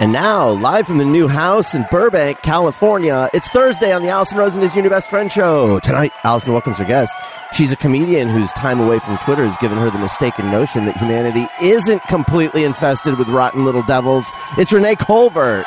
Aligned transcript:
And 0.00 0.12
now, 0.12 0.50
live 0.50 0.88
from 0.88 0.98
the 0.98 1.04
new 1.04 1.28
house 1.28 1.72
in 1.72 1.86
Burbank, 1.88 2.42
California, 2.42 3.30
it's 3.32 3.46
Thursday 3.48 3.92
on 3.92 4.02
the 4.02 4.08
Alison 4.08 4.38
Rosen 4.38 4.60
is 4.60 4.74
Your 4.74 4.82
New 4.82 4.90
Best 4.90 5.08
Friend 5.08 5.30
show. 5.30 5.78
Tonight, 5.80 6.10
Alison 6.24 6.52
welcomes 6.52 6.78
her 6.78 6.84
guest. 6.84 7.12
She's 7.52 7.70
a 7.70 7.76
comedian 7.76 8.28
whose 8.28 8.50
time 8.52 8.80
away 8.80 8.98
from 8.98 9.18
Twitter 9.18 9.44
has 9.44 9.56
given 9.58 9.78
her 9.78 9.90
the 9.90 9.98
mistaken 9.98 10.50
notion 10.50 10.86
that 10.86 10.96
humanity 10.96 11.46
isn't 11.62 12.02
completely 12.08 12.64
infested 12.64 13.16
with 13.16 13.28
rotten 13.28 13.64
little 13.64 13.84
devils. 13.84 14.26
It's 14.58 14.72
Renee 14.72 14.96
Colvert. 14.96 15.66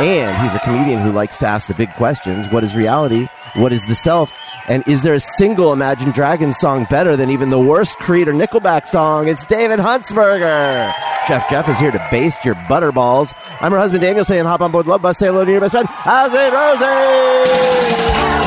And 0.00 0.42
he's 0.42 0.56
a 0.56 0.64
comedian 0.64 1.00
who 1.00 1.12
likes 1.12 1.38
to 1.38 1.46
ask 1.46 1.68
the 1.68 1.74
big 1.74 1.92
questions. 1.92 2.48
What 2.48 2.64
is 2.64 2.74
reality? 2.74 3.28
What 3.54 3.72
is 3.72 3.86
the 3.86 3.94
self? 3.94 4.36
And 4.66 4.86
is 4.88 5.02
there 5.02 5.14
a 5.14 5.20
single 5.20 5.72
Imagine 5.72 6.10
Dragons 6.10 6.58
song 6.58 6.86
better 6.90 7.16
than 7.16 7.30
even 7.30 7.50
the 7.50 7.60
worst 7.60 7.96
Creed 7.98 8.26
or 8.26 8.32
Nickelback 8.32 8.86
song? 8.86 9.28
It's 9.28 9.44
David 9.44 9.78
Huntsberger. 9.78 10.92
Chef 11.28 11.50
Jeff 11.50 11.68
is 11.68 11.78
here 11.78 11.90
to 11.90 12.08
baste 12.10 12.42
your 12.42 12.54
butterballs. 12.54 13.34
I'm 13.60 13.70
her 13.72 13.76
husband 13.76 14.00
Daniel 14.00 14.24
saying 14.24 14.46
hop 14.46 14.62
on 14.62 14.72
board 14.72 14.86
Love 14.86 15.02
Bus. 15.02 15.18
Say 15.18 15.26
hello 15.26 15.44
to 15.44 15.50
your 15.50 15.60
best 15.60 15.72
friend, 15.72 15.86
Alison 16.06 16.54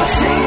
Rosie. 0.08 0.41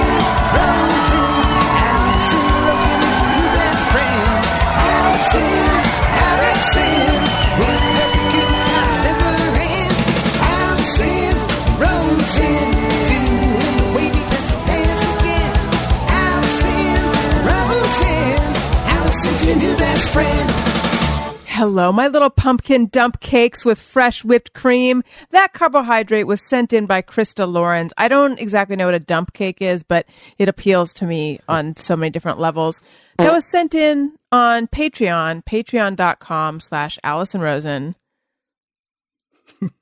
Hello, 21.64 21.90
my 21.92 22.08
little 22.08 22.28
pumpkin 22.28 22.88
dump 22.88 23.20
cakes 23.20 23.64
with 23.64 23.78
fresh 23.78 24.22
whipped 24.22 24.52
cream. 24.52 25.02
That 25.30 25.54
carbohydrate 25.54 26.26
was 26.26 26.46
sent 26.46 26.74
in 26.74 26.84
by 26.84 27.00
Krista 27.00 27.50
Lawrence. 27.50 27.90
I 27.96 28.08
don't 28.08 28.38
exactly 28.38 28.76
know 28.76 28.84
what 28.84 28.92
a 28.92 28.98
dump 29.00 29.32
cake 29.32 29.62
is, 29.62 29.82
but 29.82 30.04
it 30.36 30.46
appeals 30.46 30.92
to 30.92 31.06
me 31.06 31.40
on 31.48 31.74
so 31.78 31.96
many 31.96 32.10
different 32.10 32.38
levels. 32.38 32.82
That 33.16 33.32
was 33.32 33.46
sent 33.46 33.74
in 33.74 34.12
on 34.30 34.66
Patreon, 34.66 35.42
patreon.com 35.46 36.60
slash 36.60 36.98
Alison 37.02 37.40
Rosen. 37.40 37.94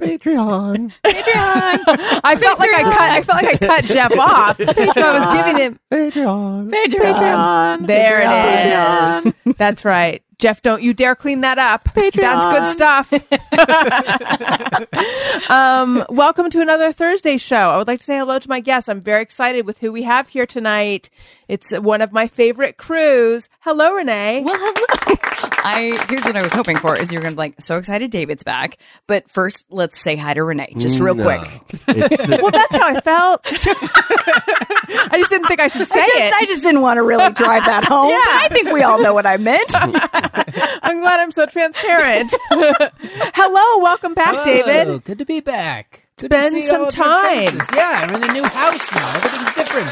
Patreon. 0.00 0.92
Patreon. 1.04 1.80
I 2.22 2.36
felt 2.40 2.60
like 2.60 2.70
I 2.72 2.82
cut. 2.84 3.10
I 3.10 3.22
felt 3.22 3.42
like 3.42 3.60
I 3.60 3.66
cut 3.66 3.84
Jeff 3.86 4.16
off, 4.16 4.56
so 4.58 5.02
I 5.02 5.18
was 5.18 5.34
giving 5.34 5.60
him 5.60 5.80
Patreon. 5.90 6.70
Patreon. 6.70 7.86
There 7.88 8.22
it 8.22 9.26
is. 9.26 9.56
That's 9.56 9.84
right. 9.84 10.22
Jeff, 10.42 10.60
don't 10.60 10.82
you 10.82 10.92
dare 10.92 11.14
clean 11.14 11.42
that 11.42 11.60
up. 11.60 11.88
That's 11.94 12.16
good 12.16 12.66
stuff. 12.66 13.12
um, 15.48 16.04
welcome 16.08 16.50
to 16.50 16.60
another 16.60 16.92
Thursday 16.92 17.36
show. 17.36 17.54
I 17.54 17.76
would 17.76 17.86
like 17.86 18.00
to 18.00 18.04
say 18.04 18.18
hello 18.18 18.40
to 18.40 18.48
my 18.48 18.58
guests. 18.58 18.88
I'm 18.88 19.00
very 19.00 19.22
excited 19.22 19.66
with 19.66 19.78
who 19.78 19.92
we 19.92 20.02
have 20.02 20.26
here 20.26 20.44
tonight. 20.44 21.10
It's 21.52 21.70
one 21.70 22.00
of 22.00 22.12
my 22.12 22.28
favorite 22.28 22.78
crews. 22.78 23.46
Hello, 23.60 23.92
Renee. 23.92 24.40
Well, 24.42 24.56
hello. 24.56 25.48
I 25.64 26.06
here's 26.08 26.24
what 26.24 26.34
I 26.34 26.40
was 26.40 26.54
hoping 26.54 26.78
for 26.78 26.96
is 26.96 27.12
you're 27.12 27.20
gonna 27.20 27.32
be 27.34 27.36
like 27.36 27.60
so 27.60 27.76
excited 27.76 28.10
David's 28.10 28.42
back, 28.42 28.78
but 29.06 29.30
first 29.30 29.66
let's 29.68 30.00
say 30.00 30.16
hi 30.16 30.32
to 30.32 30.42
Renee 30.44 30.72
just 30.78 30.98
real 30.98 31.14
No. 31.14 31.24
quick. 31.24 31.62
It's 31.88 32.26
the- 32.26 32.38
well, 32.40 32.50
that's 32.52 32.74
how 32.74 32.86
I 32.86 33.00
felt. 33.02 33.40
I 35.12 35.18
just 35.18 35.28
didn't 35.28 35.46
think 35.48 35.60
I 35.60 35.68
should 35.68 35.88
say 35.88 36.00
I 36.00 36.06
just, 36.06 36.16
it. 36.16 36.32
I 36.32 36.44
just 36.46 36.62
didn't 36.62 36.80
want 36.80 36.96
to 36.96 37.02
really 37.02 37.30
drive 37.34 37.66
that 37.66 37.84
home. 37.84 38.08
Yeah. 38.12 38.18
but 38.24 38.50
I 38.50 38.54
think 38.54 38.70
we 38.72 38.82
all 38.82 39.02
know 39.02 39.12
what 39.12 39.26
I 39.26 39.36
meant. 39.36 39.74
I'm 39.76 41.00
glad 41.02 41.20
I'm 41.20 41.32
so 41.32 41.44
transparent. 41.44 42.32
hello, 42.50 43.82
welcome 43.82 44.14
back, 44.14 44.36
Hello, 44.36 44.44
David. 44.46 45.04
Good 45.04 45.18
to 45.18 45.26
be 45.26 45.40
back. 45.40 46.08
It's 46.16 46.28
been 46.28 46.62
some 46.62 46.88
time. 46.88 47.60
Yeah, 47.74 48.00
I'm 48.08 48.14
in 48.14 48.22
the 48.22 48.32
new 48.32 48.44
house 48.44 48.90
now. 48.94 49.16
Everything's 49.16 49.52
different. 49.54 49.90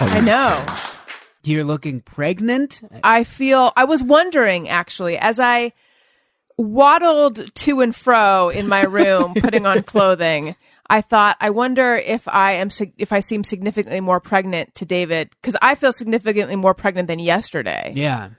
I 0.00 0.20
know. 0.20 0.64
You're 1.44 1.64
looking 1.64 2.00
pregnant. 2.00 2.80
I 3.02 3.24
feel 3.24 3.72
I 3.76 3.84
was 3.84 4.02
wondering 4.02 4.68
actually 4.68 5.16
as 5.18 5.40
I 5.40 5.72
waddled 6.56 7.54
to 7.54 7.80
and 7.80 7.94
fro 7.94 8.48
in 8.48 8.68
my 8.68 8.82
room 8.82 9.34
putting 9.40 9.66
on 9.66 9.82
clothing. 9.82 10.56
I 10.90 11.00
thought 11.00 11.36
I 11.40 11.50
wonder 11.50 11.96
if 11.96 12.26
I 12.28 12.52
am 12.52 12.70
if 12.96 13.12
I 13.12 13.20
seem 13.20 13.44
significantly 13.44 14.00
more 14.00 14.20
pregnant 14.20 14.74
to 14.76 14.84
David 14.84 15.30
cuz 15.42 15.54
I 15.60 15.74
feel 15.74 15.92
significantly 15.92 16.56
more 16.56 16.74
pregnant 16.74 17.08
than 17.08 17.18
yesterday. 17.18 17.92
Yeah, 17.94 18.30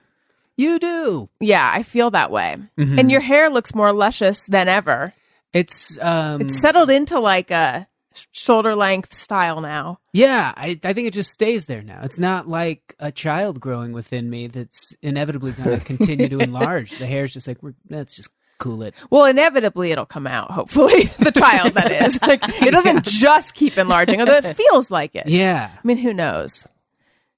you 0.56 0.78
do. 0.78 1.28
Yeah, 1.40 1.68
I 1.72 1.82
feel 1.82 2.10
that 2.10 2.30
way. 2.30 2.56
And 2.76 3.10
your 3.10 3.20
hair 3.20 3.50
looks 3.50 3.74
more 3.74 3.92
luscious 3.92 4.44
than 4.46 4.68
ever. 4.68 5.14
It's 5.52 5.98
um. 6.00 6.42
It's 6.42 6.60
settled 6.60 6.90
into 6.90 7.18
like 7.18 7.50
a 7.50 7.86
shoulder 8.32 8.74
length 8.74 9.14
style 9.16 9.60
now. 9.60 9.98
yeah, 10.12 10.52
I 10.56 10.78
I 10.84 10.92
think 10.92 11.06
it 11.08 11.14
just 11.14 11.30
stays 11.30 11.66
there 11.66 11.82
now. 11.82 12.00
It's 12.02 12.18
not 12.18 12.48
like 12.48 12.94
a 12.98 13.12
child 13.12 13.60
growing 13.60 13.92
within 13.92 14.28
me 14.30 14.46
that's 14.48 14.94
inevitably 15.02 15.52
going 15.52 15.78
to 15.78 15.84
continue 15.84 16.28
to 16.28 16.38
enlarge. 16.40 16.98
The 16.98 17.06
hair's 17.06 17.32
just 17.32 17.46
like 17.46 17.62
we're, 17.62 17.74
let's 17.88 18.16
just 18.16 18.30
cool 18.58 18.82
it. 18.82 18.94
Well, 19.08 19.24
inevitably 19.24 19.90
it'll 19.90 20.04
come 20.06 20.26
out, 20.26 20.50
hopefully. 20.50 21.04
the 21.18 21.32
child 21.32 21.74
that 21.74 21.90
is. 21.92 22.18
Like 22.26 22.42
it 22.62 22.72
doesn't 22.72 23.04
just 23.04 23.54
keep 23.54 23.78
enlarging, 23.78 24.20
although 24.20 24.36
it 24.36 24.54
feels 24.56 24.90
like 24.90 25.14
it. 25.14 25.26
Yeah. 25.28 25.70
I 25.72 25.86
mean, 25.86 25.96
who 25.96 26.12
knows? 26.12 26.66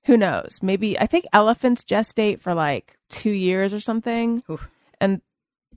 Who 0.06 0.16
knows? 0.16 0.58
Maybe 0.62 0.98
I 0.98 1.06
think 1.06 1.26
elephants 1.32 1.84
gestate 1.84 2.40
for 2.40 2.54
like 2.54 2.98
two 3.08 3.30
years 3.30 3.72
or 3.72 3.78
something, 3.78 4.42
and 5.00 5.20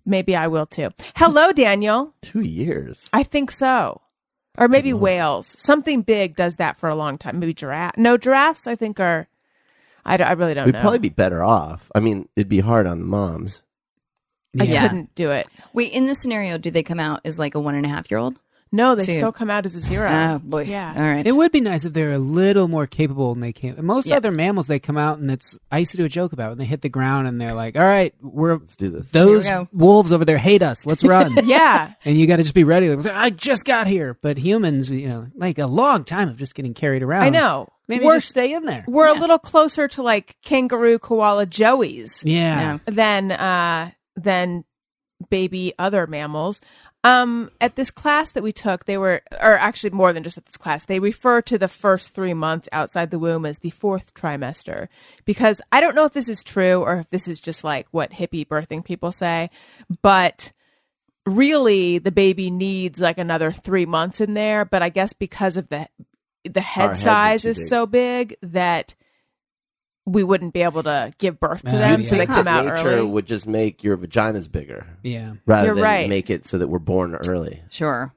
maybe 0.04 0.36
I 0.36 0.48
will 0.48 0.66
too. 0.66 0.90
Hello, 1.16 1.52
Daniel. 1.52 2.16
two 2.24 2.42
years. 2.42 3.08
I 3.14 3.22
think 3.22 3.52
so, 3.52 4.02
or 4.58 4.68
maybe 4.68 4.94
whales. 4.94 5.56
Something 5.60 6.02
big 6.02 6.36
does 6.36 6.56
that 6.58 6.78
for 6.78 6.90
a 6.90 6.96
long 6.96 7.18
time. 7.18 7.40
Maybe 7.40 7.54
giraffe. 7.54 7.98
No, 7.98 8.18
giraffes. 8.18 8.68
I 8.68 8.76
think 8.76 9.00
are. 9.00 9.28
I, 10.06 10.18
don't- 10.18 10.28
I 10.28 10.34
really 10.34 10.54
don't 10.54 10.66
We'd 10.68 10.74
know. 10.76 10.82
probably 10.82 11.00
be 11.00 11.10
better 11.10 11.44
off. 11.44 11.90
I 11.96 12.00
mean, 12.00 12.30
it'd 12.36 12.48
be 12.50 12.60
hard 12.60 12.86
on 12.88 13.00
the 13.00 13.06
moms. 13.06 13.62
I 14.60 14.64
Yeah. 14.64 14.84
couldn't 14.88 15.14
do 15.16 15.32
it. 15.32 15.48
Wait, 15.74 15.92
in 15.92 16.06
this 16.06 16.20
scenario, 16.20 16.58
do 16.58 16.70
they 16.72 16.84
come 16.84 17.00
out 17.00 17.22
as 17.26 17.40
like 17.40 17.56
a 17.56 17.60
one 17.60 17.76
and 17.76 17.86
a 17.86 17.90
half 17.90 18.10
year 18.12 18.20
old? 18.20 18.40
No, 18.76 18.96
they 18.96 19.06
So 19.06 19.18
still 19.18 19.32
come 19.32 19.50
out 19.50 19.66
as 19.66 19.74
a 19.76 19.80
zero. 19.80 20.10
Oh 20.12 20.40
boy. 20.40 20.64
Yeah. 20.64 20.94
All 20.96 21.02
right. 21.02 21.26
It 21.26 21.32
would 21.32 21.52
be 21.52 21.62
nice 21.62 21.86
if 21.86 21.94
they're 21.94 22.12
a 22.12 22.18
little 22.18 22.68
more 22.68 22.86
capable 22.88 23.34
than 23.34 23.42
they 23.42 23.54
came. 23.54 23.84
Most 23.86 24.08
Yeah. 24.08 24.18
other 24.18 24.32
mammals, 24.32 24.68
they 24.68 24.80
come 24.80 24.98
out 24.98 25.20
and 25.20 25.32
it's. 25.32 25.58
I 25.72 25.80
used 25.80 25.92
to 25.92 25.98
do 25.98 26.06
a 26.06 26.10
joke 26.10 26.34
about 26.34 26.48
it. 26.48 26.50
When 26.50 26.58
they 26.60 26.66
hit 26.66 26.82
the 26.82 26.90
ground 26.90 27.28
and 27.28 27.40
they're 27.42 27.54
like, 27.54 27.76
"All 27.78 27.84
right, 27.84 28.14
we're 28.22 28.58
Let's 28.58 28.76
do 28.76 28.90
this. 28.90 29.10
those 29.10 29.48
Here 29.48 29.60
we 29.60 29.66
go. 29.66 29.70
wolves 29.74 30.12
over 30.12 30.26
there 30.26 30.38
hate 30.38 30.62
us. 30.62 30.86
Let's 30.86 31.04
run." 31.04 31.36
Yeah. 31.46 31.94
and 32.04 32.18
you 32.18 32.28
got 32.28 32.36
to 32.38 32.44
just 32.44 32.56
be 32.56 32.64
ready. 32.64 32.94
Like, 32.94 33.14
I 33.14 33.30
just 33.30 33.66
got 33.66 33.88
here, 33.88 34.18
but 34.22 34.38
humans, 34.38 34.90
you 34.90 35.08
know, 35.08 35.28
like 35.36 35.58
a 35.60 35.68
long 35.68 36.04
time 36.04 36.28
of 36.30 36.38
just 36.38 36.56
getting 36.56 36.74
carried 36.74 37.04
around. 37.04 37.24
I 37.24 37.30
know. 37.30 37.70
Maybe 37.88 38.04
We're- 38.06 38.18
just 38.18 38.30
stay 38.30 38.52
in 38.54 38.66
there. 38.66 38.84
We're 38.88 39.08
a 39.08 39.20
little 39.20 39.38
closer 39.40 39.88
to 39.90 40.02
like 40.02 40.36
kangaroo 40.44 40.98
koala 41.00 41.46
joeys 41.46 42.24
Yeah. 42.26 42.60
Yeah. 42.62 42.78
than 42.88 43.32
uh 43.32 43.92
than 44.16 44.64
baby 45.30 45.74
other 45.80 46.08
mammals. 46.08 46.62
Um 47.06 47.52
at 47.62 47.76
this 47.76 47.92
class 47.92 48.32
that 48.32 48.42
we 48.42 48.52
took, 48.52 48.86
they 48.86 48.98
were 48.98 49.22
or 49.32 49.58
actually 49.58 49.92
more 49.92 50.12
than 50.12 50.24
just 50.24 50.40
at 50.40 50.46
this 50.46 50.58
class, 50.58 50.86
they 50.86 51.00
refer 51.00 51.40
to 51.44 51.58
the 51.58 51.68
first 51.68 52.10
3 52.16 52.34
months 52.34 52.68
outside 52.72 53.12
the 53.12 53.20
womb 53.20 53.46
as 53.46 53.60
the 53.60 53.70
fourth 53.70 54.16
trimester 54.16 54.88
because 55.24 55.62
I 55.72 55.82
don't 55.82 55.94
know 55.96 56.06
if 56.06 56.14
this 56.14 56.30
is 56.30 56.44
true 56.44 56.82
or 56.82 56.98
if 57.02 57.10
this 57.12 57.28
is 57.28 57.40
just 57.40 57.64
like 57.64 57.88
what 57.92 58.12
hippie 58.12 58.48
birthing 58.48 58.84
people 58.84 59.12
say, 59.12 59.52
but 60.02 60.52
really 61.28 62.00
the 62.00 62.12
baby 62.12 62.50
needs 62.50 63.00
like 63.00 63.20
another 63.20 63.52
3 63.52 63.86
months 63.86 64.20
in 64.20 64.34
there, 64.34 64.66
but 64.66 64.82
I 64.82 64.90
guess 64.90 65.14
because 65.14 65.58
of 65.58 65.70
the 65.70 65.88
the 66.44 66.62
head 66.62 67.00
size 67.00 67.46
is 67.46 67.58
big. 67.58 67.68
so 67.68 67.86
big 67.86 68.36
that 68.42 68.96
we 70.06 70.24
wouldn't 70.24 70.54
be 70.54 70.62
able 70.62 70.84
to 70.84 71.12
give 71.18 71.40
birth 71.40 71.64
to 71.64 71.72
them, 71.72 72.02
you'd 72.02 72.08
so 72.10 72.16
they 72.16 72.26
come 72.28 72.48
out 72.48 72.66
nature 72.66 72.88
early. 72.90 73.08
would 73.08 73.26
just 73.26 73.48
make 73.48 73.84
your 73.84 73.98
vaginas 73.98 74.52
bigger 74.52 74.86
Yeah. 75.04 75.34
rather 75.46 75.68
You're 75.68 75.76
than 75.76 75.84
right. 75.84 76.10
make 76.10 76.30
it 76.30 76.46
so 76.46 76.58
that 76.60 76.68
we're 76.68 76.78
born 76.80 77.16
early. 77.28 77.64
Sure. 77.72 78.14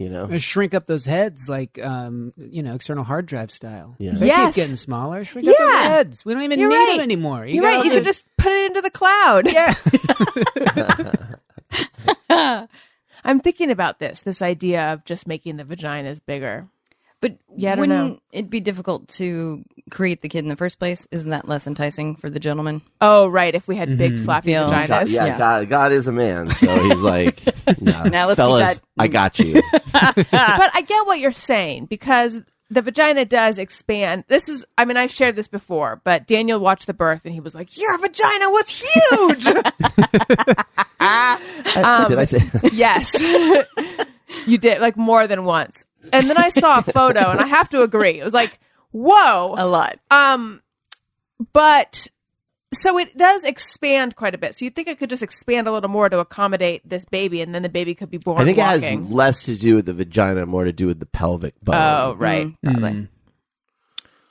You 0.00 0.08
know. 0.08 0.26
Or 0.26 0.38
shrink 0.38 0.74
up 0.74 0.86
those 0.86 1.06
heads 1.06 1.48
like, 1.48 1.78
um, 1.84 2.32
you 2.36 2.62
know, 2.62 2.74
external 2.74 3.02
hard 3.04 3.26
drive 3.26 3.50
style. 3.50 3.96
Yeah. 3.98 4.12
They 4.14 4.26
Yes. 4.28 4.54
keep 4.54 4.62
getting 4.64 4.76
smaller. 4.76 5.24
Shrink 5.24 5.48
up 5.48 5.56
those 5.58 5.66
Yeah. 5.72 5.88
heads. 5.88 6.24
We 6.24 6.34
don't 6.34 6.42
even 6.42 6.58
You're 6.60 6.68
need 6.70 6.76
right. 6.76 6.92
them 6.98 7.00
anymore. 7.00 7.46
You 7.46 7.54
You're 7.54 7.62
got 7.62 7.68
right. 7.68 7.76
all 7.78 7.84
You 7.84 7.90
the- 7.90 7.96
could 7.96 8.04
just 8.04 8.24
put 8.36 8.52
it 8.52 8.66
into 8.66 8.80
the 8.80 8.90
cloud. 8.90 9.48
Yeah. 9.52 9.74
I'm 13.24 13.40
thinking 13.40 13.70
about 13.70 13.98
this, 13.98 14.20
this 14.20 14.40
idea 14.40 14.92
of 14.92 15.04
just 15.04 15.26
making 15.26 15.56
the 15.56 15.64
vaginas 15.64 16.20
bigger. 16.24 16.68
But 17.20 17.36
Yeah, 17.56 17.74
wouldn't 17.74 17.88
know. 17.88 18.20
it 18.32 18.48
be 18.48 18.60
difficult 18.60 19.08
to 19.08 19.64
create 19.90 20.22
the 20.22 20.28
kid 20.28 20.40
in 20.40 20.48
the 20.48 20.56
first 20.56 20.78
place? 20.78 21.06
Isn't 21.10 21.30
that 21.30 21.48
less 21.48 21.66
enticing 21.66 22.14
for 22.16 22.30
the 22.30 22.38
gentleman? 22.38 22.82
Oh, 23.00 23.26
right. 23.26 23.54
If 23.54 23.66
we 23.66 23.74
had 23.76 23.98
big 23.98 24.12
mm-hmm. 24.12 24.24
flappy 24.24 24.52
Feel- 24.52 24.68
vaginas. 24.68 24.88
God, 24.88 25.08
yeah, 25.08 25.26
Yeah. 25.26 25.38
God, 25.38 25.68
God 25.68 25.92
is 25.92 26.06
a 26.06 26.12
man, 26.12 26.50
so 26.50 26.78
he's 26.78 27.02
like, 27.02 27.40
no, 27.80 28.04
Now 28.04 28.28
let's 28.28 28.38
fellas, 28.38 28.80
I 28.96 29.08
got 29.08 29.38
you. 29.38 29.62
but 29.92 30.24
I 30.32 30.84
get 30.86 31.06
what 31.06 31.18
you're 31.18 31.32
saying 31.32 31.86
because 31.86 32.40
the 32.70 32.82
vagina 32.82 33.24
does 33.24 33.58
expand. 33.58 34.24
This 34.28 34.48
is, 34.48 34.64
I 34.76 34.84
mean, 34.84 34.96
I've 34.96 35.10
shared 35.10 35.34
this 35.36 35.48
before, 35.48 36.00
but 36.04 36.26
Daniel 36.26 36.60
watched 36.60 36.86
the 36.86 36.94
birth 36.94 37.22
and 37.24 37.34
he 37.34 37.40
was 37.40 37.54
like, 37.54 37.76
Your 37.78 37.98
vagina 37.98 38.50
was 38.50 38.68
huge. 39.10 39.44
Did 39.44 39.64
I 41.00 41.38
um, 41.76 42.26
say? 42.26 42.42
yes. 42.72 43.16
You 44.46 44.58
did 44.58 44.80
like 44.80 44.96
more 44.96 45.26
than 45.26 45.44
once. 45.44 45.84
And 46.12 46.28
then 46.30 46.36
I 46.36 46.48
saw 46.50 46.78
a 46.78 46.82
photo 46.82 47.30
and 47.30 47.40
I 47.40 47.46
have 47.46 47.68
to 47.70 47.82
agree. 47.82 48.20
It 48.20 48.24
was 48.24 48.32
like, 48.32 48.58
whoa. 48.92 49.54
A 49.58 49.66
lot. 49.66 49.98
Um, 50.10 50.62
but 51.52 52.06
so 52.72 52.98
it 52.98 53.16
does 53.16 53.44
expand 53.44 54.14
quite 54.16 54.34
a 54.34 54.38
bit. 54.38 54.54
So 54.54 54.64
you 54.64 54.70
think 54.70 54.88
it 54.88 54.98
could 54.98 55.10
just 55.10 55.22
expand 55.22 55.66
a 55.66 55.72
little 55.72 55.88
more 55.90 56.08
to 56.08 56.18
accommodate 56.18 56.86
this 56.88 57.04
baby, 57.04 57.40
and 57.40 57.54
then 57.54 57.62
the 57.62 57.68
baby 57.68 57.94
could 57.94 58.10
be 58.10 58.18
born. 58.18 58.40
I 58.40 58.44
think 58.44 58.58
walking. 58.58 58.82
it 59.00 59.02
has 59.04 59.10
less 59.10 59.42
to 59.44 59.56
do 59.56 59.76
with 59.76 59.86
the 59.86 59.94
vagina, 59.94 60.44
more 60.46 60.64
to 60.64 60.72
do 60.72 60.86
with 60.86 61.00
the 61.00 61.06
pelvic 61.06 61.54
bone. 61.62 61.74
Oh, 61.76 62.14
right. 62.18 62.46
Mm, 62.48 62.56
probably. 62.62 62.90
Mm. 62.90 63.08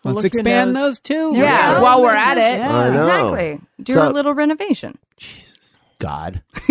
Well, 0.04 0.14
Let's 0.14 0.24
look 0.24 0.26
expand 0.26 0.76
those 0.76 1.00
too. 1.00 1.32
Yeah, 1.36 1.42
Yeah. 1.74 1.82
while 1.82 2.02
we're 2.02 2.14
at 2.14 2.38
it. 2.38 2.60
Yeah. 2.60 2.78
I 2.78 2.90
know. 2.92 3.00
Exactly. 3.34 3.60
Do 3.84 3.94
So- 3.94 4.10
a 4.10 4.12
little 4.12 4.34
renovation. 4.34 4.98
God. 6.00 6.44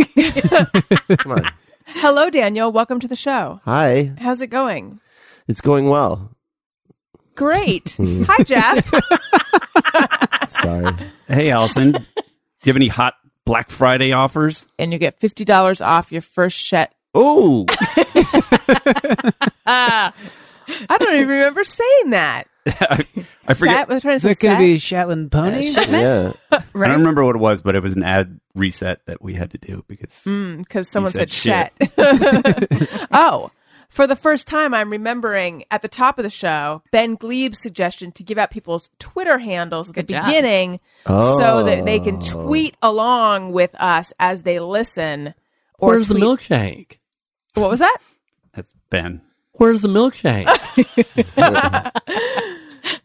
Come 1.19 1.33
on. 1.33 1.53
Hello, 1.87 2.31
Daniel. 2.31 2.73
Welcome 2.73 3.01
to 3.01 3.09
the 3.09 3.17
show. 3.17 3.61
Hi. 3.65 4.13
How's 4.19 4.41
it 4.41 4.49
going? 4.49 5.01
It's 5.49 5.61
going 5.61 5.89
well. 5.89 6.31
Great. 7.35 7.91
Hmm. 7.97 8.25
Hi, 8.27 8.43
Jeff. 8.43 8.91
Sorry. 10.63 10.93
Hey, 11.29 11.51
Alison. 11.51 11.93
Do 11.93 11.99
you 12.65 12.71
have 12.71 12.77
any 12.77 12.89
hot 12.89 13.15
Black 13.45 13.71
Friday 13.71 14.13
offers? 14.13 14.67
and 14.79 14.93
you 14.93 14.99
get 14.99 15.19
fifty 15.21 15.45
dollars 15.45 15.81
off 15.81 16.11
your 16.13 16.23
first 16.23 16.69
set. 16.69 16.93
Oh, 17.15 17.65
I 19.67 20.13
don't 20.99 21.15
even 21.15 21.29
remember 21.29 21.63
saying 21.65 22.11
that. 22.11 22.45
I, 22.67 23.07
I 23.49 23.55
forget. 23.55 23.77
Set? 23.77 23.89
Was 23.89 23.97
I 23.97 24.01
trying 24.01 24.13
to 24.13 24.15
Is 24.17 24.23
say 24.23 24.29
that 24.31 24.41
going 24.41 24.55
to 24.57 24.59
be 24.65 24.79
Shetland 24.79 25.31
pony? 25.33 25.63
yeah. 25.71 26.33
I 26.51 26.59
don't 26.75 26.99
remember 26.99 27.25
what 27.25 27.37
it 27.37 27.39
was, 27.41 27.63
but 27.63 27.75
it 27.77 27.83
was 27.83 27.95
an 27.95 28.03
ad 28.03 28.41
reset 28.55 29.05
that 29.07 29.23
we 29.23 29.35
had 29.35 29.51
to 29.53 29.59
do 29.59 29.85
because 29.87 30.11
mm, 30.25 30.59
because 30.59 30.89
someone 30.89 31.13
said 31.13 31.31
said, 31.31 31.71
shet. 31.79 31.93
oh, 33.13 33.51
for 33.89 34.07
the 34.07 34.17
first 34.17 34.47
time, 34.49 34.75
I'm 34.75 34.91
remembering 34.91 35.65
at 35.71 35.81
the 35.83 35.89
top 35.89 36.19
of 36.19 36.23
the 36.25 36.31
show 36.31 36.83
Ben 36.91 37.15
Gleib's 37.15 37.61
suggestion 37.61 38.11
to 38.13 38.23
give 38.25 38.37
out 38.39 38.51
people's 38.51 38.89
Twitter 38.99 39.39
handles 39.39 39.89
at 39.91 39.95
Good 39.95 40.09
the 40.09 40.15
job. 40.15 40.27
beginning 40.27 40.81
Oh. 41.07 41.39
so 41.39 41.63
that 41.65 41.85
they 41.85 42.01
can 42.01 42.17
oh. 42.17 42.21
tweet 42.47 42.77
along 42.83 43.53
with 43.53 43.75
us 43.81 44.13
as 44.19 44.43
they 44.43 44.59
listen. 44.59 45.35
Or 45.79 45.91
Where's 45.91 46.09
the 46.09 46.15
tweet- 46.15 46.25
milkshake? 46.25 46.97
What 47.55 47.71
was 47.71 47.79
that? 47.81 47.99
that's 48.53 48.73
Ben. 48.91 49.21
Where's 49.57 49.81
the 49.81 49.89
milkshake? 49.89 50.47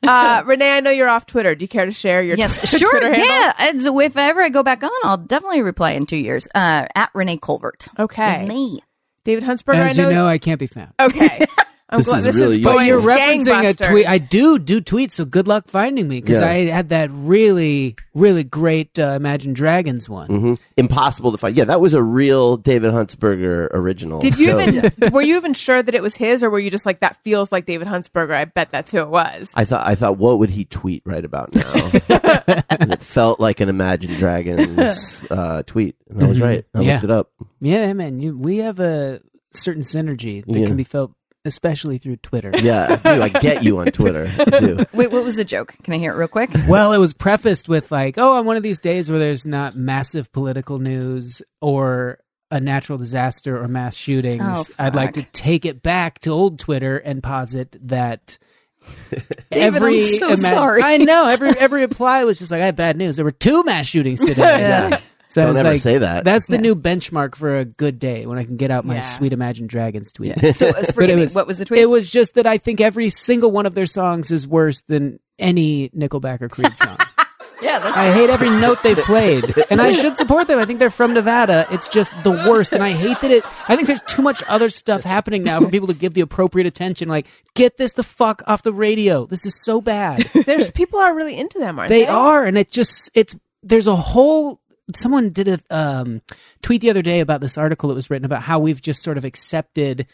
Uh, 0.04 0.44
Renee, 0.46 0.78
I 0.78 0.80
know 0.80 0.92
you're 0.92 1.08
off 1.10 1.26
Twitter. 1.26 1.56
Do 1.56 1.64
you 1.64 1.68
care 1.68 1.86
to 1.86 1.92
share 1.92 2.22
your 2.22 2.38
Yes, 2.38 2.56
Twitter 2.58 2.78
sure. 2.78 3.02
handle? 3.02 3.26
Yeah. 3.26 3.54
And 3.58 3.82
so 3.82 4.00
if 4.00 4.16
ever 4.16 4.42
I 4.44 4.50
go 4.50 4.62
back 4.62 4.84
on, 4.84 4.92
I'll 5.04 5.18
definitely 5.18 5.64
reply 5.64 5.92
in 5.92 6.06
two 6.06 6.18
years. 6.18 6.48
Uh, 6.54 6.86
at 6.94 7.10
Renee 7.16 7.38
Colvert. 7.38 7.88
Okay. 7.98 8.42
It's 8.42 8.50
me. 8.50 8.82
David 9.26 9.44
Huntsberger, 9.44 9.90
As 9.90 9.98
I 9.98 10.04
know. 10.04 10.10
you 10.10 10.16
know, 10.16 10.28
I 10.28 10.38
can't 10.38 10.60
be 10.60 10.68
found. 10.68 10.94
okay. 11.00 11.46
I'm 11.92 12.00
This 12.00 12.08
glad 12.08 12.20
is 12.20 12.24
this 12.26 12.36
really 12.38 12.52
is 12.56 12.58
useful. 12.60 12.76
But 12.76 12.86
you're 12.86 13.02
referencing 13.02 13.70
a 13.70 13.74
tweet. 13.74 14.08
I 14.08 14.18
do 14.18 14.58
do 14.58 14.80
tweets, 14.82 15.12
so 15.12 15.26
good 15.26 15.48
luck 15.48 15.68
finding 15.68 16.08
me 16.08 16.22
because 16.22 16.40
Yeah. 16.40 16.48
I 16.48 16.54
had 16.68 16.90
that 16.90 17.10
really, 17.12 17.98
really 18.14 18.46
great 18.46 18.98
uh, 18.98 19.14
Imagine 19.18 19.52
Dragons 19.54 20.08
one. 20.08 20.28
hmm 20.28 20.54
Impossible 20.78 21.32
to 21.34 21.38
find. 21.38 21.56
Yeah, 21.56 21.66
that 21.66 21.82
was 21.82 21.94
a 21.94 22.02
real 22.02 22.56
David 22.58 22.94
Huntsberger 22.94 23.68
original. 23.72 24.22
Did 24.22 24.38
you 24.40 24.46
So, 24.46 24.60
even 24.62 24.92
were 25.12 25.22
you 25.22 25.36
even 25.36 25.54
sure 25.54 25.84
that 25.84 25.94
it 25.94 26.02
was 26.02 26.16
his, 26.16 26.44
or 26.44 26.50
were 26.50 26.60
you 26.60 26.72
just 26.72 26.86
like 26.86 27.02
that 27.02 27.18
feels 27.24 27.52
like 27.52 27.66
David 27.66 27.88
Huntsberger? 27.90 28.32
I 28.36 28.46
bet 28.46 28.72
that's 28.72 28.92
who 28.92 29.00
it 29.00 29.10
was. 29.10 29.52
I 29.54 29.66
thought 29.66 29.86
I 29.86 29.96
thought 29.96 30.18
what 30.18 30.40
would 30.40 30.50
he 30.50 30.64
tweet 30.66 31.04
right 31.06 31.24
about 31.26 31.54
now? 31.54 31.74
and 32.70 32.94
it 32.94 33.02
felt 33.04 33.40
like 33.42 33.60
an 33.60 33.68
Imagine 33.70 34.14
Dragons 34.18 35.26
uh, 35.30 35.64
tweet, 35.64 35.96
and 36.10 36.24
I 36.24 36.28
was 36.28 36.40
right. 36.40 36.66
I 36.74 36.82
Yeah. 36.82 36.94
looked 36.94 37.04
it 37.04 37.12
up. 37.12 37.32
Yeah, 37.60 37.92
man, 37.94 38.20
you, 38.22 38.38
we 38.38 38.58
have 38.58 38.80
a 38.80 39.20
certain 39.54 39.84
synergy 39.84 40.46
that 40.46 40.58
Yeah. 40.60 40.68
can 40.68 40.78
be 40.78 40.84
felt, 40.84 41.12
especially 41.46 41.98
through 41.98 42.18
Twitter. 42.18 42.52
Yeah, 42.58 43.00
I 43.04 43.16
do. 43.16 43.22
I 43.24 43.30
get 43.30 43.64
you 43.64 43.80
on 43.80 43.88
Twitter. 43.88 44.32
I 44.38 44.60
do. 44.60 44.86
Wait, 44.94 45.12
what 45.12 45.24
was 45.24 45.36
the 45.36 45.46
joke? 45.46 45.76
Can 45.84 45.94
I 45.94 45.98
hear 45.98 46.14
it 46.14 46.16
real 46.18 46.28
quick? 46.28 46.50
Well, 46.68 46.94
it 46.94 46.98
was 47.00 47.14
prefaced 47.14 47.68
with 47.70 47.92
like, 47.92 48.18
"Oh, 48.18 48.38
on 48.38 48.46
one 48.46 48.58
of 48.58 48.64
these 48.64 48.80
days 48.80 49.10
where 49.10 49.20
there's 49.20 49.46
not 49.46 49.76
massive 49.76 50.32
political 50.32 50.80
news 50.80 51.42
or 51.62 52.20
a 52.50 52.60
natural 52.60 52.98
disaster 52.98 53.62
or 53.62 53.68
mass 53.68 53.96
shootings, 53.96 54.42
Oh, 54.44 54.66
I'd 54.78 54.94
like 54.96 55.14
to 55.14 55.24
take 55.24 55.66
it 55.66 55.82
back 55.82 56.20
to 56.20 56.30
old 56.32 56.60
Twitter 56.60 56.98
and 56.98 57.24
posit 57.24 57.76
that." 57.88 58.38
David, 59.52 59.84
I'm 59.84 60.18
so 60.18 60.36
sorry. 60.36 60.82
I 60.82 60.98
know 60.98 61.28
every 61.28 61.50
every 61.52 61.82
reply 61.82 62.24
was 62.24 62.40
just 62.40 62.50
like, 62.52 62.62
"I 62.62 62.66
have 62.68 62.76
bad 62.76 62.98
news. 62.98 63.16
There 63.16 63.26
were 63.26 63.32
two 63.32 63.64
mass 63.64 63.88
shootings 63.88 64.20
today." 64.20 64.42
Yeah. 64.42 65.00
So 65.32 65.42
I 65.42 65.46
Don't 65.46 65.56
ever 65.58 65.70
like, 65.70 65.80
say 65.80 65.98
that. 66.00 66.26
That's 66.26 66.48
the 66.48 66.58
new 66.58 66.76
benchmark 66.76 67.36
for 67.36 67.58
a 67.60 67.64
good 67.66 68.00
day 68.00 68.26
when 68.26 68.38
I 68.38 68.44
can 68.44 68.58
get 68.58 68.70
out 68.70 68.84
my 68.86 68.96
Yeah. 68.96 69.02
sweet 69.02 69.32
Imagine 69.32 69.66
Dragons 69.68 70.12
tweet. 70.12 70.34
Yeah. 70.42 70.52
So 70.52 70.74
forgive 70.74 71.12
it 71.12 71.16
me. 71.16 71.22
was- 71.22 71.34
What 71.36 71.48
was 71.48 71.58
the 71.58 71.64
tweet? 71.66 71.80
It 71.80 71.86
was 71.86 72.10
just 72.10 72.34
that 72.36 72.46
I 72.46 72.58
think 72.58 72.82
every 72.82 73.10
single 73.10 73.50
one 73.50 73.66
of 73.66 73.74
their 73.74 73.86
songs 73.86 74.30
is 74.30 74.46
worse 74.48 74.82
than 74.88 75.20
any 75.40 75.90
Nickelback 75.90 76.42
or 76.42 76.50
Creed 76.50 76.74
song. 76.78 76.98
yeah, 77.62 77.80
that's 77.80 77.96
I 77.98 78.12
hate 78.12 78.30
every 78.30 78.50
note 78.50 78.80
they've 78.84 78.98
played, 78.98 79.54
and 79.70 79.82
I 79.82 79.92
should 79.92 80.18
support 80.18 80.48
them. 80.48 80.60
I 80.60 80.66
think 80.66 80.80
they're 80.80 80.90
from 80.90 81.14
Nevada. 81.14 81.66
It's 81.72 81.88
just 81.88 82.12
the 82.24 82.32
worst, 82.32 82.74
and 82.74 82.84
I 82.84 82.92
hate 82.92 83.22
that 83.22 83.32
it. 83.32 83.44
I 83.68 83.76
think 83.76 83.88
there's 83.88 84.02
too 84.04 84.22
much 84.22 84.44
other 84.48 84.70
stuff 84.70 85.04
happening 85.04 85.44
now 85.44 85.60
for 85.62 85.70
people 85.70 85.88
to 85.88 85.94
give 85.94 86.14
the 86.14 86.22
appropriate 86.22 86.68
attention. 86.68 87.08
Like, 87.08 87.26
get 87.56 87.78
this 87.78 87.94
the 87.94 88.04
fuck 88.04 88.44
off 88.48 88.64
the 88.64 88.74
radio. 88.74 89.26
This 89.28 89.46
is 89.46 89.64
so 89.64 89.80
bad. 89.82 90.30
There's 90.46 90.70
people 90.72 91.00
are 91.00 91.16
really 91.16 91.38
into 91.38 91.58
them, 91.58 91.80
aren't 91.80 91.90
they? 91.90 92.02
They 92.04 92.08
are, 92.08 92.44
and 92.46 92.58
it 92.58 92.70
just 92.70 93.10
it's 93.14 93.36
there's 93.64 93.88
a 93.88 93.96
whole. 93.96 94.61
Someone 94.96 95.30
did 95.30 95.48
a 95.48 95.60
um, 95.70 96.22
tweet 96.62 96.82
the 96.82 96.90
other 96.90 97.02
day 97.02 97.20
about 97.20 97.42
this 97.42 97.58
article 97.58 97.90
that 97.90 97.96
was 97.96 98.10
written 98.10 98.26
about 98.26 98.42
how 98.44 98.60
we've 98.60 98.82
just 98.82 99.02
sort 99.04 99.18
of 99.18 99.26
accepted. 99.26 100.08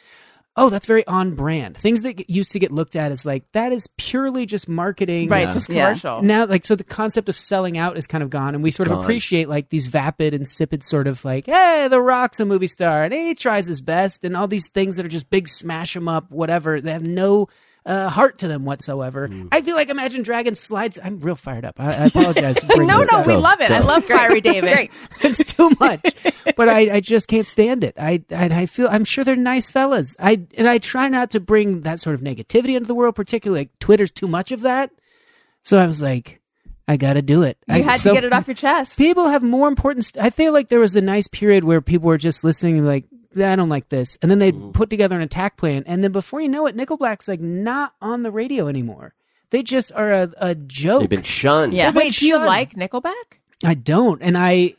Oh, 0.59 0.71
that's 0.71 0.87
very 0.87 1.05
on 1.05 1.35
brand. 1.35 1.77
Things 1.77 2.01
that 2.01 2.31
used 2.31 2.51
to 2.53 2.57
get 2.59 2.71
looked 2.71 2.95
at 2.95 3.11
as 3.11 3.27
like 3.27 3.43
that 3.51 3.71
is 3.71 3.87
purely 3.97 4.47
just 4.47 4.67
marketing, 4.67 5.27
Right, 5.29 5.43
it's 5.43 5.53
just 5.53 5.69
Yeah. 5.69 5.85
commercial. 5.89 6.23
now 6.23 6.47
like 6.47 6.65
so 6.65 6.75
the 6.75 6.83
concept 6.83 7.29
of 7.29 7.37
selling 7.37 7.77
out 7.77 7.95
is 7.95 8.07
kind 8.07 8.23
of 8.23 8.31
gone 8.31 8.55
and 8.55 8.63
we 8.63 8.71
sort 8.71 8.87
of 8.87 8.93
Gone. 8.95 9.03
appreciate 9.03 9.47
like 9.49 9.69
these 9.69 9.85
vapid 9.85 10.33
insipid 10.33 10.83
sort 10.83 11.05
of 11.05 11.23
like 11.23 11.45
hey 11.45 11.87
the 11.91 12.01
rock's 12.01 12.39
a 12.39 12.45
movie 12.45 12.65
star 12.65 13.03
and 13.03 13.13
he 13.13 13.35
tries 13.35 13.67
his 13.67 13.81
best 13.81 14.25
and 14.25 14.35
all 14.35 14.47
these 14.47 14.67
things 14.69 14.95
that 14.95 15.05
are 15.05 15.09
just 15.09 15.29
big 15.29 15.47
smash 15.47 15.91
smash 15.91 15.95
'em 15.95 16.07
up 16.07 16.31
whatever 16.31 16.81
they 16.81 16.91
have 16.91 17.05
no 17.05 17.47
uh, 17.87 18.09
heart 18.09 18.37
to 18.37 18.47
them 18.47 18.65
whatsoever 18.65 19.29
i 19.51 19.61
feel 19.61 19.75
like 19.75 19.89
imagine 19.89 20.21
dragons 20.21 20.59
slides 20.59 20.99
i'm 21.03 21.19
real 21.21 21.35
fired 21.35 21.65
up 21.65 21.79
i, 21.79 21.85
I 21.87 22.05
apologize 22.07 22.59
for 22.59 22.83
No, 22.83 23.01
no, 23.03 23.19
up. 23.21 23.25
we 23.25 23.33
Go, 23.33 23.39
love 23.39 23.61
it. 23.61 23.71
I 23.71 23.79
love 23.79 24.03
Fiery 24.05 24.41
David. 24.41 24.71
great. 24.73 24.91
it's 25.21 25.43
too 25.53 25.71
much 25.79 26.01
but 26.55 26.69
I, 26.69 26.95
I 26.95 26.99
just 26.99 27.27
can't 27.27 27.47
stand 27.47 27.83
it 27.83 27.95
I, 27.97 28.23
I 28.29 28.45
i 28.61 28.65
feel 28.65 28.87
i'm 28.91 29.05
sure 29.05 29.23
they're 29.23 29.35
nice 29.35 29.69
fellas 29.69 30.15
i 30.19 30.41
and 30.57 30.67
i 30.67 30.77
try 30.77 31.07
not 31.09 31.31
to 31.31 31.39
bring 31.39 31.81
that 31.81 31.99
sort 32.01 32.13
of 32.13 32.21
negativity 32.21 32.75
into 32.75 32.87
the 32.87 32.95
world 32.95 33.15
particularly 33.15 33.61
like 33.61 33.79
twitter's 33.79 34.11
too 34.11 34.27
much 34.27 34.51
of 34.51 34.61
that 34.61 34.91
so 35.63 35.77
i 35.77 35.87
was 35.87 36.01
like 36.01 36.41
i 36.87 36.97
gotta 36.97 37.21
do 37.21 37.43
it 37.43 37.57
You 37.69 37.75
I, 37.75 37.81
had 37.81 37.99
so 38.01 38.09
to 38.09 38.15
get 38.15 38.23
it 38.25 38.33
off 38.33 38.47
your 38.47 38.55
chest. 38.55 38.97
people 38.97 39.29
have 39.29 39.43
more 39.43 39.67
important 39.67 40.05
st- 40.05 40.23
i 40.23 40.29
feel 40.29 40.51
like 40.53 40.67
there 40.69 40.79
was 40.79 40.95
a 40.95 41.01
nice 41.01 41.27
period 41.27 41.63
where 41.63 41.81
people 41.81 42.07
were 42.07 42.17
just 42.17 42.43
listening 42.43 42.83
like 42.83 43.05
"Yeah, 43.11 43.16
i 43.35 43.55
don't 43.55 43.69
like 43.69 43.89
this 43.89 44.17
and 44.21 44.31
then 44.31 44.39
they'd 44.39 44.73
put 44.73 44.89
together 44.89 45.15
an 45.15 45.21
attack 45.21 45.57
plan 45.57 45.83
and 45.85 46.03
then 46.03 46.11
before 46.11 46.41
you 46.41 46.49
know 46.49 46.65
it 46.65 46.75
nickelback's 46.75 47.27
like 47.27 47.41
not 47.41 47.93
on 48.01 48.23
the 48.23 48.31
radio 48.31 48.67
anymore 48.67 49.13
they 49.49 49.63
just 49.63 49.91
are 49.93 50.11
a, 50.11 50.33
a 50.37 50.55
joke 50.55 51.01
They've 51.01 51.09
been 51.09 51.23
shunned. 51.23 51.73
Yeah. 51.73 51.91
Wait, 51.91 52.13
do 52.13 52.27
you 52.27 52.33
shunned. 52.35 52.45
like 52.45 52.73
Nickelback? 52.73 53.39
I 53.63 53.75
don't, 53.75 54.21
and 54.21 54.37
I 54.37 54.75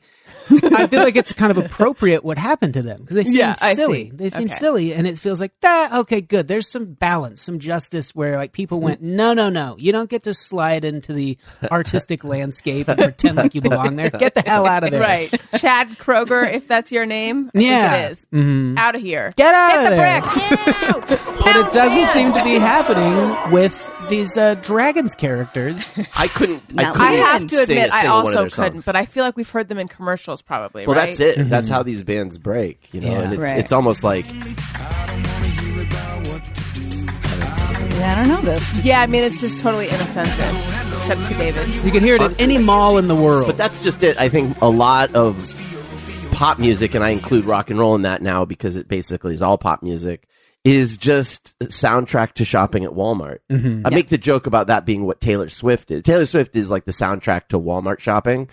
I 0.50 0.86
feel 0.86 1.02
like 1.02 1.16
it's 1.16 1.32
kind 1.32 1.50
of 1.50 1.58
appropriate 1.64 2.24
what 2.24 2.38
happened 2.38 2.74
to 2.74 2.82
them 2.82 3.00
because 3.02 3.16
they 3.16 3.24
seem 3.24 3.34
Yeah, 3.36 3.54
silly. 3.54 4.10
They 4.14 4.30
seem 4.30 4.44
Okay. 4.44 4.54
silly, 4.54 4.94
and 4.94 5.06
it 5.06 5.18
feels 5.18 5.40
like 5.40 5.52
that. 5.60 5.92
Okay, 5.92 6.20
good. 6.20 6.48
There's 6.48 6.68
some 6.68 6.86
balance, 6.94 7.42
some 7.42 7.58
justice 7.58 8.14
where 8.14 8.36
like 8.36 8.52
people 8.52 8.80
went, 8.80 9.02
no, 9.02 9.34
no, 9.34 9.48
no, 9.50 9.76
you 9.78 9.92
don't 9.92 10.08
get 10.10 10.24
to 10.24 10.34
slide 10.34 10.84
into 10.84 11.12
the 11.12 11.36
artistic 11.70 12.24
landscape 12.24 12.88
and 12.88 12.98
pretend 12.98 13.36
like 13.36 13.54
you 13.54 13.60
belong 13.60 13.96
there. 13.96 14.10
Get 14.10 14.34
the 14.34 14.42
hell 14.46 14.66
out 14.66 14.84
of 14.84 14.90
there. 14.90 15.00
Right. 15.00 15.30
Chad 15.58 15.90
Kroeger, 15.98 16.52
if 16.52 16.66
that's 16.68 16.90
your 16.92 17.06
name. 17.06 17.50
I 17.54 17.58
Yeah. 17.60 17.90
Think 17.90 18.02
it 18.04 18.12
is. 18.12 18.26
Mhm. 18.32 18.78
Out 18.78 18.94
of 18.94 19.00
here. 19.02 19.32
Get 19.36 19.54
out 19.54 19.78
of 19.78 19.84
the 19.84 19.90
there. 19.90 20.20
bricks. 20.20 21.14
But 21.44 21.56
it 21.56 21.72
doesn't 21.72 22.06
seem 22.12 22.32
to 22.32 22.44
be 22.44 22.54
happening 22.58 23.52
with 23.52 23.74
these 24.08 24.36
uh, 24.36 24.54
dragons 24.56 25.14
characters. 25.14 25.86
I 26.16 26.28
couldn't. 26.28 26.62
I 26.76 26.84
couldn't 26.92 27.00
I 27.00 27.12
have 27.12 27.42
to 27.48 27.48
sing 27.48 27.62
admit, 27.78 27.92
I 27.92 28.00
single 28.02 28.16
one 28.18 28.20
of 28.20 28.26
also 28.26 28.40
their 28.40 28.50
couldn't, 28.50 28.72
songs. 28.72 28.84
but 28.84 28.96
I 28.96 29.04
feel 29.04 29.24
like 29.24 29.36
we've 29.36 29.48
heard 29.50 29.68
them 29.68 29.78
in 29.78 29.88
commercials, 29.88 30.42
probably. 30.42 30.86
Well, 30.86 30.96
right? 30.96 31.06
that's 31.16 31.20
it. 31.20 31.48
That's 31.48 31.68
how 31.68 31.82
these 31.82 32.02
bands 32.02 32.38
break, 32.38 32.88
you 32.92 33.00
know. 33.00 33.10
Yeah. 33.10 33.20
and 33.22 33.32
it's, 33.32 33.40
Right. 33.40 33.58
it's 33.58 33.72
almost 33.72 34.02
like 34.04 34.26
Yeah, 37.98 38.14
I 38.16 38.22
don't 38.22 38.28
know 38.28 38.40
this. 38.42 38.84
Yeah, 38.84 39.00
I 39.02 39.06
mean, 39.06 39.24
it's 39.24 39.40
just 39.40 39.60
totally 39.60 39.88
inoffensive, 39.88 40.94
except 40.96 41.20
to 41.26 41.34
David. 41.34 41.84
You 41.84 41.90
can 41.90 42.02
hear 42.02 42.14
it 42.14 42.20
at 42.22 42.40
any 42.40 42.56
mall 42.58 42.96
in 42.98 43.08
the 43.08 43.14
world. 43.16 43.46
But 43.46 43.56
that's 43.56 43.82
just 43.82 44.02
it. 44.02 44.20
I 44.20 44.28
think 44.28 44.60
a 44.60 44.68
lot 44.68 45.14
of 45.16 45.36
pop 46.32 46.58
music, 46.60 46.94
and 46.94 47.02
I 47.02 47.10
include 47.10 47.44
rock 47.44 47.70
and 47.70 47.78
roll 47.78 47.96
in 47.96 48.02
that 48.02 48.22
now 48.22 48.44
because 48.44 48.76
it 48.76 48.86
basically 48.86 49.34
is 49.34 49.42
all 49.42 49.58
pop 49.58 49.82
music, 49.82 50.28
is 50.68 50.96
just 50.96 51.58
soundtrack 51.60 52.34
to 52.34 52.44
shopping 52.44 52.84
at 52.84 52.90
Walmart. 52.90 53.38
Mm-hmm. 53.50 53.86
I 53.86 53.90
make 53.90 54.08
the 54.08 54.18
joke 54.18 54.46
about 54.46 54.66
that 54.66 54.84
being 54.84 55.04
what 55.04 55.20
Taylor 55.20 55.48
Swift 55.48 55.90
is. 55.90 56.02
Taylor 56.02 56.26
Swift 56.26 56.54
is 56.54 56.68
like 56.68 56.84
the 56.84 56.92
soundtrack 56.92 57.48
to 57.48 57.58
Walmart 57.58 58.00
shopping, 58.00 58.48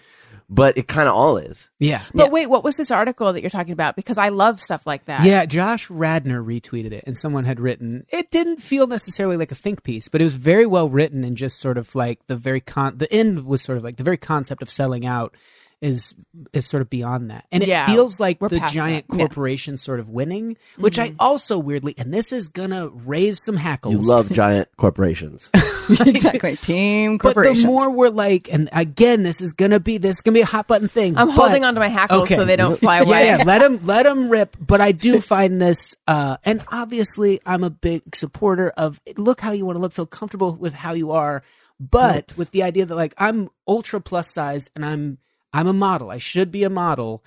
but 0.50 0.78
it 0.78 0.88
kind 0.88 1.08
of 1.08 1.16
all 1.16 1.38
is. 1.38 1.70
Yeah. 1.80 2.04
But 2.14 2.32
wait, 2.32 2.48
what 2.48 2.64
was 2.64 2.78
this 2.78 2.92
article 2.92 3.34
that 3.34 3.42
you're 3.42 3.50
talking 3.50 3.74
about? 3.74 3.96
Because 3.96 4.18
I 4.18 4.30
love 4.30 4.62
stuff 4.62 4.88
like 4.88 5.06
that. 5.06 5.26
Yeah, 5.26 5.46
Josh 5.46 5.90
Radnor 5.90 6.42
retweeted 6.42 6.92
it, 6.92 7.04
and 7.06 7.18
someone 7.18 7.46
had 7.46 7.60
written 7.60 8.06
it 8.10 8.32
didn't 8.32 8.62
feel 8.62 8.88
necessarily 8.88 9.38
like 9.38 9.52
a 9.52 9.56
think 9.56 9.84
piece, 9.84 10.08
but 10.08 10.22
it 10.22 10.24
was 10.24 10.36
very 10.36 10.66
well 10.66 10.90
written 10.90 11.24
and 11.24 11.36
just 11.36 11.60
sort 11.60 11.78
of 11.78 11.96
like 11.96 12.26
the 12.28 12.36
very 12.36 12.62
con. 12.62 12.98
The 12.98 13.12
end 13.12 13.46
was 13.46 13.62
sort 13.62 13.78
of 13.78 13.84
like 13.84 13.98
the 13.98 14.04
very 14.04 14.18
concept 14.18 14.62
of 14.62 14.70
selling 14.70 15.06
out 15.06 15.36
is 15.82 16.16
is 16.54 16.66
sort 16.66 16.82
of 16.82 16.90
beyond 16.90 17.30
that, 17.32 17.46
and 17.52 17.62
it 17.64 17.70
Yeah, 17.70 17.86
feels 17.86 18.20
like 18.20 18.40
the 18.40 18.60
giant 18.72 19.08
that. 19.10 19.16
Yeah. 19.18 19.26
corporation 19.26 19.78
sort 19.78 20.00
of 20.00 20.10
winning, 20.10 20.58
which 20.78 20.98
I 20.98 21.14
also 21.20 21.58
weirdly, 21.60 21.94
and 21.98 22.14
this 22.14 22.32
is 22.32 22.48
gonna 22.48 22.88
raise 22.90 23.44
some 23.44 23.56
hackles. 23.58 23.94
You 23.94 24.02
love 24.02 24.30
giant 24.32 24.70
corporations. 24.78 25.50
exactly. 25.90 26.56
Team 26.58 27.18
but 27.18 27.36
the 27.36 27.64
more 27.66 27.90
we're 27.90 28.10
like, 28.10 28.52
and 28.52 28.70
again, 28.72 29.24
this 29.24 29.42
is 29.42 29.54
gonna 29.54 29.80
be 29.80 29.98
this 29.98 30.18
is 30.18 30.22
gonna 30.22 30.34
be 30.36 30.42
a 30.42 30.46
hot 30.46 30.68
button 30.68 30.88
thing. 30.88 31.18
I'm 31.18 31.28
but- 31.28 31.34
holding 31.36 31.64
onto 31.64 31.80
my 31.80 31.88
hackles 31.90 32.24
Okay. 32.24 32.36
so 32.36 32.46
they 32.46 32.56
don't 32.56 32.80
fly 32.80 33.00
away. 33.00 33.26
Yeah, 33.26 33.38
yeah, 33.40 33.44
let 33.44 33.60
them 33.62 33.80
let 33.84 34.04
them 34.04 34.30
rip. 34.30 34.56
But 34.60 34.82
I 34.82 34.92
do 34.92 35.20
find 35.22 35.62
this, 35.62 35.96
uh, 36.08 36.38
and 36.46 36.64
obviously, 36.72 37.42
I'm 37.46 37.64
a 37.64 37.70
big 37.70 38.16
supporter 38.16 38.70
of 38.72 39.00
look 39.18 39.42
how 39.42 39.52
you 39.52 39.66
want 39.66 39.76
to 39.76 39.82
look, 39.82 39.94
feel 39.94 40.06
comfortable 40.06 40.56
with 40.56 40.74
how 40.74 40.94
you 40.94 41.12
are, 41.12 41.44
but 41.80 42.36
with 42.38 42.52
the 42.52 42.64
idea 42.64 42.86
that 42.86 42.96
like 42.96 43.14
I'm 43.18 43.50
ultra 43.68 44.00
plus 44.02 44.34
sized 44.34 44.70
and 44.76 44.86
I'm 44.86 45.18
I'm 45.56 45.68
a 45.68 45.74
model. 45.74 46.12
I 46.12 46.18
should 46.18 46.52
be 46.52 46.64
a 46.64 46.70
model. 46.70 47.24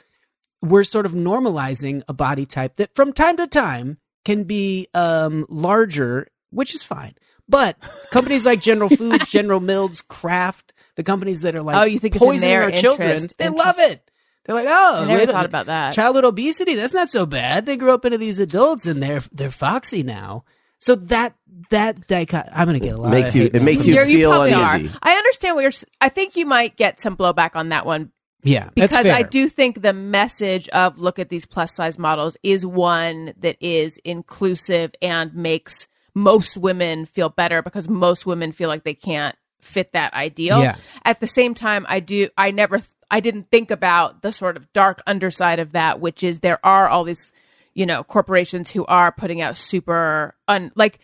We're 0.60 0.84
sort 0.84 1.06
of 1.06 1.12
normalizing 1.12 2.02
a 2.08 2.12
body 2.12 2.44
type 2.46 2.76
that 2.76 2.94
from 2.94 3.12
time 3.12 3.36
to 3.38 3.46
time 3.46 3.98
can 4.24 4.44
be 4.44 4.88
um, 4.94 5.46
larger, 5.48 6.28
which 6.50 6.74
is 6.74 6.82
fine. 6.84 7.14
But 7.48 7.76
companies 8.10 8.44
like 8.44 8.60
General 8.60 8.88
Foods, 8.96 9.30
General 9.30 9.60
Mills, 9.60 10.02
Kraft, 10.02 10.74
the 10.96 11.02
companies 11.04 11.42
that 11.42 11.54
are 11.54 11.62
like 11.62 11.76
Oh, 11.76 11.84
you 11.84 11.98
think 11.98 12.16
it's 12.16 12.22
in 12.22 12.28
poisoning 12.28 12.50
their 12.50 12.62
our 12.64 12.70
children, 12.72 13.10
interest- 13.10 13.34
they 13.38 13.48
love 13.48 13.78
it. 13.78 14.02
They're 14.44 14.54
like, 14.56 14.66
oh, 14.68 15.04
I 15.04 15.06
never 15.06 15.30
thought 15.30 15.44
about 15.46 15.66
that. 15.66 15.94
Childhood 15.94 16.24
obesity, 16.24 16.74
that's 16.74 16.94
not 16.94 17.10
so 17.10 17.26
bad. 17.26 17.66
They 17.66 17.76
grew 17.76 17.92
up 17.92 18.04
into 18.06 18.18
these 18.18 18.38
adults 18.38 18.86
and 18.86 19.02
they're 19.02 19.22
they're 19.32 19.50
foxy 19.50 20.02
now. 20.02 20.44
So 20.80 20.94
that 20.94 21.34
that 21.70 22.06
dichot 22.08 22.48
I'm 22.54 22.66
gonna 22.66 22.78
get 22.80 22.94
a 22.94 22.98
lot 22.98 23.10
Makes 23.10 23.30
of 23.30 23.34
you- 23.36 23.42
hate 23.42 23.54
it 23.54 23.58
mail 23.58 23.64
makes 23.64 23.82
from 23.82 23.88
you 23.90 23.94
You're- 23.96 24.06
feel 24.14 24.30
probably 24.30 24.52
uneasy. 24.52 24.88
Are. 24.94 24.98
I 25.02 25.12
understand 25.14 25.54
what 25.56 25.60
you're. 25.62 25.68
s- 25.68 25.84
I 26.00 26.08
think 26.08 26.36
you 26.36 26.46
might 26.46 26.76
get 26.76 27.00
some 27.00 27.16
blowback 27.16 27.50
on 27.56 27.68
that 27.70 27.84
one 27.86 28.10
Yeah, 28.42 28.70
because. 28.74 29.06
I 29.06 29.22
do 29.22 29.48
think 29.48 29.82
the 29.82 29.92
message 29.92 30.68
of 30.68 30.98
look 30.98 31.18
at 31.18 31.28
these 31.28 31.44
plus 31.46 31.74
size 31.74 31.98
models 31.98 32.36
is 32.42 32.64
one 32.64 33.34
that 33.38 33.56
is 33.60 33.98
inclusive 34.04 34.92
and 35.02 35.34
makes 35.34 35.86
most 36.14 36.56
women 36.56 37.06
feel 37.06 37.28
better 37.28 37.62
because 37.62 37.88
most 37.88 38.26
women 38.26 38.52
feel 38.52 38.68
like 38.68 38.84
they 38.84 38.94
can't 38.94 39.36
fit 39.60 39.92
that 39.92 40.14
ideal. 40.14 40.62
Yeah. 40.62 40.76
At 41.04 41.20
the 41.20 41.26
same 41.26 41.54
time, 41.54 41.84
I 41.88 42.00
do. 42.00 42.28
I 42.36 42.50
never. 42.50 42.82
I 43.10 43.20
didn't 43.20 43.50
think 43.50 43.70
about 43.70 44.20
the 44.22 44.32
sort 44.32 44.56
of 44.56 44.70
dark 44.72 45.02
underside 45.06 45.60
of 45.60 45.72
that, 45.72 45.98
which 45.98 46.22
is 46.22 46.40
there 46.40 46.64
are 46.64 46.88
all 46.88 47.04
these, 47.04 47.32
you 47.74 47.86
know, 47.86 48.04
corporations 48.04 48.70
who 48.70 48.84
are 48.84 49.10
putting 49.10 49.40
out 49.40 49.56
super 49.56 50.34
un 50.46 50.72
like 50.74 50.98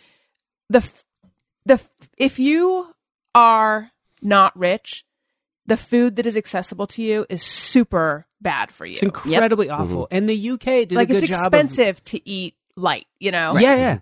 the 0.69 0.87
the 1.65 1.81
if 2.19 2.39
you 2.39 2.95
are 3.35 3.91
not 4.21 4.57
rich, 4.59 5.05
the 5.67 5.77
food 5.77 6.17
that 6.17 6.27
is 6.27 6.37
accessible 6.37 6.87
to 6.89 7.03
you 7.03 7.27
is 7.29 7.43
super 7.43 8.27
bad 8.41 8.71
for 8.71 8.85
you. 8.85 8.93
It's 8.93 9.03
incredibly 9.03 9.71
awful. 9.71 10.09
And 10.11 10.29
the 10.29 10.51
UK 10.51 10.61
did 10.61 10.93
like 10.93 11.09
a 11.09 11.15
good 11.15 11.23
it's 11.23 11.31
job 11.31 11.47
expensive 11.47 12.03
to 12.05 12.29
eat 12.29 12.55
light, 12.77 13.07
you 13.19 13.31
know. 13.31 13.57
of 13.57 13.61
Yeah, 13.61 13.77
yeah. 13.77 13.99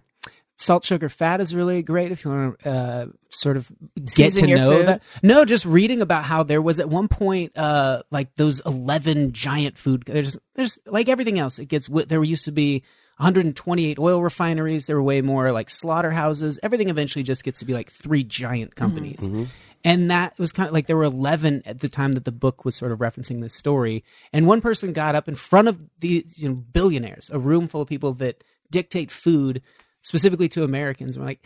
Salt, 0.58 0.84
sugar, 0.84 1.08
fat 1.08 1.40
is 1.40 1.54
really 1.54 1.82
great 1.82 2.12
if 2.12 2.24
you 2.24 2.30
want 2.30 2.58
to 2.60 2.70
uh, 2.70 3.06
sort 3.30 3.56
of 3.56 3.70
get 3.96 4.10
Season 4.10 4.44
to 4.44 4.48
your 4.48 4.58
know 4.58 4.70
food? 4.70 4.86
that. 4.86 5.02
No, 5.22 5.44
just 5.44 5.64
reading 5.64 6.00
about 6.00 6.24
how 6.24 6.44
there 6.44 6.62
was 6.62 6.78
at 6.78 6.88
one 6.88 7.08
point 7.08 7.56
uh, 7.56 8.02
like 8.12 8.34
those 8.36 8.60
eleven 8.60 9.32
giant 9.32 9.76
food. 9.76 10.04
There's 10.06 10.36
there's 10.54 10.78
like 10.86 11.08
everything 11.08 11.38
else. 11.38 11.58
It 11.58 11.66
gets 11.66 11.88
there 12.06 12.22
used 12.22 12.44
to 12.44 12.52
be 12.52 12.84
128 13.16 13.98
oil 13.98 14.22
refineries. 14.22 14.86
There 14.86 14.96
were 14.96 15.02
way 15.02 15.20
more 15.20 15.52
like 15.52 15.68
slaughterhouses. 15.70 16.58
Everything 16.62 16.88
eventually 16.90 17.22
just 17.22 17.44
gets 17.44 17.60
to 17.60 17.64
be 17.64 17.72
like 17.72 17.90
three 17.90 18.24
giant 18.24 18.74
companies. 18.74 19.28
And 19.84 20.10
that 20.10 20.38
was 20.38 20.52
kind 20.52 20.68
of 20.68 20.72
like 20.72 20.86
there 20.86 20.96
were 20.96 21.02
11 21.04 21.62
at 21.66 21.80
the 21.80 21.88
time 21.88 22.12
that 22.12 22.24
the 22.24 22.32
book 22.32 22.64
was 22.64 22.76
sort 22.76 22.92
of 22.92 23.00
referencing 23.00 23.40
this 23.40 23.54
story. 23.54 24.04
And 24.32 24.46
one 24.46 24.60
person 24.60 24.92
got 24.92 25.14
up 25.14 25.28
in 25.28 25.34
front 25.34 25.68
of 25.68 25.80
these 25.98 26.38
you 26.38 26.48
know, 26.48 26.54
billionaires, 26.54 27.30
a 27.32 27.38
room 27.38 27.66
full 27.66 27.82
of 27.82 27.88
people 27.88 28.14
that 28.14 28.44
dictate 28.70 29.10
food 29.10 29.62
specifically 30.02 30.48
to 30.50 30.64
Americans. 30.64 31.16
And 31.16 31.24
we're 31.24 31.30
like, 31.30 31.44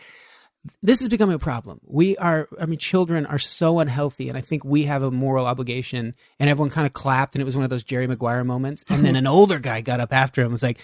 this 0.81 1.01
is 1.01 1.09
becoming 1.09 1.35
a 1.35 1.39
problem. 1.39 1.79
We 1.85 2.17
are, 2.17 2.47
I 2.59 2.65
mean, 2.65 2.79
children 2.79 3.25
are 3.25 3.39
so 3.39 3.79
unhealthy, 3.79 4.27
and 4.29 4.37
I 4.37 4.41
think 4.41 4.65
we 4.65 4.83
have 4.83 5.01
a 5.03 5.11
moral 5.11 5.45
obligation. 5.45 6.13
And 6.39 6.49
everyone 6.49 6.69
kind 6.69 6.85
of 6.85 6.93
clapped, 6.93 7.35
and 7.35 7.41
it 7.41 7.45
was 7.45 7.55
one 7.55 7.63
of 7.63 7.69
those 7.69 7.83
Jerry 7.83 8.07
Maguire 8.07 8.43
moments. 8.43 8.83
And 8.89 9.05
then 9.05 9.15
an 9.15 9.27
older 9.27 9.59
guy 9.59 9.81
got 9.81 9.99
up 9.99 10.13
after 10.13 10.41
him 10.41 10.47
and 10.47 10.53
was 10.53 10.63
like, 10.63 10.79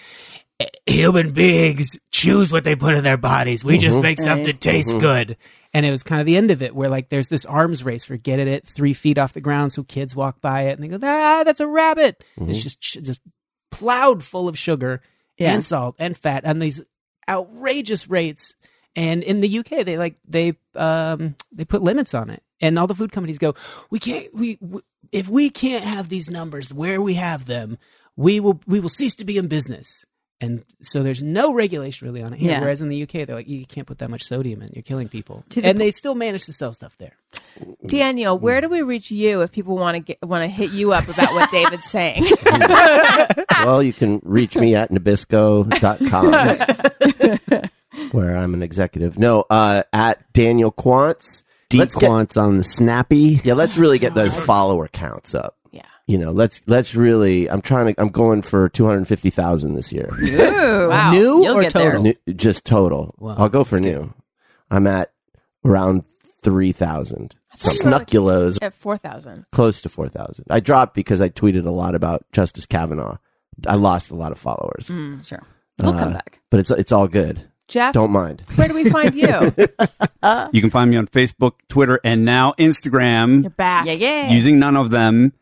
"Eh, 0.60 0.66
Human 0.86 1.32
beings 1.32 1.98
choose 2.10 2.50
what 2.50 2.64
they 2.64 2.76
put 2.76 2.94
in 2.94 3.04
their 3.04 3.16
bodies. 3.16 3.64
We 3.64 3.78
just 3.78 4.00
make 4.00 4.20
stuff 4.20 4.42
that 4.44 4.60
tastes 4.60 4.94
good. 4.94 5.36
And 5.74 5.84
it 5.84 5.90
was 5.90 6.04
kind 6.04 6.20
of 6.20 6.26
the 6.26 6.36
end 6.36 6.52
of 6.52 6.62
it, 6.62 6.74
where 6.74 6.88
like 6.88 7.08
there's 7.08 7.28
this 7.28 7.44
arms 7.44 7.82
race 7.84 8.04
for 8.04 8.16
getting 8.16 8.46
it 8.48 8.64
three 8.66 8.92
feet 8.94 9.18
off 9.18 9.32
the 9.32 9.40
ground, 9.40 9.72
so 9.72 9.82
kids 9.82 10.14
walk 10.14 10.40
by 10.40 10.62
it 10.68 10.78
and 10.78 10.82
they 10.84 10.88
go, 10.96 11.04
"Ah, 11.04 11.42
that's 11.44 11.58
a 11.60 11.66
rabbit." 11.66 12.22
It's 12.36 12.62
just 12.62 12.80
just 12.80 13.20
plowed 13.72 14.22
full 14.22 14.48
of 14.48 14.56
sugar 14.56 15.02
Yeah. 15.36 15.52
and 15.52 15.66
salt 15.66 15.96
and 15.98 16.16
fat 16.16 16.42
and 16.44 16.62
these 16.62 16.80
outrageous 17.28 18.08
rates. 18.08 18.54
And 18.96 19.24
in 19.24 19.40
the 19.40 19.58
UK, 19.58 19.84
they 19.84 19.98
like 19.98 20.14
they 20.26 20.54
um 20.76 21.34
they 21.50 21.64
put 21.64 21.82
limits 21.82 22.14
on 22.14 22.30
it, 22.30 22.42
and 22.60 22.78
all 22.78 22.86
the 22.86 22.94
food 22.94 23.10
companies 23.10 23.38
go, 23.38 23.54
we 23.90 23.98
can't 23.98 24.32
we, 24.32 24.56
we 24.60 24.80
if 25.10 25.28
we 25.28 25.50
can't 25.50 25.82
have 25.84 26.08
these 26.08 26.30
numbers 26.30 26.72
where 26.72 27.00
we 27.02 27.14
have 27.14 27.46
them, 27.46 27.78
we 28.16 28.38
will 28.38 28.60
we 28.68 28.78
will 28.78 28.88
cease 28.88 29.14
to 29.16 29.24
be 29.24 29.36
in 29.38 29.48
business. 29.48 30.04
And 30.44 30.64
so 30.82 31.02
there's 31.02 31.22
no 31.22 31.54
regulation 31.54 32.06
really 32.06 32.22
on 32.22 32.32
it 32.34 32.38
here. 32.40 32.50
Yeah. 32.52 32.60
Whereas 32.60 32.80
in 32.80 32.88
the 32.88 33.02
UK, 33.02 33.26
they're 33.26 33.34
like, 33.36 33.48
you 33.48 33.64
can't 33.66 33.86
put 33.86 33.98
that 33.98 34.10
much 34.10 34.24
sodium 34.24 34.60
in; 34.62 34.68
you're 34.74 34.82
killing 34.82 35.08
people. 35.08 35.42
The 35.50 35.64
And 35.64 35.78
po- 35.78 35.84
they 35.84 35.90
still 35.90 36.14
manage 36.14 36.44
to 36.46 36.52
sell 36.52 36.74
stuff 36.74 36.96
there. 36.98 37.16
Daniel, 37.86 38.38
where 38.38 38.60
do 38.60 38.68
we 38.68 38.82
reach 38.82 39.10
you 39.10 39.40
if 39.42 39.52
people 39.52 39.76
want 39.76 39.94
to 39.94 40.00
get 40.00 40.22
want 40.22 40.42
to 40.42 40.48
hit 40.48 40.72
you 40.72 40.92
up 40.92 41.08
about 41.08 41.32
what 41.32 41.50
David's 41.50 41.84
saying? 41.86 42.24
well, 43.64 43.82
you 43.82 43.92
can 43.92 44.20
reach 44.24 44.56
me 44.56 44.74
at 44.74 44.90
nabisco.com 44.90 46.32
where 48.12 48.36
I'm 48.36 48.54
an 48.54 48.62
executive. 48.62 49.18
No, 49.18 49.44
uh, 49.50 49.82
at 49.92 50.32
Daniel 50.32 50.72
Quantz. 50.72 51.42
D 51.70 51.78
Let's 51.78 51.94
get- 51.94 52.10
Quants 52.10 52.40
on 52.40 52.58
the 52.58 52.64
Snappy. 52.64 53.40
Yeah, 53.42 53.54
let's 53.54 53.76
really 53.76 53.98
get 53.98 54.14
those 54.14 54.36
follower 54.36 54.86
counts 54.88 55.34
up. 55.34 55.56
Yeah. 56.06 56.12
You 56.12 56.18
know, 56.24 56.32
let's 56.32 56.60
let's 56.66 56.94
really. 56.94 57.48
I'm 57.50 57.62
trying 57.62 57.94
to. 57.94 58.00
I'm 58.00 58.08
going 58.10 58.42
for 58.42 58.68
250,000 58.68 59.74
this 59.74 59.92
year. 59.92 60.08
Ooh, 60.22 60.88
wow. 60.88 61.10
New 61.12 61.44
You'll 61.44 61.56
or 61.56 61.70
total? 61.70 62.02
New, 62.02 62.14
just 62.36 62.64
total. 62.64 63.14
Wow, 63.18 63.36
I'll 63.38 63.48
go 63.48 63.64
for 63.64 63.80
new. 63.80 64.12
I'm 64.70 64.86
at 64.86 65.12
around 65.64 66.04
3,000. 66.42 67.34
thought 67.56 68.12
you 68.12 68.22
were 68.22 68.50
like- 68.50 68.58
At 68.62 68.74
four 68.74 68.96
thousand. 68.98 69.46
close 69.52 69.80
to 69.82 69.88
4,000. 69.88 70.44
I 70.50 70.60
dropped 70.60 70.94
because 70.94 71.20
I 71.20 71.28
tweeted 71.30 71.66
a 71.66 71.70
lot 71.70 71.94
about 71.94 72.24
Justice 72.32 72.66
Kavanaugh. 72.66 73.16
I 73.66 73.76
lost 73.76 74.10
a 74.10 74.16
lot 74.16 74.32
of 74.32 74.38
followers, 74.38 74.86
Sure. 75.26 75.42
We'll 75.78 75.92
come 75.92 76.10
Uh, 76.10 76.14
back. 76.14 76.40
but 76.50 76.60
it's 76.60 76.70
it's 76.70 76.92
all 76.92 77.08
good. 77.08 77.40
Jeff, 77.66 77.94
Don't 77.94 78.10
mind. 78.10 78.42
where 78.56 78.68
do 78.68 78.74
we 78.74 78.90
find 78.90 79.14
you? 79.14 79.26
You 80.52 80.60
can 80.60 80.70
find 80.70 80.90
me 80.90 80.96
on 80.96 81.06
Facebook, 81.06 81.52
Twitter, 81.68 82.00
and 82.04 82.24
now 82.24 82.54
Instagram. 82.58 83.42
You're 83.42 83.50
back. 83.50 83.84
Yeah, 83.86 83.92
yeah. 83.92 84.30
using 84.30 84.58
none 84.58 84.76
of 84.76 84.90
them 84.90 85.32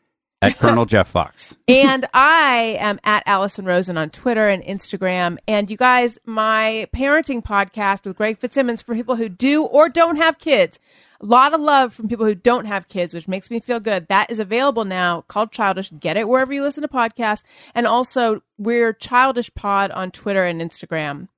at 0.42 0.58
Colonel 0.58 0.84
Jeff 0.84 1.08
Fox. 1.08 1.56
and 1.68 2.06
I 2.12 2.76
am 2.78 3.00
at 3.04 3.22
Alison 3.24 3.64
Rosen 3.64 3.96
on 3.96 4.10
Twitter 4.10 4.48
and 4.48 4.62
Instagram. 4.62 5.38
And 5.48 5.70
you 5.70 5.76
guys, 5.76 6.18
my 6.26 6.88
parenting 6.94 7.42
podcast 7.42 8.04
with 8.04 8.16
Greg 8.16 8.38
Fitzsimmons 8.38 8.82
for 8.82 8.94
people 8.94 9.16
who 9.16 9.28
do 9.28 9.64
or 9.64 9.88
don't 9.88 10.16
have 10.16 10.38
kids. 10.38 10.78
A 11.20 11.26
lot 11.26 11.54
of 11.54 11.60
love 11.60 11.94
from 11.94 12.08
people 12.08 12.26
who 12.26 12.34
don't 12.34 12.64
have 12.64 12.88
kids, 12.88 13.14
which 13.14 13.28
makes 13.28 13.48
me 13.48 13.60
feel 13.60 13.78
good. 13.78 14.08
That 14.08 14.28
is 14.30 14.40
available 14.40 14.84
now 14.84 15.20
called 15.28 15.52
Childish. 15.52 15.92
Get 16.00 16.16
it 16.16 16.28
wherever 16.28 16.52
you 16.52 16.62
listen 16.62 16.82
to 16.82 16.88
podcasts. 16.88 17.44
And 17.76 17.86
also, 17.86 18.42
we're 18.58 18.92
Childish 18.92 19.54
Pod 19.54 19.92
on 19.92 20.10
Twitter 20.10 20.44
and 20.44 20.60
Instagram. 20.60 21.28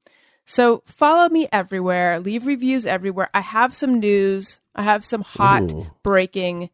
So 0.47 0.83
follow 0.87 1.29
me 1.29 1.49
everywhere. 1.53 2.19
Leave 2.19 2.47
reviews 2.47 2.87
everywhere. 2.87 3.29
I 3.35 3.41
have 3.41 3.75
some 3.75 4.01
news. 4.01 4.61
I 4.75 4.83
have 4.83 5.05
some 5.05 5.23
hot 5.23 5.73
Ooh. 5.73 5.87
breaking. 6.03 6.71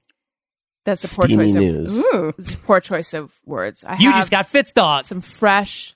That's 0.91 1.03
the 1.03 1.09
poor 1.09 1.27
Steamy 1.27 1.45
choice 1.47 1.55
news. 1.55 1.97
of 1.99 2.05
Ooh. 2.05 2.35
it's 2.37 2.55
a 2.55 2.59
poor 2.59 2.81
choice 2.81 3.15
of 3.15 3.33
words. 3.47 3.85
I 3.85 3.97
You 3.99 4.11
have 4.11 4.23
just 4.23 4.31
got 4.33 4.49
Fitz 4.49 4.73
dog. 4.73 5.05
some 5.05 5.21
fresh 5.21 5.95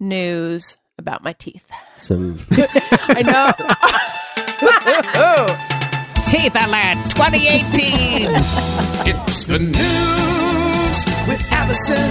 news 0.00 0.78
about 0.96 1.22
my 1.22 1.34
teeth. 1.34 1.68
Some 1.98 2.40
I 2.50 3.22
know. 3.22 3.52
Teeth 6.30 6.54
Alert 6.54 6.96
2018. 7.10 8.28
It's 9.04 9.44
the 9.44 9.58
news 9.58 11.04
with 11.28 11.42
Alison. 11.52 12.10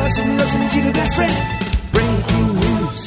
Alison 0.00 0.38
Rosen 0.38 0.62
is 0.62 0.76
your 0.76 0.84
new 0.86 0.92
best 0.92 1.14
friend. 1.14 1.55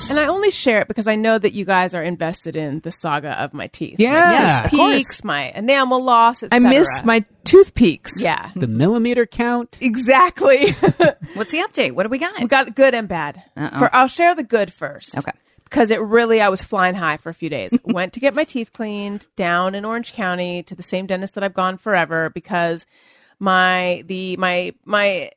Breaking 0.10 0.18
and 0.18 0.20
I 0.20 0.30
only 0.30 0.39
only 0.39 0.51
share 0.51 0.82
it 0.82 0.88
because 0.88 1.06
I 1.08 1.16
know 1.18 1.38
that 1.38 1.54
you 1.54 1.66
guys 1.66 1.94
are 1.94 2.01
invested 2.04 2.56
in 2.56 2.80
the 2.80 2.92
saga 2.92 3.32
of 3.44 3.54
my 3.54 3.68
teeth. 3.68 4.00
Yeah. 4.00 4.12
my 4.13 4.32
Yes, 4.32 4.62
tooth 4.63 4.72
of 4.74 4.78
course. 4.80 4.96
peaks, 4.96 5.24
my 5.25 5.51
enamel 5.51 6.01
loss. 6.04 6.44
I 6.44 6.46
etc. 6.46 6.70
missed 6.70 7.04
my 7.06 7.25
tooth 7.44 7.74
peaks. 7.74 8.22
Yeah, 8.22 8.51
The 8.56 8.68
millimeter 8.68 9.25
count. 9.25 9.78
exactly. 9.82 10.72
What's 11.34 11.51
the 11.51 11.58
update? 11.60 11.92
What 11.94 12.04
do 12.04 12.10
we 12.10 12.18
got? 12.20 12.39
we 12.39 12.48
got 12.48 12.74
good 12.75 12.94
and 12.96 13.08
bad. 13.08 13.44
For 13.78 13.94
I'll 13.94 14.08
share 14.08 14.34
the 14.34 14.44
good 14.44 14.72
first. 14.72 15.18
Okay. 15.18 15.32
Because 15.66 15.92
it 15.92 16.00
really, 16.01 16.42
I 16.42 16.50
was 16.50 16.63
flying 16.63 16.96
high 16.96 17.18
for 17.18 17.30
a 17.30 17.34
few 17.34 17.50
days. 17.50 17.78
Went 17.84 18.13
to 18.13 18.20
get 18.20 18.34
my 18.34 18.44
teeth 18.46 18.72
cleaned 18.74 19.28
down 19.36 19.75
in 19.75 19.84
Orange 19.86 20.13
County 20.13 20.63
to 20.63 20.74
the 20.74 20.82
same 20.82 21.06
dentist 21.06 21.36
that 21.36 21.44
I've 21.44 21.54
gone 21.54 21.78
forever 21.78 22.30
because 22.32 22.86
my 23.39 24.04
the 24.08 24.36
my 24.38 24.74
my 24.86 25.32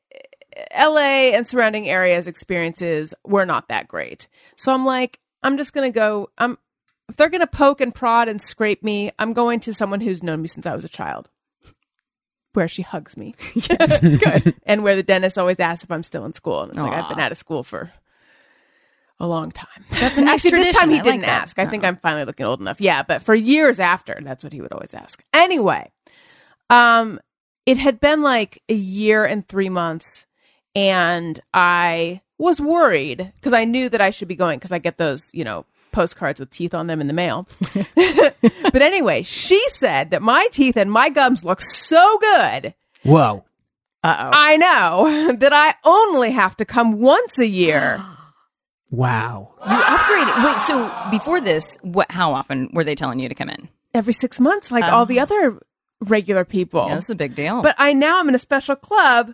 LA 0.76 1.30
and 1.35 1.47
surrounding 1.47 1.88
areas 1.88 2.26
experiences 2.26 3.14
were 3.25 3.47
not 3.47 3.68
that 3.68 3.88
great. 3.88 4.28
So 4.56 4.73
I'm 4.73 4.85
like, 4.85 5.18
I'm 5.42 5.56
just 5.56 5.73
gonna 5.73 5.90
go. 5.90 6.30
I'm 6.38 6.59
if 7.09 7.16
they're 7.16 7.28
gonna 7.30 7.47
poke 7.47 7.80
and 7.80 7.94
prod 7.94 8.28
and 8.28 8.40
scrape 8.40 8.82
me, 8.82 9.11
I'm 9.18 9.32
going 9.32 9.61
to 9.61 9.75
someone 9.75 10.00
who's 10.00 10.23
known 10.23 10.42
me 10.42 10.49
since 10.49 10.66
I 10.66 10.75
was 10.75 10.85
a 10.85 10.88
child. 10.88 11.28
Where 12.54 12.68
she 12.68 12.82
hugs 12.82 13.16
me. 13.16 13.35
Yes, 13.54 14.00
good. 14.00 14.54
And 14.66 14.82
where 14.85 14.94
the 14.94 15.02
dentist 15.02 15.38
always 15.38 15.59
asks 15.59 15.85
if 15.85 15.90
I'm 15.90 16.02
still 16.04 16.25
in 16.26 16.32
school. 16.35 16.61
And 16.62 16.73
it's 16.73 16.80
like 16.80 16.92
I've 16.92 17.09
been 17.09 17.18
out 17.21 17.32
of 17.32 17.38
school 17.38 17.62
for 17.62 17.90
a 19.18 19.26
long 19.26 19.50
time. 19.52 19.85
That's 19.90 20.18
an 20.18 20.28
Actually, 20.28 20.50
this 20.62 20.76
time 20.76 20.90
he 20.90 20.99
I 20.99 21.02
didn't 21.02 21.21
that. 21.23 21.42
ask. 21.42 21.59
I 21.59 21.66
think 21.66 21.82
I'm 21.85 21.97
finally 21.97 22.25
looking 22.26 22.44
old 22.44 22.61
enough. 22.61 22.78
Yeah, 22.80 23.04
but 23.04 23.23
for 23.23 23.35
years 23.35 23.80
after, 23.80 24.18
that's 24.23 24.44
what 24.44 24.52
he 24.52 24.61
would 24.61 24.73
always 24.73 24.92
ask. 24.94 25.23
Anyway, 25.32 25.90
um, 26.68 27.21
it 27.64 27.78
had 27.78 28.00
been 28.00 28.21
like 28.23 28.61
a 28.68 28.75
year 28.75 29.25
and 29.25 29.47
three 29.49 29.68
months, 29.71 30.26
and 30.75 31.41
I 31.52 32.21
was 32.38 32.61
worried 32.61 33.33
because 33.37 33.52
I 33.52 33.64
knew 33.64 33.88
that 33.88 34.00
I 34.00 34.11
should 34.11 34.29
be 34.29 34.37
going 34.37 34.59
because 34.59 34.73
I 34.73 34.79
get 34.79 34.99
those, 34.99 35.31
you 35.33 35.45
know, 35.45 35.64
postcards 35.93 36.41
with 36.41 36.50
teeth 36.50 36.75
on 36.75 36.87
them 36.87 37.00
in 37.00 37.07
the 37.07 37.12
mail. 37.12 37.47
but 37.75 38.83
anyway, 38.83 39.23
she 39.23 39.62
said 39.71 40.11
that 40.11 40.23
my 40.23 40.47
teeth 40.52 40.76
and 40.76 40.91
my 40.91 41.09
gums 41.11 41.45
look 41.45 41.61
so 41.61 42.19
good. 42.19 42.75
Whoa. 43.02 43.45
Uh-oh. 44.05 44.31
I 44.33 44.57
know 44.57 45.33
that 45.38 45.52
I 45.52 45.75
only 45.85 46.33
have 46.33 46.57
to 46.57 46.64
come 46.64 47.00
once 47.00 47.38
a 47.38 47.47
year. 47.47 48.02
Wow. 48.91 49.55
You 49.67 49.73
upgraded. 49.73 50.45
Wait, 50.45 50.61
so 50.67 51.11
before 51.11 51.41
this, 51.41 51.79
what? 51.81 52.12
How 52.12 52.35
often 52.35 52.69
were 52.75 52.85
they 52.85 52.95
telling 52.95 53.21
you 53.21 53.29
to 53.31 53.35
come 53.35 53.49
in? 53.49 53.71
every 53.95 54.12
six 54.12 54.41
months, 54.41 54.71
like 54.71 54.85
all 54.85 55.07
the 55.07 55.21
oh. 55.21 55.23
other 55.23 55.61
regular 56.00 56.45
people. 56.45 56.87
Yeah, 56.88 56.95
that's 56.95 57.11
a 57.11 57.14
big 57.14 57.35
deal. 57.35 57.62
But 57.62 57.76
I 57.79 57.93
now 57.93 58.19
I'm 58.19 58.29
in 58.29 58.35
a 58.35 58.41
special 58.41 58.76
club 58.76 59.33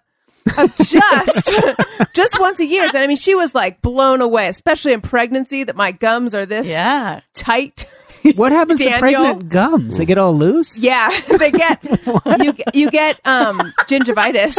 of 0.56 0.74
just 0.76 1.50
just 2.14 2.38
once 2.40 2.60
a 2.60 2.66
year. 2.66 2.84
And 2.84 2.94
I 2.96 3.06
mean, 3.06 3.16
she 3.16 3.34
was 3.34 3.54
like 3.54 3.82
blown 3.82 4.20
away, 4.20 4.48
especially 4.48 4.92
in 4.92 5.00
pregnancy, 5.00 5.64
that 5.64 5.76
my 5.76 5.92
gums 5.92 6.34
are 6.34 6.46
this 6.46 6.66
yeah, 6.66 7.20
tight. 7.34 7.86
What 8.34 8.50
happens 8.52 8.80
to 8.80 8.84
Daniel? 8.86 9.00
pregnant 9.22 9.48
gums? 9.48 9.96
They 9.96 10.04
get 10.04 10.18
all 10.18 10.36
loose? 10.36 10.76
Yeah, 10.78 11.08
they 11.38 11.50
get 11.50 11.82
you. 12.40 12.54
You 12.74 12.90
get 12.90 13.20
um 13.26 13.58
gingivitis. 13.86 14.56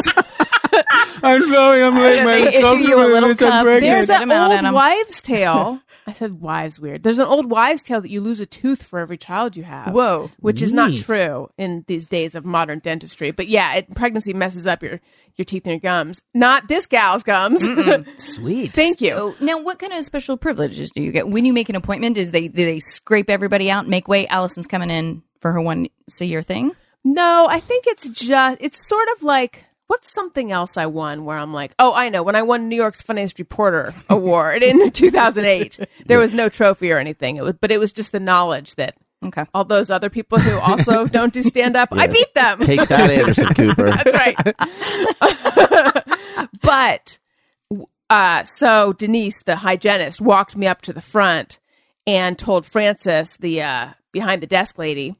I'm 1.23 1.47
sorry, 1.49 1.83
I'm 1.83 1.95
late. 1.97 2.23
they 2.23 2.55
issue 2.57 2.77
you 2.77 2.99
a 2.99 3.07
little 3.11 3.35
cup. 3.35 3.65
There's 3.65 4.03
Spit 4.05 4.21
'em 4.21 4.31
an 4.31 4.37
old 4.37 4.51
Adam. 4.53 4.73
wives' 4.73 5.21
tale. 5.21 5.81
I 6.09 6.13
said 6.13 6.41
wives 6.41 6.79
weird. 6.79 7.03
There's 7.03 7.19
an 7.19 7.27
old 7.27 7.49
wives' 7.49 7.83
tale 7.83 8.01
that 8.01 8.09
you 8.09 8.19
lose 8.19 8.39
a 8.39 8.45
tooth 8.45 8.81
for 8.81 8.99
every 8.99 9.17
child 9.17 9.55
you 9.55 9.63
have. 9.63 9.93
Whoa. 9.93 10.31
which 10.39 10.61
is 10.61 10.71
not 10.71 10.91
Neat. 10.91 11.03
true 11.03 11.49
in 11.57 11.85
these 11.87 12.05
days 12.05 12.33
of 12.35 12.45
modern 12.45 12.79
dentistry. 12.79 13.31
But 13.31 13.47
yeah, 13.47 13.75
it, 13.75 13.93
pregnancy 13.95 14.33
messes 14.33 14.65
up 14.65 14.81
your 14.81 14.99
your 15.35 15.45
teeth 15.45 15.65
and 15.65 15.73
your 15.73 15.79
gums. 15.79 16.19
Not 16.33 16.67
this 16.67 16.85
gal's 16.85 17.23
gums. 17.23 17.61
Sweet. 18.17 18.73
Thank 18.73 18.99
you. 19.01 19.11
So 19.11 19.35
now, 19.39 19.61
what 19.61 19.79
kind 19.79 19.93
of 19.93 20.03
special 20.03 20.35
privileges 20.35 20.91
do 20.91 21.01
you 21.01 21.11
get 21.11 21.29
when 21.29 21.45
you 21.45 21.53
make 21.53 21.69
an 21.69 21.75
appointment? 21.75 22.17
Is 22.17 22.31
they 22.31 22.47
do 22.47 22.65
they 22.65 22.79
scrape 22.79 23.29
everybody 23.29 23.69
out, 23.69 23.81
and 23.81 23.89
make 23.89 24.07
way? 24.07 24.27
Alison's 24.27 24.67
coming 24.67 24.89
in 24.89 25.23
for 25.39 25.51
her 25.51 25.61
once 25.61 25.89
a 26.19 26.25
year 26.25 26.41
thing. 26.41 26.71
No, 27.03 27.47
I 27.49 27.59
think 27.59 27.85
it's 27.87 28.09
just 28.09 28.57
it's 28.59 28.85
sort 28.87 29.07
of 29.15 29.23
like 29.23 29.65
what's 29.89 30.13
something 30.13 30.51
else 30.51 30.77
I 30.77 30.85
won 30.85 31.25
where 31.25 31.35
I'm 31.37 31.51
like, 31.51 31.73
oh, 31.79 31.91
I 31.93 32.09
know. 32.09 32.21
When 32.23 32.35
I 32.35 32.43
won 32.43 32.69
New 32.69 32.75
York's 32.75 33.01
Funniest 33.01 33.39
Reporter 33.39 33.93
Award 34.07 34.61
in 34.63 34.91
2008, 34.93 35.79
there 36.05 36.19
was 36.19 36.31
no 36.31 36.47
trophy 36.47 36.91
or 36.91 36.99
anything. 36.99 37.35
It 37.37 37.43
was, 37.43 37.55
but 37.59 37.71
it 37.71 37.79
was 37.79 37.91
just 37.91 38.11
the 38.11 38.19
knowledge 38.19 38.75
that 38.75 38.95
Okay. 39.25 39.43
all 39.53 39.65
those 39.65 39.89
other 39.89 40.09
people 40.09 40.39
who 40.39 40.57
also 40.59 41.05
don't 41.17 41.33
do 41.33 41.43
stand 41.43 41.75
up, 41.75 41.89
I 41.91 42.07
beat 42.07 42.33
them. 42.35 42.61
Take 42.61 42.87
that, 42.87 43.09
Anderson 43.09 43.53
Cooper. 43.53 43.91
That's 44.03 44.13
right. 44.13 44.37
but 46.61 47.17
uh, 48.09 48.43
so 48.43 48.93
Denise, 48.93 49.43
the 49.43 49.57
hygienist, 49.57 50.21
walked 50.21 50.55
me 50.55 50.67
up 50.67 50.81
to 50.83 50.93
the 50.93 51.01
front 51.01 51.59
and 52.07 52.37
told 52.37 52.65
Frances, 52.65 53.35
the 53.39 53.61
uh, 53.61 53.89
behind 54.11 54.41
the 54.41 54.47
desk 54.47 54.77
lady, 54.77 55.15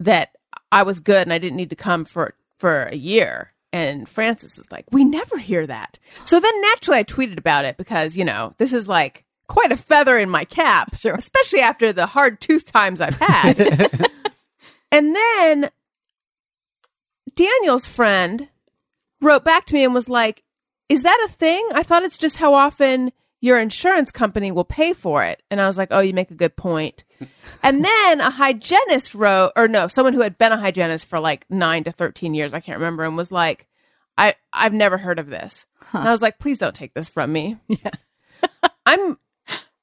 that 0.00 0.30
I 0.72 0.82
was 0.82 1.00
good 1.00 1.22
and 1.22 1.32
I 1.32 1.38
didn't 1.38 1.56
need 1.56 1.70
to 1.70 1.76
come 1.76 2.04
for 2.04 2.34
for 2.58 2.84
a 2.84 2.96
year. 2.96 3.52
And 3.74 4.08
Francis 4.08 4.56
was 4.56 4.70
like, 4.70 4.84
"We 4.92 5.02
never 5.02 5.36
hear 5.36 5.66
that." 5.66 5.98
So 6.22 6.38
then 6.38 6.60
naturally, 6.60 7.00
I 7.00 7.02
tweeted 7.02 7.38
about 7.38 7.64
it 7.64 7.76
because 7.76 8.16
you 8.16 8.24
know 8.24 8.54
this 8.56 8.72
is 8.72 8.86
like 8.86 9.24
quite 9.48 9.72
a 9.72 9.76
feather 9.76 10.16
in 10.16 10.30
my 10.30 10.44
cap, 10.44 10.94
sure. 10.96 11.14
especially 11.18 11.60
after 11.60 11.92
the 11.92 12.06
hard 12.06 12.40
tooth 12.40 12.70
times 12.70 13.00
I've 13.00 13.18
had. 13.18 13.58
and 14.92 15.16
then 15.16 15.70
Daniel's 17.34 17.84
friend 17.84 18.48
wrote 19.20 19.42
back 19.42 19.66
to 19.66 19.74
me 19.74 19.82
and 19.82 19.92
was 19.92 20.08
like, 20.08 20.44
Is 20.88 21.02
that 21.02 21.26
a 21.28 21.32
thing? 21.32 21.68
I 21.74 21.82
thought 21.82 22.04
it's 22.04 22.16
just 22.16 22.36
how 22.36 22.54
often 22.54 23.10
your 23.44 23.58
insurance 23.58 24.10
company 24.10 24.50
will 24.50 24.64
pay 24.64 24.94
for 24.94 25.22
it. 25.22 25.42
And 25.50 25.60
I 25.60 25.66
was 25.66 25.76
like, 25.76 25.88
Oh, 25.90 26.00
you 26.00 26.14
make 26.14 26.30
a 26.30 26.34
good 26.34 26.56
point. 26.56 27.04
and 27.62 27.84
then 27.84 28.20
a 28.22 28.30
hygienist 28.30 29.14
wrote, 29.14 29.52
or 29.54 29.68
no, 29.68 29.86
someone 29.86 30.14
who 30.14 30.22
had 30.22 30.38
been 30.38 30.52
a 30.52 30.56
hygienist 30.56 31.04
for 31.04 31.20
like 31.20 31.44
nine 31.50 31.84
to 31.84 31.92
13 31.92 32.32
years, 32.32 32.54
I 32.54 32.60
can't 32.60 32.78
remember, 32.78 33.04
and 33.04 33.18
was 33.18 33.30
like, 33.30 33.66
I, 34.16 34.36
I've 34.50 34.72
never 34.72 34.96
heard 34.96 35.18
of 35.18 35.28
this. 35.28 35.66
And 35.92 36.08
I 36.08 36.10
was 36.10 36.22
like, 36.22 36.38
Please 36.38 36.56
don't 36.56 36.74
take 36.74 36.94
this 36.94 37.08
from 37.08 37.32
me. 37.32 37.58
Yeah. 37.68 37.90
I'm 38.86 39.18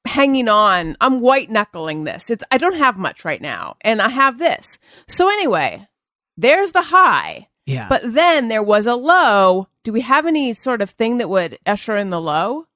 hanging 0.04 0.48
on. 0.48 0.96
I'm 1.00 1.20
white 1.20 1.50
knuckling 1.50 2.04
this. 2.04 2.30
It's 2.30 2.44
I 2.50 2.58
don't 2.58 2.76
have 2.76 2.96
much 2.96 3.24
right 3.24 3.40
now, 3.40 3.76
and 3.80 4.00
I 4.00 4.08
have 4.08 4.38
this. 4.38 4.78
So 5.08 5.28
anyway, 5.28 5.86
there's 6.36 6.72
the 6.72 6.82
high. 6.82 7.48
Yeah. 7.66 7.88
But 7.88 8.14
then 8.14 8.48
there 8.48 8.62
was 8.62 8.86
a 8.86 8.94
low. 8.94 9.68
Do 9.84 9.92
we 9.92 10.00
have 10.02 10.26
any 10.26 10.52
sort 10.52 10.82
of 10.82 10.90
thing 10.90 11.18
that 11.18 11.28
would 11.28 11.58
usher 11.66 11.96
in 11.96 12.10
the 12.10 12.20
low? 12.20 12.66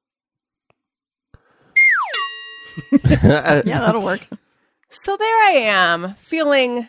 Yeah, 3.04 3.62
that'll 3.64 4.02
work. 4.02 4.26
So 4.88 5.16
there 5.16 5.44
I 5.44 5.52
am, 5.66 6.14
feeling 6.18 6.88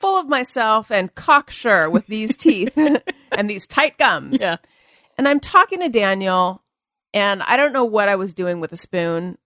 full 0.00 0.18
of 0.18 0.28
myself 0.28 0.90
and 0.90 1.14
cocksure 1.14 1.88
with 1.88 2.06
these 2.08 2.36
teeth 2.36 2.76
and 3.32 3.48
these 3.48 3.66
tight 3.66 3.98
gums. 3.98 4.40
Yeah. 4.40 4.56
And 5.16 5.28
I'm 5.28 5.40
talking 5.40 5.80
to 5.80 5.88
Daniel, 5.88 6.62
and 7.14 7.42
I 7.42 7.56
don't 7.56 7.72
know 7.72 7.84
what 7.84 8.08
I 8.08 8.16
was 8.16 8.32
doing 8.32 8.60
with 8.60 8.72
a 8.72 8.76
spoon, 8.76 9.38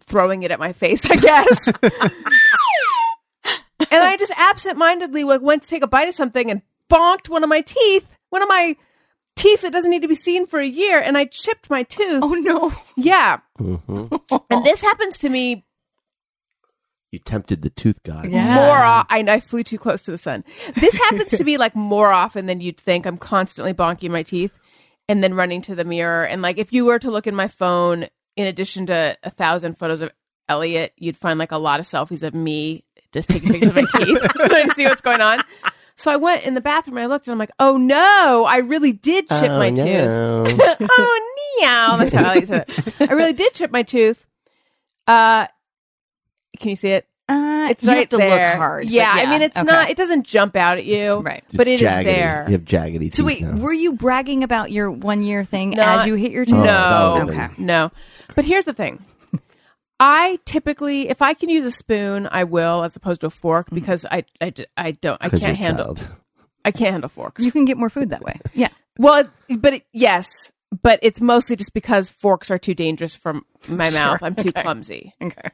throwing 0.00 0.42
it 0.42 0.50
at 0.50 0.58
my 0.58 0.72
face, 0.72 1.04
I 1.08 1.16
guess. 1.16 1.68
and 1.82 2.12
I 3.90 4.16
just 4.16 4.32
absentmindedly 4.36 5.24
like, 5.24 5.42
went 5.42 5.62
to 5.62 5.68
take 5.68 5.82
a 5.82 5.88
bite 5.88 6.08
of 6.08 6.14
something 6.14 6.50
and 6.50 6.62
bonked 6.90 7.28
one 7.28 7.44
of 7.44 7.48
my 7.48 7.60
teeth, 7.60 8.06
one 8.30 8.42
of 8.42 8.48
my 8.48 8.76
teeth 9.36 9.60
that 9.62 9.72
doesn't 9.72 9.90
need 9.90 10.02
to 10.02 10.08
be 10.08 10.14
seen 10.16 10.46
for 10.46 10.58
a 10.58 10.66
year, 10.66 10.98
and 10.98 11.16
I 11.16 11.26
chipped 11.26 11.70
my 11.70 11.82
tooth. 11.84 12.22
Oh 12.24 12.32
no. 12.34 12.72
Yeah. 12.96 13.38
Mm-hmm. 13.60 14.14
And 14.50 14.64
this 14.64 14.80
happens 14.80 15.18
to 15.18 15.28
me 15.28 15.64
You 17.12 17.18
tempted 17.20 17.62
the 17.62 17.70
tooth 17.70 18.02
god. 18.02 18.28
Yeah. 18.30 18.54
more. 18.54 18.78
o- 18.78 19.04
I, 19.08 19.24
I 19.28 19.40
flew 19.40 19.62
too 19.62 19.78
close 19.78 20.02
to 20.02 20.10
the 20.10 20.18
sun. 20.18 20.44
This 20.74 20.96
happens 21.10 21.30
to 21.32 21.44
me 21.44 21.56
like 21.58 21.74
more 21.76 22.10
often 22.12 22.46
than 22.46 22.60
you'd 22.60 22.78
think. 22.80 23.06
I'm 23.06 23.18
constantly 23.18 23.72
bonking 23.74 24.10
my 24.10 24.22
teeth 24.22 24.52
and 25.08 25.22
then 25.22 25.34
running 25.34 25.62
to 25.62 25.74
the 25.74 25.84
mirror. 25.84 26.24
And 26.26 26.42
like 26.42 26.58
if 26.58 26.72
you 26.72 26.84
were 26.84 26.98
to 26.98 27.10
look 27.10 27.26
in 27.26 27.34
my 27.34 27.48
phone, 27.48 28.06
in 28.36 28.46
addition 28.46 28.86
to 28.86 29.16
a 29.22 29.30
thousand 29.30 29.78
photos 29.78 30.00
of 30.02 30.10
Elliot, 30.48 30.92
you'd 30.96 31.16
find 31.16 31.38
like 31.38 31.52
a 31.52 31.58
lot 31.58 31.80
of 31.80 31.86
selfies 31.86 32.22
of 32.22 32.34
me 32.34 32.84
just 33.12 33.28
taking 33.28 33.50
pictures 33.50 33.70
of 33.70 33.76
my 33.76 33.82
teeth 34.04 34.22
to 34.22 34.72
see 34.74 34.84
what's 34.84 35.00
going 35.00 35.20
on. 35.20 35.42
So 35.98 36.10
I 36.10 36.16
went 36.16 36.44
in 36.44 36.54
the 36.54 36.60
bathroom 36.60 36.98
and 36.98 37.04
I 37.04 37.06
looked 37.06 37.26
and 37.26 37.32
I'm 37.32 37.38
like, 37.38 37.52
oh 37.58 37.76
no, 37.78 38.44
I 38.46 38.58
really 38.58 38.92
did 38.92 39.28
chip 39.28 39.50
Oh, 39.50 39.58
my 39.58 39.70
tooth. 39.70 39.78
no. 39.78 40.44
oh 40.90 41.34
meow. 41.60 41.96
That's 41.96 42.12
how 42.12 42.30
Elliot 42.30 42.48
said 42.48 42.64
it. 42.68 43.10
I 43.10 43.14
really 43.14 43.32
did 43.32 43.54
chip 43.54 43.70
my 43.70 43.82
tooth. 43.82 44.26
Uh, 45.06 45.46
can 46.58 46.70
you 46.70 46.76
see 46.76 46.88
it? 46.90 47.06
Uh, 47.28 47.68
It's 47.70 47.82
you 47.82 47.88
right 47.90 47.98
have 48.00 48.08
to 48.10 48.16
there. 48.18 48.50
look 48.50 48.58
hard. 48.58 48.84
but 48.84 48.92
Yeah, 48.92 49.10
I 49.10 49.26
mean, 49.26 49.42
it's 49.42 49.56
okay. 49.56 49.66
not. 49.66 49.90
It 49.90 49.96
doesn't 49.96 50.26
jump 50.26 50.54
out 50.54 50.78
at 50.78 50.84
you, 50.84 51.16
Right. 51.20 51.42
But 51.52 51.66
It's 51.66 51.80
it 51.80 51.84
is 51.84 51.90
jaggedy. 51.90 52.04
there. 52.04 52.44
You 52.46 52.52
have 52.52 52.64
jaggedy 52.64 52.98
teeth. 53.00 53.14
So 53.14 53.24
wait, 53.24 53.42
now. 53.42 53.56
were 53.56 53.72
you 53.72 53.94
bragging 53.94 54.44
about 54.44 54.70
your 54.70 54.90
one 54.90 55.22
year 55.22 55.42
thing 55.44 55.70
No, 55.70 55.82
as 55.82 56.06
you 56.06 56.14
hit 56.14 56.30
your 56.30 56.42
Oh, 56.42 56.44
tooth? 56.44 56.54
No. 56.58 56.64
that 56.64 57.24
would've 57.26 57.40
Okay. 57.40 57.54
No, 57.58 57.90
but 58.36 58.44
here's 58.44 58.64
the 58.64 58.74
thing. 58.74 59.04
I 59.98 60.38
typically, 60.44 61.08
if 61.08 61.22
I 61.22 61.34
can 61.34 61.48
use 61.48 61.64
a 61.64 61.70
spoon, 61.70 62.28
I 62.30 62.44
will, 62.44 62.84
as 62.84 62.96
opposed 62.96 63.22
to 63.22 63.28
a 63.28 63.30
fork, 63.30 63.66
mm-hmm. 63.66 63.76
because 63.76 64.04
I, 64.04 64.24
I, 64.40 64.52
I 64.76 64.90
don't, 64.92 65.18
I 65.20 65.28
can't 65.30 65.56
handle, 65.56 65.94
child. 65.94 66.08
I 66.64 66.70
can't 66.70 66.92
handle 66.92 67.08
forks. 67.08 67.42
You 67.42 67.52
can 67.52 67.64
get 67.64 67.78
more 67.78 67.88
food 67.90 68.10
that 68.10 68.22
way. 68.22 68.38
Yeah. 68.54 68.68
well, 68.98 69.28
it- 69.48 69.62
but 69.62 69.74
it, 69.74 69.86
yes, 69.92 70.28
but 70.82 70.98
it's 71.02 71.20
mostly 71.20 71.56
just 71.56 71.72
because 71.72 72.08
forks 72.08 72.50
are 72.50 72.58
too 72.58 72.74
dangerous 72.74 73.14
for 73.16 73.40
my 73.68 73.90
mouth. 74.00 74.22
I'm 74.22 74.34
too 74.34 74.50
okay. 74.50 74.62
clumsy. 74.62 75.12
Okay. 75.22 75.50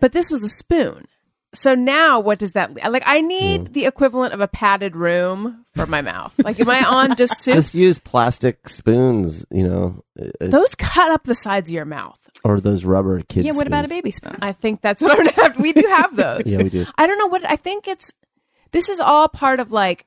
But 0.00 0.12
this 0.12 0.30
was 0.30 0.42
a 0.42 0.48
spoon. 0.48 1.06
So 1.54 1.74
now 1.74 2.18
what 2.18 2.38
does 2.38 2.52
that 2.52 2.74
like 2.90 3.02
I 3.04 3.20
need 3.20 3.68
hmm. 3.68 3.72
the 3.72 3.84
equivalent 3.84 4.32
of 4.32 4.40
a 4.40 4.48
padded 4.48 4.96
room 4.96 5.66
for 5.74 5.86
my 5.86 6.00
mouth. 6.00 6.34
Like 6.42 6.58
am 6.60 6.70
I 6.70 6.82
on 6.82 7.16
just 7.16 7.40
soup? 7.40 7.54
Just 7.54 7.74
use 7.74 7.98
plastic 7.98 8.68
spoons, 8.68 9.44
you 9.50 9.68
know, 9.68 10.02
uh, 10.20 10.28
uh, 10.40 10.48
Those 10.48 10.74
cut 10.74 11.10
up 11.10 11.24
the 11.24 11.34
sides 11.34 11.68
of 11.68 11.74
your 11.74 11.84
mouth. 11.84 12.18
or 12.42 12.60
those 12.60 12.84
rubber 12.84 13.20
kids. 13.20 13.46
Yeah. 13.46 13.52
What 13.52 13.66
about 13.66 13.84
a 13.84 13.88
baby 13.88 14.12
spoon? 14.12 14.38
I 14.40 14.52
think 14.52 14.80
that's 14.80 15.02
what 15.02 15.10
I'm 15.10 15.18
gonna 15.18 15.32
have. 15.32 15.58
We 15.58 15.72
do 15.72 15.86
have 15.88 16.16
those. 16.16 16.46
Yeah, 16.46 16.62
we 16.62 16.70
do. 16.70 16.86
I 16.96 17.06
don't 17.06 17.18
know 17.18 17.28
what 17.28 17.48
I 17.48 17.56
think 17.56 17.86
it's. 17.86 18.12
This 18.70 18.88
is 18.88 19.00
all 19.00 19.28
part 19.28 19.60
of 19.60 19.70
like 19.70 20.06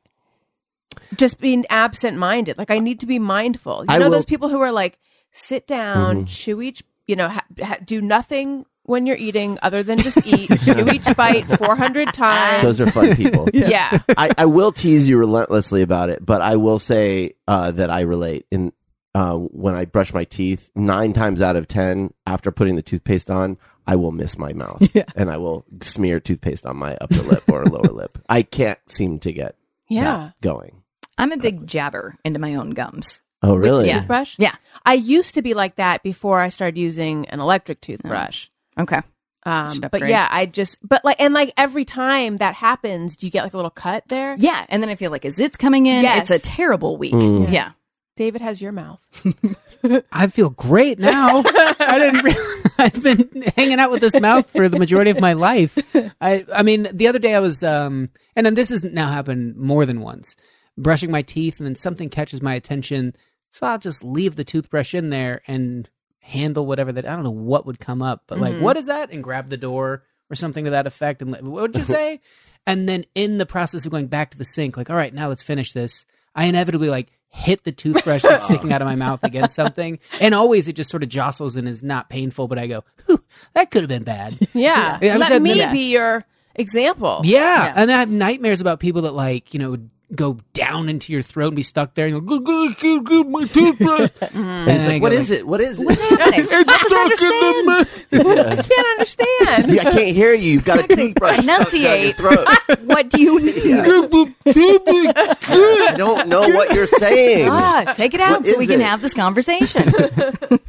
just 1.16 1.40
being 1.40 1.66
absent 1.70 2.18
minded. 2.18 2.58
Like 2.58 2.72
I 2.72 2.80
need 2.80 3.02
to 3.02 3.06
be 3.06 3.20
mindful. 3.20 3.86
You 3.88 3.94
I 3.94 4.00
know 4.00 4.06
will- 4.06 4.12
those 4.14 4.26
people 4.26 4.50
who 4.50 4.62
are 4.62 4.72
like 4.72 4.98
sit 5.32 5.68
down, 5.68 6.16
mm-hmm. 6.16 6.26
chew 6.26 6.62
each. 6.62 6.84
You 7.06 7.16
know, 7.16 7.30
ha- 7.30 7.46
ha- 7.62 7.78
do 7.86 8.02
nothing 8.02 8.66
when 8.86 9.06
you're 9.06 9.18
eating 9.18 9.58
other 9.62 9.84
than 9.84 9.98
just 10.00 10.26
eat. 10.26 10.50
chew 10.64 10.90
each 10.90 11.16
bite 11.16 11.48
400 11.48 12.14
times. 12.14 12.64
Those 12.64 12.82
are 12.82 12.92
fun 12.92 13.16
people. 13.16 13.50
yeah. 13.54 14.00
I, 14.18 14.32
I 14.38 14.46
will 14.46 14.72
tease 14.72 15.08
you 15.08 15.18
relentlessly 15.18 15.82
about 15.82 16.10
it, 16.10 16.26
but 16.26 16.42
I 16.42 16.56
will 16.56 16.80
say 16.80 17.34
uh, 17.48 17.72
that 17.72 17.90
I 17.90 18.02
relate. 18.02 18.46
In 18.52 18.72
uh, 19.14 19.36
when 19.38 19.76
I 19.76 19.86
brush 19.86 20.14
my 20.14 20.26
teeth, 20.26 20.70
nine 20.76 21.14
times 21.14 21.42
out 21.42 21.56
of 21.56 21.68
ten, 21.68 22.14
after 22.28 22.52
putting 22.52 22.76
the 22.76 22.82
toothpaste 22.82 23.30
on, 23.30 23.58
I 23.88 23.96
will 23.96 24.12
miss 24.12 24.38
my 24.38 24.52
mouth, 24.54 24.84
and 25.16 25.30
I 25.30 25.38
will 25.38 25.66
smear 25.82 26.20
toothpaste 26.20 26.66
on 26.66 26.78
my 26.78 26.96
upper 27.00 27.22
lip 27.22 27.44
or 27.48 27.64
lower 27.66 27.94
lip. 27.94 28.18
I 28.28 28.42
can't 28.42 28.80
seem 28.88 29.20
to 29.20 29.32
get 29.32 29.56
Yeah. 29.88 30.04
that 30.04 30.42
going. 30.42 30.82
I'm 31.18 31.32
a 31.32 31.38
big 31.38 31.66
jabber 31.66 32.18
into 32.26 32.40
my 32.40 32.56
own 32.56 32.72
gums. 32.72 33.22
Oh, 33.42 33.56
really? 33.56 33.88
Yeah. 33.88 34.00
Toothbrush. 34.00 34.36
Yeah. 34.40 34.56
I 34.86 34.96
used 34.96 35.36
to 35.36 35.42
be 35.42 35.54
like 35.54 35.76
that 35.76 36.04
before 36.04 36.40
I 36.42 36.50
started 36.50 36.78
using 36.78 37.28
an 37.30 37.40
electric 37.40 37.80
toothbrush. 37.80 38.48
Okay. 38.80 39.02
Um, 39.48 39.80
but 39.92 40.08
yeah, 40.08 40.28
I 40.32 40.48
just 40.48 40.78
but 40.82 41.06
like 41.06 41.18
and 41.20 41.34
like 41.34 41.54
every 41.56 41.86
time 41.86 42.38
that 42.38 42.56
happens, 42.56 43.16
do 43.16 43.28
you 43.28 43.32
get 43.32 43.44
like 43.44 43.54
a 43.54 43.58
little 43.58 43.70
cut 43.70 44.08
there? 44.08 44.36
Yeah, 44.40 44.66
and 44.70 44.82
then 44.82 44.90
I 44.90 44.96
feel 44.96 45.12
like 45.12 45.24
as 45.24 45.40
it's 45.40 45.56
coming 45.56 45.86
in, 45.86 46.02
Yes. 46.02 46.24
it's 46.24 46.32
a 46.32 46.40
terrible 46.40 46.98
week. 46.98 47.14
Mm. 47.14 47.52
Yeah. 47.52 47.72
David 48.18 48.42
has 48.42 48.62
your 48.62 48.72
mouth. 48.72 49.06
I 50.12 50.28
feel 50.28 50.50
great 50.50 51.00
now. 51.00 51.44
I 51.46 52.00
didn't. 52.00 52.24
Re- 52.24 52.72
I've 52.78 53.04
been 53.04 53.44
hanging 53.58 53.80
out 53.80 53.92
with 53.92 54.00
this 54.02 54.20
mouth 54.20 54.50
for 54.50 54.68
the 54.70 54.80
majority 54.80 55.12
of 55.12 55.20
my 55.20 55.34
life. 55.34 55.78
I. 56.22 56.46
I 56.52 56.64
mean, 56.64 56.88
the 56.94 57.08
other 57.10 57.20
day 57.20 57.36
I 57.36 57.40
was, 57.40 57.62
um, 57.62 58.10
and 58.36 58.46
then 58.46 58.54
this 58.56 58.70
has 58.70 58.84
now 58.86 59.12
happened 59.12 59.58
more 59.58 59.86
than 59.86 60.00
once. 60.00 60.36
Brushing 60.78 61.12
my 61.12 61.22
teeth, 61.24 61.60
and 61.60 61.68
then 61.68 61.76
something 61.76 62.10
catches 62.10 62.42
my 62.42 62.54
attention, 62.56 63.16
so 63.50 63.68
I'll 63.68 63.78
just 63.78 64.04
leave 64.04 64.36
the 64.38 64.44
toothbrush 64.46 64.96
in 64.96 65.10
there 65.10 65.42
and 65.46 65.90
handle 66.26 66.66
whatever 66.66 66.92
that. 66.92 67.06
I 67.06 67.14
don't 67.16 67.24
know 67.24 67.30
what 67.30 67.66
would 67.66 67.80
come 67.80 68.02
up, 68.02 68.24
but 68.28 68.40
like, 68.40 68.54
mm-hmm. 68.54 68.64
what 68.64 68.78
is 68.78 68.88
that? 68.88 69.12
And 69.12 69.24
grab 69.24 69.50
the 69.50 69.58
door 69.58 70.04
or 70.30 70.36
something 70.36 70.66
to 70.66 70.72
that 70.72 70.88
effect. 70.88 71.22
And 71.22 71.32
like, 71.32 71.42
what 71.42 71.62
would 71.62 71.76
you 71.76 71.84
say? 71.86 72.22
and 72.68 72.90
then 72.90 73.06
in 73.14 73.38
the 73.38 73.46
process 73.46 73.86
of 73.86 73.92
going 73.92 74.08
back 74.08 74.32
to 74.32 74.38
the 74.38 74.46
sink, 74.46 74.78
like, 74.78 74.90
all 74.90 74.96
right, 74.96 75.14
now 75.14 75.30
let's 75.30 75.44
finish 75.44 75.74
this. 75.74 76.06
I 76.34 76.46
inevitably 76.46 76.90
like 76.90 77.12
hit 77.30 77.64
the 77.64 77.72
toothbrush 77.72 78.24
that's 78.24 78.46
sticking 78.46 78.72
out 78.72 78.82
of 78.82 78.88
my 78.88 78.96
mouth 78.96 79.24
against 79.24 79.56
something, 79.56 80.00
and 80.20 80.34
always 80.34 80.68
it 80.68 80.74
just 80.74 80.90
sort 80.90 81.04
of 81.04 81.10
jostles 81.10 81.56
and 81.56 81.68
is 81.68 81.84
not 81.84 82.10
painful. 82.10 82.48
But 82.48 82.60
I 82.60 82.68
go, 82.68 82.84
that 83.54 83.72
could 83.72 83.82
have 83.82 83.90
been 83.90 84.04
bad. 84.04 84.38
Yeah. 84.54 85.00
Yeah, 85.02 85.18
Let 85.18 85.42
me 85.42 85.56
that- 85.60 85.74
be 85.74 85.92
your 85.92 86.26
example. 86.56 87.22
Yeah. 87.24 87.74
and 87.76 87.92
I 87.92 88.00
have 88.00 88.10
nightmares 88.10 88.62
about 88.62 88.80
people 88.80 89.04
that 89.04 89.12
like 89.12 89.54
you 89.54 89.60
know 89.60 89.72
would 89.72 89.90
go 90.16 90.40
down 90.54 90.90
into 90.90 91.14
your 91.14 91.22
throat 91.22 91.48
and 91.48 91.56
be 91.56 91.64
stuck 91.64 91.94
there 91.94 92.08
and 92.08 92.28
go, 92.28 92.40
go, 92.40 92.70
go, 92.70 92.74
go, 92.74 93.00
go, 93.02 93.24
my 93.30 93.46
toothbrush. 93.48 94.10
and 94.34 94.70
It's 94.70 94.88
like, 94.88 95.02
what 95.02 95.14
is 95.14 95.30
it? 95.30 95.46
What 95.48 95.62
is 95.62 95.80
it? 95.80 95.88
Understand? 95.88 96.50
I 98.12 98.64
can't 98.68 98.88
understand. 98.92 99.72
Yeah, 99.74 99.82
I 99.82 99.92
can't 99.92 100.16
hear 100.16 100.34
you. 100.34 100.54
You've 100.54 100.66
got 100.66 100.90
a 100.90 100.96
toothbrush 100.96 101.44
stuck 101.44 101.72
down 101.72 101.82
your 101.82 101.92
Enunciate. 101.92 102.18
throat. 102.18 102.48
what 102.86 103.10
do 103.10 103.22
you 103.22 103.40
need? 103.40 103.80
I 103.86 104.24
don't 105.98 106.28
know 106.28 106.42
what 106.42 106.74
you're 106.74 106.88
saying. 106.88 107.48
Ah, 107.50 107.94
take 107.96 108.14
it 108.14 108.20
out 108.22 108.42
What 108.42 108.50
so 108.50 108.58
we 108.58 108.66
is 108.66 108.70
can 108.72 108.82
it? 108.82 108.86
have 108.86 109.02
this 109.02 109.14
conversation. 109.14 109.84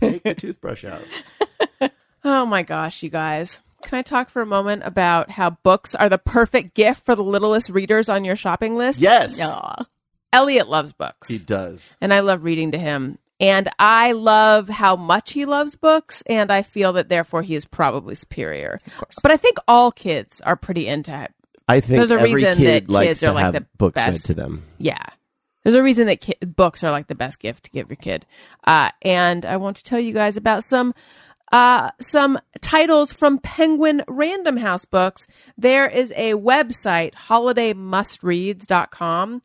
Take 0.01 0.23
the 0.23 0.35
toothbrush 0.37 0.85
out. 0.85 1.03
Oh 2.25 2.47
my 2.47 2.63
gosh, 2.63 3.03
you 3.03 3.11
guys. 3.11 3.59
Can 3.87 3.99
I 3.99 4.03
talk 4.03 4.31
for 4.31 4.43
a 4.43 4.47
moment 4.47 4.83
about 4.85 5.31
how 5.31 5.51
books 5.51 5.95
are 5.95 6.09
the 6.09 6.19
perfect 6.19 6.75
gift 6.75 7.05
for 7.07 7.15
the 7.15 7.23
littlest 7.23 7.71
readers 7.71 8.09
on 8.09 8.25
your 8.25 8.35
shopping 8.35 8.75
list? 8.77 8.99
Yes, 9.01 9.41
Aw. 9.41 9.87
Elliot 10.33 10.69
loves 10.69 10.93
books. 10.93 11.29
he 11.29 11.39
does. 11.39 11.95
and 12.01 12.13
I 12.13 12.19
love 12.21 12.43
reading 12.43 12.73
to 12.73 12.79
him. 12.79 13.19
And 13.39 13.69
I 13.79 14.11
love 14.13 14.69
how 14.69 14.97
much 14.97 15.33
he 15.35 15.45
loves 15.45 15.77
books, 15.77 16.23
and 16.27 16.51
I 16.51 16.63
feel 16.63 16.95
that 16.95 17.09
therefore 17.11 17.43
he 17.43 17.55
is 17.55 17.65
probably 17.65 18.15
superior. 18.15 18.81
Of 18.87 18.97
course. 18.97 19.17
But 19.23 19.31
I 19.31 19.37
think 19.37 19.59
all 19.69 19.93
kids 19.93 20.41
are 20.41 20.57
pretty 20.57 20.89
into 20.89 21.15
it. 21.23 21.33
I 21.69 21.81
think 21.81 21.99
There's 21.99 22.11
a 22.11 22.15
every 22.15 22.35
reason 22.35 22.57
kid 22.57 22.87
that 22.87 22.93
likes 22.93 23.07
kids 23.09 23.21
to 23.21 23.27
are 23.29 23.35
like 23.35 23.45
have 23.45 23.55
the 23.55 23.67
books 23.77 24.01
read 24.03 24.15
to 24.25 24.35
them. 24.35 24.65
Yeah. 24.79 25.05
There's 25.63 25.75
a 25.75 25.83
reason 25.83 26.07
that 26.07 26.21
ki- 26.21 26.35
books 26.47 26.83
are 26.83 26.91
like 26.91 27.09
the 27.09 27.15
best 27.15 27.39
gift 27.39 27.65
to 27.65 27.71
give 27.71 27.89
your 27.89 27.97
kid. 27.97 28.25
Uh, 28.65 28.91
and 29.03 29.45
I 29.45 29.57
want 29.59 29.77
to 29.79 29.85
tell 29.85 30.01
you 30.01 30.13
guys 30.13 30.37
about 30.37 30.65
some 30.65 30.95
uh, 31.53 31.91
some 32.01 32.39
titles 32.61 33.13
from 33.13 33.39
Penguin 33.39 34.03
Random 34.09 34.57
House 34.59 34.85
Books. 34.85 35.27
There 35.57 35.87
is 35.89 36.13
a 36.17 36.33
website, 36.35 37.15
holidaymustreads.com, 37.15 39.43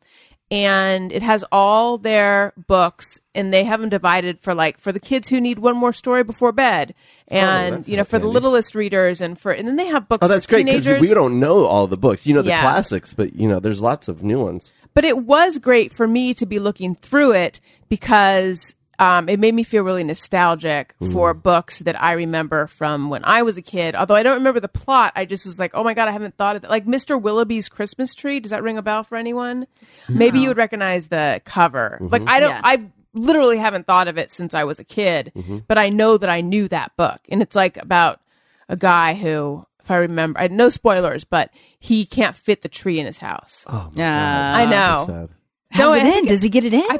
and 0.50 1.12
it 1.12 1.22
has 1.22 1.44
all 1.50 1.96
their 1.98 2.52
books, 2.66 3.20
and 3.34 3.52
they 3.54 3.64
have 3.64 3.80
them 3.80 3.88
divided 3.88 4.38
for 4.40 4.54
like 4.54 4.78
for 4.78 4.92
the 4.92 5.00
kids 5.00 5.28
who 5.28 5.40
need 5.40 5.58
one 5.58 5.76
more 5.76 5.92
story 5.92 6.22
before 6.22 6.52
bed, 6.52 6.94
and 7.28 7.74
Oh, 7.76 7.82
you 7.86 7.96
know 7.96 8.04
for 8.04 8.18
the 8.18 8.26
littlest 8.26 8.74
readers, 8.74 9.20
and 9.20 9.38
for 9.38 9.52
and 9.52 9.66
then 9.66 9.76
they 9.76 9.86
have 9.86 10.08
books 10.08 10.24
Oh, 10.24 10.28
that's 10.28 10.46
for 10.46 10.56
great 10.56 10.66
because 10.66 10.86
we 11.00 11.14
don't 11.14 11.40
know 11.40 11.64
all 11.64 11.86
the 11.86 11.96
books. 11.96 12.26
You 12.26 12.34
know 12.34 12.42
the 12.42 12.50
Yeah. 12.50 12.60
classics, 12.60 13.14
but 13.14 13.34
you 13.34 13.48
know 13.48 13.60
there's 13.60 13.80
lots 13.80 14.08
of 14.08 14.22
new 14.22 14.40
ones. 14.42 14.72
but 14.94 15.04
it 15.06 15.24
was 15.24 15.56
great 15.58 15.94
for 15.94 16.06
me 16.06 16.34
to 16.34 16.44
be 16.44 16.58
looking 16.58 16.94
through 16.96 17.32
it 17.32 17.60
because 17.88 18.74
um, 19.02 19.28
it 19.28 19.40
made 19.40 19.52
me 19.52 19.64
feel 19.64 19.82
really 19.82 20.04
nostalgic 20.04 20.94
mm. 21.00 21.12
for 21.12 21.34
books 21.34 21.80
that 21.80 22.00
I 22.00 22.12
remember 22.12 22.68
from 22.68 23.10
when 23.10 23.24
I 23.24 23.42
was 23.42 23.56
a 23.56 23.62
kid. 23.62 23.96
Although 23.96 24.14
I 24.14 24.22
don't 24.22 24.34
remember 24.34 24.60
the 24.60 24.68
plot, 24.68 25.12
I 25.16 25.24
just 25.24 25.44
was 25.44 25.58
like, 25.58 25.72
"Oh 25.74 25.82
my 25.82 25.92
god, 25.92 26.06
I 26.06 26.12
haven't 26.12 26.36
thought 26.36 26.54
of 26.54 26.62
that." 26.62 26.70
Like 26.70 26.86
Mr. 26.86 27.20
Willoughby's 27.20 27.68
Christmas 27.68 28.14
Tree. 28.14 28.38
Does 28.38 28.50
that 28.50 28.62
ring 28.62 28.78
a 28.78 28.82
bell 28.82 29.02
for 29.02 29.16
anyone? 29.16 29.66
Maybe 30.08 30.38
you 30.38 30.48
would 30.48 30.56
recognize 30.56 31.08
the 31.08 31.42
cover. 31.44 31.98
Mm-hmm. 32.00 32.12
Like 32.12 32.22
I 32.28 32.38
don't. 32.38 32.50
Yeah. 32.50 32.60
I 32.62 32.84
literally 33.12 33.58
haven't 33.58 33.88
thought 33.88 34.06
of 34.06 34.18
it 34.18 34.30
since 34.30 34.54
I 34.54 34.62
was 34.64 34.78
a 34.78 34.84
kid, 34.84 35.32
mm-hmm. 35.34 35.58
but 35.66 35.78
I 35.78 35.88
know 35.88 36.16
that 36.16 36.30
I 36.30 36.40
knew 36.40 36.68
that 36.68 36.96
book, 36.96 37.20
and 37.28 37.42
it's 37.42 37.56
like 37.56 37.76
about 37.78 38.20
a 38.68 38.76
guy 38.76 39.14
who. 39.14 39.66
If 39.80 39.90
I 39.90 39.96
remember, 39.96 40.38
I 40.38 40.42
had 40.42 40.52
no 40.52 40.70
spoilers, 40.70 41.24
but 41.24 41.50
he 41.80 42.06
can't 42.06 42.36
fit 42.36 42.62
the 42.62 42.68
tree 42.68 43.00
in 43.00 43.06
his 43.06 43.18
house. 43.18 43.64
Oh 43.66 43.90
my 43.92 44.00
Yeah. 44.00 44.52
god, 44.52 44.60
I 44.60 44.70
know. 44.70 45.06
So 45.06 45.12
sad. 45.12 45.28
How's 45.72 45.84
No, 45.86 45.92
it 45.94 46.02
I 46.04 46.18
in? 46.18 46.26
Does 46.26 46.40
he 46.40 46.48
get 46.50 46.64
it 46.64 46.72
in? 46.72 46.98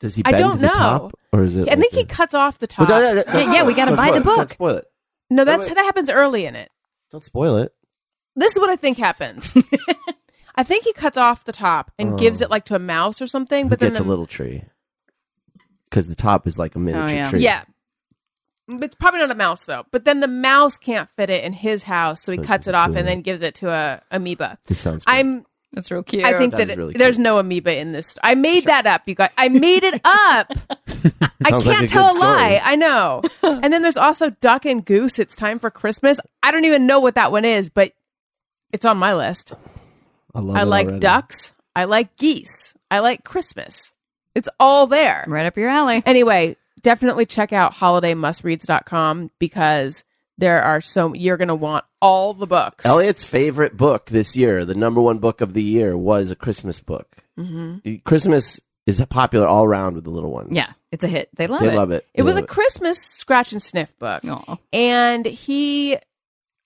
Does 0.00 0.14
he 0.14 0.22
I 0.24 0.30
bend 0.32 0.42
don't 0.44 0.52
to 0.56 0.58
the 0.62 0.66
know. 0.68 0.72
top, 0.74 1.12
or 1.32 1.42
is 1.42 1.56
it? 1.56 1.68
I 1.68 1.74
think 1.74 1.92
he 1.92 2.04
cuts 2.04 2.34
off 2.34 2.58
the 2.58 2.66
top. 2.66 2.88
Well, 2.88 3.00
no, 3.00 3.22
no, 3.22 3.32
no, 3.32 3.38
Yeah, 3.40 3.52
yeah, 3.52 3.66
we 3.66 3.74
gotta 3.74 3.90
don't 3.90 3.96
buy 3.96 4.06
spoil 4.08 4.12
the 4.14 4.20
it. 4.20 4.24
Don't 4.24 4.36
book. 4.36 4.50
spoil 4.50 4.76
it. 4.76 4.84
No, 5.30 5.44
that's 5.44 5.66
wait. 5.66 5.74
that 5.74 5.84
happens 5.84 6.08
early 6.10 6.46
in 6.46 6.54
it. 6.56 6.70
Don't 7.10 7.24
spoil 7.24 7.56
it. 7.58 7.72
This 8.36 8.52
is 8.52 8.58
what 8.60 8.70
I 8.70 8.76
think 8.76 8.98
happens. 8.98 9.52
I 10.54 10.62
think 10.62 10.84
he 10.84 10.92
cuts 10.92 11.16
off 11.16 11.44
the 11.44 11.52
top 11.52 11.90
and 11.98 12.18
gives 12.18 12.40
oh. 12.40 12.44
it 12.44 12.50
like 12.50 12.64
to 12.66 12.74
a 12.74 12.78
mouse 12.78 13.20
or 13.20 13.26
something. 13.26 13.64
Who 13.66 13.70
But 13.70 13.80
then 13.80 13.90
gets 13.90 14.00
a 14.00 14.02
the- 14.04 14.08
little 14.08 14.26
tree? 14.26 14.64
Because 15.90 16.08
the 16.08 16.14
top 16.14 16.46
is 16.46 16.58
like 16.58 16.74
a 16.74 16.78
miniature 16.78 17.08
oh, 17.08 17.12
yeah. 17.12 17.30
tree. 17.30 17.40
yeah, 17.40 17.62
it's 18.68 18.94
probably 18.96 19.20
not 19.20 19.30
a 19.30 19.34
mouse 19.34 19.64
though. 19.64 19.84
But 19.90 20.04
then 20.04 20.20
the 20.20 20.28
mouse 20.28 20.76
can't 20.78 21.08
fit 21.16 21.30
it 21.30 21.42
in 21.44 21.52
his 21.54 21.84
house, 21.84 22.22
so 22.22 22.32
he 22.32 22.38
So 22.38 22.44
cuts 22.44 22.66
gives 22.66 22.68
it 22.68 22.70
it 22.70 22.74
off 22.74 22.92
to 22.92 22.98
and 22.98 23.08
then 23.08 23.22
gives 23.22 23.40
it 23.42 23.54
to 23.56 23.70
a 23.70 24.02
amoeba. 24.10 24.58
This 24.66 24.80
sounds. 24.80 25.04
Great. 25.04 25.14
I'm. 25.16 25.46
That's 25.72 25.90
real 25.90 26.02
cute. 26.02 26.24
I 26.24 26.36
think 26.38 26.52
That 26.52 26.58
that, 26.58 26.68
is 26.68 26.72
it- 26.74 26.78
really 26.78 26.94
there's 26.94 27.16
cute. 27.16 27.24
no 27.24 27.38
amoeba 27.38 27.76
in 27.78 27.92
this. 27.92 28.16
I 28.22 28.34
made 28.34 28.64
that 28.64 28.86
up, 28.86 29.02
you 29.06 29.14
guys. 29.14 29.30
I 29.36 29.48
made 29.48 29.84
it 29.84 30.00
up. 30.04 30.50
I 31.44 31.50
can't 31.50 31.66
like 31.66 31.82
a 31.84 31.86
tell 31.86 32.16
a 32.16 32.18
lie. 32.18 32.60
I 32.64 32.74
know. 32.76 33.22
and 33.42 33.72
then 33.72 33.82
there's 33.82 33.96
also 33.98 34.30
duck 34.30 34.64
and 34.64 34.84
goose. 34.84 35.18
It's 35.18 35.36
time 35.36 35.58
for 35.58 35.70
Christmas. 35.70 36.18
I 36.42 36.50
don't 36.50 36.64
even 36.64 36.86
know 36.86 37.00
what 37.00 37.14
that 37.16 37.32
one 37.32 37.44
is, 37.44 37.68
but 37.68 37.92
it's 38.72 38.84
on 38.84 38.96
my 38.96 39.14
list. 39.14 39.52
I, 40.34 40.40
love 40.40 40.56
I 40.56 40.62
it 40.62 40.66
like 40.66 40.86
already. 40.86 41.00
ducks. 41.00 41.52
I 41.76 41.84
like 41.84 42.16
geese. 42.16 42.74
I 42.90 43.00
like 43.00 43.22
Christmas. 43.24 43.92
It's 44.34 44.48
all 44.58 44.86
there. 44.86 45.24
right 45.28 45.46
up 45.46 45.56
your 45.56 45.68
alley. 45.70 46.02
Anyway, 46.06 46.56
definitely 46.82 47.26
check 47.26 47.52
out 47.52 47.74
holidaymustreads.com 47.74 49.30
because 49.38 50.02
there 50.38 50.62
are 50.62 50.80
so 50.80 51.12
you're 51.14 51.36
going 51.36 51.48
to 51.48 51.54
want 51.54 51.84
all 52.00 52.32
the 52.32 52.46
books. 52.46 52.86
Elliot's 52.86 53.24
favorite 53.24 53.76
book 53.76 54.06
this 54.06 54.34
year, 54.36 54.64
the 54.64 54.74
number 54.74 55.00
one 55.00 55.18
book 55.18 55.40
of 55.40 55.52
the 55.52 55.62
year, 55.62 55.96
was 55.96 56.30
a 56.30 56.36
Christmas 56.36 56.80
book. 56.80 57.16
Mm-hmm. 57.38 57.96
Christmas 58.04 58.60
is 58.86 59.04
popular 59.10 59.46
all 59.46 59.64
around 59.64 59.94
with 59.94 60.04
the 60.04 60.10
little 60.10 60.30
ones. 60.30 60.48
Yeah, 60.56 60.70
it's 60.90 61.04
a 61.04 61.08
hit. 61.08 61.28
They 61.36 61.46
love 61.46 61.60
they 61.60 61.68
it. 61.72 61.74
love 61.74 61.90
it. 61.90 62.06
It 62.14 62.18
They 62.18 62.22
was 62.22 62.36
a 62.36 62.40
love 62.40 62.48
Christmas 62.48 62.98
scratch 62.98 63.52
and 63.52 63.62
sniff 63.62 63.96
book. 63.98 64.24
Aw. 64.24 64.56
And 64.72 65.26
he 65.26 65.98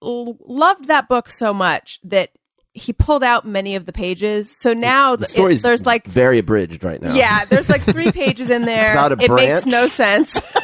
l- 0.02 0.36
loved 0.46 0.86
that 0.86 1.08
book 1.08 1.28
so 1.30 1.52
much 1.52 1.98
that 2.04 2.30
he 2.74 2.92
pulled 2.92 3.22
out 3.24 3.46
many 3.46 3.74
of 3.76 3.84
the 3.86 3.92
pages. 3.92 4.50
So 4.58 4.72
now 4.72 5.16
The 5.16 5.26
th- 5.26 5.30
story's 5.36 5.60
it, 5.60 5.62
there's 5.64 5.84
like 5.84 6.06
very 6.06 6.38
abridged 6.38 6.84
right 6.84 7.02
now. 7.02 7.12
yeah, 7.14 7.44
there's 7.44 7.68
like 7.68 7.82
three 7.82 8.12
pages 8.12 8.48
in 8.50 8.62
there. 8.62 8.92
about 8.92 9.12
a 9.12 9.22
it 9.24 9.30
makes 9.30 9.66
no 9.66 9.88
sense. 9.88 10.40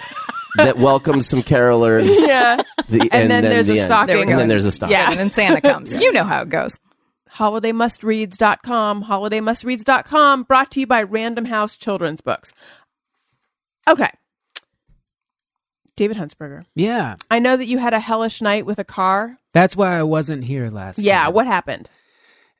that 0.58 0.78
welcomes 0.78 1.26
some 1.28 1.42
carolers. 1.42 2.06
yeah. 2.26 2.62
The, 2.88 3.08
And 3.10 3.30
then 3.30 3.42
there's 3.42 3.66
the 3.66 3.78
a 3.78 3.80
end. 3.82 3.88
stocking. 3.88 4.30
And 4.30 4.38
then 4.38 4.48
there's 4.48 4.64
a 4.66 4.70
stocking. 4.72 4.92
Yeah. 4.96 5.10
and 5.10 5.18
then 5.18 5.30
Santa 5.30 5.60
comes. 5.62 5.94
You 5.94 6.12
know 6.12 6.24
how 6.24 6.42
it 6.42 6.48
goes. 6.50 6.78
HolidayMustReads.com, 7.34 9.04
HolidayMustReads.com, 9.04 10.42
brought 10.44 10.70
to 10.72 10.80
you 10.80 10.86
by 10.86 11.02
Random 11.02 11.44
House 11.46 11.76
Children's 11.76 12.20
Books. 12.20 12.52
Okay. 13.88 14.10
David 15.96 16.16
Huntsberger, 16.16 16.64
Yeah, 16.76 17.16
I 17.30 17.40
know 17.40 17.56
that 17.56 17.66
you 17.66 17.78
had 17.78 17.92
a 17.92 17.98
hellish 17.98 18.40
night 18.40 18.64
with 18.64 18.78
a 18.78 18.84
car. 18.84 19.36
that's 19.52 19.74
why 19.76 19.98
I 19.98 20.04
wasn't 20.04 20.44
here 20.44 20.70
last. 20.70 20.98
Yeah, 21.00 21.24
time. 21.24 21.34
what 21.34 21.46
happened? 21.48 21.88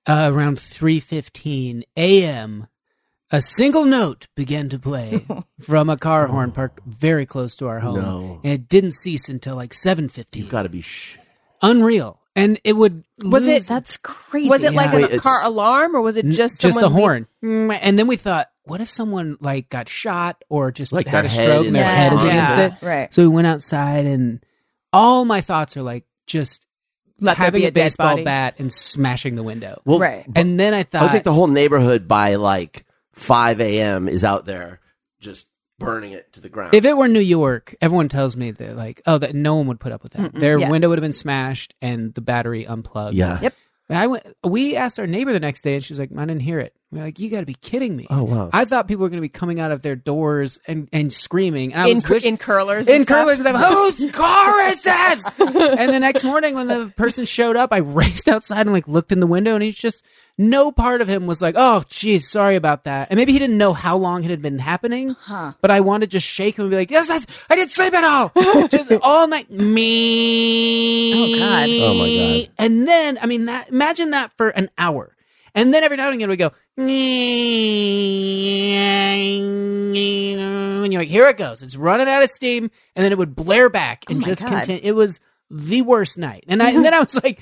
uh, 0.06 0.30
around 0.32 0.56
3:15 0.58 1.84
a.m. 1.96 2.66
a 3.30 3.42
single 3.42 3.84
note 3.84 4.26
began 4.36 4.68
to 4.70 4.78
play 4.78 5.26
from 5.60 5.90
a 5.90 5.96
car 5.96 6.26
horn 6.26 6.50
parked 6.52 6.80
very 6.86 7.26
close 7.26 7.56
to 7.56 7.68
our 7.68 7.80
home. 7.80 7.96
No. 8.00 8.40
And 8.44 8.52
it 8.52 8.68
didn't 8.68 8.94
cease 8.94 9.28
until 9.28 9.56
like 9.56 9.72
7:50. 9.72 10.36
You've 10.36 10.48
got 10.50 10.62
to 10.62 10.68
be. 10.68 10.82
Sh- 10.82 11.18
Unreal. 11.62 12.20
And 12.36 12.60
it 12.62 12.74
would 12.74 13.04
Was 13.22 13.44
lose- 13.44 13.64
it- 13.64 13.68
That's 13.68 13.96
crazy. 13.96 14.48
Was 14.48 14.62
it 14.62 14.72
like 14.72 14.92
Wait, 14.92 15.02
a 15.02 15.06
it's- 15.06 15.20
car 15.20 15.42
alarm 15.42 15.96
or 15.96 16.00
was 16.00 16.16
it 16.16 16.24
N- 16.24 16.30
just 16.32 16.60
just 16.60 16.76
the 16.76 16.82
someone 16.82 17.00
horn? 17.00 17.26
Mm, 17.44 17.78
And 17.82 17.98
then 17.98 18.06
we 18.06 18.14
thought, 18.16 18.48
what 18.64 18.80
if 18.80 18.88
someone 18.90 19.36
like 19.40 19.68
got 19.68 19.88
shot 19.88 20.42
or 20.48 20.70
just 20.70 20.92
Like 20.92 21.08
had 21.08 21.24
their 21.24 21.24
a 21.24 21.28
head 21.28 21.42
stroke 21.44 21.60
is 21.62 21.66
and 21.68 21.76
their 21.76 21.84
head 21.84 22.12
is 22.12 22.22
yeah, 22.24 22.54
against 22.60 22.82
it? 22.82 22.86
right. 22.86 23.12
So 23.14 23.22
we 23.22 23.28
went 23.28 23.46
outside 23.48 24.06
and 24.06 24.44
all 24.92 25.24
my 25.24 25.40
thoughts 25.40 25.76
are 25.76 25.82
like 25.82 26.04
just 26.26 26.64
Let 27.20 27.36
there 27.38 27.46
having 27.46 27.62
be 27.62 27.64
a, 27.64 27.68
a 27.68 27.70
dead 27.72 27.84
baseball 27.86 28.10
body. 28.12 28.24
bat 28.24 28.54
and 28.58 28.72
smashing 28.72 29.34
the 29.34 29.42
window. 29.42 29.82
well, 29.84 29.98
Right. 29.98 30.24
and 30.36 30.60
then 30.60 30.74
I 30.74 30.84
thought, 30.84 30.98
I 30.98 31.00
thought, 31.00 31.02
would 31.06 31.12
think 31.12 31.24
the 31.24 31.32
whole 31.32 31.46
neighborhood 31.48 32.06
by 32.06 32.36
like 32.36 32.84
5 33.18 33.60
a.m. 33.60 34.08
is 34.08 34.24
out 34.24 34.44
there 34.46 34.80
just 35.20 35.46
burning 35.78 36.12
it 36.12 36.32
to 36.32 36.40
the 36.40 36.48
ground. 36.48 36.74
If 36.74 36.84
it 36.84 36.96
were 36.96 37.08
New 37.08 37.20
York, 37.20 37.74
everyone 37.80 38.08
tells 38.08 38.36
me 38.36 38.50
that 38.52 38.76
like, 38.76 39.00
oh, 39.06 39.18
that 39.18 39.34
no 39.34 39.56
one 39.56 39.66
would 39.68 39.80
put 39.80 39.92
up 39.92 40.02
with 40.02 40.12
that. 40.12 40.34
Their 40.34 40.58
Yeah. 40.58 40.70
window 40.70 40.88
would 40.88 40.98
have 40.98 41.02
been 41.04 41.12
smashed 41.12 41.74
and 41.80 42.12
the 42.14 42.20
battery 42.20 42.66
unplugged. 42.66 43.16
yeah. 43.16 43.40
Yep. 43.40 43.54
I 43.90 44.06
went. 44.06 44.26
We 44.44 44.76
asked 44.76 44.98
our 44.98 45.06
neighbor 45.06 45.32
the 45.32 45.40
next 45.40 45.62
day, 45.62 45.76
and 45.76 45.82
she 45.82 45.94
was 45.94 45.98
like, 45.98 46.10
"I 46.14 46.20
didn't 46.26 46.42
hear 46.42 46.58
it." 46.60 46.74
We're 46.92 47.04
like, 47.04 47.18
"You 47.18 47.30
got 47.30 47.40
to 47.40 47.46
be 47.46 47.54
kidding 47.54 47.96
me!" 47.96 48.06
Oh, 48.10 48.24
wow. 48.24 48.50
I 48.52 48.66
thought 48.66 48.86
people 48.86 49.00
were 49.04 49.08
going 49.08 49.16
to 49.16 49.22
be 49.22 49.30
coming 49.30 49.60
out 49.60 49.72
of 49.72 49.80
their 49.80 49.96
doors 49.96 50.58
and, 50.68 50.90
and 50.92 51.10
screaming. 51.10 51.72
And 51.72 51.80
I 51.80 51.86
in, 51.88 51.94
was 51.94 52.04
cur- 52.04 52.14
wish- 52.16 52.24
in 52.26 52.36
curlers? 52.36 52.86
in 52.86 52.96
and 52.96 53.04
stuff? 53.04 53.16
curlers, 53.24 53.38
and 53.38 53.48
I'm, 53.48 53.72
whose 53.72 54.10
car 54.12 54.60
is 54.68 54.82
this? 54.82 55.24
and 55.38 55.90
the 55.94 56.00
next 56.00 56.22
morning, 56.22 56.54
when 56.54 56.66
the 56.66 56.92
person 56.98 57.24
showed 57.24 57.56
up, 57.56 57.72
I 57.72 57.78
raced 57.78 58.28
outside 58.28 58.60
and 58.66 58.72
like 58.74 58.86
looked 58.88 59.10
in 59.10 59.20
the 59.20 59.26
window, 59.26 59.54
and 59.54 59.62
he's 59.62 59.74
just 59.74 60.04
no 60.38 60.70
part 60.70 61.00
of 61.00 61.08
him 61.08 61.26
was 61.26 61.42
like, 61.42 61.56
"Oh, 61.58 61.82
geez, 61.88 62.30
sorry 62.30 62.54
about 62.56 62.84
that." 62.84 63.08
And 63.10 63.18
maybe 63.18 63.32
he 63.32 63.38
didn't 63.40 63.58
know 63.58 63.72
how 63.72 63.96
long 63.96 64.22
it 64.24 64.30
had 64.30 64.40
been 64.40 64.58
happening. 64.60 65.10
Huh. 65.10 65.52
But 65.60 65.70
I 65.72 65.80
wanted 65.80 66.06
to 66.10 66.12
just 66.16 66.26
shake 66.26 66.56
him 66.56 66.62
and 66.66 66.70
be 66.70 66.76
like, 66.76 66.90
"Yes, 66.90 67.08
that's, 67.08 67.26
I 67.50 67.56
didn't 67.56 67.72
sleep 67.72 67.92
at 67.92 68.04
all, 68.04 68.30
oh, 68.36 68.68
just 68.68 68.90
all 69.02 69.26
night." 69.26 69.50
Me. 69.50 71.12
Oh, 71.12 71.38
God. 71.38 71.68
Oh, 71.68 71.94
my 71.94 72.16
God. 72.16 72.50
And 72.56 72.86
then, 72.86 73.18
I 73.20 73.26
mean, 73.26 73.46
that 73.46 73.68
imagine 73.68 74.10
that 74.10 74.32
for 74.36 74.48
an 74.50 74.70
hour, 74.78 75.14
and 75.54 75.74
then 75.74 75.82
every 75.82 75.96
now 75.96 76.06
and 76.06 76.14
again 76.14 76.30
we 76.30 76.36
go, 76.36 76.52
and 80.84 80.92
you're 80.92 81.02
like, 81.02 81.08
"Here 81.08 81.26
it 81.28 81.36
goes! 81.36 81.62
It's 81.62 81.76
running 81.76 82.08
out 82.08 82.22
of 82.22 82.30
steam," 82.30 82.70
and 82.94 83.04
then 83.04 83.12
it 83.12 83.18
would 83.18 83.34
blare 83.34 83.68
back 83.68 84.04
and 84.08 84.22
Oh, 84.22 84.26
just 84.26 84.40
continue. 84.40 84.80
It 84.84 84.92
was 84.92 85.20
the 85.50 85.82
worst 85.82 86.16
night, 86.18 86.44
and 86.48 86.62
I 86.62 86.70
and 86.70 86.84
then 86.84 86.94
I 86.94 87.00
was 87.00 87.14
like. 87.22 87.40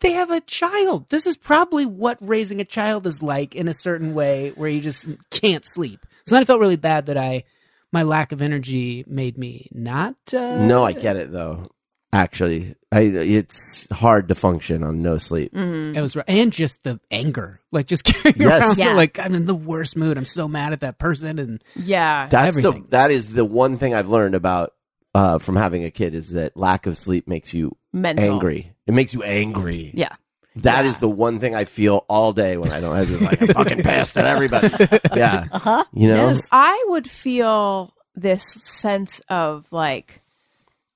They 0.00 0.12
have 0.12 0.30
a 0.30 0.40
child. 0.40 1.08
This 1.08 1.26
is 1.26 1.36
probably 1.36 1.86
what 1.86 2.18
raising 2.20 2.60
a 2.60 2.64
child 2.64 3.06
is 3.06 3.22
like 3.22 3.54
in 3.54 3.68
a 3.68 3.74
certain 3.74 4.14
way 4.14 4.50
where 4.56 4.68
you 4.70 4.80
just 4.80 5.06
can't 5.30 5.64
sleep. 5.66 6.00
So 6.26 6.34
then 6.34 6.42
I 6.42 6.44
felt 6.44 6.60
really 6.60 6.76
bad 6.76 7.06
that 7.06 7.16
I, 7.16 7.44
my 7.92 8.02
lack 8.02 8.32
of 8.32 8.42
energy 8.42 9.04
made 9.06 9.38
me 9.38 9.68
not. 9.72 10.14
Uh, 10.32 10.64
no, 10.66 10.84
I 10.84 10.92
get 10.92 11.16
it 11.16 11.32
though. 11.32 11.68
Actually, 12.10 12.74
I, 12.90 13.00
it's 13.00 13.86
hard 13.92 14.28
to 14.28 14.34
function 14.34 14.82
on 14.82 15.02
no 15.02 15.18
sleep. 15.18 15.52
Mm-hmm. 15.52 15.96
It 15.98 16.00
was. 16.00 16.16
And 16.26 16.50
just 16.52 16.82
the 16.82 16.98
anger. 17.10 17.60
Like 17.70 17.86
just 17.86 18.02
carrying 18.04 18.40
Yes. 18.40 18.62
around. 18.62 18.76
so, 18.76 18.82
Yeah. 18.84 18.94
like 18.94 19.18
I'm 19.18 19.34
in 19.34 19.44
the 19.44 19.54
worst 19.54 19.94
mood. 19.94 20.16
I'm 20.16 20.24
so 20.24 20.48
mad 20.48 20.72
at 20.72 20.80
that 20.80 20.98
person. 20.98 21.38
And 21.38 21.62
Yeah. 21.76 22.28
That's 22.30 22.56
Everything. 22.56 22.84
the 22.84 22.88
that 22.90 23.10
is 23.10 23.26
the 23.26 23.44
one 23.44 23.76
thing 23.76 23.94
I've 23.94 24.08
learned 24.08 24.34
about 24.34 24.72
uh, 25.18 25.38
from 25.38 25.56
having 25.56 25.84
a 25.84 25.90
kid 25.90 26.14
is 26.14 26.30
that 26.30 26.56
lack 26.56 26.86
of 26.86 26.96
sleep 26.96 27.26
makes 27.26 27.52
you 27.52 27.76
Mental. 27.92 28.24
angry. 28.24 28.72
It 28.86 28.94
makes 28.94 29.12
you 29.12 29.24
angry. 29.24 29.90
Yeah. 29.92 30.14
That 30.56 30.84
is 30.84 30.98
the 30.98 31.08
one 31.08 31.40
thing 31.40 31.56
I 31.56 31.64
feel 31.64 32.04
all 32.08 32.32
day 32.32 32.56
when 32.56 32.70
I 32.70 32.80
don't. 32.80 32.94
I 32.94 33.04
just 33.04 33.22
like 33.22 33.42
I'm 33.42 33.48
fucking 33.48 33.82
pissed 33.82 34.16
at 34.16 34.26
everybody. 34.26 34.68
Yeah, 35.16 35.46
uh-huh. 35.50 35.84
you 35.92 36.08
know. 36.08 36.36
I 36.52 36.84
would 36.88 37.10
feel 37.10 37.94
this 38.14 38.44
sense 38.60 39.20
of 39.28 39.66
like, 39.72 40.20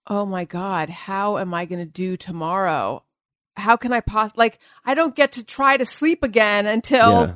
oh 0.07 0.25
my 0.25 0.45
God, 0.45 0.89
how 0.89 1.39
am 1.39 1.53
I 1.55 1.65
going 1.65 1.81
to 1.81 1.91
do 1.91 2.17
tomorrow? 2.17 3.05
How 3.57 3.77
can 3.77 3.93
I 3.93 4.01
pos 4.01 4.33
like 4.37 4.59
I 4.85 4.95
don't 4.95 5.17
get 5.17 5.33
to 5.33 5.45
try 5.45 5.77
to 5.77 5.85
sleep 5.85 6.23
again 6.23 6.67
until 6.67 7.27
Yeah. 7.27 7.35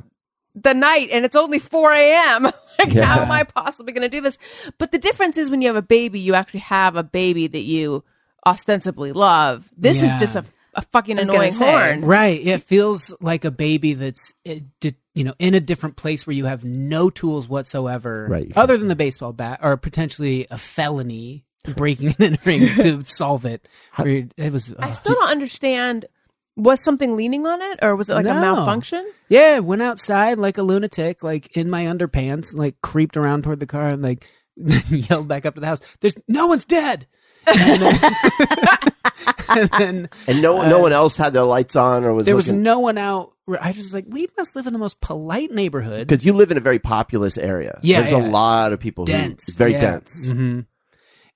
The 0.57 0.73
night 0.75 1.11
and 1.13 1.25
it's 1.25 1.37
only 1.37 1.59
4 1.59 1.93
a.m. 1.93 2.43
like 2.79 2.93
Yeah. 2.93 3.05
how 3.05 3.23
am 3.23 3.31
I 3.31 3.45
possibly 3.45 3.93
going 3.93 4.03
to 4.03 4.09
do 4.09 4.21
this? 4.23 4.39
But 4.79 4.91
the 4.91 4.99
difference 4.99 5.37
is 5.37 5.51
when 5.51 5.61
you 5.63 5.69
have 5.69 5.77
a 5.77 5.83
baby, 5.83 6.19
you 6.19 6.35
actually 6.35 6.61
have 6.61 6.97
a 6.97 7.03
baby 7.03 7.47
that 7.47 7.63
you 7.63 8.03
ostensibly 8.47 9.13
love. 9.13 9.69
This 9.77 10.03
is 10.03 10.15
just 10.17 10.37
a, 10.37 10.45
a 10.75 10.83
fucking 10.83 11.19
annoying 11.19 11.53
say. 11.53 11.71
horn. 11.71 12.01
right, 12.05 12.41
it 12.45 12.63
feels 12.63 13.13
like 13.21 13.45
a 13.45 13.51
baby 13.51 13.95
that's 13.95 14.33
uh, 14.49 14.55
you 15.15 15.25
know 15.25 15.35
in 15.39 15.55
a 15.55 15.61
different 15.61 15.97
place 15.97 16.27
where 16.27 16.35
you 16.35 16.45
have 16.45 16.65
no 16.65 17.11
tools 17.11 17.49
whatsoever, 17.49 18.27
Right. 18.31 18.53
other 18.57 18.77
than 18.77 18.89
the 18.89 18.97
baseball 18.97 19.33
bat 19.33 19.61
or 19.63 19.77
potentially 19.77 20.47
a 20.51 20.59
felony 20.59 21.45
breaking 21.65 22.09
and 22.19 22.39
entering 22.47 22.69
to 22.81 23.05
solve 23.05 23.45
it. 23.47 23.67
Where 23.97 24.27
It 24.37 24.53
was. 24.53 24.73
I 24.79 24.91
uh, 24.91 24.93
still 24.93 25.15
don't 25.15 25.31
understand. 25.31 26.07
Was 26.57 26.81
something 26.81 27.17
leaning 27.17 27.47
on 27.47 27.61
it, 27.61 27.81
or 27.83 27.97
was 27.97 28.09
it 28.09 28.15
like 28.15 28.25
a 28.27 28.33
malfunction? 28.35 29.07
Yeah, 29.29 29.59
went 29.59 29.83
outside 29.83 30.39
like 30.39 30.57
a 30.57 30.63
lunatic, 30.63 31.23
like 31.23 31.57
in 31.57 31.69
my 31.69 31.85
underpants, 31.85 32.55
like 32.55 32.81
creeped 32.81 33.17
around 33.17 33.45
toward 33.45 33.61
the 33.61 33.67
car 33.67 33.89
and 33.89 34.03
like 34.03 34.27
yelled 34.89 35.29
back 35.29 35.45
up 35.45 35.55
to 35.55 35.61
the 35.61 35.67
house. 35.67 35.81
There's 36.01 36.17
no 36.29 36.47
one's 36.47 36.65
dead. 36.65 37.07
And 37.47 37.83
then, 37.83 38.01
and 39.49 39.71
then 39.79 40.11
And 40.27 40.43
no 40.43 40.67
no 40.69 40.81
one 40.81 40.93
else 40.93 41.17
had 41.17 41.33
their 41.33 41.45
lights 41.45 41.77
on 41.77 42.05
or 42.05 42.13
was 42.13 42.27
there 42.27 42.35
was 42.35 42.49
looking 42.49 42.63
no 42.63 42.81
one 42.81 42.99
out. 42.99 43.33
I 43.61 43.71
just 43.71 43.85
was 43.85 43.95
like, 43.95 44.07
we 44.09 44.27
must 44.37 44.57
live 44.57 44.67
in 44.67 44.73
the 44.73 44.79
most 44.81 45.01
polite 45.01 45.53
neighborhood. 45.53 46.09
because 46.09 46.25
you 46.25 46.33
live 46.33 46.51
in 46.51 46.57
a 46.57 46.61
very 46.61 46.81
populous 46.81 47.39
area. 47.39 47.79
Yeah, 47.83 48.01
there's 48.01 48.13
yeah. 48.13 48.27
a 48.27 48.31
lot 48.31 48.73
of 48.73 48.81
people. 48.81 49.05
dense, 49.05 49.47
who, 49.47 49.51
it's 49.51 49.57
very 49.57 49.73
yeah. 49.73 49.81
dense. 49.81 50.27
hmm 50.27 50.61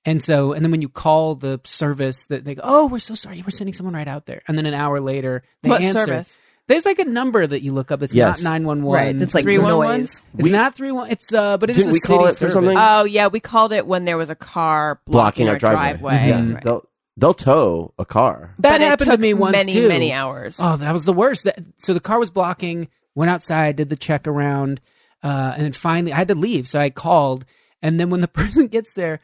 And 0.05 0.23
so, 0.23 0.53
and 0.53 0.65
then 0.65 0.71
when 0.71 0.81
you 0.83 0.89
call 0.89 1.35
the 1.35 1.61
service, 1.65 2.25
that 2.27 2.45
they 2.45 2.55
go, 2.55 2.63
"Oh, 2.65 2.87
we're 2.87 3.01
so 3.01 3.15
sorry, 3.15 3.43
we're 3.43 3.51
sending 3.51 3.75
someone 3.75 3.95
right 3.95 4.09
out 4.09 4.27
there." 4.27 4.41
And 4.49 4.57
then 4.57 4.65
an 4.67 4.73
hour 4.75 4.99
later, 5.01 5.43
they 5.63 5.69
What 5.69 5.83
answer. 5.83 6.01
service? 6.07 6.39
There's 6.69 6.87
like 6.87 7.01
a 7.01 7.05
number 7.05 7.45
that 7.47 7.63
you 7.63 7.73
look 7.73 7.91
up. 7.91 8.01
That's 8.01 8.15
Yes. 8.15 8.41
not 8.43 8.51
nine 8.51 8.65
one 8.65 8.83
one. 8.83 8.95
Right. 8.95 9.17
It's 9.17 9.35
like 9.35 9.43
311? 9.45 10.01
noise. 10.03 10.23
It's 10.39 10.49
not 10.49 10.75
three 10.75 10.93
one. 10.93 11.11
It's 11.11 11.35
uh, 11.35 11.59
but 11.59 11.69
it 11.69 11.77
is 11.77 11.85
Didn't 11.87 11.91
a 11.91 11.95
we 11.95 12.01
call 12.01 12.19
city 12.21 12.29
it 12.29 12.33
for 12.33 12.39
service. 12.39 12.55
something? 12.55 12.77
Oh 12.79 13.05
yeah, 13.05 13.27
we 13.27 13.41
called 13.41 13.73
it 13.73 13.87
when 13.87 14.05
there 14.07 14.17
was 14.17 14.31
a 14.31 14.35
car 14.37 15.01
blocking, 15.07 15.47
Blocking 15.47 15.49
our 15.49 15.55
our 15.55 15.59
driveway. 15.59 16.11
driveway. 16.17 16.29
Yeah, 16.29 16.55
Right. 16.55 16.65
they'll 16.65 16.89
they'll 17.19 17.35
tow 17.35 17.93
a 17.99 18.07
car. 18.07 18.55
That 18.61 18.71
but 18.73 18.81
it 18.81 18.85
happened 18.85 19.11
took 19.11 19.17
to 19.19 19.23
me 19.23 19.35
once 19.35 19.57
many, 19.57 19.73
too. 19.73 19.89
many 19.89 20.13
hours. 20.13 20.57
Oh, 20.59 20.77
that 20.79 20.93
was 20.93 21.05
the 21.05 21.13
worst. 21.13 21.45
That, 21.45 21.59
so 21.79 21.93
the 21.93 22.01
car 22.01 22.19
was 22.19 22.31
blocking. 22.31 22.89
Went 23.17 23.31
outside, 23.31 23.77
did 23.77 23.89
the 23.91 23.97
check 23.97 24.27
around, 24.29 24.81
uh, 25.25 25.53
and 25.57 25.65
then 25.65 25.73
finally 25.73 26.13
I 26.13 26.17
had 26.17 26.29
to 26.29 26.35
leave. 26.37 26.69
So 26.69 26.79
I 26.79 26.89
called, 26.91 27.45
and 27.83 27.99
then 27.99 28.09
when 28.11 28.21
the 28.21 28.29
person 28.41 28.69
gets 28.69 28.95
there, 28.95 29.19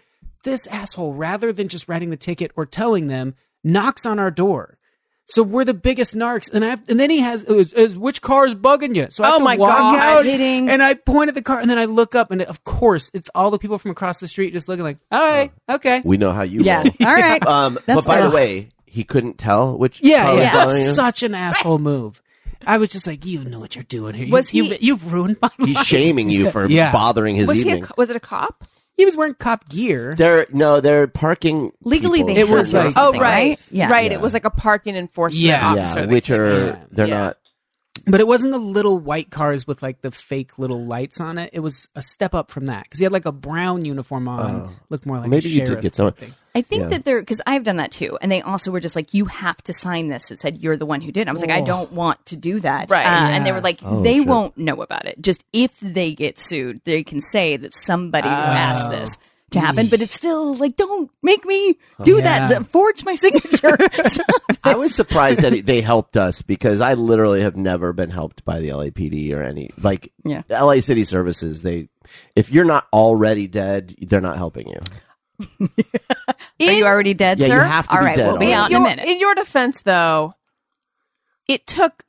this 0.46 0.66
asshole, 0.68 1.12
rather 1.12 1.52
than 1.52 1.68
just 1.68 1.86
writing 1.88 2.08
the 2.08 2.16
ticket 2.16 2.52
or 2.56 2.64
telling 2.64 3.08
them, 3.08 3.34
knocks 3.62 4.06
on 4.06 4.18
our 4.18 4.30
door. 4.30 4.78
So 5.28 5.42
we're 5.42 5.64
the 5.64 5.74
biggest 5.74 6.14
narcs, 6.14 6.48
and 6.52 6.64
I 6.64 6.68
have, 6.68 6.82
and 6.88 7.00
then 7.00 7.10
he 7.10 7.18
has 7.18 7.42
is, 7.42 7.72
is, 7.72 7.98
which 7.98 8.22
car 8.22 8.46
is 8.46 8.54
bugging 8.54 8.94
you? 8.94 9.08
So 9.10 9.24
I 9.24 9.26
have 9.26 9.34
Oh 9.34 9.38
to 9.38 9.44
my 9.44 9.56
walk 9.56 9.76
God. 9.76 9.98
out, 9.98 10.22
Kidding. 10.22 10.70
and 10.70 10.80
I 10.80 10.94
point 10.94 11.28
at 11.28 11.34
the 11.34 11.42
car, 11.42 11.58
and 11.58 11.68
then 11.68 11.78
I 11.80 11.86
look 11.86 12.14
up, 12.14 12.30
and 12.30 12.40
of 12.42 12.62
course 12.62 13.10
it's 13.12 13.28
all 13.34 13.50
the 13.50 13.58
people 13.58 13.76
from 13.76 13.90
across 13.90 14.20
the 14.20 14.28
street 14.28 14.52
just 14.52 14.68
looking 14.68 14.84
like, 14.84 14.98
all 15.10 15.20
right, 15.20 15.50
okay, 15.68 16.00
We 16.04 16.16
know 16.16 16.30
how 16.30 16.42
you 16.42 16.60
Yeah. 16.62 16.82
roll. 16.84 16.90
All 17.04 17.12
right. 17.14 17.44
Um, 17.46 17.76
but 17.86 18.04
by 18.06 18.18
fair. 18.18 18.28
the 18.28 18.30
way, 18.30 18.68
he 18.86 19.02
couldn't 19.02 19.36
tell 19.36 19.76
which. 19.76 20.00
Yeah, 20.00 20.22
car 20.22 20.32
was 20.34 20.42
yeah. 20.42 20.52
bothering 20.52 20.82
you? 20.84 20.92
Such 20.92 21.22
an 21.24 21.34
asshole 21.34 21.80
move. 21.80 22.22
I 22.64 22.78
was 22.78 22.88
just 22.88 23.06
like, 23.08 23.26
you 23.26 23.44
know 23.44 23.58
what 23.58 23.74
you're 23.74 23.82
doing 23.84 24.14
here. 24.14 24.26
You- 24.26 24.32
Was 24.32 24.48
he- 24.48 24.58
You've, 24.68 24.80
you've 24.82 25.12
ruined 25.12 25.38
my 25.42 25.50
He's 25.58 25.74
life. 25.74 25.86
shaming 25.86 26.30
you 26.30 26.50
for 26.52 26.66
Yeah. 26.70 26.92
bothering 26.92 27.34
his 27.34 27.48
was 27.48 27.56
he? 27.56 27.62
evening. 27.68 27.84
A, 27.84 27.88
was 27.96 28.10
it 28.10 28.16
a 28.16 28.20
cop? 28.20 28.64
He 28.96 29.04
was 29.04 29.16
wearing 29.16 29.34
cop 29.34 29.68
gear. 29.68 30.14
They're 30.16 30.46
no, 30.52 30.80
they're 30.80 31.06
parking 31.06 31.72
Legally, 31.82 32.20
people. 32.20 32.34
they 32.34 32.40
It 32.40 32.48
have 32.48 32.58
was 32.58 32.70
to 32.70 32.80
or 32.80 32.84
like- 32.84 32.92
Oh 32.96 33.04
something, 33.06 33.20
right, 33.20 33.48
right? 33.50 33.68
Yeah. 33.70 33.90
right. 33.90 34.10
Yeah. 34.10 34.16
It 34.18 34.20
was 34.22 34.32
like 34.32 34.44
a 34.46 34.50
parking 34.50 34.96
enforcement 34.96 35.44
Yeah. 35.44 35.66
officer. 35.66 36.00
yeah, 36.00 36.06
that 36.06 36.08
which 36.12 36.24
came 36.26 36.40
are 36.40 36.46
in. 36.46 36.66
Yeah. 36.66 36.76
they're 36.92 37.06
Yeah. 37.08 37.18
not. 37.24 37.36
But 38.08 38.20
it 38.20 38.26
wasn't 38.28 38.52
the 38.52 38.58
little 38.58 38.98
white 38.98 39.30
cars 39.30 39.66
with 39.66 39.82
like 39.82 40.00
the 40.00 40.10
fake 40.12 40.58
little 40.58 40.84
lights 40.84 41.18
on 41.20 41.38
it. 41.38 41.50
It 41.52 41.60
was 41.60 41.88
a 41.96 42.02
step 42.02 42.34
up 42.34 42.50
from 42.52 42.66
that 42.66 42.84
because 42.84 43.00
he 43.00 43.04
had 43.04 43.12
like 43.12 43.26
a 43.26 43.32
brown 43.32 43.84
uniform 43.84 44.28
on. 44.28 44.68
Oh. 44.68 44.70
Looked 44.90 45.06
more 45.06 45.18
like 45.18 45.28
Maybe 45.28 45.46
a 45.48 45.50
you 45.50 45.60
did 45.60 45.66
sheriff 45.68 45.82
get 45.82 45.94
someone. 45.96 46.12
thing. 46.14 46.34
I 46.56 46.62
think 46.62 46.84
Yeah. 46.84 46.88
that 46.88 47.04
they're 47.04 47.20
because 47.20 47.42
I've 47.46 47.64
done 47.64 47.76
that 47.76 47.92
too, 47.92 48.16
and 48.22 48.32
they 48.32 48.40
also 48.40 48.70
were 48.70 48.80
just 48.80 48.96
like, 48.96 49.12
"You 49.12 49.26
have 49.26 49.62
to 49.64 49.72
sign 49.74 50.08
this." 50.08 50.30
It 50.30 50.38
said 50.40 50.56
you're 50.62 50.76
the 50.78 50.86
one 50.86 51.02
who 51.02 51.12
did. 51.12 51.28
I 51.28 51.32
was 51.32 51.42
like, 51.42 51.50
"I 51.50 51.60
don't 51.60 51.92
want 51.92 52.24
to 52.26 52.36
do 52.36 52.60
that." 52.60 52.90
Right. 52.90 53.04
Uh, 53.04 53.28
And 53.34 53.44
they 53.44 53.52
were 53.52 53.60
like, 53.60 53.80
Oh, 53.84 54.02
"They 54.02 54.18
shit. 54.18 54.26
won't 54.26 54.56
know 54.56 54.80
about 54.82 55.04
it. 55.06 55.20
Just 55.20 55.44
if 55.52 55.78
they 55.80 56.14
get 56.14 56.38
sued, 56.40 56.80
they 56.84 57.04
can 57.04 57.20
say 57.20 57.56
that 57.58 57.76
somebody 57.76 58.28
asked 58.28 58.90
this 58.90 59.16
to 59.50 59.60
happen." 59.60 59.88
But 59.88 60.00
it's 60.00 60.14
still 60.14 60.54
like, 60.54 60.76
"Don't 60.76 61.10
make 61.22 61.44
me 61.44 61.76
do 62.04 62.16
Yeah. 62.16 62.48
that. 62.48 62.66
Forge 62.68 63.04
my 63.04 63.14
signature." 63.24 63.76
I 64.64 64.74
was 64.76 64.94
surprised 64.94 65.40
that 65.42 65.66
they 65.66 65.80
helped 65.82 66.16
us 66.16 66.40
because 66.42 66.80
I 66.80 66.94
literally 66.94 67.42
have 67.42 67.56
never 67.56 67.92
been 67.92 68.10
helped 68.10 68.44
by 68.46 68.60
the 68.60 68.70
LAPD 68.70 69.32
or 69.34 69.42
any 69.42 69.70
like 69.80 70.10
Yeah. 70.24 70.42
LA 70.50 70.80
City 70.80 71.04
Services. 71.04 71.60
They, 71.62 71.88
if 72.34 72.50
you're 72.50 72.64
not 72.64 72.86
already 72.92 73.46
dead, 73.46 73.94
they're 74.00 74.20
not 74.22 74.38
helping 74.38 74.68
you. 74.68 74.80
Are 76.60 76.72
you 76.72 76.84
already 76.86 77.14
dead, 77.14 77.38
Yeah, 77.38 77.46
you 77.46 77.50
sir? 77.52 77.60
have 77.64 77.88
to 77.88 77.94
All 77.94 78.00
be 78.00 78.06
right, 78.06 78.16
dead 78.16 78.26
we'll 78.28 78.38
be 78.38 78.46
already. 78.46 78.54
out 78.54 78.70
in 78.70 78.76
a 78.76 78.78
Your- 78.80 78.88
minute. 78.88 79.04
In 79.06 79.20
your 79.20 79.34
defense, 79.34 79.82
though, 79.82 80.34
it 81.48 81.66
took 81.66 82.04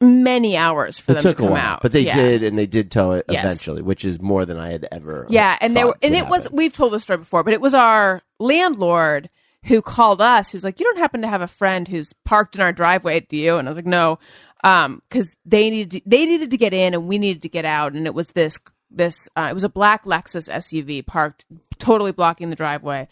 many 0.00 0.56
hours 0.56 0.98
for 0.98 1.12
It 1.12 1.14
them 1.14 1.22
took 1.22 1.36
to 1.38 1.42
a 1.44 1.46
come 1.46 1.52
while, 1.54 1.66
out. 1.74 1.82
but 1.82 1.92
they 1.92 2.02
Yeah. 2.02 2.16
did, 2.16 2.42
and 2.44 2.56
they 2.58 2.66
did 2.66 2.90
tow 2.90 3.12
it 3.12 3.24
Yes. 3.28 3.44
eventually, 3.44 3.82
which 3.82 4.04
is 4.04 4.20
more 4.20 4.46
than 4.46 4.56
I 4.58 4.70
had 4.70 4.86
ever. 4.92 5.26
Yeah, 5.28 5.56
and 5.60 5.74
they 5.76 5.80
thought 5.80 5.86
were, 5.88 5.96
and 6.02 6.12
would 6.12 6.18
it 6.20 6.28
was. 6.28 6.42
happen. 6.44 6.56
We've 6.56 6.72
told 6.72 6.92
this 6.92 7.02
story 7.02 7.18
before, 7.18 7.42
but 7.42 7.52
it 7.52 7.60
was 7.60 7.74
our 7.74 8.22
landlord 8.38 9.28
who 9.64 9.82
called 9.82 10.20
us. 10.20 10.50
Who's 10.50 10.62
like, 10.62 10.78
"You 10.78 10.84
don't 10.84 10.98
happen 10.98 11.20
to 11.22 11.28
have 11.28 11.40
a 11.42 11.48
friend 11.48 11.88
who's 11.88 12.12
parked 12.24 12.54
in 12.54 12.60
our 12.62 12.72
driveway, 12.72 13.20
do 13.20 13.36
you?" 13.36 13.56
And 13.56 13.66
I 13.66 13.70
was 13.72 13.76
like, 13.78 13.86
"No," 13.86 14.20
because 14.62 15.34
they 15.44 15.68
needed 15.68 15.90
to, 15.90 16.00
they 16.08 16.26
needed 16.26 16.52
to 16.52 16.56
get 16.56 16.72
in, 16.72 16.94
and 16.94 17.08
we 17.08 17.18
needed 17.18 17.42
to 17.42 17.48
get 17.48 17.64
out, 17.64 17.94
and 17.94 18.06
it 18.06 18.14
was 18.14 18.28
this 18.28 18.58
this 18.90 19.28
uh, 19.36 19.48
it 19.50 19.54
was 19.54 19.64
a 19.64 19.68
black 19.68 20.04
Lexus 20.04 20.48
SUV 20.48 21.04
parked 21.04 21.44
totally 21.78 22.12
blocking 22.12 22.50
the 22.50 22.56
driveway, 22.56 23.08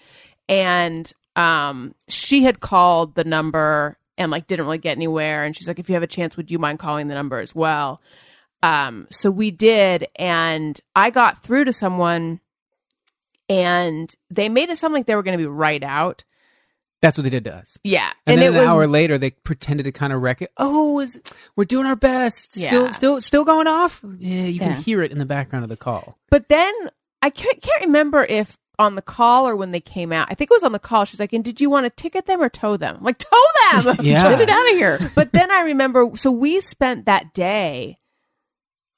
and 0.49 1.11
um, 1.37 1.95
she 2.09 2.45
had 2.45 2.61
called 2.61 3.15
the 3.15 3.25
number 3.25 3.99
and 4.19 4.31
like 4.31 4.47
didn't 4.47 4.65
really 4.67 4.79
get 4.79 4.97
anywhere, 4.97 5.45
and 5.45 5.57
she's 5.57 5.69
like, 5.69 5.79
"If 5.79 5.89
you 5.89 5.95
have 5.95 6.03
a 6.03 6.07
chance, 6.07 6.37
would 6.37 6.51
you 6.51 6.59
mind 6.59 6.79
calling 6.79 7.09
the 7.09 7.15
number 7.15 7.39
as 7.41 7.55
well?" 7.55 8.01
Um, 8.63 9.07
so 9.11 9.31
we 9.31 9.51
did, 9.51 10.07
and 10.17 10.81
I 10.95 11.11
got 11.11 11.43
through 11.43 11.67
to 11.67 11.73
someone, 11.73 12.41
and 13.49 14.13
they 14.31 14.49
made 14.49 14.71
it 14.71 14.79
sound 14.79 14.95
like 14.95 15.07
they 15.07 15.15
were 15.15 15.23
going 15.23 15.37
to 15.39 15.43
be 15.43 15.47
right 15.47 15.83
out. 15.83 16.25
That's 17.03 17.19
what 17.19 17.25
they 17.25 17.31
did 17.31 17.45
to 17.45 17.55
us. 17.55 17.79
Yeah, 17.85 18.11
And, 18.27 18.39
then 18.39 18.47
it 18.47 18.49
an 18.49 18.55
was 18.55 18.67
hour 18.69 18.87
later, 18.87 19.19
they 19.19 19.31
pretended 19.31 19.83
to 19.85 19.93
kind 19.93 20.13
of 20.15 20.23
wreck 20.23 20.41
it. 20.41 20.51
Oh, 20.57 20.99
is 21.01 21.21
we're 21.55 21.65
doing 21.67 21.85
our 21.87 21.95
best. 21.95 22.55
Still, 22.55 22.91
still, 22.93 23.21
still 23.21 23.45
going 23.45 23.67
off. 23.67 24.03
Yeah, 24.19 24.45
you 24.47 24.61
Yeah. 24.61 24.73
can 24.73 24.83
hear 24.83 25.03
it 25.03 25.13
in 25.13 25.19
the 25.19 25.27
background 25.27 25.63
of 25.63 25.69
the 25.69 25.77
call. 25.77 26.19
But 26.31 26.49
then 26.49 26.73
I 27.27 27.31
can't, 27.31 27.61
can't 27.61 27.83
remember 27.87 28.25
if 28.25 28.57
on 28.79 28.95
the 28.95 29.03
call 29.03 29.49
or 29.49 29.57
when 29.57 29.71
they 29.73 29.81
came 29.81 30.13
out. 30.13 30.29
I 30.31 30.35
think 30.35 30.51
it 30.51 30.55
was 30.55 30.63
on 30.63 30.73
the 30.73 30.79
call. 30.79 31.05
She's 31.05 31.19
like, 31.19 31.33
"And 31.33 31.43
did 31.45 31.61
you 31.61 31.69
want 31.71 31.85
to 31.87 31.91
ticket 31.91 32.27
them 32.27 32.41
or 32.41 32.49
tow 32.49 32.77
them?" 32.77 32.97
I'm 32.99 33.05
like, 33.05 33.19
"Tow 33.19 33.83
them! 33.83 33.97
Yeah. 34.05 34.29
get 34.31 34.41
it 34.43 34.49
out 34.49 34.71
of 34.71 34.77
here!" 34.77 35.11
But 35.17 35.33
then 35.33 35.51
I 35.51 35.63
remember, 35.63 36.11
so 36.15 36.31
we 36.31 36.61
spent 36.61 37.07
that 37.07 37.35
day. 37.35 37.99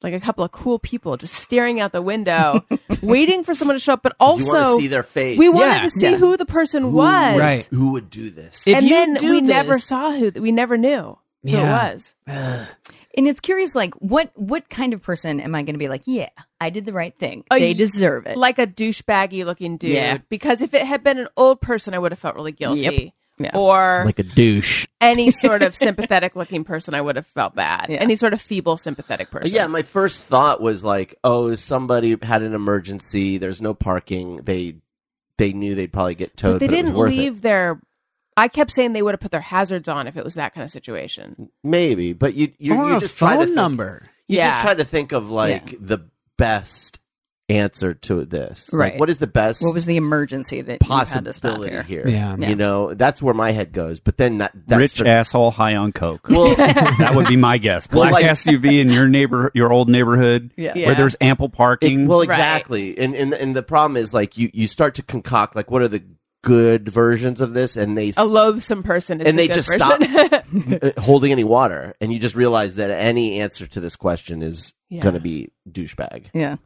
Like 0.03 0.15
a 0.15 0.21
couple 0.21 0.45
of 0.45 0.53
cool 0.53 0.79
people 0.79 1.17
just 1.17 1.35
staring 1.35 1.81
out 1.81 1.91
the 1.93 2.03
window, 2.03 2.65
waiting 3.03 3.43
for 3.45 3.55
someone 3.55 3.75
to 3.77 3.81
show 3.81 3.95
up, 3.95 4.03
but 4.03 4.13
you 4.13 4.27
also 4.27 4.53
want 4.53 4.77
to 4.77 4.83
see 4.83 4.87
their 4.89 5.03
face. 5.03 5.39
we 5.39 5.49
wanted 5.49 5.67
Yeah. 5.75 5.83
to 5.83 5.91
see 5.91 6.11
Yeah. 6.13 6.17
who 6.19 6.37
the 6.37 6.47
person 6.47 6.93
was, 6.93 7.39
Right. 7.41 7.67
who 7.73 7.93
would 7.93 8.09
do 8.11 8.31
this? 8.31 8.63
If 8.67 8.77
and 8.77 8.85
you 8.85 8.91
then 8.95 9.15
do 9.15 9.31
we 9.31 9.41
never 9.41 9.79
saw 9.81 10.13
who. 10.13 10.31
We 10.41 10.53
never 10.53 10.77
knew 10.77 11.19
who 11.43 11.51
Yeah. 11.51 11.89
it 11.89 11.95
was. 11.95 12.15
And 13.17 13.27
it's 13.27 13.41
curious, 13.41 13.75
like 13.75 13.95
what 13.95 14.31
what 14.35 14.69
kind 14.69 14.93
of 14.93 15.03
person 15.03 15.41
am 15.41 15.55
I 15.55 15.63
going 15.63 15.75
to 15.75 15.79
be? 15.79 15.89
Like, 15.89 16.03
yeah, 16.07 16.29
I 16.61 16.71
did 16.71 16.85
the 16.85 16.93
right 16.93 17.17
thing. 17.19 17.45
Uh, 17.51 17.59
they 17.59 17.73
deserve 17.75 18.27
it. 18.27 18.37
like 18.37 18.59
a 18.59 18.67
douchebaggy 18.67 19.45
looking 19.45 19.77
dude. 19.79 19.93
Yeah. 19.93 20.19
Because 20.29 20.61
if 20.63 20.75
it 20.75 20.87
had 20.87 21.03
been 21.03 21.19
an 21.19 21.29
old 21.37 21.61
person, 21.61 21.95
I 21.95 21.99
would 21.99 22.13
have 22.13 22.19
felt 22.19 22.35
really 22.37 22.53
guilty. 22.53 22.81
Yep. 22.81 23.13
Yeah. 23.41 23.51
Or 23.57 24.03
like 24.05 24.19
a 24.19 24.25
douche. 24.25 24.87
any 25.01 25.31
sort 25.31 25.63
of 25.63 25.77
sympathetic 25.77 26.35
looking 26.35 26.65
person, 26.65 26.93
I 26.95 27.01
would 27.01 27.15
have 27.17 27.27
felt 27.29 27.55
bad. 27.55 27.87
Yeah. 27.89 27.99
Any 27.99 28.17
sort 28.17 28.33
of 28.33 28.43
feeble 28.43 28.77
sympathetic 28.77 29.31
person. 29.31 29.55
Yeah, 29.55 29.69
my 29.69 29.83
first 29.83 30.23
thought 30.25 30.61
was 30.61 30.83
like, 30.83 31.15
oh, 31.23 31.55
somebody 31.55 32.17
had 32.21 32.43
an 32.43 32.53
emergency. 32.53 33.39
There's 33.39 33.63
no 33.63 33.75
parking. 33.75 34.39
They 34.43 34.77
they 35.37 35.53
knew 35.53 35.77
they'd 35.77 35.93
probably 35.93 36.17
get 36.17 36.37
towed. 36.37 36.55
But 36.55 36.59
they 36.61 36.67
but 36.67 36.75
it 36.75 36.77
was 36.79 36.85
didn't 36.87 36.99
worth 36.99 37.11
leave 37.11 37.37
It. 37.37 37.43
their. 37.43 37.81
I 38.39 38.49
kept 38.49 38.71
saying 38.73 38.93
they 38.93 39.03
would 39.03 39.13
have 39.15 39.21
put 39.21 39.31
their 39.33 39.41
hazards 39.41 39.89
on 39.89 40.07
if 40.07 40.17
it 40.17 40.25
was 40.25 40.35
that 40.35 40.55
kind 40.55 40.65
of 40.65 40.71
situation. 40.71 41.51
Maybe, 41.65 42.13
but 42.13 42.35
you 42.35 42.53
you, 42.59 42.75
or 42.75 42.89
you 42.91 42.97
a 42.97 43.01
just 43.01 43.17
try 43.19 43.37
to 43.37 43.45
think, 43.45 43.57
number. 43.57 44.09
You 44.27 44.39
Yeah. 44.39 44.51
just 44.51 44.61
try 44.63 44.75
to 44.75 44.85
think 44.85 45.13
of 45.13 45.31
like 45.31 45.75
the 45.81 45.99
best 46.37 47.01
answer 47.51 47.95
to 47.95 48.27
this. 48.27 48.71
Like, 48.75 48.79
Right. 48.93 49.01
what 49.01 49.09
is 49.09 49.17
the 49.17 49.27
best 49.27 49.63
what 49.63 49.73
was 49.73 49.87
the 49.87 49.97
emergency 49.97 50.61
that 50.61 50.81
you 50.87 50.95
had 50.95 51.05
to 51.25 51.33
stop 51.33 51.53
possibility 51.55 51.71
here? 51.73 51.83
here? 51.83 52.07
Yeah. 52.07 52.37
Yeah. 52.39 52.49
You 52.51 52.57
know, 52.57 52.93
that's 52.93 53.23
where 53.23 53.33
my 53.33 53.53
head 53.53 53.73
goes. 53.73 54.01
But 54.01 54.19
then 54.19 54.37
that 54.39 54.53
that's 54.67 54.79
Rich 54.79 54.95
the- 54.97 55.09
asshole 55.09 55.51
high 55.53 55.75
on 55.75 55.93
coke. 55.93 56.29
Well, 56.31 56.55
that 56.57 57.13
would 57.15 57.27
be 57.27 57.37
my 57.37 57.57
guess. 57.57 57.89
Well, 57.91 58.01
Black 58.11 58.13
like- 58.13 58.27
SUV 58.27 58.81
in 58.81 58.91
your 58.91 59.09
neighbor, 59.09 59.51
your 59.55 59.73
old 59.73 59.89
neighborhood, 59.89 60.53
Yeah. 60.59 60.73
Yeah. 60.77 60.87
where 60.89 60.95
there's 60.95 61.17
ample 61.23 61.47
It- 61.47 61.53
parking. 61.55 62.07
well, 62.07 62.19
Right. 62.19 62.29
exactly. 62.29 62.99
And, 62.99 63.15
and 63.15 63.33
and 63.33 63.57
the 63.57 63.63
problem 63.63 63.97
is 63.97 64.13
like 64.13 64.37
you 64.37 64.51
you 64.53 64.69
start 64.69 64.95
to 64.97 65.03
concoct 65.03 65.57
like 65.57 65.71
what 65.71 65.81
are 65.81 65.89
the 65.89 66.03
good 66.49 66.89
versions 66.89 67.41
of 67.41 67.53
this, 67.55 67.77
and 67.77 67.97
they 67.97 68.13
A 68.17 68.25
loathsome 68.25 68.83
person 68.83 69.21
is 69.21 69.27
and 69.29 69.39
the 69.39 69.43
they 69.43 69.49
good 69.49 69.55
just 69.55 69.69
version. 69.69 70.27
stop 70.27 70.93
uh, 70.97 71.01
holding 71.03 71.31
any 71.33 71.45
water, 71.45 71.95
and 72.01 72.13
you 72.13 72.19
just 72.19 72.35
realize 72.35 72.77
that 72.77 72.91
any 72.91 73.41
answer 73.41 73.67
to 73.67 73.81
this 73.81 73.97
question 73.97 74.43
is 74.43 74.73
Yeah. 74.89 75.03
going 75.03 75.15
to 75.15 75.21
be 75.21 75.51
douchebag. 75.71 76.27
Yeah. 76.33 76.57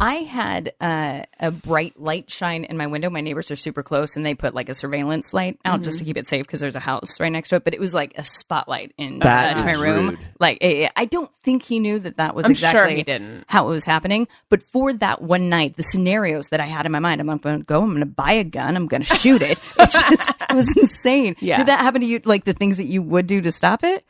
I 0.00 0.16
had 0.16 0.72
uh, 0.80 1.22
a 1.38 1.50
bright 1.50 2.00
light 2.00 2.30
shine 2.30 2.64
in 2.64 2.76
my 2.76 2.86
window. 2.86 3.10
My 3.10 3.20
neighbors 3.20 3.50
are 3.50 3.56
super 3.56 3.82
close, 3.82 4.16
and 4.16 4.24
they 4.24 4.34
put 4.34 4.54
like 4.54 4.68
a 4.68 4.74
surveillance 4.74 5.32
light 5.32 5.58
out 5.64 5.82
just 5.82 5.98
to 5.98 6.04
keep 6.04 6.16
it 6.16 6.28
safe 6.28 6.42
because 6.42 6.60
there's 6.60 6.76
a 6.76 6.80
house 6.80 7.20
right 7.20 7.30
next 7.30 7.50
to 7.50 7.56
it. 7.56 7.64
But 7.64 7.74
it 7.74 7.80
was 7.80 7.94
like 7.94 8.12
a 8.16 8.24
spotlight 8.24 8.92
in 8.98 9.22
uh, 9.22 9.54
to 9.54 9.64
my 9.64 9.74
room. 9.74 10.10
rude. 10.10 10.18
Like 10.38 10.58
I 10.62 11.04
don't 11.10 11.30
think 11.42 11.62
he 11.62 11.78
knew 11.78 11.98
that 12.00 12.16
that 12.16 12.34
was 12.34 12.46
I'm 12.46 12.54
sure 12.54 12.68
exactly 12.68 12.96
he 12.96 13.02
didn't. 13.02 13.44
how 13.46 13.66
it 13.66 13.70
was 13.70 13.84
happening. 13.84 14.28
But 14.48 14.62
for 14.62 14.92
that 14.94 15.22
one 15.22 15.48
night, 15.48 15.76
the 15.76 15.82
scenarios 15.82 16.48
that 16.48 16.60
I 16.60 16.66
had 16.66 16.86
in 16.86 16.92
my 16.92 16.98
mind, 16.98 17.20
I'm 17.20 17.26
going 17.38 17.58
to 17.58 17.64
go. 17.64 17.82
I'm 17.82 17.90
going 17.90 18.00
to 18.00 18.06
buy 18.06 18.32
a 18.32 18.44
gun. 18.44 18.76
I'm 18.76 18.86
going 18.86 19.02
to 19.02 19.14
shoot 19.16 19.42
it. 19.42 19.60
It's 19.78 19.94
just 19.94 20.30
it 20.50 20.54
was 20.54 20.76
insane. 20.76 21.34
Yeah. 21.40 21.56
Did 21.56 21.66
that 21.66 21.80
happen 21.80 22.02
to 22.02 22.06
you? 22.06 22.20
Like 22.24 22.44
the 22.44 22.52
things 22.52 22.76
that 22.76 22.84
you 22.84 23.02
would 23.02 23.26
do 23.26 23.40
to 23.40 23.50
stop 23.50 23.82
it? 23.82 24.04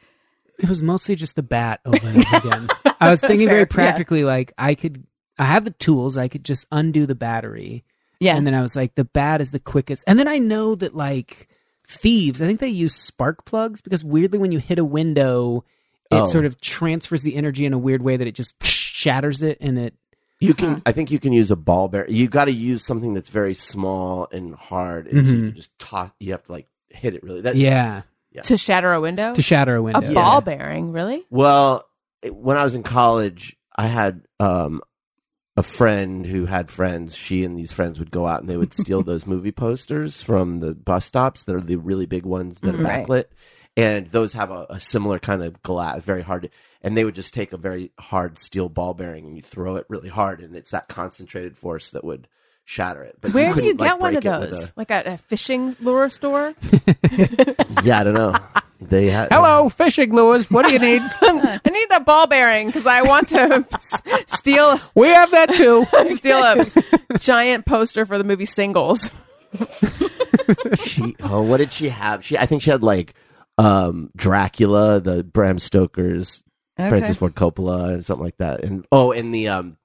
It 0.58 0.68
was 0.68 0.82
mostly 0.82 1.16
just 1.16 1.34
the 1.34 1.42
bat 1.42 1.80
over 1.84 2.06
and 2.06 2.18
over 2.18 2.36
again. 2.36 2.68
I 3.00 3.10
was 3.10 3.20
thinking 3.20 3.46
fair, 3.46 3.54
very 3.54 3.60
yeah. 3.62 3.74
practically, 3.74 4.24
like 4.24 4.52
I 4.58 4.74
could, 4.74 5.04
I 5.38 5.44
have 5.46 5.64
the 5.64 5.70
tools. 5.72 6.16
I 6.16 6.28
could 6.28 6.44
just 6.44 6.66
undo 6.72 7.06
the 7.06 7.14
battery. 7.14 7.84
Yeah. 8.20 8.36
And 8.36 8.46
then 8.46 8.54
I 8.54 8.60
was 8.62 8.76
like, 8.76 8.94
the 8.94 9.04
bat 9.04 9.40
is 9.40 9.50
the 9.50 9.58
quickest. 9.58 10.04
And 10.06 10.18
then 10.18 10.28
I 10.28 10.38
know 10.38 10.74
that 10.76 10.94
like 10.94 11.48
thieves, 11.88 12.40
I 12.40 12.46
think 12.46 12.60
they 12.60 12.68
use 12.68 12.94
spark 12.94 13.44
plugs 13.44 13.80
because 13.80 14.04
weirdly, 14.04 14.38
when 14.38 14.52
you 14.52 14.58
hit 14.58 14.78
a 14.78 14.84
window, 14.84 15.64
it 16.10 16.16
Oh. 16.16 16.24
sort 16.26 16.44
of 16.44 16.60
transfers 16.60 17.22
the 17.22 17.34
energy 17.36 17.64
in 17.66 17.72
a 17.72 17.78
weird 17.78 18.02
way 18.02 18.16
that 18.16 18.26
it 18.26 18.34
just 18.34 18.54
shatters 18.64 19.42
it 19.42 19.58
and 19.60 19.78
it. 19.78 19.94
You 20.40 20.54
can, 20.54 20.82
I 20.84 20.90
think, 20.92 21.10
you 21.12 21.18
can 21.20 21.32
use 21.32 21.50
a 21.52 21.56
ball 21.56 21.86
bearing. 21.88 22.12
You 22.12 22.28
got 22.28 22.46
to 22.46 22.50
use 22.52 22.84
something 22.84 23.14
that's 23.14 23.28
very 23.30 23.54
small 23.54 24.26
and 24.32 24.54
hard, 24.56 25.06
and 25.06 25.24
so 25.26 25.32
you 25.34 25.38
Mhm. 25.40 25.46
can 25.50 25.56
just 25.56 25.78
toss. 25.78 26.10
You 26.18 26.32
have 26.32 26.42
to 26.44 26.52
like 26.52 26.66
hit 26.90 27.14
it 27.14 27.22
really. 27.22 27.40
That's, 27.42 27.56
Yeah. 27.56 28.02
to 28.44 28.56
shatter 28.56 28.92
a 28.92 29.00
window? 29.00 29.34
To 29.34 29.42
shatter 29.42 29.76
a 29.76 29.82
window. 29.82 30.00
a 30.00 30.02
window. 30.02 30.14
ball 30.20 30.40
bearing, 30.40 30.90
really? 30.92 31.24
Well, 31.30 31.84
it- 32.22 32.34
when 32.34 32.56
I 32.56 32.64
was 32.64 32.74
in 32.74 32.82
college, 32.82 33.56
I 33.76 33.86
had 33.86 34.22
um, 34.40 34.80
a 35.56 35.62
friend 35.62 36.24
who 36.24 36.46
had 36.46 36.70
friends. 36.70 37.16
She 37.16 37.44
and 37.44 37.58
these 37.58 37.72
friends 37.72 37.98
would 37.98 38.10
go 38.10 38.26
out 38.26 38.40
and 38.40 38.48
they 38.48 38.56
would 38.56 38.74
steal 38.74 39.02
those 39.04 39.26
movie 39.26 39.52
posters 39.52 40.22
from 40.22 40.60
the 40.60 40.74
bus 40.74 41.06
stops. 41.06 41.42
They're 41.42 41.60
the 41.60 41.76
really 41.76 42.06
big 42.06 42.24
ones 42.24 42.60
that 42.60 42.74
are 42.74 42.78
mm-hmm. 42.78 42.86
Right. 42.86 43.06
backlit, 43.06 43.24
and 43.76 44.06
those 44.08 44.32
have 44.32 44.50
a, 44.50 44.66
a 44.70 44.80
similar 44.80 45.18
kind 45.18 45.42
of 45.42 45.62
glass, 45.62 46.02
very 46.02 46.22
hard. 46.22 46.42
To, 46.42 46.50
and 46.82 46.96
they 46.96 47.04
would 47.04 47.14
just 47.14 47.34
take 47.34 47.52
a 47.52 47.58
very 47.58 47.92
hard 47.98 48.38
steel 48.38 48.68
ball 48.68 48.94
bearing 48.94 49.26
and 49.26 49.36
you 49.36 49.42
throw 49.42 49.76
it 49.76 49.86
really 49.88 50.08
hard, 50.08 50.40
and 50.40 50.56
it's 50.56 50.70
that 50.72 50.88
concentrated 50.88 51.56
force 51.56 51.90
that 51.90 52.04
would 52.04 52.28
shatter 52.64 53.02
it. 53.02 53.16
But 53.20 53.32
Where 53.34 53.52
do 53.52 53.62
you 53.64 53.74
get 53.74 53.80
like, 53.80 54.00
one 54.00 54.16
of 54.16 54.22
break 54.22 54.34
it 54.34 54.40
with 54.40 54.50
those? 54.50 54.72
Like 54.76 54.90
at 54.90 55.06
a 55.06 55.18
fishing 55.18 55.76
lure 55.80 56.10
store? 56.10 56.54
yeah, 57.82 58.00
I 58.00 58.04
don't 58.04 58.14
know. 58.14 58.36
They 58.80 59.10
had 59.10 59.28
Hello, 59.32 59.68
fishing 59.68 60.12
lures. 60.12 60.50
What 60.50 60.66
do 60.66 60.72
you 60.72 60.78
need? 60.80 61.02
I 61.20 61.60
need 61.70 61.88
a 61.92 62.00
ball 62.00 62.26
bearing 62.26 62.66
because 62.66 62.86
I 62.86 63.02
want 63.02 63.28
to 63.28 63.64
s- 63.72 64.02
steal 64.26 64.80
we 64.94 65.08
have 65.08 65.30
that 65.30 65.54
too. 65.54 65.86
steal 66.16 66.42
a 66.42 67.18
giant 67.18 67.64
poster 67.66 68.04
for 68.06 68.18
the 68.18 68.24
movie 68.24 68.44
Singles. 68.44 69.08
she 70.82 71.14
oh 71.22 71.42
what 71.42 71.58
did 71.58 71.70
she 71.70 71.90
have 71.90 72.24
she 72.24 72.38
i 72.38 72.46
think 72.46 72.62
she 72.62 72.70
had 72.70 72.82
like 72.82 73.12
um 73.58 74.10
dracula 74.16 74.98
the 74.98 75.22
bram 75.22 75.58
stoker's 75.58 76.42
francis 76.76 77.18
ford 77.18 77.34
coppola 77.34 77.92
and 77.92 78.02
something 78.02 78.24
like 78.24 78.38
that 78.38 78.64
and 78.64 78.86
oh 78.90 79.12
and 79.12 79.34
the 79.34 79.48
um 79.48 79.76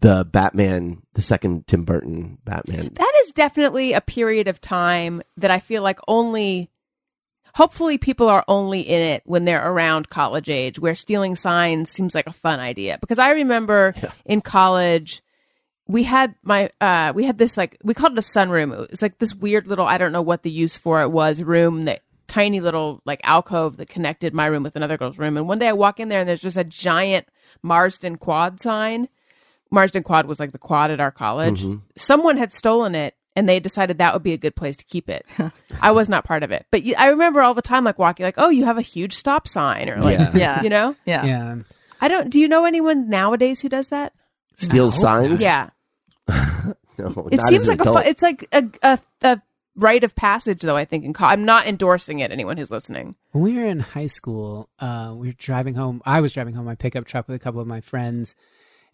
the 0.00 0.24
batman 0.24 1.02
the 1.14 1.22
second 1.22 1.66
tim 1.66 1.84
burton 1.84 2.38
batman 2.44 2.90
That 2.94 3.12
is 3.24 3.32
definitely 3.32 3.92
a 3.92 4.00
period 4.00 4.46
of 4.48 4.60
time 4.60 5.22
that 5.36 5.50
I 5.50 5.58
feel 5.58 5.82
like 5.82 5.98
only 6.06 6.70
hopefully 7.54 7.98
people 7.98 8.28
are 8.28 8.44
only 8.48 8.80
in 8.80 9.00
it 9.00 9.22
when 9.24 9.44
they're 9.44 9.66
around 9.66 10.08
college 10.08 10.48
age 10.50 10.78
where 10.78 10.94
stealing 10.94 11.34
signs 11.34 11.90
seems 11.90 12.14
like 12.14 12.26
a 12.26 12.32
fun 12.32 12.60
idea 12.60 12.98
because 13.00 13.18
I 13.18 13.30
remember 13.32 13.94
in 14.24 14.40
college 14.40 15.22
we 15.88 16.02
had 16.02 16.34
my 16.42 16.70
uh 16.80 17.12
we 17.14 17.24
had 17.24 17.38
this 17.38 17.56
like 17.56 17.76
we 17.82 17.94
called 17.94 18.12
it 18.12 18.18
a 18.18 18.22
sunroom. 18.22 18.86
It's 18.90 19.02
like 19.02 19.18
this 19.18 19.34
weird 19.34 19.66
little 19.66 19.86
I 19.86 19.98
don't 19.98 20.12
know 20.12 20.22
what 20.22 20.42
the 20.42 20.50
use 20.50 20.76
for 20.76 21.02
it 21.02 21.10
was 21.10 21.42
room 21.42 21.82
that 21.82 22.02
tiny 22.28 22.60
little 22.60 23.00
like 23.04 23.20
alcove 23.24 23.76
that 23.76 23.88
connected 23.88 24.34
my 24.34 24.46
room 24.46 24.62
with 24.62 24.76
another 24.76 24.98
girl's 24.98 25.18
room. 25.18 25.36
And 25.36 25.48
one 25.48 25.58
day 25.58 25.68
I 25.68 25.72
walk 25.72 26.00
in 26.00 26.08
there 26.08 26.20
and 26.20 26.28
there's 26.28 26.42
just 26.42 26.56
a 26.56 26.64
giant 26.64 27.26
Marsden 27.62 28.16
quad 28.16 28.60
sign. 28.60 29.08
Marsden 29.70 30.02
quad 30.02 30.26
was 30.26 30.38
like 30.40 30.52
the 30.52 30.58
quad 30.58 30.90
at 30.90 31.00
our 31.00 31.10
college. 31.10 31.64
Someone 31.96 32.36
had 32.36 32.52
stolen 32.52 32.94
it 32.94 33.14
and 33.34 33.48
they 33.48 33.60
decided 33.60 33.98
that 33.98 34.14
would 34.14 34.22
be 34.22 34.32
a 34.32 34.38
good 34.38 34.56
place 34.56 34.76
to 34.76 34.84
keep 34.84 35.08
it. 35.10 35.26
I 35.80 35.90
was 35.90 36.08
not 36.08 36.24
part 36.24 36.42
of 36.42 36.50
it, 36.50 36.66
but 36.70 36.82
I 36.96 37.08
remember 37.08 37.40
all 37.42 37.54
the 37.54 37.62
time 37.62 37.84
like 37.84 37.98
walking 37.98 38.24
like, 38.24 38.36
oh, 38.38 38.48
you 38.48 38.64
have 38.64 38.78
a 38.78 38.82
huge 38.82 39.14
stop 39.14 39.46
sign 39.48 39.88
or 39.90 40.00
like, 40.00 40.18
Yeah. 40.18 40.30
Yeah. 40.36 40.62
you 40.62 40.70
know. 40.70 40.96
Yeah. 41.04 41.24
Yeah. 41.24 41.56
I 42.00 42.08
don't. 42.08 42.30
Do 42.30 42.38
you 42.40 42.48
know 42.48 42.64
anyone 42.64 43.08
nowadays 43.10 43.60
who 43.60 43.68
does 43.68 43.88
that? 43.88 44.12
Steal 44.56 44.90
signs? 44.90 45.42
Yeah, 45.42 45.70
No, 46.28 47.28
it 47.30 47.36
not 47.36 47.48
seems 47.48 47.62
as 47.62 47.68
an 47.68 47.76
like 47.76 47.80
a 47.86 47.92
fu- 47.92 48.08
it's 48.08 48.22
like 48.22 48.48
a, 48.52 48.64
a 48.82 48.98
a 49.22 49.42
rite 49.74 50.02
of 50.04 50.14
passage 50.16 50.62
though. 50.62 50.76
I 50.76 50.84
think 50.86 51.04
in 51.04 51.12
co- 51.12 51.26
I'm 51.26 51.44
not 51.44 51.66
endorsing 51.66 52.20
it. 52.20 52.30
Anyone 52.30 52.56
who's 52.56 52.70
listening, 52.70 53.16
When 53.32 53.44
we 53.44 53.54
were 53.56 53.66
in 53.66 53.80
high 53.80 54.06
school, 54.06 54.70
uh, 54.78 55.12
we 55.14 55.28
were 55.28 55.34
driving 55.36 55.74
home. 55.74 56.00
I 56.06 56.20
was 56.22 56.32
driving 56.32 56.54
home 56.54 56.64
my 56.64 56.74
pickup 56.74 57.04
truck 57.04 57.28
with 57.28 57.36
a 57.36 57.38
couple 57.38 57.60
of 57.60 57.66
my 57.66 57.80
friends, 57.82 58.34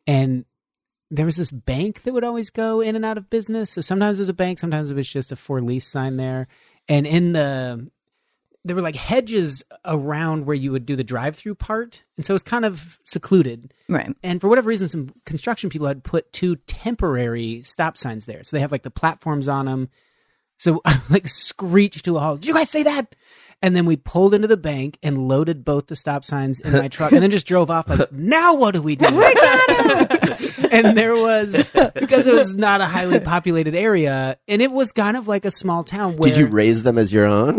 and 0.06 0.44
there 1.12 1.26
was 1.26 1.36
this 1.36 1.50
bank 1.50 2.02
that 2.02 2.14
would 2.14 2.24
always 2.24 2.48
go 2.48 2.80
in 2.80 2.96
and 2.96 3.04
out 3.04 3.18
of 3.18 3.28
business. 3.28 3.70
So 3.70 3.82
sometimes 3.82 4.18
it 4.18 4.22
was 4.22 4.28
a 4.30 4.34
bank, 4.34 4.58
sometimes 4.58 4.90
it 4.90 4.94
was 4.94 5.08
just 5.08 5.30
a 5.30 5.36
for 5.36 5.60
lease 5.60 5.86
sign 5.86 6.16
there. 6.16 6.48
And 6.88 7.06
in 7.06 7.32
the 7.32 7.90
there 8.64 8.76
were 8.76 8.82
like 8.82 8.96
hedges 8.96 9.62
around 9.84 10.46
where 10.46 10.54
you 10.54 10.70
would 10.72 10.86
do 10.86 10.96
the 10.96 11.04
drive 11.04 11.36
through 11.36 11.56
part, 11.56 12.04
and 12.16 12.24
so 12.24 12.32
it 12.32 12.36
was 12.36 12.42
kind 12.42 12.64
of 12.64 12.98
secluded. 13.04 13.74
Right. 13.88 14.14
And 14.22 14.40
for 14.40 14.48
whatever 14.48 14.68
reason, 14.68 14.88
some 14.88 15.12
construction 15.26 15.68
people 15.68 15.88
had 15.88 16.04
put 16.04 16.32
two 16.32 16.56
temporary 16.56 17.62
stop 17.64 17.98
signs 17.98 18.24
there. 18.26 18.44
So 18.44 18.56
they 18.56 18.60
have 18.60 18.72
like 18.72 18.84
the 18.84 18.90
platforms 18.90 19.48
on 19.48 19.66
them. 19.66 19.90
So 20.58 20.80
I 20.84 21.00
like 21.10 21.28
screeched 21.28 22.04
to 22.04 22.16
a 22.16 22.20
halt. 22.20 22.40
Did 22.40 22.48
you 22.48 22.54
guys 22.54 22.70
say 22.70 22.84
that? 22.84 23.14
And 23.60 23.76
then 23.76 23.84
we 23.84 23.96
pulled 23.96 24.34
into 24.34 24.48
the 24.48 24.56
bank 24.56 24.98
and 25.02 25.28
loaded 25.28 25.64
both 25.64 25.86
the 25.86 25.94
stop 25.94 26.24
signs 26.24 26.60
in 26.60 26.72
my 26.72 26.88
truck, 26.88 27.12
and 27.12 27.22
then 27.22 27.30
just 27.30 27.46
drove 27.46 27.70
off. 27.70 27.88
Like, 27.88 28.12
now 28.12 28.54
what 28.54 28.74
do 28.74 28.82
we 28.82 28.96
do? 28.96 29.06
and 30.70 30.96
there 30.96 31.14
was 31.14 31.70
because 31.94 32.26
it 32.26 32.34
was 32.34 32.54
not 32.54 32.80
a 32.80 32.86
highly 32.86 33.20
populated 33.20 33.74
area, 33.74 34.38
and 34.48 34.62
it 34.62 34.72
was 34.72 34.92
kind 34.92 35.16
of 35.16 35.28
like 35.28 35.44
a 35.44 35.50
small 35.50 35.82
town. 35.82 36.16
Where 36.16 36.30
Did 36.30 36.38
you 36.38 36.46
raise 36.46 36.82
them 36.82 36.98
as 36.98 37.12
your 37.12 37.26
own? 37.26 37.58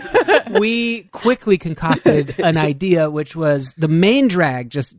we 0.58 1.04
quickly 1.12 1.58
concocted 1.58 2.38
an 2.38 2.56
idea, 2.56 3.10
which 3.10 3.34
was 3.34 3.72
the 3.76 3.88
main 3.88 4.28
drag. 4.28 4.70
Just 4.70 4.94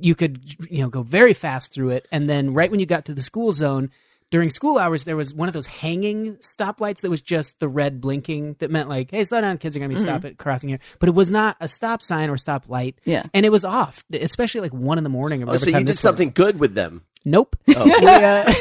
you 0.00 0.14
could 0.14 0.40
you 0.70 0.82
know 0.82 0.88
go 0.88 1.02
very 1.02 1.34
fast 1.34 1.72
through 1.72 1.90
it, 1.90 2.06
and 2.10 2.28
then 2.28 2.54
right 2.54 2.70
when 2.70 2.80
you 2.80 2.86
got 2.86 3.04
to 3.06 3.14
the 3.14 3.22
school 3.22 3.52
zone 3.52 3.90
during 4.30 4.50
school 4.50 4.78
hours, 4.78 5.04
there 5.04 5.16
was 5.16 5.34
one 5.34 5.48
of 5.48 5.54
those 5.54 5.66
hanging 5.66 6.36
stoplights 6.36 7.00
that 7.00 7.10
was 7.10 7.20
just 7.20 7.58
the 7.60 7.68
red 7.68 8.00
blinking 8.00 8.56
that 8.58 8.70
meant 8.70 8.88
like, 8.88 9.10
hey, 9.10 9.24
slow 9.24 9.40
down, 9.40 9.58
kids 9.58 9.74
are 9.76 9.78
going 9.78 9.90
to 9.90 9.96
be 9.96 10.00
stopping 10.00 10.34
crossing 10.34 10.68
here. 10.68 10.80
But 10.98 11.08
it 11.08 11.14
was 11.14 11.30
not 11.30 11.56
a 11.60 11.68
stop 11.68 12.02
sign 12.02 12.28
or 12.30 12.36
stop 12.36 12.68
light. 12.68 12.98
Yeah. 13.04 13.24
and 13.32 13.46
it 13.46 13.50
was 13.50 13.64
off, 13.64 14.04
especially 14.12 14.60
like 14.60 14.74
one 14.74 14.98
in 14.98 15.04
the 15.04 15.10
morning. 15.10 15.42
Or 15.42 15.44
oh, 15.44 15.46
whatever 15.48 15.64
so 15.64 15.70
you 15.70 15.76
did 15.78 15.86
this 15.86 15.96
was. 15.96 16.00
something 16.00 16.32
good 16.34 16.58
with 16.58 16.74
them. 16.74 17.04
Nope. 17.24 17.56
we, 17.66 17.74
uh, 17.74 18.52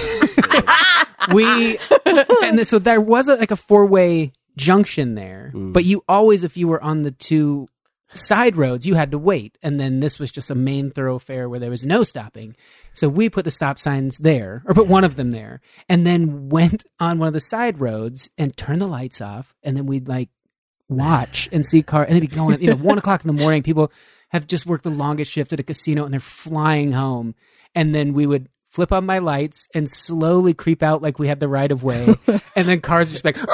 we 1.34 1.78
and 2.44 2.66
so 2.68 2.80
there 2.80 3.02
was 3.02 3.28
a, 3.28 3.36
like 3.36 3.52
a 3.52 3.56
four 3.56 3.86
way 3.86 4.34
junction 4.56 5.16
there, 5.16 5.52
but 5.54 5.86
you 5.86 6.04
always, 6.08 6.44
if 6.44 6.58
you 6.58 6.68
were 6.68 6.82
on 6.82 7.04
the 7.04 7.12
two 7.12 7.68
side 8.14 8.56
roads, 8.56 8.86
you 8.86 8.96
had 8.96 9.12
to 9.12 9.18
wait, 9.18 9.58
and 9.62 9.80
then 9.80 10.00
this 10.00 10.20
was 10.20 10.32
just 10.32 10.50
a 10.50 10.56
main 10.56 10.92
thoroughfare 10.92 11.50
where 11.50 11.60
there 11.60 11.70
was 11.70 11.86
no 11.86 12.04
stopping. 12.04 12.56
So 12.94 13.10
we 13.10 13.30
put 13.30 13.46
the 13.46 13.52
stop 13.52 13.80
signs 13.80 14.18
there, 14.18 14.64
or 14.66 14.74
put 14.74 14.88
one 14.88 15.04
of 15.04 15.16
them 15.16 15.32
there, 15.32 15.62
and 15.90 16.06
then 16.06 16.50
went 16.50 16.86
on 17.00 17.20
one 17.20 17.28
of 17.28 17.34
the 17.34 17.40
side 17.40 17.80
roads 17.80 18.30
and 18.38 18.56
turned 18.56 18.82
the 18.82 18.88
lights 18.88 19.22
off, 19.22 19.54
and 19.64 19.76
then 19.76 19.86
we'd 19.86 20.08
like 20.08 20.30
watch 20.90 21.50
and 21.52 21.66
see 21.66 21.84
car 21.84 22.04
and 22.04 22.16
they'd 22.16 22.22
be 22.22 22.28
going 22.28 22.62
you 22.62 22.70
know 22.70 22.76
one 22.76 22.98
o'clock 22.98 23.24
in 23.24 23.28
the 23.28 23.42
morning. 23.42 23.64
People 23.64 23.92
have 24.30 24.48
just 24.48 24.66
worked 24.66 24.84
the 24.84 24.90
longest 24.90 25.32
shift 25.32 25.54
at 25.54 25.60
a 25.60 25.64
casino 25.64 26.04
and 26.06 26.14
they're 26.14 26.20
flying 26.20 26.92
home. 26.92 27.36
And 27.76 27.94
then 27.94 28.14
we 28.14 28.26
would 28.26 28.50
flip 28.68 28.92
on 28.92 29.06
my 29.06 29.20
lights 29.20 29.70
and 29.74 29.90
slowly 29.90 30.54
creep 30.54 30.84
out 30.84 31.02
like 31.02 31.18
we 31.18 31.28
had 31.28 31.40
the 31.40 31.48
right 31.48 31.72
of 31.72 31.84
way. 31.84 32.14
And 32.56 32.68
then 32.68 32.82
cars 32.82 33.12
just 33.12 33.24
like 33.24 33.38
and 33.38 33.48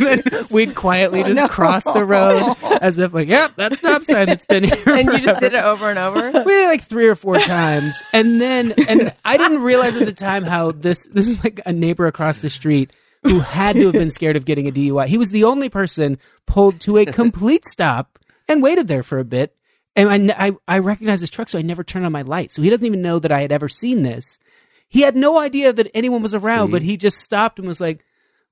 then 0.00 0.22
we'd 0.50 0.74
quietly 0.74 1.22
just 1.22 1.48
cross 1.52 1.84
the 1.84 2.04
road 2.04 2.56
as 2.80 2.98
if 2.98 3.14
like 3.14 3.28
yep 3.28 3.54
that 3.54 3.76
stop 3.76 4.02
sign 4.02 4.26
that's 4.26 4.44
been 4.44 4.64
here 4.64 4.82
and 4.86 5.06
you 5.06 5.20
just 5.20 5.22
forever." 5.22 5.40
did 5.40 5.54
it 5.54 5.62
over 5.62 5.90
and 5.90 5.98
over. 5.98 6.16
we 6.18 6.32
did 6.32 6.64
it 6.64 6.66
like 6.66 6.82
three 6.82 7.06
or 7.06 7.14
four 7.14 7.38
times. 7.38 8.02
And 8.12 8.40
then 8.40 8.72
and 8.88 9.14
i 9.24 9.36
didn't 9.36 9.62
realize 9.62 9.96
at 9.96 10.06
the 10.06 10.12
time 10.12 10.42
how 10.42 10.72
this 10.72 11.06
this 11.12 11.28
was 11.28 11.44
like 11.44 11.60
a 11.66 11.72
neighbor 11.72 12.08
across 12.08 12.38
the 12.38 12.50
street 12.50 12.92
who 13.22 13.38
had 13.38 13.76
to 13.76 13.84
have 13.84 13.92
been 13.92 14.10
scared 14.10 14.34
of 14.34 14.44
getting 14.44 14.66
a 14.66 14.72
dui 14.72 15.06
he 15.06 15.18
was 15.18 15.30
the 15.30 15.44
only 15.44 15.68
person 15.68 16.18
pulled 16.46 16.80
to 16.80 16.96
a 16.98 17.06
complete 17.06 17.64
stop 17.64 18.18
and 18.48 18.60
waited 18.60 18.88
there 18.88 19.04
for 19.04 19.20
a 19.20 19.24
bit 19.24 19.54
and 20.00 20.08
I, 20.10 20.14
n- 20.14 20.34
I, 20.68 20.76
I 20.76 20.78
recognized 20.78 21.20
his 21.20 21.30
truck 21.30 21.48
so 21.48 21.58
i 21.58 21.62
never 21.62 21.84
turned 21.84 22.06
on 22.06 22.12
my 22.12 22.22
light 22.22 22.50
so 22.52 22.62
he 22.62 22.70
doesn't 22.70 22.86
even 22.86 23.02
know 23.02 23.18
that 23.18 23.32
i 23.32 23.40
had 23.40 23.52
ever 23.52 23.68
seen 23.68 24.02
this 24.02 24.38
he 24.88 25.02
had 25.02 25.16
no 25.16 25.38
idea 25.38 25.72
that 25.72 25.90
anyone 25.94 26.22
was 26.22 26.34
around 26.34 26.68
See? 26.68 26.72
but 26.72 26.82
he 26.82 26.96
just 26.96 27.18
stopped 27.18 27.58
and 27.58 27.68
was 27.68 27.80
like 27.80 28.04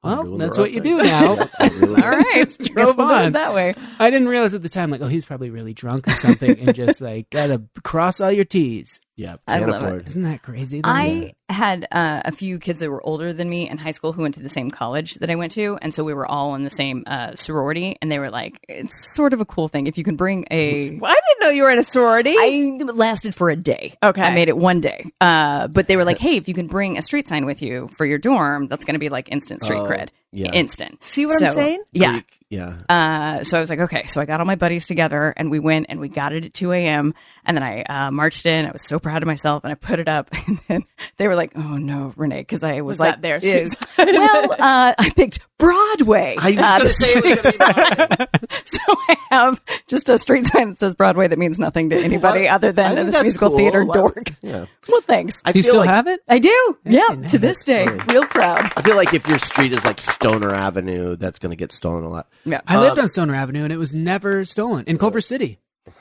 well 0.02 0.36
that's 0.36 0.56
right 0.58 0.62
what 0.62 0.72
you 0.72 0.80
thing." 0.82 0.98
do 0.98 1.02
now 1.02 1.48
All 1.60 2.10
right. 2.10 2.24
Just 2.34 2.58
Guess 2.58 2.68
drove 2.68 2.96
we'll 2.98 3.10
on. 3.10 3.32
that 3.32 3.54
way. 3.54 3.74
I 3.98 4.10
didn't 4.10 4.28
realize 4.28 4.54
at 4.54 4.62
the 4.62 4.68
time, 4.68 4.90
like, 4.90 5.00
oh, 5.00 5.06
he 5.08 5.16
was 5.16 5.24
probably 5.24 5.50
really 5.50 5.72
drunk 5.74 6.06
or 6.06 6.14
something, 6.16 6.58
and 6.60 6.74
just 6.74 7.00
like 7.00 7.28
gotta 7.30 7.62
cross 7.82 8.20
all 8.20 8.30
your 8.30 8.44
T's. 8.44 9.00
Yeah, 9.16 9.36
I 9.48 9.60
love 9.60 9.82
afford. 9.82 10.08
Isn't 10.08 10.24
that 10.24 10.42
crazy? 10.42 10.82
though? 10.82 10.90
I 10.90 11.32
had 11.48 11.88
uh, 11.90 12.20
a 12.26 12.32
few 12.32 12.58
kids 12.58 12.80
that 12.80 12.90
were 12.90 13.02
older 13.02 13.32
than 13.32 13.48
me 13.48 13.66
in 13.68 13.78
high 13.78 13.92
school 13.92 14.12
who 14.12 14.20
went 14.20 14.34
to 14.34 14.42
the 14.42 14.50
same 14.50 14.70
college 14.70 15.14
that 15.14 15.30
I 15.30 15.36
went 15.36 15.52
to, 15.52 15.78
and 15.80 15.94
so 15.94 16.04
we 16.04 16.12
were 16.12 16.26
all 16.26 16.54
in 16.54 16.64
the 16.64 16.70
same 16.70 17.02
uh, 17.06 17.34
sorority. 17.34 17.96
And 18.02 18.12
they 18.12 18.18
were 18.18 18.28
like, 18.30 18.58
"It's 18.68 19.14
sort 19.14 19.32
of 19.32 19.40
a 19.40 19.46
cool 19.46 19.68
thing 19.68 19.86
if 19.86 19.96
you 19.96 20.04
can 20.04 20.16
bring 20.16 20.44
a." 20.50 20.98
Well, 21.00 21.10
I 21.10 21.14
didn't 21.14 21.40
know 21.40 21.50
you 21.56 21.62
were 21.62 21.70
in 21.70 21.78
a 21.78 21.82
sorority. 21.82 22.34
I 22.38 22.78
lasted 22.92 23.34
for 23.34 23.48
a 23.48 23.56
day. 23.56 23.94
Okay. 24.02 24.20
I 24.20 24.34
made 24.34 24.48
it 24.48 24.56
one 24.56 24.80
day. 24.82 25.06
Uh, 25.20 25.66
but 25.68 25.86
they 25.86 25.96
were 25.96 26.04
like, 26.04 26.18
"Hey, 26.18 26.36
if 26.36 26.46
you 26.46 26.52
can 26.54 26.66
bring 26.66 26.98
a 26.98 27.02
street 27.02 27.26
sign 27.26 27.46
with 27.46 27.62
you 27.62 27.88
for 27.96 28.04
your 28.04 28.18
dorm, 28.18 28.66
that's 28.66 28.84
going 28.84 28.94
to 28.96 29.00
be 29.00 29.08
like 29.08 29.30
instant 29.32 29.62
street 29.62 29.78
Oh, 29.78 29.86
cred, 29.86 30.10
yeah. 30.32 30.50
instant." 30.52 31.02
See 31.02 31.24
what 31.24 31.42
I'm 31.42 31.54
saying? 31.54 31.82
Yeah. 31.92 32.12
Greek, 32.12 32.35
yeah. 32.50 32.74
Uh, 32.88 33.42
so 33.44 33.56
I 33.56 33.60
was 33.60 33.70
like, 33.70 33.80
okay. 33.80 34.06
So 34.06 34.20
I 34.20 34.24
got 34.24 34.40
all 34.40 34.46
my 34.46 34.54
buddies 34.54 34.86
together 34.86 35.34
and 35.36 35.50
we 35.50 35.58
went 35.58 35.86
and 35.88 35.98
we 36.00 36.08
got 36.08 36.32
it 36.32 36.44
at 36.44 36.54
2 36.54 36.72
a.m. 36.72 37.12
And 37.44 37.56
then 37.56 37.62
I 37.64 37.82
uh, 37.82 38.10
marched 38.10 38.46
in. 38.46 38.66
I 38.66 38.70
was 38.70 38.82
so 38.82 38.98
proud 38.98 39.22
of 39.22 39.26
myself 39.26 39.64
and 39.64 39.72
I 39.72 39.74
put 39.74 39.98
it 39.98 40.08
up. 40.08 40.30
And 40.46 40.60
then 40.68 40.84
they 41.16 41.26
were 41.28 41.34
like, 41.34 41.52
oh 41.56 41.76
no, 41.76 42.12
Renee, 42.16 42.40
because 42.40 42.62
I 42.62 42.80
was, 42.82 42.94
Was 42.94 43.00
like, 43.00 43.14
that 43.14 43.22
their 43.22 43.36
"Is- 43.38 43.76
well, 43.98 44.52
uh, 44.52 44.94
I 44.98 45.10
picked 45.14 45.40
Broadway. 45.58 46.36
I 46.38 46.46
was 46.50 46.56
uh, 46.56 46.60
gonna 46.60 46.84
the 46.84 46.92
say 46.92 47.12
it 47.14 47.24
was 47.24 47.38
street 47.38 47.58
gonna 47.58 48.06
be 48.08 48.16
sign. 48.16 48.64
so 48.64 48.78
I 48.88 49.16
have 49.30 49.60
just 49.88 50.08
a 50.08 50.18
street 50.18 50.46
sign 50.46 50.70
that 50.70 50.80
says 50.80 50.94
Broadway 50.94 51.28
that 51.28 51.38
means 51.38 51.58
nothing 51.58 51.90
to 51.90 51.96
anybody 51.96 52.42
What? 52.44 52.50
other 52.52 52.72
than 52.72 52.94
think 52.96 53.10
this 53.12 53.22
musical 53.22 53.48
cool. 53.50 53.58
theater 53.58 53.84
Why- 53.84 53.94
dork. 53.94 54.32
Yeah. 54.42 54.66
Well, 54.88 55.00
thanks. 55.02 55.40
I 55.44 55.52
Do 55.52 55.58
you 55.58 55.62
feel 55.64 55.70
still 55.72 55.80
like, 55.80 55.90
have 55.90 56.06
it? 56.06 56.20
I 56.28 56.38
do. 56.38 56.78
Yeah, 56.84 57.06
nice. 57.16 57.30
to 57.32 57.38
this 57.38 57.64
day, 57.64 57.86
real 57.86 58.24
proud. 58.26 58.72
I 58.76 58.82
feel 58.82 58.94
like 58.96 59.14
if 59.14 59.26
your 59.26 59.38
street 59.40 59.72
is 59.72 59.84
like 59.84 60.00
Stoner 60.00 60.54
Avenue, 60.54 61.16
that's 61.16 61.38
going 61.40 61.50
to 61.50 61.56
get 61.56 61.72
stolen 61.72 62.04
a 62.04 62.08
lot. 62.08 62.28
Yeah. 62.46 62.60
I 62.66 62.78
lived 62.80 62.98
on 62.98 63.08
Stoner 63.08 63.34
Avenue, 63.34 63.64
and 63.64 63.72
it 63.72 63.76
was 63.78 63.94
never 63.94 64.44
stolen 64.44 64.84
in 64.86 64.96
Culver 64.98 65.20
City. 65.20 65.58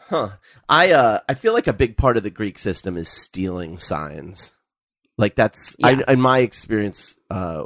Huh. 0.09 0.29
I 0.69 0.91
uh 0.93 1.19
I 1.27 1.33
feel 1.33 1.53
like 1.53 1.67
a 1.67 1.73
big 1.73 1.97
part 1.97 2.17
of 2.17 2.23
the 2.23 2.29
Greek 2.29 2.57
system 2.59 2.95
is 2.97 3.07
stealing 3.09 3.77
signs. 3.77 4.51
Like 5.17 5.35
that's 5.35 5.75
Yeah. 5.79 6.01
I, 6.07 6.13
in 6.13 6.21
my 6.21 6.39
experience 6.39 7.15
uh 7.29 7.65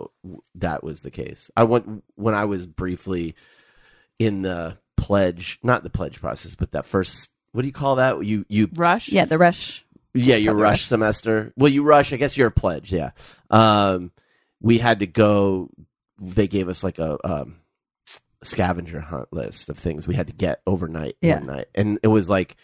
that 0.56 0.84
was 0.84 1.02
the 1.02 1.12
case. 1.12 1.52
I 1.56 1.64
went 1.64 2.04
when 2.16 2.36
I 2.36 2.46
was 2.46 2.66
briefly 2.68 3.36
in 4.18 4.42
the 4.42 4.78
pledge, 4.98 5.60
not 5.64 5.84
the 5.84 5.90
pledge 5.90 6.20
process, 6.20 6.56
but 6.56 6.72
that 6.72 6.86
first 6.86 7.30
what 7.52 7.62
do 7.62 7.68
you 7.68 7.74
call 7.74 7.96
that? 7.96 8.24
You 8.26 8.46
you 8.50 8.70
Rush. 8.74 9.10
Yeah, 9.10 9.26
the 9.26 9.38
rush. 9.38 9.86
yeah, 10.14 10.36
your 10.36 10.56
rush, 10.56 10.72
rush. 10.72 10.86
semester. 10.86 11.54
Well, 11.58 11.72
you 11.72 11.84
rush. 11.84 12.14
I 12.14 12.18
guess 12.18 12.38
you're 12.38 12.48
a 12.48 12.52
pledge. 12.52 12.92
Yeah. 12.92 13.12
Um, 13.50 14.12
we 14.62 14.78
had 14.78 15.00
to 15.00 15.08
go. 15.08 15.70
They 16.20 16.48
gave 16.48 16.68
us 16.70 16.84
like 16.84 17.00
a 17.00 17.18
um, 17.28 17.56
scavenger 18.44 19.00
hunt 19.02 19.32
list 19.32 19.70
of 19.70 19.78
things 19.78 20.08
we 20.08 20.16
had 20.16 20.28
to 20.28 20.34
get 20.34 20.62
overnight. 20.66 21.16
Yeah. 21.22 21.40
One 21.40 21.48
night, 21.48 21.68
and 21.76 22.00
it 22.04 22.08
was 22.08 22.30
like 22.30 22.56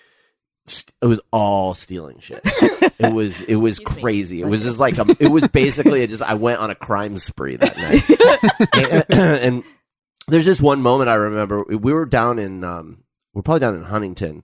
st- 0.68 0.94
it 1.02 1.08
was 1.08 1.22
all 1.32 1.74
stealing 1.74 2.20
shit. 2.20 2.42
it 2.46 3.14
was 3.14 3.42
it 3.42 3.56
was 3.56 3.80
crazy. 3.80 4.42
It 4.42 4.48
was 4.48 4.64
just 4.64 4.80
like 4.80 4.98
a, 4.98 5.06
it 5.20 5.28
was 5.28 5.48
basically 5.48 6.04
I 6.04 6.06
just 6.06 6.22
I 6.22 6.36
went 6.36 6.60
on 6.60 6.70
a 6.70 6.76
crime 6.76 7.18
spree 7.18 7.58
that 7.58 7.78
night. 7.78 9.06
and, 9.10 9.20
and 9.20 9.64
there's 10.28 10.46
just 10.46 10.62
one 10.62 10.82
moment 10.82 11.10
I 11.10 11.16
remember. 11.16 11.64
We 11.64 11.94
were 11.94 12.06
down 12.06 12.40
in 12.40 12.64
um, 12.64 13.04
we're 13.34 13.42
probably 13.42 13.60
down 13.62 13.76
in 13.76 13.84
Huntington 13.84 14.44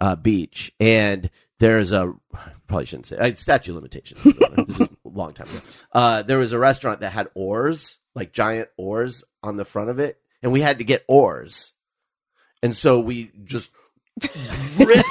uh, 0.00 0.16
Beach, 0.16 0.72
and 0.78 1.30
there's 1.58 1.92
a 1.92 2.12
probably 2.66 2.86
shouldn't 2.86 3.06
say 3.06 3.16
uh, 3.16 3.34
statute 3.34 3.74
limitations. 3.74 4.22
this 4.22 4.80
is 4.80 4.88
a 4.88 5.08
long 5.08 5.32
time 5.32 5.48
ago. 5.48 5.60
Uh, 5.92 6.22
there 6.22 6.38
was 6.38 6.52
a 6.52 6.58
restaurant 6.58 7.00
that 7.00 7.10
had 7.12 7.28
oars, 7.34 7.98
like 8.14 8.32
giant 8.32 8.68
oars, 8.76 9.24
on 9.42 9.56
the 9.56 9.64
front 9.64 9.90
of 9.90 9.98
it, 9.98 10.20
and 10.42 10.52
we 10.52 10.60
had 10.60 10.78
to 10.78 10.84
get 10.84 11.04
oars, 11.08 11.72
and 12.62 12.74
so 12.74 13.00
we 13.00 13.30
just 13.44 13.70
ripped. 14.78 15.10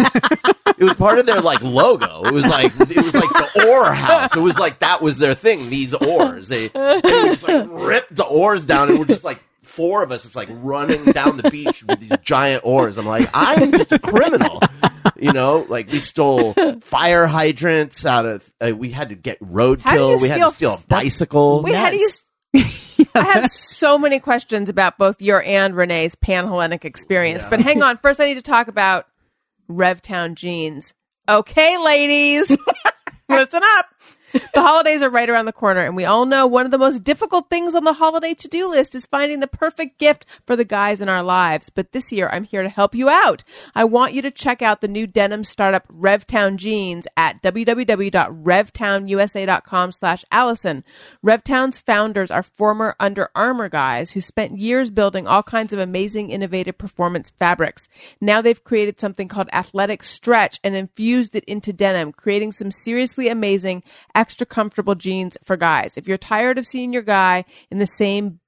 it 0.78 0.84
was 0.84 0.96
part 0.96 1.20
of 1.20 1.26
their 1.26 1.42
like 1.42 1.62
logo. 1.62 2.24
It 2.26 2.34
was 2.34 2.46
like 2.46 2.74
it 2.80 3.04
was 3.04 3.14
like 3.14 3.30
the 3.30 3.68
oar 3.68 3.92
house. 3.92 4.36
It 4.36 4.40
was 4.40 4.58
like 4.58 4.80
that 4.80 5.02
was 5.02 5.18
their 5.18 5.36
thing. 5.36 5.70
These 5.70 5.94
oars. 5.94 6.48
They, 6.48 6.68
they 6.70 6.94
would 6.94 7.04
just 7.04 7.48
like 7.48 7.68
rip 7.70 8.08
the 8.12 8.26
oars 8.26 8.66
down, 8.66 8.90
and 8.90 9.00
we're 9.00 9.06
just 9.06 9.24
like 9.24 9.40
four 9.64 10.04
of 10.04 10.12
us. 10.12 10.26
It's 10.26 10.36
like 10.36 10.50
running 10.52 11.06
down 11.06 11.38
the 11.38 11.50
beach 11.50 11.84
with 11.84 12.00
these 12.00 12.18
giant 12.22 12.64
oars. 12.66 12.98
I'm 12.98 13.06
like, 13.06 13.30
I'm 13.34 13.72
just 13.72 13.92
a 13.92 14.00
criminal. 14.00 14.60
You 15.16 15.34
know, 15.34 15.66
like 15.70 15.90
we 15.90 16.00
stole 16.00 16.54
fire 16.82 17.28
hydrants 17.28 18.06
out 18.06 18.26
of. 18.26 18.52
Uh, 18.60 18.74
we 18.76 18.90
had 18.90 19.10
to 19.10 19.16
get 19.16 19.40
roadkill. 19.40 20.22
We 20.22 20.28
had 20.28 20.40
to 20.40 20.52
steal 20.52 20.74
a 20.74 20.84
bicycle. 20.88 21.64
Wait, 21.64 21.76
how 21.76 21.90
do 21.92 21.98
you? 21.98 22.10
I 23.16 23.24
have 23.24 23.52
so 23.52 23.98
many 23.98 24.20
questions 24.20 24.70
about 24.70 24.98
both 24.98 25.22
your 25.22 25.42
and 25.44 25.76
Renee's 25.76 26.16
Panhellenic 26.16 26.86
experience. 26.86 27.44
But 27.50 27.62
hang 27.62 27.82
on, 27.82 27.98
first 27.98 28.20
I 28.20 28.26
need 28.26 28.36
to 28.36 28.42
talk 28.42 28.68
about 28.68 29.06
Revtown 29.70 30.36
jeans. 30.36 30.94
Okay, 31.30 31.78
ladies, 31.78 32.50
listen 33.30 33.62
up. 33.78 33.86
The 34.54 34.62
holidays 34.62 35.02
are 35.04 35.10
right 35.10 35.30
around 35.30 35.46
the 35.46 35.54
corner, 35.54 35.82
and 35.82 35.96
we 35.96 36.04
all 36.04 36.26
know 36.26 36.48
one 36.48 36.66
of 36.66 36.72
the 36.72 36.80
most 36.80 37.04
difficult 37.04 37.48
things 37.50 37.76
on 37.76 37.84
the 37.84 37.94
holiday 37.94 38.34
to 38.34 38.48
do 38.48 38.68
list 38.70 38.96
is 38.96 39.06
finding 39.06 39.40
the 39.40 39.48
perfect 39.48 40.00
gift 40.00 40.26
for 40.48 40.56
the 40.56 40.66
guys 40.66 41.00
in 41.00 41.10
our 41.10 41.22
lives. 41.22 41.70
But 41.70 41.92
this 41.92 42.12
year, 42.12 42.28
I'm 42.32 42.44
here 42.44 42.64
to 42.64 42.70
help 42.70 42.96
you 42.96 43.08
out. 43.08 43.44
I 43.76 43.84
want 43.84 44.14
you 44.14 44.24
to 44.24 44.32
check 44.32 44.64
out 44.64 44.82
the 44.82 44.88
new 44.88 45.06
denim 45.06 45.44
startup 45.44 45.88
Revtown 45.88 46.58
Jeans 46.58 47.06
at 47.16 47.44
www.revtownusa.com 47.44 49.92
slash 49.92 50.26
Alison. 50.32 50.84
Revtown's 51.24 51.78
founders 51.78 52.32
are 52.32 52.44
former 52.44 52.96
Under 53.00 53.30
Armour 53.36 53.70
guys 53.70 54.12
who 54.12 54.22
spent 54.22 54.58
years 54.58 54.90
building 54.90 55.28
all 55.28 55.44
kinds 55.44 55.72
of 55.72 55.80
amazing, 55.80 56.32
innovative 56.32 56.80
performance 56.80 57.32
fabrics. 57.38 57.88
Now 58.20 58.42
they've 58.42 58.64
created 58.64 59.00
something 59.00 59.28
called 59.28 59.50
Athletic 59.54 60.02
Stretch 60.02 60.60
and 60.64 60.76
infused 60.76 61.36
it 61.36 61.44
into 61.46 61.72
denim, 61.72 62.12
creating 62.12 62.54
some 62.54 62.72
seriously 62.72 63.28
amazing, 63.28 63.84
extra 64.18 64.46
comfortable 64.46 64.96
jeans 64.96 65.38
for 65.46 65.56
guys. 65.56 65.94
If 65.96 66.08
you're 66.08 66.18
tired 66.18 66.58
of 66.58 66.66
seeing 66.66 66.92
your 66.92 67.04
guy 67.04 67.46
in 67.72 67.78
the 67.78 67.86
same 67.86 68.40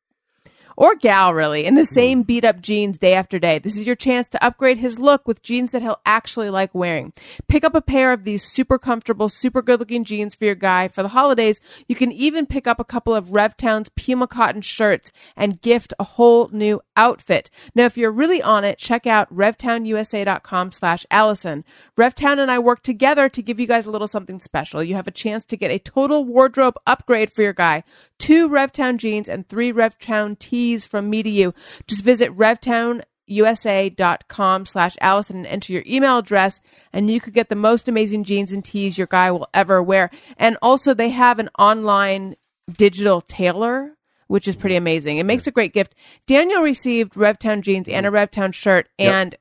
or 0.79 0.95
gal 0.95 1.33
really 1.33 1.65
in 1.65 1.75
the 1.75 1.85
same 1.85 2.23
beat 2.23 2.45
up 2.45 2.61
jeans 2.61 2.97
day 2.97 3.13
after 3.13 3.37
day. 3.37 3.59
This 3.59 3.75
is 3.75 3.85
your 3.85 3.97
chance 3.97 4.29
to 4.29 4.43
upgrade 4.43 4.77
his 4.77 4.97
look 4.97 5.27
with 5.27 5.43
jeans 5.43 5.73
that 5.73 5.81
he'll 5.81 5.99
actually 6.05 6.49
like 6.49 6.73
wearing. 6.73 7.11
Pick 7.49 7.65
up 7.65 7.75
a 7.75 7.81
pair 7.81 8.13
of 8.13 8.23
these 8.23 8.45
super 8.45 8.79
comfortable, 8.79 9.27
super 9.27 9.61
good 9.61 9.81
looking 9.81 10.05
jeans 10.05 10.35
for 10.35 10.45
your 10.45 10.55
guy 10.55 10.87
for 10.87 11.03
the 11.03 11.09
holidays. 11.09 11.59
You 11.89 11.95
can 11.95 12.13
even 12.13 12.45
pick 12.45 12.65
up 12.65 12.79
a 12.79 12.85
couple 12.85 13.13
of 13.13 13.25
Revtown's 13.27 13.89
Pima 13.97 14.25
cotton 14.25 14.61
shirts 14.61 15.11
and 15.35 15.61
gift 15.61 15.93
a 15.99 16.05
whole 16.05 16.47
new 16.53 16.81
outfit. 16.95 17.51
Now, 17.75 17.83
if 17.83 17.97
you're 17.97 18.09
really 18.09 18.41
on 18.41 18.63
it, 18.63 18.77
check 18.77 19.05
out 19.05 19.33
revtownusa.com 19.35 20.71
slash 20.71 21.05
Alison. 21.11 21.65
Revtown 21.97 22.39
and 22.39 22.49
I 22.49 22.57
work 22.57 22.83
together 22.83 23.27
to 23.27 23.41
give 23.41 23.59
you 23.59 23.67
guys 23.67 23.85
a 23.85 23.91
little 23.91 24.07
something 24.07 24.39
special. 24.39 24.81
You 24.81 24.95
have 24.95 25.07
a 25.07 25.11
chance 25.11 25.43
to 25.45 25.57
get 25.57 25.71
a 25.71 25.79
total 25.79 26.23
wardrobe 26.23 26.75
upgrade 26.87 27.33
for 27.33 27.41
your 27.41 27.51
guy. 27.51 27.83
Two 28.19 28.49
Revtown 28.49 28.97
jeans 28.97 29.27
and 29.27 29.47
three 29.47 29.73
Revtown 29.73 30.37
tees 30.37 30.85
from 30.85 31.09
me 31.09 31.23
to 31.23 31.29
you. 31.29 31.55
Just 31.87 32.03
visit 32.03 32.35
revtownusa.com 32.35 34.65
slash 34.65 34.97
Alison 35.01 35.37
and 35.37 35.47
enter 35.47 35.73
your 35.73 35.83
email 35.87 36.19
address 36.19 36.61
and 36.93 37.09
you 37.09 37.19
could 37.19 37.33
get 37.33 37.49
the 37.49 37.55
most 37.55 37.87
amazing 37.87 38.25
jeans 38.25 38.51
and 38.51 38.63
tees 38.63 38.95
your 38.97 39.07
guy 39.07 39.31
will 39.31 39.49
ever 39.53 39.81
wear. 39.81 40.11
And 40.37 40.57
also 40.61 40.93
they 40.93 41.09
have 41.09 41.39
an 41.39 41.49
online 41.57 42.35
digital 42.77 43.21
tailor 43.21 43.95
which 44.29 44.47
is 44.47 44.55
pretty 44.55 44.75
amazing. 44.75 45.17
It 45.17 45.25
makes 45.25 45.47
a 45.47 45.51
great 45.51 45.73
gift. 45.73 45.95
Daniel 46.27 46.61
received 46.61 47.13
Revtown 47.13 47.61
jeans 47.61 47.89
and 47.89 48.05
a 48.05 48.11
Revtown 48.11 48.53
shirt, 48.53 48.87
and 48.99 49.35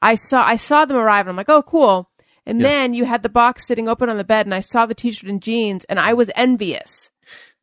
I 0.00 0.14
saw 0.14 0.44
I 0.44 0.54
saw 0.54 0.84
them 0.84 0.96
arrive, 0.96 1.26
and 1.26 1.30
I'm 1.30 1.36
like, 1.36 1.48
oh, 1.48 1.62
cool. 1.62 2.08
And 2.46 2.62
then 2.62 2.94
you 2.94 3.04
had 3.04 3.22
the 3.22 3.28
box 3.28 3.66
sitting 3.66 3.88
open 3.88 4.08
on 4.08 4.16
the 4.16 4.24
bed, 4.24 4.46
and 4.46 4.54
I 4.54 4.60
saw 4.60 4.86
the 4.86 4.94
T-shirt 4.94 5.28
and 5.28 5.42
jeans, 5.42 5.84
and 5.84 5.98
I 5.98 6.14
was 6.14 6.30
envious. 6.34 7.10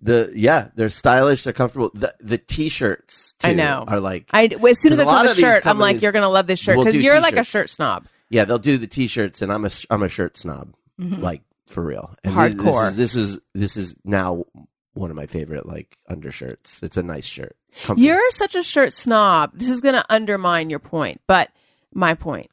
The 0.02 0.32
yeah, 0.36 0.70
they're 0.76 0.90
stylish. 0.90 1.44
They're 1.44 1.54
comfortable. 1.54 1.92
The 1.94 2.14
the 2.20 2.38
t-shirts 2.38 3.34
too 3.40 3.50
I 3.50 3.54
know. 3.54 3.86
are 3.88 4.00
like 4.00 4.30
I 4.32 4.46
as 4.46 4.82
soon 4.82 4.94
as 4.94 5.00
I 5.00 5.04
saw 5.04 5.24
the 5.24 5.36
shirt, 5.36 5.66
I'm 5.66 5.80
like, 5.80 6.02
you're 6.02 6.12
gonna 6.12 6.30
love 6.30 6.48
this 6.48 6.60
shirt 6.60 6.78
will 6.78 6.86
because 6.86 7.00
do 7.00 7.06
you're 7.06 7.22
like 7.22 7.34
a 7.34 7.38
t-shirts. 7.38 7.50
shirt 7.50 7.70
snob. 7.72 8.08
Yeah, 8.30 8.46
they'll 8.46 8.60
do 8.60 8.78
the 8.78 8.88
t-shirts, 8.88 9.42
and 9.42 9.52
I'm 9.52 9.66
a 9.66 9.72
I'm 9.90 10.04
a 10.04 10.10
shirt 10.10 10.38
snob, 10.38 10.74
mm-hmm. 11.00 11.22
like 11.22 11.42
for 11.68 11.84
real. 11.84 12.14
And 12.24 12.36
Hardcore. 12.36 12.94
This 12.94 13.16
is, 13.16 13.36
this 13.36 13.38
is 13.38 13.40
this 13.54 13.78
is 13.78 13.96
now 14.04 14.46
one 14.94 15.10
of 15.10 15.16
my 15.16 15.28
favorite 15.28 15.66
like 15.66 15.98
undershirts. 16.10 16.84
It's 16.84 16.98
a 16.98 17.04
nice 17.04 17.26
shirt. 17.26 17.56
Comfy. 17.84 18.04
You're 18.04 18.32
such 18.32 18.56
a 18.56 18.64
shirt 18.64 18.94
snob. 18.94 19.52
This 19.54 19.70
is 19.70 19.82
gonna 19.82 20.06
undermine 20.10 20.70
your 20.70 20.80
point, 20.80 21.22
but 21.28 21.50
my 21.94 22.14
point, 22.14 22.50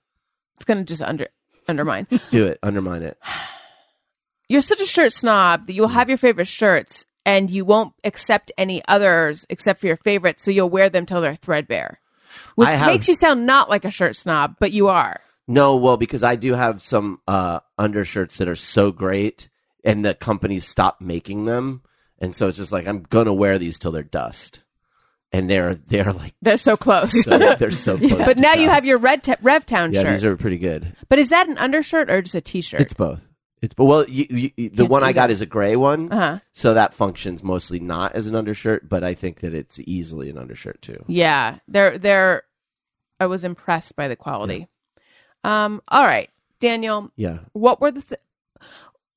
it's 0.56 0.64
gonna 0.64 0.84
just 0.84 1.02
under 1.02 1.28
undermine. 1.68 2.06
do 2.30 2.46
it. 2.46 2.58
Undermine 2.62 3.02
it. 3.02 3.18
you're 4.48 4.62
such 4.62 4.80
a 4.80 4.86
shirt 4.86 5.12
snob 5.12 5.66
that 5.66 5.72
you'll 5.72 5.88
mm. 5.88 5.94
have 5.94 6.08
your 6.08 6.18
favorite 6.18 6.48
shirts 6.48 7.06
and 7.24 7.50
you 7.50 7.64
won't 7.64 7.92
accept 8.04 8.50
any 8.58 8.82
others 8.88 9.46
except 9.48 9.80
for 9.80 9.86
your 9.86 9.96
favorites, 9.96 10.44
so 10.44 10.50
you'll 10.50 10.70
wear 10.70 10.88
them 10.90 11.06
till 11.06 11.20
they're 11.20 11.34
threadbare. 11.36 11.98
Which 12.54 12.68
have- 12.68 12.86
makes 12.92 13.08
you 13.08 13.14
sound 13.14 13.46
not 13.46 13.68
like 13.70 13.84
a 13.84 13.90
shirt 13.90 14.16
snob, 14.16 14.56
but 14.58 14.72
you 14.72 14.88
are. 14.88 15.20
No, 15.48 15.76
well, 15.76 15.96
because 15.96 16.22
I 16.22 16.36
do 16.36 16.54
have 16.54 16.82
some 16.82 17.20
uh, 17.26 17.60
undershirts 17.78 18.38
that 18.38 18.48
are 18.48 18.56
so 18.56 18.92
great, 18.92 19.48
and 19.84 20.04
the 20.04 20.14
companies 20.14 20.66
stop 20.66 21.00
making 21.00 21.44
them, 21.46 21.82
and 22.20 22.34
so 22.34 22.48
it's 22.48 22.58
just 22.58 22.72
like 22.72 22.86
I'm 22.86 23.02
gonna 23.10 23.34
wear 23.34 23.58
these 23.58 23.78
till 23.78 23.90
they're 23.92 24.02
dust, 24.04 24.62
and 25.32 25.50
they're 25.50 25.74
they're 25.74 26.12
like 26.12 26.34
They're 26.42 26.56
so 26.58 26.76
close. 26.76 27.24
so, 27.24 27.36
they're 27.58 27.70
so 27.72 27.98
close. 27.98 28.12
but 28.24 28.36
to 28.36 28.42
now 28.42 28.54
you 28.54 28.68
have 28.70 28.84
your 28.84 28.98
Red 28.98 29.24
te- 29.24 29.32
Revtown 29.42 29.92
yeah, 29.92 30.02
shirt. 30.02 30.10
these 30.12 30.24
are 30.24 30.36
pretty 30.36 30.58
good. 30.58 30.94
but 31.08 31.18
is 31.18 31.30
that 31.30 31.48
an 31.48 31.58
undershirt 31.58 32.08
or 32.08 32.22
just 32.22 32.36
a 32.36 32.40
t-shirt? 32.40 32.80
It's 32.80 32.94
both. 32.94 33.20
It's 33.62 33.74
but 33.74 33.84
well, 33.84 34.04
you, 34.08 34.26
you, 34.28 34.50
you- 34.56 34.68
the 34.70 34.76
Can't 34.82 34.90
one 34.90 35.02
see 35.02 35.08
I 35.08 35.12
got 35.12 35.28
that. 35.28 35.32
is 35.34 35.40
a 35.40 35.46
gray 35.46 35.76
one, 35.76 36.10
Uh-huh. 36.12 36.38
so 36.52 36.74
that 36.74 36.92
functions 36.94 37.42
mostly 37.44 37.78
not 37.80 38.12
as 38.14 38.26
an 38.26 38.34
undershirt, 38.34 38.88
but 38.88 39.04
I 39.04 39.14
think 39.14 39.40
that 39.40 39.54
it's 39.54 39.78
easily 39.80 40.28
an 40.30 40.36
undershirt 40.36 40.82
too. 40.82 41.04
yeah, 41.06 41.58
they're 41.68 41.96
they're. 41.96 42.42
I 43.20 43.26
was 43.26 43.44
impressed 43.44 43.94
by 43.94 44.08
the 44.08 44.16
quality. 44.16 44.66
Um. 45.44 45.80
All 45.88 46.02
right, 46.04 46.28
Daniel. 46.60 47.10
Yeah. 47.16 47.38
What 47.52 47.80
were 47.80 47.92
the? 47.92 48.02
Th- 48.02 48.20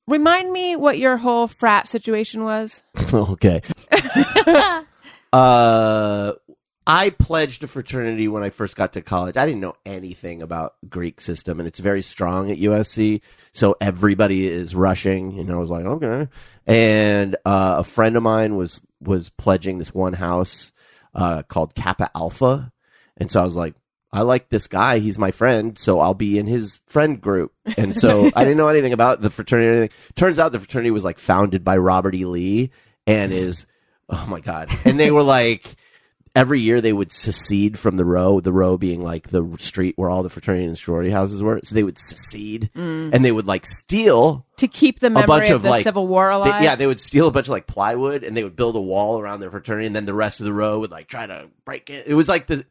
Remind 0.08 0.52
me 0.52 0.76
what 0.76 0.98
your 0.98 1.16
whole 1.16 1.48
frat 1.48 1.88
situation 1.88 2.44
was. 2.44 2.82
okay. 3.12 3.60
uh, 5.32 6.32
I 6.86 7.10
pledged 7.10 7.64
a 7.64 7.66
fraternity 7.66 8.28
when 8.28 8.44
I 8.44 8.50
first 8.50 8.76
got 8.76 8.92
to 8.92 9.02
college. 9.02 9.36
I 9.36 9.44
didn't 9.44 9.60
know 9.60 9.74
anything 9.84 10.40
about 10.40 10.76
Greek 10.88 11.20
system, 11.20 11.58
and 11.58 11.66
it's 11.66 11.80
very 11.80 12.02
strong 12.02 12.50
at 12.50 12.58
USC. 12.58 13.22
So 13.52 13.76
everybody 13.80 14.46
is 14.46 14.74
rushing, 14.74 15.38
and 15.40 15.50
I 15.50 15.56
was 15.56 15.68
like, 15.68 15.84
okay. 15.84 16.28
And 16.64 17.34
uh, 17.44 17.76
a 17.78 17.84
friend 17.84 18.16
of 18.16 18.22
mine 18.22 18.56
was 18.56 18.80
was 19.00 19.30
pledging 19.30 19.78
this 19.78 19.92
one 19.92 20.12
house 20.12 20.70
uh, 21.14 21.42
called 21.42 21.74
Kappa 21.74 22.10
Alpha, 22.14 22.72
and 23.16 23.30
so 23.30 23.40
I 23.40 23.44
was 23.44 23.56
like. 23.56 23.74
I 24.12 24.22
like 24.22 24.48
this 24.48 24.66
guy. 24.66 25.00
He's 25.00 25.18
my 25.18 25.30
friend, 25.30 25.78
so 25.78 25.98
I'll 25.98 26.14
be 26.14 26.38
in 26.38 26.46
his 26.46 26.80
friend 26.86 27.20
group. 27.20 27.52
And 27.76 27.94
so 27.94 28.30
I 28.36 28.44
didn't 28.44 28.56
know 28.56 28.68
anything 28.68 28.94
about 28.94 29.20
the 29.20 29.28
fraternity 29.28 29.68
or 29.68 29.72
anything. 29.72 29.90
Turns 30.14 30.38
out 30.38 30.52
the 30.52 30.58
fraternity 30.58 30.90
was 30.90 31.04
like 31.04 31.18
founded 31.18 31.64
by 31.64 31.76
Robert 31.76 32.14
E. 32.14 32.24
Lee 32.24 32.70
and 33.06 33.30
is, 33.32 33.66
oh 34.08 34.24
my 34.26 34.40
God. 34.40 34.70
And 34.86 34.98
they 34.98 35.10
were 35.10 35.24
like, 35.24 35.76
every 36.36 36.60
year 36.60 36.82
they 36.82 36.92
would 36.92 37.10
secede 37.10 37.78
from 37.78 37.96
the 37.96 38.04
row, 38.04 38.38
the 38.40 38.52
row 38.52 38.76
being 38.76 39.02
like 39.02 39.28
the 39.30 39.56
street 39.58 39.94
where 39.96 40.10
all 40.10 40.22
the 40.22 40.28
fraternity 40.30 40.66
and 40.66 40.76
sorority 40.78 41.10
houses 41.10 41.42
were. 41.42 41.58
So 41.64 41.74
they 41.74 41.82
would 41.82 41.98
secede 41.98 42.70
and 42.74 43.24
they 43.24 43.32
would 43.32 43.46
like 43.46 43.66
steal 43.66 44.46
to 44.58 44.68
keep 44.68 45.00
the 45.00 45.06
a 45.06 45.10
memory 45.10 45.26
bunch 45.26 45.48
of, 45.48 45.56
of, 45.56 45.62
the 45.62 45.70
like 45.70 45.84
Civil 45.84 46.06
War 46.06 46.28
they- 46.28 46.34
alive. 46.34 46.62
yeah, 46.62 46.76
they 46.76 46.86
would 46.86 47.00
steal 47.00 47.26
a 47.26 47.30
bunch 47.30 47.46
of 47.46 47.50
like 47.52 47.66
plywood 47.66 48.22
and 48.22 48.36
they 48.36 48.44
would 48.44 48.54
build 48.54 48.76
a 48.76 48.80
wall 48.80 49.18
around 49.18 49.40
their 49.40 49.50
fraternity, 49.50 49.86
and 49.86 49.96
then 49.96 50.04
the 50.04 50.14
rest 50.14 50.38
of 50.40 50.44
the 50.46 50.52
row 50.52 50.78
would 50.80 50.90
like 50.90 51.08
try 51.08 51.26
to 51.26 51.48
break 51.64 51.88
it. 51.90 52.06
It 52.06 52.14
was 52.14 52.28
like 52.28 52.46
the 52.46 52.66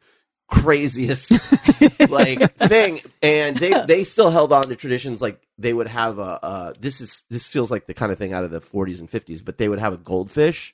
craziest 0.48 1.32
like 2.08 2.54
thing, 2.58 3.02
and 3.20 3.56
they 3.56 3.84
they 3.86 4.04
still 4.04 4.30
held 4.30 4.52
on 4.52 4.68
to 4.68 4.76
traditions. 4.76 5.20
Like 5.20 5.40
they 5.58 5.72
would 5.72 5.88
have 5.88 6.18
a 6.20 6.44
uh, 6.44 6.72
this 6.78 7.00
is 7.00 7.24
this 7.30 7.48
feels 7.48 7.70
like 7.70 7.86
the 7.86 7.94
kind 7.94 8.12
of 8.12 8.18
thing 8.18 8.32
out 8.32 8.44
of 8.44 8.52
the 8.52 8.60
40s 8.60 9.00
and 9.00 9.10
50s, 9.10 9.44
but 9.44 9.58
they 9.58 9.68
would 9.68 9.80
have 9.80 9.92
a 9.92 9.96
goldfish, 9.98 10.72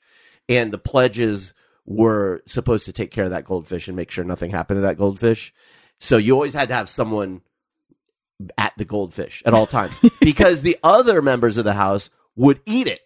and 0.49 0.71
the 0.73 0.79
pledges 0.79 1.55
were 1.85 2.43
supposed 2.47 2.85
to 2.87 2.93
take 2.93 3.11
care 3.11 3.25
of 3.25 3.31
that 3.31 3.45
goldfish 3.45 3.89
and 3.89 3.97
make 3.97 4.11
sure 4.11 4.25
nothing 4.25 4.51
happened 4.51 4.79
to 4.79 4.83
that 4.83 4.99
goldfish. 4.99 5.53
So 5.99 6.17
you 6.17 6.35
always 6.35 6.55
had 6.55 6.69
to 6.69 6.75
have 6.75 6.89
someone 6.89 7.43
at 8.59 8.73
the 8.77 8.85
goldfish 8.85 9.43
at 9.47 9.55
all 9.55 9.67
times 9.67 9.99
because 10.21 10.63
the 10.63 10.77
other 10.83 11.23
members 11.23 11.57
of 11.57 11.65
the 11.65 11.73
house 11.75 12.11
would 12.37 12.61
eat 12.67 12.87
it. 12.89 13.01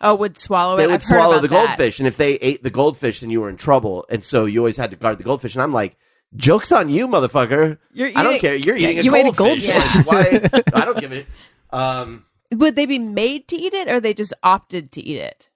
oh, 0.00 0.14
would 0.14 0.38
swallow 0.38 0.74
it. 0.74 0.78
They 0.78 0.86
would 0.86 0.94
I've 0.94 1.04
swallow 1.04 1.32
about 1.34 1.42
the 1.42 1.48
that. 1.48 1.66
goldfish, 1.78 1.98
and 2.00 2.08
if 2.08 2.16
they 2.16 2.34
ate 2.34 2.62
the 2.62 2.70
goldfish, 2.70 3.20
then 3.20 3.30
you 3.30 3.40
were 3.40 3.50
in 3.50 3.56
trouble. 3.56 4.06
And 4.08 4.24
so 4.24 4.46
you 4.46 4.58
always 4.60 4.76
had 4.76 4.90
to 4.90 4.96
guard 4.96 5.18
the 5.18 5.24
goldfish. 5.24 5.54
And 5.54 5.62
I'm 5.62 5.72
like, 5.72 5.96
jokes 6.36 6.72
on 6.72 6.88
you, 6.88 7.06
motherfucker! 7.06 7.78
You're 7.92 8.10
I 8.16 8.22
don't 8.22 8.40
care. 8.40 8.54
You're 8.56 8.76
eating 8.76 8.98
a 9.00 9.02
you 9.02 9.14
ate 9.14 9.26
a 9.26 9.32
goldfish. 9.32 9.68
goldfish. 9.68 10.06
Like, 10.06 10.06
why? 10.06 10.62
I 10.80 10.84
don't 10.84 10.98
give 10.98 11.12
it. 11.12 11.26
Um, 11.70 12.24
Would 12.52 12.76
they 12.76 12.86
be 12.86 12.98
made 12.98 13.46
to 13.48 13.56
eat 13.56 13.74
it, 13.74 13.88
or 13.88 14.00
they 14.00 14.14
just 14.14 14.32
opted 14.42 14.90
to 14.92 15.02
eat 15.02 15.18
it? 15.18 15.49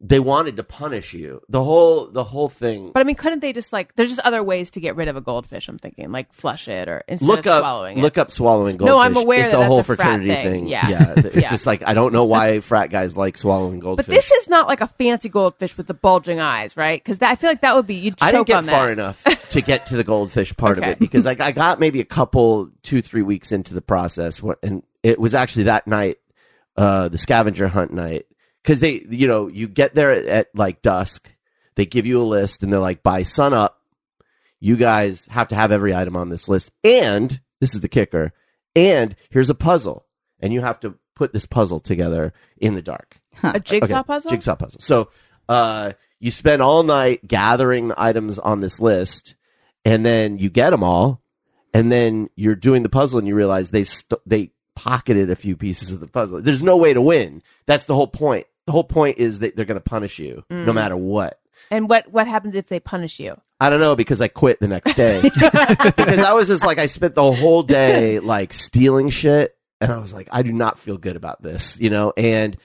They 0.00 0.20
wanted 0.20 0.56
to 0.58 0.62
punish 0.62 1.12
you. 1.12 1.40
The 1.48 1.62
whole 1.64 2.06
the 2.06 2.22
whole 2.22 2.48
thing. 2.48 2.92
But 2.94 3.00
I 3.00 3.04
mean, 3.04 3.16
couldn't 3.16 3.40
they 3.40 3.52
just 3.52 3.72
like? 3.72 3.96
There's 3.96 4.10
just 4.10 4.20
other 4.20 4.42
ways 4.44 4.70
to 4.70 4.80
get 4.80 4.94
rid 4.94 5.08
of 5.08 5.16
a 5.16 5.20
goldfish. 5.20 5.68
I'm 5.68 5.76
thinking, 5.78 6.12
like 6.12 6.32
flush 6.32 6.68
it 6.68 6.88
or 6.88 7.02
instead 7.08 7.26
look 7.26 7.38
of 7.40 7.46
up 7.48 7.60
swallowing 7.62 8.00
look 8.00 8.16
it. 8.16 8.20
up 8.20 8.30
swallowing 8.30 8.76
goldfish. 8.76 8.92
No, 8.92 9.00
I'm 9.00 9.16
aware 9.16 9.46
it's 9.46 9.52
that 9.54 9.60
a 9.60 9.64
whole 9.64 9.80
a 9.80 9.82
frat 9.82 9.98
fraternity 9.98 10.30
thing. 10.30 10.52
thing. 10.52 10.68
Yeah. 10.68 11.14
it's 11.16 11.36
Yeah. 11.36 11.50
just 11.50 11.66
like 11.66 11.82
I 11.86 11.94
don't 11.94 12.12
know 12.12 12.24
why 12.24 12.60
frat 12.60 12.90
guys 12.90 13.16
like 13.16 13.36
swallowing 13.36 13.80
goldfish. 13.80 14.06
But 14.06 14.14
this 14.14 14.30
is 14.30 14.48
not 14.48 14.68
like 14.68 14.80
a 14.80 14.86
fancy 14.86 15.28
goldfish 15.28 15.76
with 15.76 15.88
the 15.88 15.94
bulging 15.94 16.38
eyes, 16.38 16.76
right? 16.76 17.02
Because 17.02 17.20
I 17.20 17.34
feel 17.34 17.50
like 17.50 17.62
that 17.62 17.74
would 17.74 17.86
be 17.88 17.96
you'd 17.96 18.16
choke 18.18 18.28
I 18.28 18.32
didn't 18.32 18.46
get 18.46 18.64
far 18.66 18.86
that. 18.86 18.92
enough 18.92 19.24
to 19.50 19.60
get 19.60 19.86
to 19.86 19.96
the 19.96 20.04
goldfish 20.04 20.56
part 20.56 20.78
Okay. 20.78 20.86
of 20.86 20.92
it 20.92 20.98
because 21.00 21.24
like 21.24 21.40
I 21.40 21.50
got 21.52 21.80
maybe 21.80 22.00
a 22.00 22.04
couple 22.04 22.70
two 22.84 23.02
three 23.02 23.22
weeks 23.22 23.50
into 23.50 23.74
the 23.74 23.82
process 23.82 24.40
and 24.62 24.84
it 25.02 25.18
was 25.18 25.34
actually 25.34 25.64
that 25.64 25.86
night 25.88 26.18
uh 26.76 27.08
the 27.08 27.18
scavenger 27.18 27.66
hunt 27.66 27.92
night 27.92 28.26
because 28.62 28.80
they 28.80 29.04
you 29.10 29.26
know 29.26 29.48
you 29.50 29.68
get 29.68 29.94
there 29.94 30.10
at, 30.10 30.24
at 30.26 30.48
like 30.54 30.82
dusk 30.82 31.30
they 31.76 31.86
give 31.86 32.06
you 32.06 32.20
a 32.20 32.24
list 32.24 32.62
and 32.62 32.72
they're 32.72 32.80
like 32.80 33.02
by 33.02 33.22
sun 33.22 33.54
up 33.54 33.80
you 34.60 34.76
guys 34.76 35.26
have 35.30 35.48
to 35.48 35.54
have 35.54 35.70
every 35.72 35.94
item 35.94 36.16
on 36.16 36.28
this 36.28 36.48
list 36.48 36.70
and 36.84 37.40
this 37.60 37.74
is 37.74 37.80
the 37.80 37.88
kicker 37.88 38.32
and 38.74 39.14
here's 39.30 39.50
a 39.50 39.54
puzzle 39.54 40.04
and 40.40 40.52
you 40.52 40.60
have 40.60 40.80
to 40.80 40.94
put 41.14 41.32
this 41.32 41.46
puzzle 41.46 41.80
together 41.80 42.32
in 42.58 42.74
the 42.74 42.82
dark 42.82 43.20
A 43.42 43.60
jigsaw 43.60 43.98
Okay, 44.00 44.06
puzzle. 44.06 44.30
Jigsaw 44.30 44.56
puzzle. 44.56 44.80
So 44.80 45.10
uh, 45.48 45.92
you 46.20 46.30
spend 46.32 46.60
all 46.60 46.82
night 46.82 47.26
gathering 47.26 47.88
the 47.88 48.00
items 48.00 48.38
on 48.38 48.60
this 48.60 48.80
list, 48.80 49.36
and 49.84 50.04
then 50.04 50.38
you 50.38 50.50
get 50.50 50.70
them 50.70 50.82
all, 50.82 51.22
and 51.72 51.90
then 51.90 52.28
you're 52.34 52.56
doing 52.56 52.82
the 52.82 52.88
puzzle, 52.88 53.20
and 53.20 53.28
you 53.28 53.36
realize 53.36 53.70
they 53.70 53.84
st- 53.84 54.20
they 54.26 54.50
pocketed 54.78 55.28
a 55.28 55.34
few 55.36 55.56
pieces 55.56 55.90
of 55.90 55.98
the 55.98 56.06
puzzle. 56.06 56.40
There's 56.40 56.62
no 56.62 56.76
way 56.76 56.94
to 56.94 57.00
win. 57.00 57.42
That's 57.66 57.86
the 57.86 57.94
whole 57.96 58.06
point. 58.06 58.46
The 58.66 58.72
whole 58.72 58.84
point 58.84 59.18
is 59.18 59.40
that 59.40 59.56
they're 59.56 59.66
going 59.66 59.80
to 59.80 59.90
punish 59.90 60.18
you 60.20 60.44
Mm. 60.50 60.66
no 60.66 60.72
matter 60.72 60.96
what. 60.96 61.40
And 61.70 61.88
what 61.90 62.10
what 62.12 62.26
happens 62.28 62.54
if 62.54 62.68
they 62.68 62.78
punish 62.80 63.18
you? 63.20 63.36
I 63.60 63.70
don't 63.70 63.80
know 63.80 63.96
because 63.96 64.20
I 64.20 64.28
quit 64.28 64.60
the 64.60 64.68
next 64.68 64.94
day 64.94 65.20
because 65.34 66.18
I 66.20 66.32
was 66.32 66.46
just 66.48 66.64
like 66.64 66.78
I 66.78 66.86
spent 66.86 67.14
the 67.16 67.32
whole 67.32 67.62
day 67.62 68.18
like 68.34 68.52
stealing 68.52 69.08
shit 69.10 69.56
and 69.80 69.90
I 69.92 69.98
was 69.98 70.12
like 70.14 70.28
I 70.30 70.42
do 70.42 70.52
not 70.52 70.78
feel 70.78 70.96
good 70.96 71.16
about 71.16 71.42
this, 71.42 71.76
you 71.80 71.90
know, 71.90 72.12
and 72.16 72.56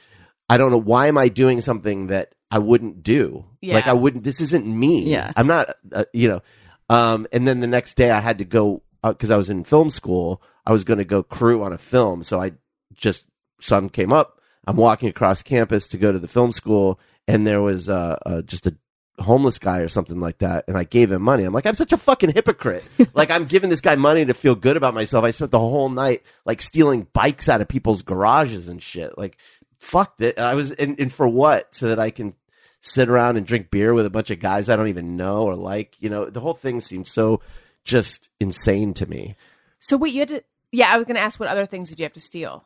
I 0.49 0.57
don't 0.57 0.71
know 0.71 0.77
why 0.79 1.07
am 1.07 1.17
I 1.17 1.29
doing 1.29 1.59
something 1.61 2.07
that 2.07 2.33
I 2.51 2.59
wouldn't 2.59 3.01
do. 3.03 3.43
Yeah. 3.61 3.73
Like 3.75 3.87
I 3.87 3.93
wouldn't 3.93 4.23
this 4.23 4.39
isn't 4.39 4.65
me. 4.65 5.03
Yeah. 5.03 5.31
I'm 5.35 5.47
not 5.47 5.75
uh, 5.91 6.05
you 6.13 6.27
know. 6.29 6.41
Um 6.89 7.27
and 7.33 7.47
then 7.47 7.59
the 7.59 7.67
next 7.67 7.95
day 7.95 8.11
I 8.11 8.19
had 8.19 8.37
to 8.37 8.45
go 8.45 8.83
because 9.03 9.31
I 9.31 9.37
was 9.37 9.49
in 9.49 9.63
film 9.63 9.89
school, 9.89 10.41
I 10.65 10.71
was 10.71 10.83
going 10.83 10.99
to 10.99 11.05
go 11.05 11.23
crew 11.23 11.63
on 11.63 11.73
a 11.73 11.77
film, 11.77 12.23
so 12.23 12.39
I 12.39 12.53
just 12.95 13.25
sun 13.59 13.89
came 13.89 14.13
up, 14.13 14.39
I'm 14.65 14.77
walking 14.77 15.09
across 15.09 15.43
campus 15.43 15.87
to 15.89 15.97
go 15.97 16.11
to 16.11 16.19
the 16.19 16.27
film 16.27 16.51
school 16.51 16.99
and 17.27 17.45
there 17.45 17.61
was 17.61 17.89
uh, 17.89 18.17
uh 18.25 18.41
just 18.41 18.67
a 18.67 18.75
homeless 19.19 19.59
guy 19.59 19.79
or 19.79 19.87
something 19.87 20.19
like 20.19 20.39
that 20.39 20.65
and 20.67 20.77
I 20.77 20.83
gave 20.83 21.11
him 21.11 21.21
money. 21.21 21.43
I'm 21.43 21.53
like, 21.53 21.65
I'm 21.65 21.75
such 21.75 21.93
a 21.93 21.97
fucking 21.97 22.33
hypocrite. 22.33 22.83
like 23.13 23.29
I'm 23.29 23.45
giving 23.45 23.69
this 23.69 23.81
guy 23.81 23.95
money 23.95 24.25
to 24.25 24.33
feel 24.33 24.55
good 24.55 24.77
about 24.77 24.93
myself. 24.93 25.23
I 25.23 25.31
spent 25.31 25.51
the 25.51 25.59
whole 25.59 25.89
night 25.89 26.23
like 26.45 26.61
stealing 26.61 27.07
bikes 27.13 27.49
out 27.49 27.61
of 27.61 27.67
people's 27.67 28.01
garages 28.01 28.69
and 28.69 28.81
shit. 28.81 29.17
Like 29.17 29.37
fuck 29.79 30.15
it. 30.19 30.39
I 30.39 30.55
was 30.55 30.71
and, 30.71 30.99
and 30.99 31.11
for 31.11 31.27
what? 31.27 31.75
So 31.75 31.89
that 31.89 31.99
I 31.99 32.09
can 32.09 32.33
sit 32.81 33.09
around 33.09 33.37
and 33.37 33.45
drink 33.45 33.69
beer 33.71 33.93
with 33.93 34.05
a 34.05 34.09
bunch 34.09 34.29
of 34.29 34.39
guys 34.39 34.69
I 34.69 34.75
don't 34.75 34.89
even 34.89 35.15
know 35.15 35.43
or 35.43 35.55
like, 35.55 35.95
you 35.99 36.09
know, 36.09 36.25
the 36.25 36.41
whole 36.41 36.53
thing 36.53 36.79
seemed 36.81 37.07
so 37.07 37.41
just 37.83 38.29
insane 38.39 38.93
to 38.95 39.05
me. 39.05 39.35
So 39.79 39.97
wait, 39.97 40.13
you 40.13 40.19
had 40.19 40.29
to. 40.29 40.43
Yeah, 40.71 40.89
I 40.93 40.97
was 40.97 41.05
going 41.05 41.15
to 41.15 41.21
ask 41.21 41.39
what 41.39 41.49
other 41.49 41.65
things 41.65 41.89
did 41.89 41.99
you 41.99 42.03
have 42.03 42.13
to 42.13 42.19
steal? 42.21 42.65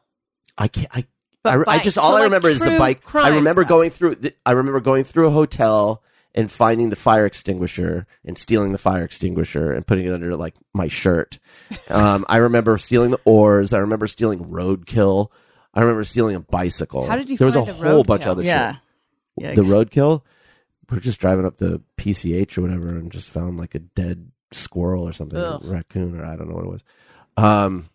I 0.57 0.67
can't. 0.67 0.87
I. 0.95 1.05
I, 1.45 1.53
I 1.55 1.63
bikes. 1.63 1.83
just 1.85 1.95
So, 1.95 2.01
all 2.01 2.15
I 2.15 2.23
remember 2.23 2.49
is 2.49 2.59
the 2.59 2.65
true 2.65 2.77
bike. 2.77 3.01
I 3.15 3.29
remember 3.29 3.61
stuff. 3.61 3.69
going 3.69 3.89
through. 3.89 4.15
The, 4.15 4.33
I 4.45 4.51
remember 4.51 4.81
going 4.81 5.05
through 5.05 5.27
a 5.27 5.31
hotel 5.31 6.03
and 6.35 6.51
finding 6.51 6.89
the 6.89 6.95
fire 6.97 7.25
extinguisher 7.25 8.05
and 8.25 8.37
stealing 8.37 8.73
the 8.73 8.77
fire 8.77 9.03
extinguisher 9.03 9.71
and 9.71 9.87
putting 9.87 10.05
it 10.05 10.13
under 10.13 10.35
like 10.35 10.55
my 10.73 10.87
shirt. 10.89 11.39
Um, 11.89 12.25
I 12.27 12.37
remember 12.37 12.77
stealing 12.77 13.11
the 13.11 13.19
oars. 13.23 13.71
I 13.71 13.77
remember 13.79 14.07
stealing 14.07 14.39
roadkill. 14.45 15.29
I 15.73 15.81
remember 15.81 16.03
stealing 16.03 16.35
a 16.35 16.41
bicycle. 16.41 17.05
How 17.05 17.15
did 17.15 17.29
you 17.29 17.37
There 17.37 17.45
was 17.45 17.55
a 17.55 17.61
the 17.61 17.71
whole 17.73 18.03
bunch 18.03 18.23
roadkill? 18.23 18.25
of 18.25 18.31
other 18.39 18.43
Yeah. 18.43 18.75
shit. 19.39 19.55
The 19.55 19.61
Yikes. 19.61 19.85
roadkill. 19.85 20.21
We're 20.89 20.99
just 20.99 21.19
driving 21.21 21.45
up 21.45 21.57
the 21.57 21.81
PCH 21.97 22.57
or 22.57 22.61
whatever 22.61 22.89
and 22.89 23.09
just 23.11 23.29
found 23.29 23.57
like 23.57 23.73
a 23.75 23.79
dead 23.79 24.31
squirrel 24.51 25.07
or 25.07 25.13
something, 25.13 25.39
Ugh. 25.39 25.61
raccoon 25.63 26.19
or 26.19 26.25
I 26.25 26.35
don't 26.35 26.49
know 26.49 26.55
what 26.55 26.65
it 26.65 26.69
was. 26.71 26.83
Um, 27.37 27.89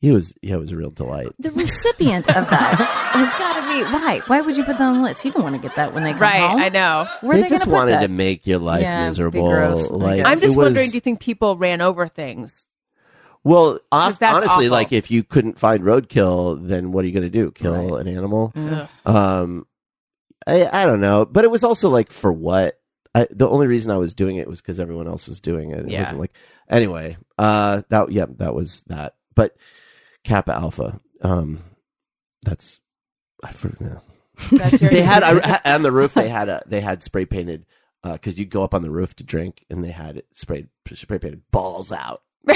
it 0.00 0.10
was 0.12 0.34
yeah, 0.42 0.54
it 0.54 0.58
was 0.58 0.72
a 0.72 0.76
real 0.76 0.90
delight. 0.90 1.28
The 1.38 1.52
recipient 1.52 2.26
of 2.28 2.50
that 2.50 2.74
has 3.12 3.32
got 3.34 3.60
to 3.60 3.68
be 3.72 3.84
why? 3.92 4.20
Why 4.26 4.40
would 4.40 4.56
you 4.56 4.64
put 4.64 4.78
that 4.78 4.82
on 4.84 4.96
the 4.98 5.02
list? 5.04 5.24
You 5.24 5.30
don't 5.30 5.44
want 5.44 5.54
to 5.54 5.62
get 5.62 5.76
that 5.76 5.94
when 5.94 6.02
they 6.02 6.10
come 6.12 6.20
Right, 6.22 6.40
home. 6.50 6.60
I 6.60 6.68
know. 6.70 7.06
Where 7.20 7.36
they, 7.36 7.42
they, 7.44 7.48
just 7.48 7.68
wanted 7.68 7.92
that? 7.92 8.00
to 8.02 8.08
make 8.08 8.44
your 8.46 8.58
life 8.58 8.82
Yeah, 8.82 9.04
be 9.04 9.08
miserable. 9.08 9.48
gross, 9.48 9.90
I 9.90 9.94
Like 9.94 10.16
guess. 10.16 10.26
I'm 10.26 10.32
just 10.40 10.44
it 10.44 10.48
was- 10.48 10.56
wondering, 10.56 10.90
do 10.90 10.96
you 10.96 11.00
think 11.00 11.20
people 11.20 11.56
ran 11.56 11.80
over 11.80 12.08
things? 12.08 12.66
Well, 13.44 13.78
hon- 13.92 14.16
that's 14.18 14.22
honestly, 14.36 14.66
awful. 14.66 14.70
like 14.70 14.92
if 14.92 15.10
you 15.10 15.22
couldn't 15.24 15.58
find 15.58 15.82
roadkill, 15.84 16.66
then 16.66 16.90
what 16.92 17.04
are 17.04 17.08
you 17.08 17.12
going 17.14 17.24
to 17.24 17.30
do? 17.30 17.50
Kill 17.52 17.96
an 17.96 18.06
animal? 18.08 18.52
Ugh. 18.56 18.88
Um, 19.06 19.66
I 20.46 20.68
I 20.82 20.84
don't 20.84 21.00
know, 21.00 21.24
but 21.24 21.44
it 21.44 21.50
was 21.50 21.62
also 21.64 21.88
like 21.90 22.10
for 22.10 22.32
what? 22.32 22.78
I, 23.14 23.26
the 23.30 23.48
only 23.48 23.66
reason 23.66 23.90
I 23.90 23.98
was 23.98 24.14
doing 24.14 24.36
it 24.36 24.48
was 24.48 24.60
because 24.62 24.80
everyone 24.80 25.06
else 25.06 25.26
was 25.28 25.40
doing 25.40 25.70
it. 25.70 25.80
It 25.80 25.90
Yeah. 25.90 26.00
wasn't 26.02 26.20
like 26.20 26.32
anyway. 26.68 27.16
Uh, 27.38 27.82
that 27.90 28.10
yeah, 28.10 28.26
that 28.38 28.54
was 28.54 28.82
that. 28.86 29.16
But 29.34 29.56
Kappa 30.24 30.52
Alpha, 30.54 31.00
um, 31.20 31.60
that's 32.42 32.80
I 33.44 33.52
forget. 33.52 34.02
That's 34.50 34.80
your 34.80 34.90
they 34.92 35.02
had 35.02 35.22
I, 35.22 35.60
on 35.74 35.82
the 35.82 35.92
roof. 35.92 36.14
They 36.14 36.28
had 36.28 36.48
a 36.48 36.62
they 36.66 36.80
had 36.80 37.02
spray 37.02 37.26
painted 37.26 37.66
because 38.02 38.38
you 38.38 38.46
go 38.46 38.64
up 38.64 38.74
on 38.74 38.82
the 38.82 38.90
roof 38.90 39.14
to 39.16 39.24
drink, 39.24 39.64
and 39.70 39.84
they 39.84 39.90
had 39.90 40.16
it 40.16 40.26
sprayed 40.34 40.68
spray 40.94 41.18
painted 41.18 41.42
balls 41.50 41.92
out. 41.92 42.22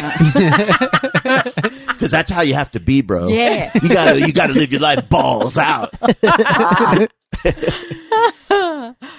Because 1.97 2.11
that's 2.11 2.31
how 2.31 2.43
you 2.43 2.53
have 2.55 2.71
to 2.73 2.81
be, 2.81 3.01
bro. 3.01 3.29
Yeah. 3.29 3.71
you 3.83 3.89
gotta 3.89 4.21
you 4.21 4.33
gotta 4.33 4.53
live 4.53 4.71
your 4.71 4.83
life 4.83 5.09
balls 5.09 5.57
out. 5.57 5.95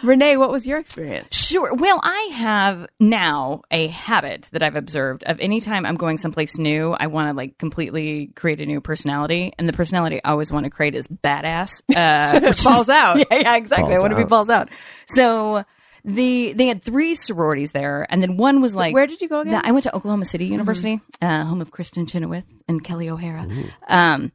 Renee, 0.04 0.38
what 0.38 0.50
was 0.52 0.66
your 0.68 0.80
experience? 0.80 1.36
Sure. 1.36 1.74
Well, 1.74 2.00
I 2.04 2.30
have 2.34 2.88
now 3.00 3.62
a 3.72 3.88
habit 3.88 4.48
that 4.52 4.62
I've 4.64 4.76
observed 4.76 5.24
of 5.26 5.40
anytime 5.40 5.86
I'm 5.86 5.96
going 5.96 6.18
someplace 6.18 6.58
new, 6.58 6.92
I 6.92 7.08
want 7.08 7.30
to 7.30 7.34
like 7.34 7.58
completely 7.58 8.28
create 8.36 8.60
a 8.62 8.66
new 8.66 8.82
personality. 8.82 9.54
And 9.58 9.68
the 9.68 9.74
personality 9.74 10.22
I 10.24 10.32
always 10.32 10.52
want 10.52 10.66
to 10.66 10.70
create 10.70 10.96
is 10.96 11.08
badass. 11.08 11.82
Uh, 11.96 12.40
which 12.48 12.64
Balls 12.64 12.90
out. 12.90 13.18
Yeah, 13.32 13.38
yeah, 13.40 13.56
exactly. 13.56 13.96
I 13.96 14.00
want 14.00 14.12
to 14.12 14.18
be 14.18 14.24
out. 14.24 14.30
balls 14.30 14.50
out. 14.50 14.70
So 15.08 15.64
the 16.06 16.54
they 16.54 16.68
had 16.68 16.82
three 16.84 17.16
sororities 17.16 17.72
there, 17.72 18.06
and 18.10 18.22
then 18.22 18.38
one 18.38 18.62
was 18.62 18.74
like, 18.76 18.94
Where 18.94 19.08
did 19.08 19.22
you 19.22 19.28
go 19.28 19.42
again? 19.42 19.54
the- 19.54 19.66
I 19.68 19.72
went 19.72 19.84
to 19.84 19.96
Oklahoma 19.96 20.26
City 20.26 20.46
University, 20.46 21.02
uh, 21.22 21.44
home 21.44 21.60
of 21.62 21.72
Kristin 21.72 22.08
Chenoweth 22.10 22.46
and 22.68 22.84
Kelli 22.84 23.10
O'Hara. 23.10 23.46
Um, 23.88 24.32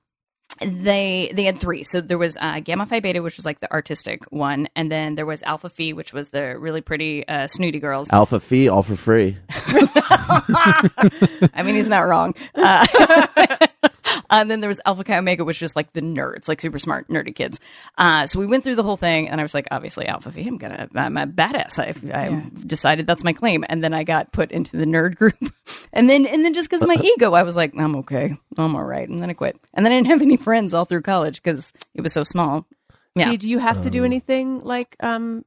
they 0.61 1.31
they 1.35 1.45
had 1.45 1.59
three. 1.59 1.85
So 1.85 2.01
there 2.01 2.19
was 2.19 2.37
uh, 2.41 2.61
Gamma 2.61 2.87
Phi 2.87 3.01
Beta, 3.01 3.23
which 3.23 3.37
was 3.37 3.45
like 3.45 3.61
the 3.61 3.73
artistic 3.73 4.25
one, 4.31 4.69
and 4.77 4.91
then 4.91 5.15
there 5.15 5.27
was 5.27 5.43
Alpha 5.43 5.69
Phi, 5.69 5.93
which 5.93 6.13
was 6.13 6.31
the 6.31 6.57
really 6.59 6.81
pretty 6.81 7.27
uh, 7.27 7.49
snooty 7.49 7.79
girls. 7.79 8.09
Alpha 8.11 8.41
Phi, 8.41 8.69
all 8.69 8.83
for 8.83 8.97
free. 8.97 9.37
I 9.51 11.63
mean, 11.65 11.75
he's 11.75 11.89
not 11.89 12.01
wrong. 12.01 12.35
Uh, 12.55 12.87
and 14.41 14.51
then 14.51 14.61
there 14.61 14.68
was 14.68 14.80
Alpha 14.87 15.05
Chi 15.05 15.16
Omega, 15.16 15.45
which 15.45 15.62
is 15.62 15.76
like 15.76 15.93
the 15.93 16.01
nerds, 16.01 16.49
like 16.49 16.61
super 16.61 16.78
smart, 16.78 17.09
nerdy 17.09 17.35
kids. 17.35 17.61
Uh, 17.99 18.26
so 18.26 18.39
we 18.39 18.47
went 18.47 18.64
through 18.64 18.76
the 18.76 18.83
whole 18.83 18.97
thing, 18.97 19.28
and 19.28 19.41
I 19.41 19.45
was 19.45 19.55
like, 19.55 19.68
obviously, 19.70 20.07
Alpha 20.07 20.30
Phi, 20.30 20.43
I'm 20.43 20.59
gonna, 20.59 20.89
I'm 20.95 21.16
a 21.16 21.26
badass. 21.26 21.78
I, 21.78 21.95
I 22.18 22.43
decided 22.66 23.07
that's 23.07 23.24
my 23.24 23.33
claim, 23.33 23.64
and 23.68 23.83
then 23.83 23.95
I 23.95 24.05
got 24.05 24.33
put 24.33 24.51
into 24.51 24.76
the 24.76 24.85
nerd 24.87 25.16
group, 25.16 25.37
and 25.93 26.09
then, 26.09 26.26
and 26.26 26.45
then 26.45 26.55
just 26.55 26.68
because 26.68 26.83
of 26.83 26.89
my 26.89 26.97
ego, 27.03 27.33
I 27.35 27.43
was 27.43 27.57
like, 27.57 27.74
I'm 27.76 27.97
okay, 27.97 28.37
I'm 28.57 28.74
all 28.74 28.85
right, 28.85 29.09
and 29.09 29.22
then 29.22 29.30
I 29.30 29.35
quit, 29.35 29.57
and 29.74 29.85
then 29.85 29.93
I 29.93 29.97
didn't 29.97 30.09
have 30.09 30.22
any 30.22 30.37
friends 30.37 30.74
all 30.74 30.85
through 30.85 31.03
college 31.03 31.43
because 31.43 31.72
it 31.95 32.01
was 32.01 32.12
so 32.12 32.24
small. 32.24 32.66
Yeah. 33.14 33.30
Did 33.30 33.45
you 33.45 33.59
have 33.59 33.83
to 33.83 33.91
do 33.91 34.05
anything 34.07 34.61
like 34.61 34.97
um 35.01 35.45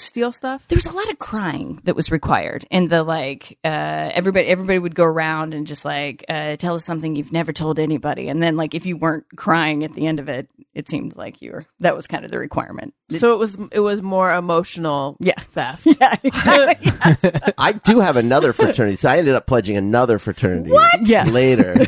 steal 0.00 0.32
stuff? 0.32 0.62
there 0.68 0.76
was 0.76 0.86
a 0.86 0.92
lot 0.92 1.08
of 1.10 1.18
crying 1.18 1.80
that 1.84 1.94
was 1.96 2.10
required 2.10 2.64
in 2.70 2.88
the 2.88 3.02
like 3.02 3.58
uh 3.64 3.68
everybody 3.68 4.46
everybody 4.46 4.78
would 4.78 4.94
go 4.94 5.04
around 5.04 5.54
and 5.54 5.66
just 5.66 5.84
like 5.84 6.24
uh 6.28 6.56
tell 6.56 6.74
us 6.74 6.84
something 6.84 7.16
you've 7.16 7.32
never 7.32 7.52
told 7.52 7.78
anybody 7.78 8.28
and 8.28 8.42
then 8.42 8.56
like 8.56 8.74
if 8.74 8.86
you 8.86 8.96
weren't 8.96 9.24
crying 9.36 9.84
at 9.84 9.94
the 9.94 10.06
end 10.06 10.18
of 10.20 10.28
it 10.28 10.48
it 10.74 10.88
seemed 10.88 11.16
like 11.16 11.42
you 11.42 11.52
were 11.52 11.64
that 11.80 11.96
was 11.96 12.06
kind 12.06 12.24
of 12.24 12.30
the 12.30 12.38
requirement 12.38 12.94
So 13.10 13.32
it 13.32 13.38
was 13.38 13.56
it 13.72 13.80
was 13.80 14.00
more 14.02 14.32
emotional 14.32 15.16
Yeah. 15.20 15.40
theft. 15.52 15.86
yeah 16.00 16.14
exactly. 16.22 17.52
I 17.58 17.72
do 17.72 18.00
have 18.00 18.16
another 18.16 18.52
fraternity. 18.52 18.96
So 18.96 19.08
I 19.08 19.18
ended 19.18 19.34
up 19.34 19.46
pledging 19.46 19.76
another 19.76 20.18
fraternity 20.18 20.70
What? 20.70 21.06
Yeah. 21.06 21.24
later. 21.24 21.76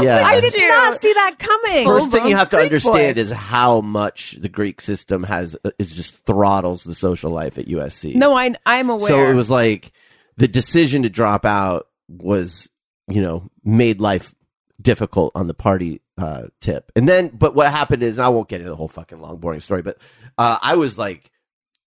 yeah. 0.00 0.22
I 0.24 0.40
did 0.40 0.54
not 0.56 1.00
see 1.00 1.12
that 1.12 1.36
coming. 1.38 1.86
First 1.86 2.10
thing 2.10 2.26
you 2.26 2.36
have 2.36 2.48
to 2.50 2.56
Greek 2.56 2.66
understand 2.66 3.16
boy. 3.16 3.20
is 3.20 3.30
how 3.30 3.80
much 3.80 4.32
the 4.32 4.48
Greek 4.48 4.80
system 4.80 5.24
has 5.24 5.56
is 5.78 5.94
just 5.94 6.14
throttles 6.24 6.84
the 6.84 6.94
social 6.94 7.30
life 7.30 7.58
at 7.58 7.66
USC. 7.66 8.14
No, 8.14 8.36
I 8.36 8.54
I'm 8.64 8.90
aware. 8.90 9.08
So 9.08 9.30
it 9.30 9.34
was 9.34 9.50
like 9.50 9.92
the 10.36 10.48
decision 10.48 11.02
to 11.02 11.10
drop 11.10 11.44
out 11.44 11.88
was, 12.08 12.68
you 13.08 13.20
know, 13.20 13.50
made 13.64 14.00
life 14.00 14.34
difficult 14.80 15.32
on 15.34 15.46
the 15.46 15.54
party 15.54 16.00
uh, 16.18 16.48
tip. 16.60 16.90
And 16.96 17.08
then, 17.08 17.28
but 17.28 17.54
what 17.54 17.70
happened 17.70 18.02
is, 18.02 18.18
and 18.18 18.24
I 18.24 18.28
won't 18.28 18.48
get 18.48 18.60
into 18.60 18.70
the 18.70 18.76
whole 18.76 18.88
fucking 18.88 19.20
long, 19.20 19.38
boring 19.38 19.60
story, 19.60 19.82
but 19.82 19.98
uh, 20.38 20.58
I 20.60 20.76
was 20.76 20.98
like 20.98 21.30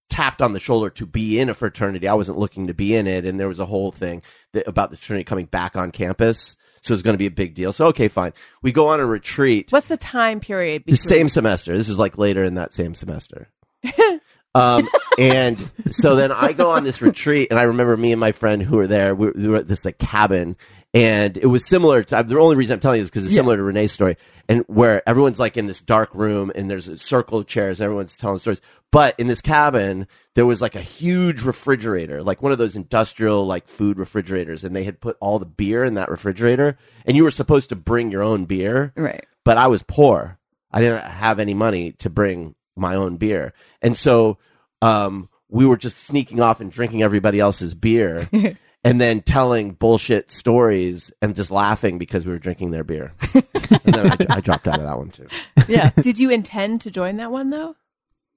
tapped 0.10 0.42
on 0.42 0.54
the 0.54 0.60
shoulder 0.60 0.90
to 0.92 1.06
be 1.06 1.40
in 1.40 1.50
a 1.50 1.54
fraternity. 1.54 2.08
I 2.08 2.14
wasn't 2.14 2.38
looking 2.38 2.68
to 2.68 2.74
be 2.74 2.96
in 2.96 3.08
it, 3.08 3.26
and 3.26 3.40
there 3.40 3.48
was 3.48 3.60
a 3.60 3.66
whole 3.66 3.92
thing 3.92 4.22
that, 4.54 4.68
about 4.68 4.92
the 4.92 4.98
fraternity 4.98 5.24
coming 5.24 5.46
back 5.46 5.76
on 5.76 5.92
campus. 5.92 6.56
So 6.86 6.94
it's 6.94 7.02
going 7.02 7.16
to 7.16 7.20
be 7.20 7.26
a 7.26 7.32
big 7.32 7.56
deal. 7.56 7.74
So 7.74 7.88
okay, 7.88 8.08
fine. 8.08 8.34
We 8.62 8.72
go 8.72 8.88
on 8.90 9.00
a 9.00 9.06
retreat. 9.06 9.72
What's 9.72 9.88
the 9.88 9.98
time 9.98 10.40
period? 10.40 10.84
the 10.86 10.96
same 10.96 11.30
semester. 11.30 11.76
This 11.76 11.90
is 11.90 11.98
like 11.98 12.18
later 12.18 12.44
in 12.44 12.56
that 12.56 12.76
same 12.76 12.94
semester. 12.94 13.50
um, 14.56 14.88
and 15.18 15.58
so 15.90 16.16
then 16.16 16.32
I 16.32 16.54
go 16.54 16.72
on 16.72 16.84
this 16.84 17.02
retreat, 17.02 17.48
and 17.50 17.60
I 17.60 17.64
remember 17.64 17.98
me 17.98 18.12
and 18.12 18.20
my 18.20 18.34
friend 18.34 18.62
who 18.62 18.78
were 18.78 18.88
there. 18.88 19.16
We, 19.16 19.32
we 19.32 19.48
were 19.48 19.58
at 19.58 19.68
this 19.68 19.84
like 19.84 19.98
cabin, 19.98 20.58
and 20.96 21.38
it 21.38 21.46
was 21.46 21.68
similar. 21.68 22.04
to 22.04 22.24
The 22.24 22.40
only 22.40 22.56
reason 22.56 22.74
I'm 22.74 22.80
telling 22.80 22.98
you 23.00 23.04
is 23.04 23.10
because 23.12 23.26
it's 23.26 23.36
similar 23.36 23.58
to 23.58 23.64
Renee's 23.64 23.92
story, 23.92 24.18
and 24.50 24.64
where 24.68 25.08
everyone's 25.08 25.40
like 25.40 25.58
in 25.58 25.68
this 25.68 25.82
dark 25.82 26.16
room, 26.16 26.52
and 26.56 26.72
there's 26.72 26.88
a 26.88 26.98
circle 26.98 27.38
of 27.40 27.46
chairs, 27.48 27.80
and 27.80 27.86
everyone's 27.86 28.18
telling 28.18 28.40
stories. 28.40 28.62
But 28.92 29.20
in 29.20 29.28
this 29.28 29.42
cabin, 29.42 30.08
there 30.36 30.46
was 30.46 30.62
like 30.62 30.76
a 30.76 30.82
huge 30.82 31.42
refrigerator, 31.44 32.24
like 32.24 32.42
one 32.42 32.54
of 32.54 32.58
those 32.58 32.78
industrial 32.78 33.46
like 33.46 33.68
food 33.68 34.00
refrigerators, 34.00 34.64
and 34.64 34.74
they 34.76 34.86
had 34.86 35.02
put 35.02 35.18
all 35.20 35.38
the 35.38 35.46
beer 35.46 35.84
in 35.84 35.96
that 35.96 36.10
refrigerator, 36.10 36.78
and 37.06 37.18
you 37.18 37.24
were 37.24 37.32
supposed 37.32 37.70
to 37.70 37.76
bring 37.76 38.10
your 38.10 38.24
own 38.24 38.46
beer 38.46 38.94
Right. 38.96 39.26
but 39.44 39.58
I 39.58 39.68
was 39.68 39.84
poor. 39.84 40.40
I 40.72 40.80
didn't 40.82 41.04
have 41.04 41.40
any 41.40 41.54
money 41.54 41.92
to 42.00 42.10
bring 42.10 42.56
my 42.78 42.96
own 42.96 43.18
beer. 43.18 43.54
And 43.82 43.96
so 43.98 44.38
um, 44.82 45.30
we 45.50 45.66
were 45.66 45.78
just 45.78 45.98
sneaking 46.06 46.42
off 46.42 46.60
and 46.62 46.72
drinking 46.72 47.02
everybody 47.04 47.40
else's 47.40 47.74
beer 47.74 48.30
and 48.86 49.02
then 49.02 49.22
telling 49.22 49.72
bullshit 49.72 50.32
stories 50.32 51.12
and 51.22 51.36
just 51.36 51.52
laughing 51.52 51.98
because 51.98 52.26
we 52.26 52.32
were 52.32 52.40
drinking 52.40 52.72
their 52.72 52.84
beer. 52.86 53.14
and 53.34 53.94
then 53.94 54.12
I, 54.12 54.36
I 54.38 54.40
dropped 54.42 54.68
out 54.68 54.80
of 54.80 54.86
that 54.86 54.98
one 54.98 55.10
too. 55.10 55.28
Yeah. 55.68 55.90
Did 56.02 56.20
you 56.20 56.30
intend 56.30 56.82
to 56.82 56.92
join 56.92 57.18
that 57.18 57.32
one 57.32 57.50
though? 57.50 57.76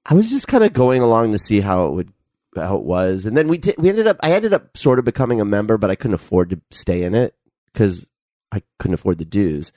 I 0.07 0.14
was 0.14 0.28
just 0.30 0.49
kind 0.49 0.64
of 0.64 0.72
going 0.72 1.03
along 1.03 1.32
to 1.32 1.38
see 1.38 1.61
how 1.61 1.86
it 1.86 1.92
would 1.92 2.12
how 2.57 2.76
it 2.76 2.82
was, 2.84 3.26
and 3.26 3.36
then 3.36 3.46
we 3.46 3.59
did, 3.59 3.76
we 3.78 3.88
ended 3.90 4.07
up 4.09 4.16
I 4.22 4.32
ended 4.32 4.53
up 4.55 4.76
sort 4.76 4.99
of 4.99 5.05
becoming 5.05 5.40
a 5.40 5.44
member, 5.44 5.76
but 5.76 5.90
I 5.90 5.94
couldn't 5.94 6.14
afford 6.14 6.51
to 6.51 6.61
stay 6.70 7.03
in 7.05 7.14
it 7.14 7.34
because 7.72 8.09
I 8.51 8.62
couldn't 8.78 8.94
afford 8.94 9.18
the 9.18 9.26
dues. 9.26 9.70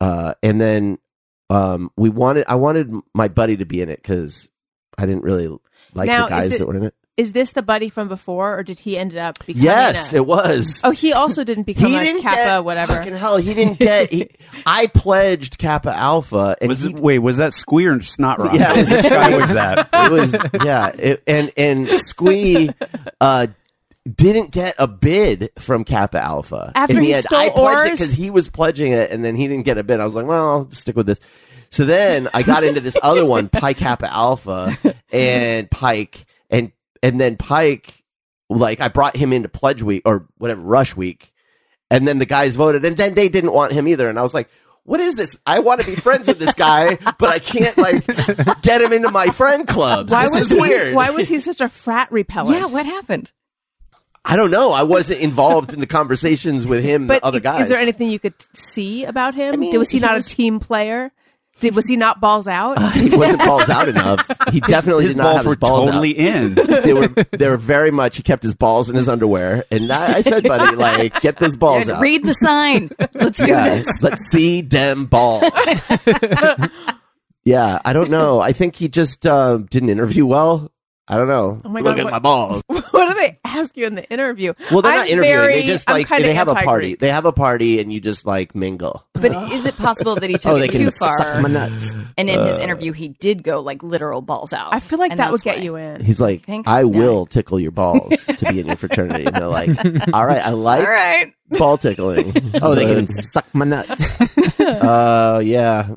Uh, 0.00 0.34
and 0.42 0.60
then 0.60 0.98
um, 1.50 1.90
we 1.96 2.08
wanted 2.10 2.44
I 2.48 2.54
wanted 2.54 2.92
my 3.12 3.26
buddy 3.28 3.56
to 3.56 3.66
be 3.66 3.82
in 3.82 3.90
it 3.90 4.00
because 4.00 4.48
I 4.96 5.04
didn't 5.04 5.24
really 5.24 5.48
like 5.94 6.06
Now, 6.06 6.24
the 6.26 6.30
guys 6.30 6.54
it- 6.54 6.58
that 6.58 6.66
were 6.68 6.76
in 6.76 6.84
it. 6.84 6.94
Is 7.16 7.32
this 7.32 7.52
the 7.52 7.62
buddy 7.62 7.88
from 7.88 8.08
before, 8.08 8.58
or 8.58 8.62
did 8.62 8.78
he 8.80 8.98
end 8.98 9.16
up 9.16 9.38
becoming? 9.46 9.64
Yes, 9.64 10.12
a- 10.12 10.16
it 10.16 10.26
was. 10.26 10.82
Oh, 10.84 10.90
he 10.90 11.14
also 11.14 11.44
didn't 11.44 11.62
become 11.64 11.86
he 11.90 11.96
a 11.96 12.00
didn't 12.04 12.20
Kappa, 12.22 12.36
get 12.36 12.64
whatever. 12.64 12.92
Fucking 12.94 13.14
hell, 13.14 13.38
he 13.38 13.54
didn't 13.54 13.78
get. 13.78 14.10
He, 14.12 14.28
I 14.66 14.86
pledged 14.88 15.56
Kappa 15.56 15.94
Alpha, 15.96 16.56
and 16.60 16.68
Was 16.68 16.82
he 16.82 16.90
it, 16.90 17.00
wait, 17.00 17.18
was 17.20 17.38
that 17.38 17.54
Squee 17.54 17.86
or 17.86 18.02
Snot 18.02 18.38
Rock? 18.38 18.52
Yeah, 18.52 18.72
it 18.74 18.76
was- 18.76 18.90
Which 18.90 19.02
was 19.40 19.52
that? 19.54 19.88
it 19.92 20.12
was 20.12 20.36
yeah 20.64 20.88
it, 20.88 21.22
and 21.26 21.50
and 21.56 21.88
squee 21.88 22.68
uh 23.20 23.46
didn't 24.14 24.50
get 24.52 24.74
a 24.78 24.86
bid 24.86 25.50
from 25.58 25.84
Kappa 25.84 26.18
Alpha. 26.22 26.70
After 26.74 26.92
In 26.94 27.00
the 27.00 27.06
he 27.06 27.14
end, 27.14 27.24
stole 27.24 27.38
I 27.40 27.48
pledged 27.48 27.86
it 27.88 27.90
because 27.98 28.12
he 28.12 28.30
was 28.30 28.48
pledging 28.48 28.92
it, 28.92 29.10
and 29.10 29.24
then 29.24 29.36
he 29.36 29.48
didn't 29.48 29.64
get 29.64 29.78
a 29.78 29.82
bid. 29.82 30.00
I 30.00 30.04
was 30.04 30.14
like, 30.14 30.26
well, 30.26 30.50
I'll 30.50 30.64
just 30.66 30.82
stick 30.82 30.94
with 30.96 31.06
this. 31.06 31.18
So 31.70 31.84
then 31.84 32.28
I 32.32 32.42
got 32.42 32.62
into 32.62 32.80
this 32.80 32.96
other 33.02 33.24
one, 33.26 33.48
Pi 33.48 33.72
Kappa 33.72 34.12
Alpha, 34.12 34.78
and 35.10 35.68
Pike, 35.70 36.24
and 36.50 36.70
and 37.02 37.20
then 37.20 37.36
Pike, 37.36 38.02
like 38.48 38.80
I 38.80 38.88
brought 38.88 39.16
him 39.16 39.32
into 39.32 39.48
Pledge 39.48 39.82
Week 39.82 40.02
or 40.04 40.26
whatever 40.38 40.60
Rush 40.60 40.96
Week, 40.96 41.32
and 41.90 42.06
then 42.06 42.18
the 42.18 42.26
guys 42.26 42.56
voted, 42.56 42.84
and 42.84 42.96
then 42.96 43.14
they 43.14 43.28
didn't 43.28 43.52
want 43.52 43.72
him 43.72 43.88
either, 43.88 44.08
and 44.08 44.18
I 44.18 44.22
was 44.22 44.34
like. 44.34 44.48
What 44.88 45.00
is 45.00 45.16
this? 45.16 45.36
I 45.44 45.58
want 45.58 45.80
to 45.80 45.86
be 45.88 45.96
friends 45.96 46.28
with 46.28 46.38
this 46.38 46.54
guy, 46.54 46.94
but 47.18 47.28
I 47.28 47.40
can't 47.40 47.76
like 47.76 48.06
get 48.62 48.80
him 48.80 48.92
into 48.92 49.10
my 49.10 49.26
friend 49.30 49.66
clubs. 49.66 50.12
Why 50.12 50.26
this 50.26 50.32
was 50.38 50.42
is 50.42 50.52
he, 50.52 50.60
weird. 50.60 50.94
Why 50.94 51.10
was 51.10 51.26
he 51.28 51.40
such 51.40 51.60
a 51.60 51.68
frat 51.68 52.12
repellent? 52.12 52.56
Yeah. 52.56 52.66
What 52.66 52.86
happened? 52.86 53.32
I 54.24 54.36
don't 54.36 54.52
know. 54.52 54.70
I 54.70 54.84
wasn't 54.84 55.22
involved 55.22 55.72
in 55.72 55.80
the 55.80 55.88
conversations 55.88 56.64
with 56.64 56.84
him, 56.84 57.08
But 57.08 57.22
the 57.22 57.26
other 57.26 57.40
guys. 57.40 57.62
is 57.62 57.68
there 57.68 57.80
anything 57.80 58.10
you 58.10 58.20
could 58.20 58.34
see 58.54 59.04
about 59.04 59.34
him? 59.34 59.58
mean, 59.58 59.76
was 59.76 59.90
he, 59.90 59.98
he 59.98 60.02
not 60.02 60.14
was- 60.14 60.28
a 60.28 60.30
team 60.36 60.60
player? 60.60 61.10
Did, 61.60 61.74
was 61.74 61.86
he 61.86 61.96
not 61.96 62.20
balls 62.20 62.46
out? 62.46 62.78
he 62.92 63.08
wasn't 63.16 63.38
balls 63.38 63.68
out 63.68 63.88
enough. 63.88 64.26
He 64.52 64.60
definitely 64.60 65.04
His 65.04 65.14
did 65.14 65.18
not 65.18 65.24
balls 65.24 65.36
have 65.36 65.46
his 65.46 65.56
balls 65.56 65.86
totally 65.86 66.18
out. 66.18 66.36
in. 66.36 66.54
They 66.54 66.92
were 66.92 67.08
they 67.08 67.48
were 67.48 67.56
very 67.56 67.90
much. 67.90 68.18
He 68.18 68.22
kept 68.22 68.42
his 68.42 68.54
balls 68.54 68.90
in 68.90 68.96
his 68.96 69.08
underwear, 69.08 69.64
and 69.70 69.90
I, 69.90 70.18
I 70.18 70.22
said, 70.22 70.44
"Buddy, 70.44 70.76
like 70.76 71.20
get 71.22 71.38
those 71.38 71.56
balls 71.56 71.88
out." 71.88 72.02
Read 72.02 72.22
the 72.22 72.34
sign. 72.34 72.90
Let's 73.14 73.38
do 73.38 73.46
yeah, 73.46 73.76
this. 73.76 74.02
let's 74.02 74.22
see 74.30 74.60
them 74.60 75.06
balls. 75.06 75.44
yeah, 77.44 77.80
I 77.84 77.92
don't 77.92 78.10
know. 78.10 78.40
I 78.40 78.52
think 78.52 78.76
he 78.76 78.88
just 78.88 79.26
uh, 79.26 79.58
didn't 79.58 79.88
interview 79.88 80.26
well. 80.26 80.70
I 81.08 81.16
don't 81.16 81.28
know. 81.28 81.60
Oh 81.64 81.68
my 81.68 81.80
Look 81.80 81.98
at 81.98 82.04
what- 82.04 82.10
my 82.12 82.18
balls. 82.18 82.62
what 82.66 83.08
do 83.08 83.14
they 83.14 83.38
ask 83.44 83.76
you 83.76 83.86
in 83.86 83.94
the 83.94 84.10
interview? 84.12 84.54
Well, 84.72 84.82
they're 84.82 84.90
I'm 84.92 84.98
not 84.98 85.08
interviewing. 85.08 85.36
Very, 85.38 85.54
they 85.60 85.66
just 85.66 85.88
like 85.88 86.08
they 86.08 86.34
have 86.34 86.48
a 86.48 86.50
anti-Greek. 86.50 86.64
party. 86.66 86.94
They 86.96 87.10
have 87.10 87.26
a 87.26 87.32
party, 87.32 87.78
and 87.80 87.92
you 87.92 88.00
just 88.00 88.26
like 88.26 88.54
mingle. 88.56 89.06
But 89.12 89.52
is 89.52 89.66
it 89.66 89.76
possible 89.76 90.16
that 90.16 90.28
he 90.28 90.36
took 90.38 90.52
Oh, 90.52 90.56
it 90.56 90.70
can 90.70 90.80
too 90.80 90.90
suck 90.90 91.18
far? 91.18 91.40
my 91.40 91.48
nuts. 91.48 91.92
And 92.18 92.28
in 92.28 92.44
his 92.46 92.58
interview, 92.58 92.90
he 92.92 93.08
did 93.08 93.42
go 93.44 93.60
like 93.60 93.82
literal 93.84 94.20
balls 94.20 94.52
out. 94.52 94.74
I 94.74 94.80
feel 94.80 94.98
like 94.98 95.16
that 95.16 95.30
would 95.30 95.42
get 95.42 95.58
why. 95.58 95.62
you 95.62 95.76
in. 95.76 96.04
He's 96.04 96.18
like, 96.20 96.42
think? 96.44 96.66
I 96.66 96.80
Yeah. 96.80 96.84
will 96.86 97.26
tickle 97.26 97.60
your 97.60 97.70
balls 97.70 98.24
to 98.26 98.46
be 98.50 98.58
in 98.60 98.66
your 98.66 98.76
fraternity. 98.76 99.26
And 99.26 99.36
they're 99.36 99.46
like, 99.46 99.70
all 100.12 100.26
right, 100.26 100.44
I 100.44 100.50
like 100.50 100.80
All 100.80 100.90
right. 100.92 101.32
ball 101.50 101.78
tickling. 101.78 102.32
oh, 102.62 102.74
they 102.74 102.84
can 102.86 103.06
suck 103.06 103.46
my 103.54 103.64
nuts. 103.64 104.20
uh, 104.60 105.40
yeah. 105.44 105.88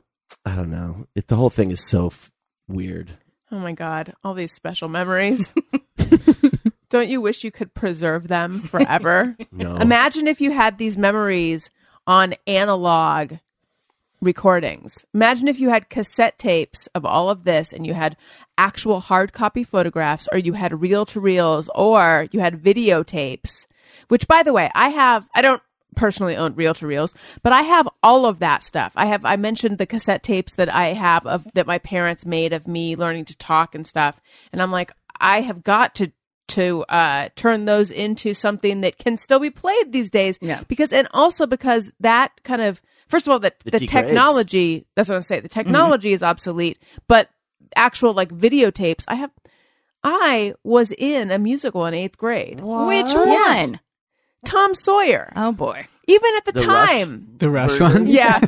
I 0.46 0.56
don't 0.56 0.70
know. 0.70 1.08
It, 1.16 1.28
the 1.28 1.36
whole 1.36 1.50
thing 1.50 1.72
is 1.72 1.84
so 1.86 2.08
f- 2.08 2.32
weird. 2.68 3.18
Oh 3.52 3.60
my 3.60 3.74
god, 3.74 4.14
all 4.24 4.34
these 4.34 4.52
special 4.52 4.90
memories. 4.90 5.52
Don't 6.90 7.10
you 7.10 7.22
wish 7.22 7.44
you 7.44 7.52
could 7.52 7.74
preserve 7.74 8.28
them 8.28 8.62
forever? 8.62 9.36
No. 9.52 9.76
Imagine 9.76 10.28
if 10.28 10.40
you 10.40 10.52
had 10.52 10.78
these 10.78 10.96
memories 10.98 11.70
on 12.08 12.36
analog 12.48 13.34
recordings. 14.22 15.06
Imagine 15.14 15.48
if 15.48 15.60
you 15.60 15.70
had 15.70 15.90
cassette 15.90 16.38
tapes 16.40 16.88
of 16.96 17.06
all 17.06 17.30
of 17.30 17.44
this 17.44 17.74
and 17.74 17.86
you 17.86 17.94
had 17.94 18.16
actual 18.58 19.00
hard 19.00 19.34
copy 19.34 19.64
photographs 19.64 20.28
or 20.32 20.38
you 20.38 20.54
had 20.54 20.82
reel 20.82 21.06
to 21.08 21.20
reels 21.20 21.70
or 21.76 22.28
you 22.32 22.40
had 22.40 22.62
videotapes. 22.62 23.66
Which 24.08 24.28
by 24.28 24.44
the 24.44 24.54
way, 24.54 24.70
I 24.76 24.90
have 24.90 25.28
I 25.34 25.42
don't 25.42 25.62
personally 26.00 26.36
own 26.36 26.56
reel 26.56 26.74
to 26.76 26.88
reels, 26.88 27.14
but 27.44 27.52
I 27.52 27.62
have 27.64 27.88
all 28.02 28.26
of 28.26 28.40
that 28.40 28.64
stuff. 28.64 28.94
I 28.96 29.06
have 29.08 29.26
I 29.26 29.36
mentioned 29.36 29.78
the 29.78 29.86
cassette 29.86 30.24
tapes 30.24 30.56
that 30.56 30.74
I 30.74 30.94
have 30.94 31.28
of 31.28 31.46
that 31.54 31.68
my 31.68 31.78
parents 31.78 32.26
made 32.26 32.54
of 32.54 32.68
me 32.68 32.96
learning 32.96 33.26
to 33.26 33.38
talk 33.38 33.76
and 33.76 33.86
stuff. 33.86 34.22
And 34.52 34.62
I'm 34.62 34.72
like, 34.72 34.92
I 35.20 35.42
have 35.42 35.64
got 35.64 35.96
to 35.96 36.12
to 36.50 36.84
uh, 36.90 37.30
turn 37.36 37.66
those 37.66 37.92
into 37.92 38.34
something 38.34 38.82
that 38.82 38.98
can 38.98 39.18
still 39.18 39.40
be 39.40 39.52
played 39.52 39.92
these 39.92 40.10
days. 40.10 40.40
Yeah. 40.42 40.64
Because 40.68 40.92
and 40.92 41.08
also 41.14 41.46
because 41.46 41.92
that 42.00 42.32
kind 42.44 42.62
of 42.62 42.82
first 43.08 43.28
of 43.28 43.32
all 43.32 43.40
that 43.40 43.58
It 43.66 43.72
the 43.72 43.80
degrades. 43.80 43.92
technology 43.92 44.88
that's 44.96 45.10
what 45.10 45.16
I'm 45.16 45.22
saying. 45.22 45.44
The 45.44 45.50
technology 45.50 46.14
is 46.14 46.24
obsolete, 46.24 46.80
but 47.08 47.30
actual 47.76 48.14
like 48.14 48.30
videotapes. 48.30 49.04
I 49.08 49.16
have. 49.16 49.32
I 50.02 50.54
was 50.64 50.94
in 50.94 51.30
a 51.30 51.38
musical 51.38 51.86
in 51.86 51.94
eighth 51.94 52.18
grade. 52.18 52.62
Which 52.62 53.14
one? 53.14 53.80
Tom 54.46 54.76
Sawyer. 54.76 55.32
Oh 55.36 55.52
boy. 55.52 55.88
Even 56.08 56.32
at 56.38 56.46
the, 56.46 56.52
The 56.54 56.66
Rush 56.68 56.88
time. 56.90 57.28
The 57.38 57.50
rush 57.50 57.72
version? 57.72 57.92
one. 58.06 58.08
Yeah. 58.08 58.40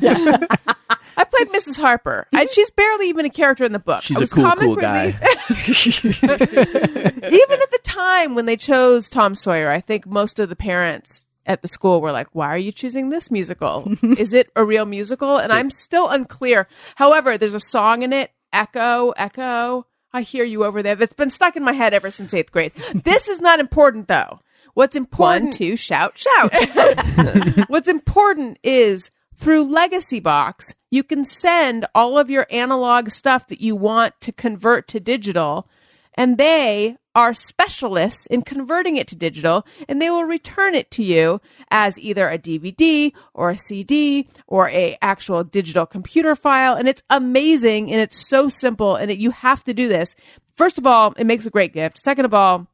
I 1.17 1.23
played 1.25 1.49
Mrs. 1.49 1.77
Harper. 1.79 2.25
And 2.33 2.49
she's 2.49 2.71
barely 2.71 3.09
even 3.09 3.25
a 3.25 3.29
character 3.29 3.63
in 3.65 3.71
the 3.71 3.77
book. 3.79 4.01
She's 4.01 4.17
I 4.17 4.19
a 4.19 4.21
was 4.21 4.33
cool, 4.33 4.43
comic 4.43 4.63
cool 4.63 4.75
relief. 4.77 5.19
guy. 5.19 5.27
even 7.27 7.61
at 7.61 7.71
the 7.71 7.79
time 7.83 8.33
when 8.35 8.45
they 8.45 8.57
chose 8.57 9.09
Tom 9.09 9.35
Sawyer, 9.35 9.69
I 9.69 9.79
think 9.81 10.07
most 10.07 10.39
of 10.39 10.49
the 10.49 10.55
parents 10.55 11.21
at 11.45 11.61
the 11.61 11.67
school 11.67 12.01
were 12.01 12.11
like, 12.11 12.27
"Why 12.33 12.47
are 12.47 12.57
you 12.57 12.71
choosing 12.71 13.09
this 13.09 13.29
musical? 13.29 13.91
Is 14.17 14.33
it 14.33 14.49
a 14.55 14.63
real 14.63 14.85
musical?" 14.85 15.37
And 15.37 15.51
I'm 15.53 15.69
still 15.69 16.09
unclear. 16.09 16.67
However, 16.95 17.37
there's 17.37 17.53
a 17.55 17.59
song 17.59 18.01
in 18.01 18.13
it, 18.13 18.31
"Echo, 18.53 19.11
Echo." 19.11 19.85
I 20.13 20.23
hear 20.23 20.43
you 20.43 20.65
over 20.65 20.81
there. 20.83 20.95
That's 20.95 21.13
been 21.13 21.29
stuck 21.29 21.55
in 21.55 21.63
my 21.63 21.71
head 21.73 21.93
ever 21.93 22.11
since 22.11 22.33
eighth 22.33 22.51
grade. 22.51 22.73
This 22.93 23.27
is 23.29 23.39
not 23.39 23.59
important 23.61 24.07
though. 24.07 24.39
What's 24.73 24.95
important? 24.95 25.45
One, 25.45 25.51
two, 25.51 25.75
shout, 25.75 26.17
shout. 26.17 26.53
What's 27.67 27.87
important 27.87 28.59
is 28.63 29.11
through 29.35 29.63
Legacy 29.63 30.19
Box, 30.19 30.75
you 30.91 31.03
can 31.03 31.25
send 31.25 31.85
all 31.95 32.19
of 32.19 32.29
your 32.29 32.45
analog 32.51 33.09
stuff 33.09 33.47
that 33.47 33.61
you 33.61 33.75
want 33.75 34.19
to 34.21 34.31
convert 34.31 34.87
to 34.89 34.99
digital, 34.99 35.67
and 36.13 36.37
they 36.37 36.97
are 37.15 37.33
specialists 37.33 38.25
in 38.27 38.41
converting 38.41 38.97
it 38.97 39.07
to 39.07 39.15
digital, 39.15 39.65
and 39.89 40.01
they 40.01 40.09
will 40.09 40.23
return 40.23 40.75
it 40.75 40.91
to 40.91 41.03
you 41.03 41.41
as 41.69 41.99
either 41.99 42.29
a 42.29 42.37
DVD 42.37 43.11
or 43.33 43.49
a 43.49 43.57
CD 43.57 44.27
or 44.47 44.69
a 44.69 44.97
actual 45.01 45.43
digital 45.43 45.85
computer 45.85 46.35
file, 46.35 46.75
and 46.75 46.87
it's 46.87 47.03
amazing 47.09 47.91
and 47.91 47.99
it's 47.99 48.27
so 48.27 48.47
simple, 48.47 48.95
and 48.95 49.09
it, 49.11 49.17
you 49.17 49.31
have 49.31 49.63
to 49.63 49.73
do 49.73 49.87
this. 49.87 50.15
First 50.55 50.77
of 50.77 50.85
all, 50.85 51.13
it 51.17 51.25
makes 51.25 51.45
a 51.45 51.49
great 51.49 51.73
gift. 51.73 51.97
Second 51.97 52.25
of 52.25 52.33
all, 52.33 52.67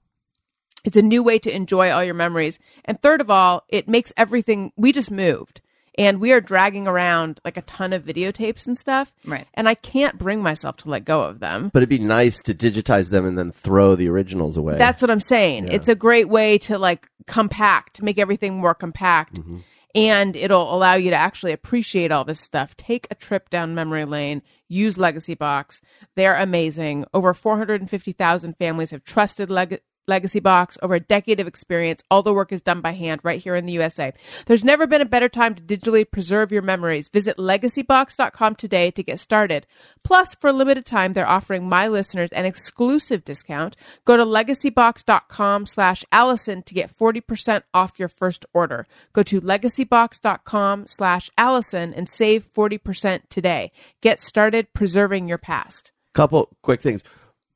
it's 0.84 0.98
a 0.98 1.02
new 1.02 1.24
way 1.24 1.40
to 1.40 1.56
enjoy 1.56 1.92
all 1.92 2.04
your 2.04 2.14
memories. 2.14 2.60
And 2.86 3.02
third 3.02 3.22
of 3.22 3.30
all, 3.30 3.64
it 3.70 3.88
makes 3.88 4.14
everything, 4.18 4.72
we 4.76 4.92
just 4.92 5.12
moved. 5.12 5.62
And 6.00 6.22
we 6.22 6.32
are 6.32 6.40
dragging 6.40 6.88
around 6.88 7.40
like 7.44 7.58
a 7.58 7.64
ton 7.64 7.92
of 7.92 8.04
videotapes 8.04 8.68
and 8.68 8.78
stuff. 8.78 9.12
Right. 9.26 9.48
And 9.56 9.68
I 9.68 9.74
can't 9.74 10.20
bring 10.20 10.44
myself 10.44 10.78
to 10.78 10.90
let 10.90 11.06
go 11.06 11.22
of 11.22 11.40
them. 11.40 11.72
But 11.74 11.80
it'd 11.80 11.90
be 11.90 11.98
nice 11.98 12.42
to 12.44 12.54
digitize 12.54 13.10
them 13.10 13.26
and 13.26 13.36
then 13.36 13.52
throw 13.52 13.96
the 13.96 14.08
originals 14.08 14.58
away. 14.58 14.78
That's 14.78 15.02
what 15.02 15.10
I'm 15.10 15.20
saying. 15.20 15.70
It's 15.70 15.90
a 15.90 15.96
great 15.96 16.30
way 16.30 16.60
to 16.60 16.78
like 16.78 17.10
compact, 17.26 18.04
make 18.04 18.20
everything 18.20 18.60
more 18.60 18.76
compact. 18.76 19.38
Mm-hmm. 19.40 19.58
And 19.96 20.36
it'll 20.36 20.72
allow 20.76 20.94
you 20.94 21.10
to 21.10 21.16
actually 21.16 21.54
appreciate 21.54 22.12
all 22.12 22.24
this 22.24 22.42
stuff. 22.42 22.78
Take 22.78 23.08
a 23.10 23.16
trip 23.16 23.50
down 23.50 23.74
memory 23.74 24.06
lane. 24.06 24.44
Use 24.68 25.00
Legacy 25.00 25.34
Box. 25.34 25.82
They're 26.14 26.36
amazing. 26.36 27.06
Over 27.16 27.34
450,000 27.34 28.58
families 28.58 28.92
have 28.92 29.04
trusted 29.04 29.50
Leg- 29.50 29.82
Legacy 30.08 30.40
Box. 30.40 30.78
Over 30.82 30.96
a 30.96 31.00
decade 31.00 31.40
of 31.40 31.48
experience. 31.48 32.02
All 32.10 32.24
the 32.24 32.34
work 32.34 32.52
is 32.52 32.62
done 32.62 32.82
by 32.82 32.94
hand 32.94 33.22
right 33.24 33.42
here 33.42 33.56
in 33.56 33.66
the 33.66 33.74
USA. 33.74 34.14
There's 34.46 34.64
never 34.64 34.88
been 34.88 35.02
a 35.02 35.06
better 35.06 35.30
time 35.30 35.56
to 35.56 35.62
digitally 35.62 36.10
preserve 36.10 36.52
your 36.52 36.62
memories. 36.62 37.10
Visit 37.10 37.38
legacybox.com 37.38 38.56
today 38.56 38.92
to 38.92 39.04
get 39.04 39.20
started. 39.20 39.68
Plus, 40.04 40.36
for 40.36 40.50
a 40.50 40.54
limited 40.54 40.86
time, 40.86 41.14
they're 41.14 41.28
offering 41.28 41.68
my 41.68 41.88
listeners 41.88 42.30
an 42.32 42.46
exclusive 42.46 43.26
discount. 43.26 43.76
Go 44.06 44.18
to 44.18 44.24
legacybox.com 44.26 45.66
slash 45.66 46.04
Alison 46.12 46.64
to 46.64 46.74
get 46.74 46.96
40% 46.98 47.64
off 47.74 48.00
your 48.00 48.08
first 48.10 48.46
order. 48.54 48.88
Go 49.14 49.24
to 49.24 49.42
legacybox.com 49.42 50.88
slash 50.88 51.30
Alison 51.38 51.94
and 51.94 52.08
save 52.10 52.52
40% 52.54 53.22
today. 53.30 53.72
Get 54.02 54.20
started 54.20 54.74
preserving 54.74 55.28
your 55.28 55.38
past. 55.38 55.92
couple 56.14 56.50
quick 56.64 56.82
things. 56.82 57.04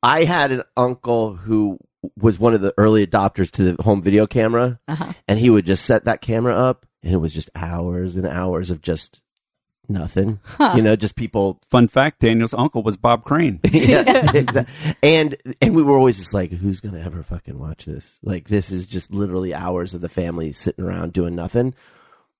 I 0.02 0.24
had 0.24 0.52
an 0.52 0.62
uncle 0.76 1.34
who 1.36 1.78
was 2.20 2.38
one 2.38 2.54
of 2.54 2.60
the 2.60 2.74
early 2.76 3.06
adopters 3.06 3.50
to 3.52 3.72
the 3.74 3.82
home 3.82 4.02
video 4.02 4.26
camera, 4.26 4.80
uh-huh. 4.88 5.12
and 5.28 5.38
he 5.38 5.50
would 5.50 5.66
just 5.66 5.84
set 5.84 6.04
that 6.04 6.20
camera 6.20 6.54
up, 6.54 6.86
and 7.02 7.12
it 7.12 7.18
was 7.18 7.34
just 7.34 7.50
hours 7.54 8.16
and 8.16 8.26
hours 8.26 8.70
of 8.70 8.80
just 8.82 9.20
nothing. 9.88 10.40
You 10.74 10.82
know, 10.82 10.96
just 10.96 11.16
people. 11.16 11.60
Fun 11.70 11.88
fact: 11.88 12.20
Daniel's 12.20 12.54
uncle 12.54 12.82
was 12.82 12.96
Bob 12.96 13.24
Crane. 13.24 13.60
yeah, 13.70 14.32
exactly. 14.34 14.94
And 15.02 15.36
and 15.60 15.74
we 15.74 15.82
were 15.82 15.96
always 15.96 16.18
just 16.18 16.34
like, 16.34 16.50
who's 16.52 16.80
gonna 16.80 17.00
ever 17.00 17.22
fucking 17.22 17.58
watch 17.58 17.84
this? 17.84 18.18
Like, 18.22 18.48
this 18.48 18.70
is 18.70 18.86
just 18.86 19.12
literally 19.12 19.54
hours 19.54 19.94
of 19.94 20.00
the 20.00 20.08
family 20.08 20.52
sitting 20.52 20.84
around 20.84 21.12
doing 21.12 21.34
nothing. 21.34 21.74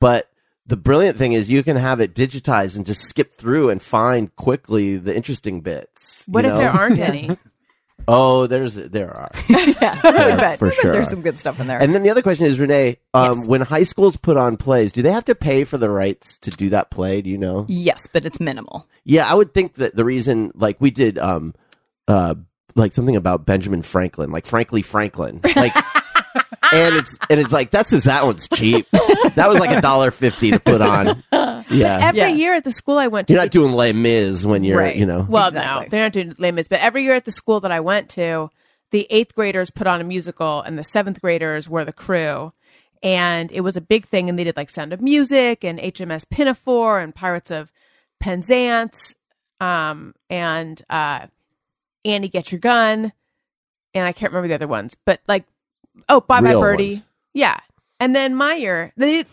But 0.01 0.29
the 0.67 0.77
brilliant 0.77 1.17
thing 1.17 1.33
is 1.33 1.51
you 1.51 1.63
can 1.63 1.77
have 1.77 2.01
it 2.01 2.15
digitized 2.15 2.77
and 2.77 2.87
just 2.87 3.03
skip 3.03 3.35
through 3.35 3.71
and 3.71 3.83
find 3.83 4.35
quickly 4.37 4.97
the 4.97 5.15
interesting 5.15 5.61
bits. 5.61 6.25
you 6.27 6.33
What 6.33 6.45
if 6.45 6.53
know? 6.53 6.59
there 6.59 6.71
aren't 6.71 6.99
any? 7.01 7.37
Oh, 8.09 8.47
there's 8.47 8.75
there 8.75 9.11
are 9.17 9.31
yeah, 9.49 10.01
I 10.05 10.37
bet. 10.37 10.59
for 10.59 10.67
I 10.67 10.71
bet 10.71 10.79
sure. 10.81 10.93
There's 10.93 11.09
some 11.09 11.23
good 11.23 11.39
stuff 11.39 11.61
in 11.61 11.67
there. 11.67 11.81
And 11.81 11.95
then 11.95 12.03
the 12.03 12.11
other 12.11 12.23
question 12.23 12.47
is, 12.47 12.59
Renee, 12.59 12.99
um, 13.15 13.39
Yes. 13.41 13.47
when 13.49 13.61
high 13.61 13.85
schools 13.85 14.17
put 14.17 14.37
on 14.37 14.57
plays, 14.57 14.93
do 14.93 15.03
they 15.03 15.13
have 15.13 15.25
to 15.27 15.35
pay 15.35 15.65
for 15.65 15.79
the 15.79 15.89
rights 15.91 16.39
to 16.39 16.51
do 16.51 16.71
that 16.71 16.91
play? 16.91 17.23
Do 17.23 17.31
you 17.31 17.39
know? 17.39 17.67
yes, 17.69 18.07
but 18.13 18.25
it's 18.27 18.41
minimal. 18.41 18.87
Yeah, 19.05 19.27
I 19.31 19.35
would 19.35 19.53
think 19.55 19.75
that 19.75 19.95
the 19.97 20.05
reason, 20.05 20.53
like 20.55 20.81
we 20.81 20.91
did, 20.91 21.19
um, 21.19 21.55
uh, 22.09 22.35
like 22.75 22.93
something 22.93 23.17
about 23.17 23.45
Benjamin 23.47 23.83
Franklin, 23.83 24.31
like 24.33 24.47
Frankly 24.47 24.83
Franklin, 24.83 25.41
like, 25.57 25.75
and 26.73 26.97
it's 26.97 27.19
and 27.29 27.39
it's 27.41 27.53
like 27.53 27.71
that's 27.71 27.91
because 27.91 28.05
that 28.05 28.25
one's 28.25 28.49
cheap. 28.49 28.87
That 29.35 29.47
was 29.49 29.59
like 29.59 29.77
a 29.77 29.81
dollar 29.83 30.11
fifty 30.11 30.51
to 30.53 30.59
put 30.61 30.81
on. 30.81 31.23
Yeah, 31.79 31.99
Every 32.01 32.21
Yeah. 32.21 32.29
year 32.29 32.55
at 32.55 32.65
the 32.65 32.73
school 32.73 32.99
I 32.99 33.09
went 33.09 33.29
to, 33.29 33.35
you're 33.35 33.43
not 33.43 33.51
doing 33.53 33.73
Les 33.73 33.93
Mis 33.93 34.45
when 34.45 34.65
you're, 34.65 34.79
Right. 34.79 34.97
you 34.97 35.07
know. 35.07 35.27
Well, 35.29 35.49
Exactly. 35.49 35.85
no, 35.87 35.89
they're 35.91 36.03
not 36.05 36.13
doing 36.13 36.35
Les 36.39 36.53
Mis. 36.53 36.69
But 36.69 36.81
every 36.81 37.05
year 37.05 37.15
at 37.15 37.25
the 37.25 37.33
school 37.33 37.61
that 37.61 37.73
I 37.73 37.81
went 37.81 38.09
to, 38.11 38.51
the 38.91 39.07
eighth 39.11 39.35
graders 39.35 39.71
put 39.71 39.87
on 39.87 40.01
a 40.01 40.05
musical, 40.05 40.61
and 40.61 40.79
the 40.79 40.85
seventh 40.85 41.21
graders 41.21 41.69
were 41.69 41.85
the 41.85 41.93
crew. 41.93 42.53
And 43.03 43.51
it 43.51 43.63
was 43.63 43.77
a 43.77 43.81
big 43.81 44.07
thing, 44.07 44.29
and 44.29 44.39
they 44.39 44.45
did 44.45 44.57
like 44.57 44.71
Sound 44.71 44.93
of 44.93 45.01
Music 45.01 45.65
and 45.65 45.81
HMS 45.81 46.25
Pinafore 46.31 47.01
and 47.01 47.15
Pirates 47.15 47.51
of 47.51 47.73
Penzance, 48.21 49.15
um, 49.61 50.15
and 50.31 50.81
uh, 50.89 51.27
Annie 52.05 52.29
Get 52.29 52.53
Your 52.53 52.61
Gun, 52.61 53.13
and 53.95 54.07
I 54.07 54.13
can't 54.13 54.33
remember 54.33 54.49
the 54.49 54.55
other 54.55 54.69
ones, 54.69 54.97
but 55.05 55.21
like, 55.27 55.45
oh, 56.09 56.21
Bye 56.21 56.41
Bye 56.41 56.51
Real 56.51 56.61
Birdie, 56.61 56.93
ones. 56.95 57.05
yeah. 57.35 57.59
And 57.99 58.15
then 58.15 58.35
my 58.35 58.55
year, 58.55 58.93
they 58.97 59.13
did, 59.19 59.27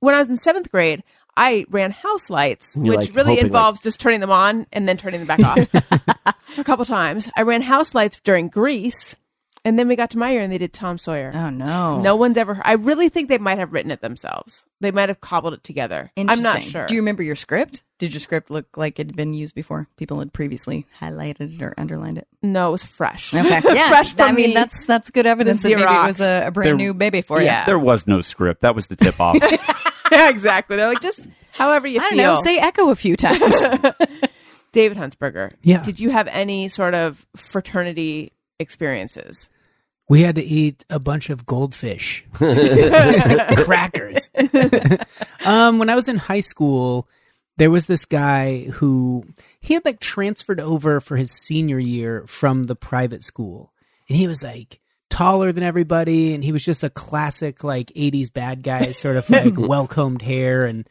when 0.00 0.14
I 0.14 0.18
was 0.18 0.28
in 0.28 0.36
seventh 0.36 0.70
grade, 0.70 1.02
I 1.38 1.64
ran 1.70 1.90
house 1.92 2.28
lights, 2.30 2.76
you're, 2.76 2.96
which 2.96 3.08
like, 3.08 3.16
really 3.16 3.30
hoping, 3.30 3.44
like- 3.44 3.46
involves 3.46 3.80
just 3.80 4.00
turning 4.00 4.20
them 4.20 4.30
on 4.30 4.66
and 4.72 4.88
then 4.88 4.96
turning 4.96 5.24
them 5.24 5.26
back 5.26 5.40
off 5.40 6.34
a 6.58 6.64
couple 6.64 6.84
times. 6.84 7.30
I 7.36 7.42
ran 7.42 7.62
house 7.62 7.94
lights 7.94 8.20
during 8.20 8.48
Grease, 8.48 9.16
and 9.64 9.78
then 9.78 9.88
we 9.88 9.96
got 9.96 10.10
to 10.10 10.18
my 10.18 10.30
year 10.32 10.42
and 10.42 10.52
they 10.52 10.58
did 10.58 10.72
Tom 10.72 10.98
Sawyer. 10.98 11.32
Oh 11.34 11.50
no, 11.50 12.00
No 12.00 12.16
one's 12.16 12.36
ever. 12.36 12.60
I 12.64 12.72
really 12.74 13.08
think 13.08 13.28
they 13.28 13.38
might 13.38 13.58
have 13.58 13.72
written 13.72 13.90
it 13.90 14.00
themselves. 14.00 14.64
They 14.80 14.92
might 14.92 15.08
have 15.08 15.20
cobbled 15.20 15.54
it 15.54 15.64
together. 15.64 16.12
I'm 16.16 16.40
not 16.40 16.62
sure. 16.62 16.86
Do 16.86 16.94
you 16.94 17.00
remember 17.00 17.22
your 17.24 17.34
script? 17.34 17.82
Did 17.98 18.14
your 18.14 18.20
script 18.20 18.48
look 18.48 18.76
like 18.76 19.00
it 19.00 19.08
had 19.08 19.16
been 19.16 19.34
used 19.34 19.56
before? 19.56 19.88
People 19.96 20.20
had 20.20 20.32
previously 20.32 20.86
highlighted 21.00 21.56
it 21.56 21.60
or 21.62 21.74
underlined 21.76 22.16
it. 22.18 22.28
no, 22.42 22.68
it 22.68 22.72
was 22.72 22.84
fresh. 22.84 23.34
Okay, 23.34 23.60
yeah, 23.74 23.88
fresh 23.88 24.14
from 24.14 24.28
I 24.28 24.32
mean, 24.32 24.50
the- 24.50 24.54
that's 24.54 24.84
that's 24.86 25.10
good 25.10 25.26
evidence 25.26 25.62
that 25.62 25.68
maybe 25.70 25.82
it 25.82 25.86
was 25.86 26.20
a, 26.20 26.46
a 26.46 26.50
brand 26.52 26.68
There- 26.68 26.76
new 26.76 26.94
baby 26.94 27.22
for 27.22 27.40
you. 27.40 27.46
Yeah. 27.46 27.66
There 27.66 27.78
was 27.78 28.06
no 28.06 28.20
script. 28.20 28.60
That 28.60 28.76
was 28.76 28.86
the 28.86 28.94
tip 28.94 29.18
off. 29.20 29.36
yeah, 30.10 30.28
exactly. 30.30 30.76
They're 30.76 30.88
like 30.88 31.00
just 31.02 31.26
however 31.52 31.86
you 31.86 31.98
I 32.00 32.02
don't 32.02 32.10
feel. 32.18 32.34
know. 32.34 32.42
Say 32.42 32.58
echo 32.58 32.90
a 32.90 32.94
few 32.96 33.16
times. 33.16 33.40
David 34.72 34.98
Huntsberger. 34.98 35.52
Yeah. 35.62 35.82
Did 35.82 35.98
you 36.00 36.10
have 36.10 36.28
any 36.28 36.68
sort 36.68 36.94
of 36.94 37.26
fraternity 37.36 38.32
experiences? 38.58 39.48
We 40.10 40.22
had 40.22 40.36
to 40.36 40.42
eat 40.42 40.84
a 40.88 40.98
bunch 40.98 41.28
of 41.28 41.44
goldfish, 41.44 42.24
crackers. 42.32 44.30
um, 45.44 45.78
when 45.78 45.90
I 45.90 45.94
was 45.94 46.08
in 46.08 46.16
high 46.16 46.40
school, 46.40 47.06
there 47.58 47.70
was 47.70 47.86
this 47.86 48.04
guy 48.06 48.60
who 48.64 49.26
he 49.60 49.74
had 49.74 49.84
like 49.84 50.00
transferred 50.00 50.60
over 50.60 51.00
for 51.00 51.16
his 51.16 51.32
senior 51.32 51.78
year 51.78 52.24
from 52.26 52.64
the 52.64 52.76
private 52.76 53.22
school, 53.22 53.72
and 54.08 54.16
he 54.16 54.26
was 54.26 54.42
like 54.42 54.80
taller 55.10 55.52
than 55.52 55.62
everybody, 55.62 56.34
and 56.34 56.42
he 56.44 56.52
was 56.52 56.64
just 56.64 56.82
a 56.84 56.90
classic 56.90 57.64
like 57.64 57.88
'80s 57.94 58.32
bad 58.32 58.62
guy, 58.62 58.92
sort 58.92 59.16
of 59.16 59.28
like 59.30 59.54
well 59.56 59.86
combed 59.86 60.22
hair 60.22 60.66
and 60.66 60.88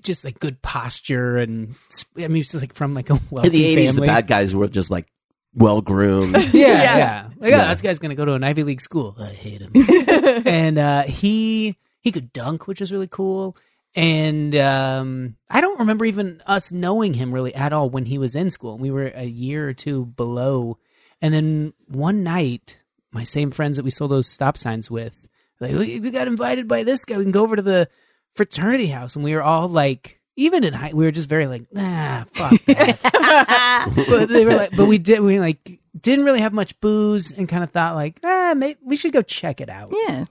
just 0.00 0.24
like 0.24 0.40
good 0.40 0.60
posture, 0.62 1.36
and 1.38 1.74
I 2.16 2.22
mean, 2.22 2.32
he 2.32 2.38
was 2.40 2.50
just 2.50 2.62
like 2.62 2.74
from 2.74 2.94
like 2.94 3.10
a 3.10 3.20
wealthy 3.30 3.48
In 3.48 3.52
the 3.52 3.64
eighties, 3.66 3.94
the 3.94 4.02
bad 4.02 4.26
guys 4.26 4.54
were 4.54 4.68
just 4.68 4.90
like 4.90 5.06
well 5.54 5.80
groomed. 5.80 6.34
Yeah, 6.54 6.66
Yeah. 6.82 6.96
yeah. 6.98 7.28
Like, 7.38 7.52
oh, 7.54 7.68
this 7.70 7.80
guy's 7.82 7.98
gonna 7.98 8.14
go 8.14 8.24
to 8.24 8.34
an 8.34 8.44
Ivy 8.44 8.62
League 8.64 8.80
school. 8.80 9.16
I 9.18 9.26
hate 9.28 9.62
him. 9.62 9.72
and 10.46 10.78
uh, 10.78 11.02
he 11.04 11.76
he 12.00 12.12
could 12.12 12.32
dunk, 12.32 12.66
which 12.66 12.80
was 12.80 12.92
really 12.92 13.08
cool. 13.08 13.56
And 13.94 14.54
um, 14.56 15.36
I 15.48 15.62
don't 15.62 15.78
remember 15.78 16.04
even 16.04 16.42
us 16.46 16.70
knowing 16.70 17.14
him 17.14 17.32
really 17.32 17.54
at 17.54 17.72
all 17.72 17.88
when 17.88 18.04
he 18.04 18.18
was 18.18 18.34
in 18.36 18.50
school. 18.50 18.76
We 18.76 18.90
were 18.90 19.06
a 19.14 19.24
year 19.24 19.66
or 19.66 19.72
two 19.72 20.04
below. 20.04 20.76
And 21.22 21.32
then 21.32 21.72
one 21.88 22.22
night, 22.22 22.78
my 23.12 23.24
same 23.24 23.50
friends 23.50 23.76
that 23.76 23.84
we 23.84 23.90
sold 23.90 24.10
those 24.10 24.26
stop 24.26 24.56
signs 24.58 24.90
with, 24.90 25.26
like 25.60 25.72
we 25.72 26.00
we 26.00 26.10
got 26.10 26.28
invited 26.28 26.68
by 26.68 26.82
this 26.82 27.04
guy. 27.04 27.16
We 27.16 27.24
can 27.24 27.32
go 27.32 27.42
over 27.42 27.56
to 27.56 27.62
the 27.62 27.88
fraternity 28.34 28.88
house, 28.88 29.14
and 29.16 29.24
we 29.24 29.34
were 29.34 29.42
all 29.42 29.68
like, 29.68 30.20
even 30.36 30.64
in 30.64 30.74
high, 30.74 30.92
we 30.92 31.04
were 31.04 31.12
just 31.12 31.28
very 31.28 31.46
like, 31.46 31.72
nah, 31.72 32.24
fuck 32.34 32.52
that 32.66 33.92
but 34.08 34.28
they 34.28 34.44
were 34.44 34.54
like, 34.54 34.76
but 34.76 34.86
we 34.86 34.98
did, 34.98 35.20
we 35.20 35.40
like 35.40 35.80
didn't 35.98 36.24
really 36.24 36.40
have 36.40 36.52
much 36.52 36.78
booze 36.80 37.32
and 37.32 37.48
kind 37.48 37.64
of 37.64 37.70
thought 37.70 37.94
like, 37.94 38.20
ah, 38.22 38.52
maybe 38.56 38.78
we 38.82 38.96
should 38.96 39.12
go 39.12 39.22
check 39.22 39.60
it 39.60 39.68
out. 39.70 39.92
yeah. 40.06 40.26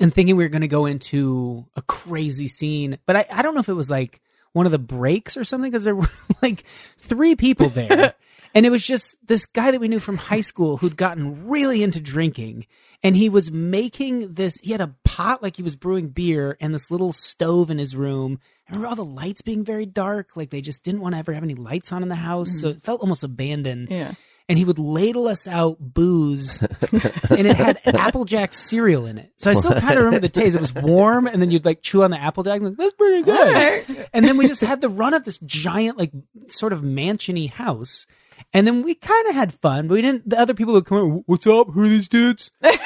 And 0.00 0.14
thinking 0.14 0.36
we 0.36 0.44
were 0.44 0.48
going 0.48 0.62
to 0.62 0.68
go 0.68 0.86
into 0.86 1.66
a 1.76 1.82
crazy 1.82 2.48
scene, 2.48 2.98
but 3.04 3.16
I, 3.16 3.26
I 3.30 3.42
don't 3.42 3.54
know 3.54 3.60
if 3.60 3.68
it 3.68 3.74
was 3.74 3.90
like 3.90 4.20
one 4.52 4.64
of 4.64 4.72
the 4.72 4.78
breaks 4.78 5.36
or 5.36 5.44
something 5.44 5.70
because 5.70 5.84
there 5.84 5.96
were 5.96 6.08
like 6.42 6.64
three 6.98 7.34
people 7.34 7.68
there. 7.68 8.14
And 8.54 8.66
it 8.66 8.70
was 8.70 8.84
just 8.84 9.16
this 9.26 9.46
guy 9.46 9.70
that 9.70 9.80
we 9.80 9.88
knew 9.88 10.00
from 10.00 10.16
high 10.16 10.40
school 10.40 10.76
who'd 10.76 10.96
gotten 10.96 11.48
really 11.48 11.82
into 11.82 12.00
drinking. 12.00 12.66
And 13.02 13.16
he 13.16 13.28
was 13.28 13.50
making 13.50 14.34
this, 14.34 14.58
he 14.62 14.72
had 14.72 14.80
a 14.80 14.94
pot 15.04 15.42
like 15.42 15.56
he 15.56 15.62
was 15.62 15.74
brewing 15.74 16.08
beer 16.08 16.56
and 16.60 16.74
this 16.74 16.90
little 16.90 17.12
stove 17.12 17.70
in 17.70 17.78
his 17.78 17.96
room. 17.96 18.38
I 18.68 18.72
remember 18.72 18.88
all 18.88 18.94
the 18.94 19.04
lights 19.04 19.42
being 19.42 19.64
very 19.64 19.86
dark. 19.86 20.36
Like 20.36 20.50
they 20.50 20.60
just 20.60 20.82
didn't 20.84 21.00
want 21.00 21.14
to 21.14 21.18
ever 21.18 21.32
have 21.32 21.42
any 21.42 21.54
lights 21.54 21.92
on 21.92 22.02
in 22.02 22.08
the 22.08 22.14
house. 22.14 22.60
So 22.60 22.68
mm-hmm. 22.68 22.78
it 22.78 22.84
felt 22.84 23.00
almost 23.00 23.24
abandoned. 23.24 23.88
Yeah. 23.90 24.12
And 24.52 24.58
he 24.58 24.66
would 24.66 24.78
ladle 24.78 25.28
us 25.28 25.48
out 25.48 25.78
booze 25.80 26.60
and 27.30 27.46
it 27.46 27.56
had 27.56 27.80
Applejack 27.86 28.52
cereal 28.52 29.06
in 29.06 29.16
it. 29.16 29.32
So 29.38 29.50
I 29.50 29.54
still 29.54 29.72
kind 29.72 29.98
of 29.98 30.04
remember 30.04 30.20
the 30.20 30.28
taste. 30.28 30.56
It 30.56 30.60
was 30.60 30.74
warm 30.74 31.26
and 31.26 31.40
then 31.40 31.50
you'd 31.50 31.64
like 31.64 31.80
chew 31.80 32.02
on 32.02 32.10
the 32.10 32.20
Applejack 32.20 32.56
and 32.60 32.66
like, 32.66 32.76
that's 32.76 32.94
pretty 32.96 33.22
good. 33.22 34.08
And 34.12 34.26
then 34.28 34.36
we 34.36 34.46
just 34.46 34.60
had 34.60 34.82
the 34.82 34.90
run 34.90 35.14
of 35.14 35.24
this 35.24 35.38
giant, 35.38 35.96
like 35.96 36.12
sort 36.48 36.74
of 36.74 36.82
mansiony 36.82 37.48
house. 37.48 38.06
And 38.52 38.66
then 38.66 38.82
we 38.82 38.94
kind 38.94 39.26
of 39.28 39.34
had 39.34 39.54
fun, 39.54 39.88
but 39.88 39.94
we 39.94 40.02
didn't. 40.02 40.28
The 40.28 40.38
other 40.38 40.52
people 40.52 40.74
would 40.74 40.84
come 40.84 40.98
in, 40.98 41.22
what's 41.24 41.46
up? 41.46 41.70
Who 41.70 41.84
are 41.84 41.88
these 41.88 42.08
dudes? 42.08 42.50
like, 42.62 42.76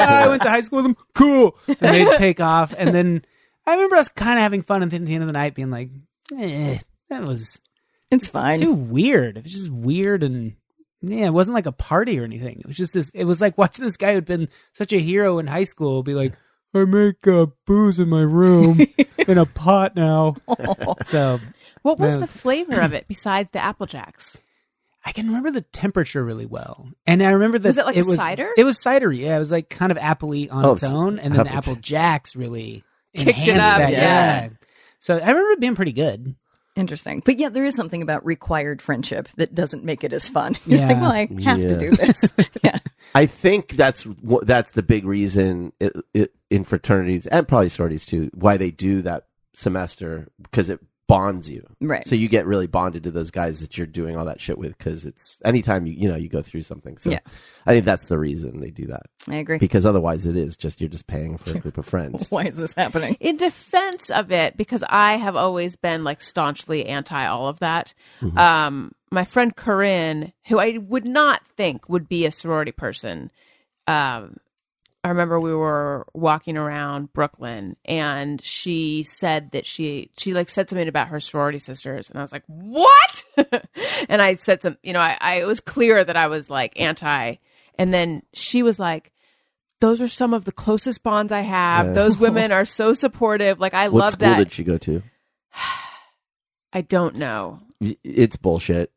"Ah, 0.00 0.22
I 0.24 0.28
went 0.28 0.40
to 0.42 0.48
high 0.48 0.62
school 0.62 0.78
with 0.78 0.86
them. 0.86 0.96
Cool. 1.14 1.54
And 1.66 1.76
they'd 1.80 2.16
take 2.16 2.40
off. 2.40 2.74
And 2.78 2.94
then 2.94 3.24
I 3.66 3.72
remember 3.74 3.96
us 3.96 4.08
kind 4.08 4.38
of 4.38 4.42
having 4.42 4.62
fun. 4.62 4.82
And 4.82 4.90
then 4.90 5.02
at 5.02 5.06
the 5.06 5.12
end 5.14 5.22
of 5.24 5.26
the 5.26 5.34
night 5.34 5.54
being 5.54 5.70
like, 5.70 5.90
eh, 6.38 6.78
that 7.10 7.22
was 7.24 7.60
It's 8.10 8.28
fine. 8.28 8.60
too 8.60 8.72
weird. 8.72 9.36
It 9.36 9.42
was 9.44 9.52
just 9.52 9.70
weird 9.70 10.22
and 10.22 10.54
yeah, 11.02 11.26
it 11.26 11.32
wasn't 11.32 11.54
like 11.54 11.66
a 11.66 11.72
party 11.72 12.18
or 12.20 12.24
anything. 12.24 12.60
It 12.60 12.66
was 12.66 12.76
just 12.76 12.92
this. 12.94 13.10
It 13.14 13.24
was 13.24 13.40
like 13.40 13.56
watching 13.58 13.84
this 13.84 13.96
guy 13.96 14.14
who'd 14.14 14.24
been 14.24 14.48
such 14.72 14.92
a 14.92 14.98
hero 14.98 15.38
in 15.38 15.46
high 15.46 15.64
school 15.64 16.02
be 16.02 16.14
like, 16.14 16.34
I 16.74 16.84
make 16.84 17.26
uh, 17.26 17.46
booze 17.66 17.98
in 17.98 18.08
my 18.08 18.22
room 18.22 18.80
in 19.26 19.38
a 19.38 19.46
pot 19.46 19.96
now. 19.96 20.36
So 21.06 21.40
What 21.82 21.98
was 21.98 22.12
Man. 22.12 22.20
the 22.20 22.26
flavor 22.26 22.80
of 22.80 22.92
it 22.92 23.06
besides 23.08 23.50
the 23.52 23.58
Apple 23.62 23.86
Jacks? 23.86 24.36
I 25.04 25.12
can 25.12 25.28
remember 25.28 25.50
the 25.50 25.62
temperature 25.62 26.22
really 26.22 26.44
well, 26.44 26.90
and 27.06 27.22
I 27.22 27.30
remember 27.30 27.58
that 27.58 27.68
Was 27.68 27.78
it 27.78 27.86
like 27.86 27.96
a 27.96 28.02
was 28.04 28.16
cider? 28.16 28.50
It 28.58 28.64
was 28.64 28.78
cidery. 28.78 29.18
Yeah, 29.18 29.36
it 29.36 29.40
was 29.40 29.50
like 29.50 29.70
kind 29.70 29.90
of 29.90 29.96
appley 29.96 30.52
on 30.52 30.66
Oh, 30.66 30.72
its 30.74 30.82
own, 30.82 31.18
and 31.18 31.32
then 31.34 31.44
the 31.44 31.50
Apple 31.50 31.72
Apple 31.72 31.74
Jacks 31.76 32.36
really 32.36 32.84
Kicked 33.14 33.38
it 33.48 33.56
up, 33.58 33.78
that. 33.78 33.92
yeah. 33.92 33.98
Yeah. 34.44 34.48
So 35.00 35.14
I 35.16 35.28
remember 35.30 35.52
it 35.52 35.60
being 35.60 35.76
pretty 35.76 35.92
good. 35.92 36.34
Interesting. 36.78 37.22
But 37.24 37.38
yeah, 37.38 37.48
there 37.48 37.64
is 37.64 37.74
something 37.74 38.02
about 38.02 38.24
required 38.24 38.80
friendship 38.80 39.28
that 39.36 39.54
doesn't 39.54 39.84
make 39.84 40.04
it 40.04 40.12
as 40.12 40.28
fun. 40.28 40.56
You're 40.66 40.80
like, 40.80 40.90
Yeah. 40.90 41.00
well, 41.00 41.12
I 41.12 41.28
have 41.42 41.58
Yeah. 41.58 41.68
to 41.68 41.76
do 41.78 41.90
this. 41.90 42.24
yeah. 42.64 42.78
I 43.14 43.26
think 43.26 43.70
that's 43.72 44.02
wh- 44.02 44.42
that's 44.44 44.72
the 44.72 44.82
big 44.82 45.04
reason 45.04 45.72
it, 45.80 45.92
it, 46.14 46.34
in 46.50 46.64
fraternities 46.64 47.26
and 47.26 47.48
probably 47.48 47.68
sororities 47.68 48.06
too 48.06 48.30
why 48.34 48.56
they 48.56 48.70
do 48.70 49.02
that 49.02 49.26
semester 49.54 50.28
because 50.42 50.68
it 50.68 50.78
bonds 51.08 51.48
you. 51.50 51.66
Right. 51.80 52.06
So 52.06 52.14
you 52.14 52.28
get 52.28 52.46
really 52.46 52.66
bonded 52.68 53.02
to 53.04 53.10
those 53.10 53.30
guys 53.32 53.60
that 53.60 53.76
you're 53.76 53.86
doing 53.86 54.16
all 54.16 54.26
that 54.26 54.40
shit 54.40 54.58
with 54.58 54.76
because 54.78 55.04
it's 55.04 55.40
anytime 55.44 55.86
you 55.86 55.94
you 55.94 56.08
know 56.08 56.14
you 56.16 56.28
go 56.28 56.42
through 56.42 56.62
something. 56.62 56.98
So 56.98 57.10
Yeah. 57.10 57.18
I 57.66 57.72
think 57.72 57.84
that's 57.84 58.06
the 58.06 58.18
reason 58.18 58.60
they 58.60 58.70
do 58.70 58.86
that 58.86 59.02
I 59.26 59.36
agree. 59.36 59.58
because 59.58 59.84
otherwise 59.84 60.26
it 60.26 60.36
is 60.36 60.56
just 60.56 60.80
you're 60.80 60.88
just 60.88 61.06
paying 61.06 61.36
for 61.38 61.56
a 61.56 61.60
group 61.60 61.78
of 61.78 61.86
friends. 61.86 62.30
Why 62.30 62.44
is 62.44 62.58
this 62.58 62.74
happening? 62.74 63.16
In 63.20 63.36
defense 63.36 64.10
of 64.10 64.30
it, 64.30 64.56
because 64.56 64.84
I 64.88 65.16
have 65.16 65.34
always 65.34 65.74
been 65.76 66.04
like 66.04 66.20
staunchly 66.20 66.86
anti 66.86 67.26
all 67.26 67.48
of 67.48 67.58
that. 67.58 67.94
Mm-hmm. 68.20 68.38
Um, 68.38 68.92
my 69.10 69.24
friend 69.24 69.56
Corinne, 69.56 70.32
who 70.48 70.58
I 70.58 70.76
would 70.78 71.06
not 71.06 71.46
think 71.56 71.88
would 71.88 72.08
be 72.08 72.26
a 72.26 72.30
sorority 72.30 72.72
person, 72.72 73.30
um, 73.86 74.36
I 75.08 75.10
remember 75.10 75.40
we 75.40 75.54
were 75.54 76.06
walking 76.12 76.58
around 76.58 77.14
Brooklyn 77.14 77.76
and 77.86 78.44
she 78.44 79.04
said 79.04 79.52
that 79.52 79.64
she 79.64 80.10
she 80.18 80.34
like 80.34 80.50
said 80.50 80.68
something 80.68 80.86
about 80.86 81.08
her 81.08 81.18
sorority 81.18 81.58
sisters 81.58 82.10
and 82.10 82.18
I 82.18 82.22
was 82.22 82.30
like, 82.30 82.42
"What?" 82.46 83.24
and 84.10 84.20
I 84.20 84.34
said 84.34 84.60
some, 84.60 84.76
you 84.82 84.92
know, 84.92 85.00
I, 85.00 85.16
I 85.18 85.40
it 85.40 85.46
was 85.46 85.60
clear 85.60 86.04
that 86.04 86.14
I 86.14 86.26
was 86.26 86.50
like 86.50 86.78
anti 86.78 87.36
and 87.78 87.94
then 87.94 88.20
she 88.34 88.62
was 88.62 88.78
like 88.78 89.10
those 89.80 90.02
are 90.02 90.08
some 90.08 90.34
of 90.34 90.44
the 90.44 90.52
closest 90.52 91.02
bonds 91.02 91.32
I 91.32 91.40
have. 91.40 91.86
Yeah. 91.86 91.92
Those 91.94 92.18
women 92.18 92.52
are 92.58 92.66
so 92.66 92.92
supportive. 92.92 93.58
Like 93.58 93.72
I 93.72 93.88
what 93.88 94.00
love 94.00 94.12
school 94.12 94.28
that. 94.28 94.36
did 94.36 94.52
she 94.52 94.62
go 94.62 94.76
to? 94.76 95.02
I 96.74 96.82
don't 96.82 97.14
know. 97.14 97.60
It's 97.80 98.36
bullshit. 98.36 98.92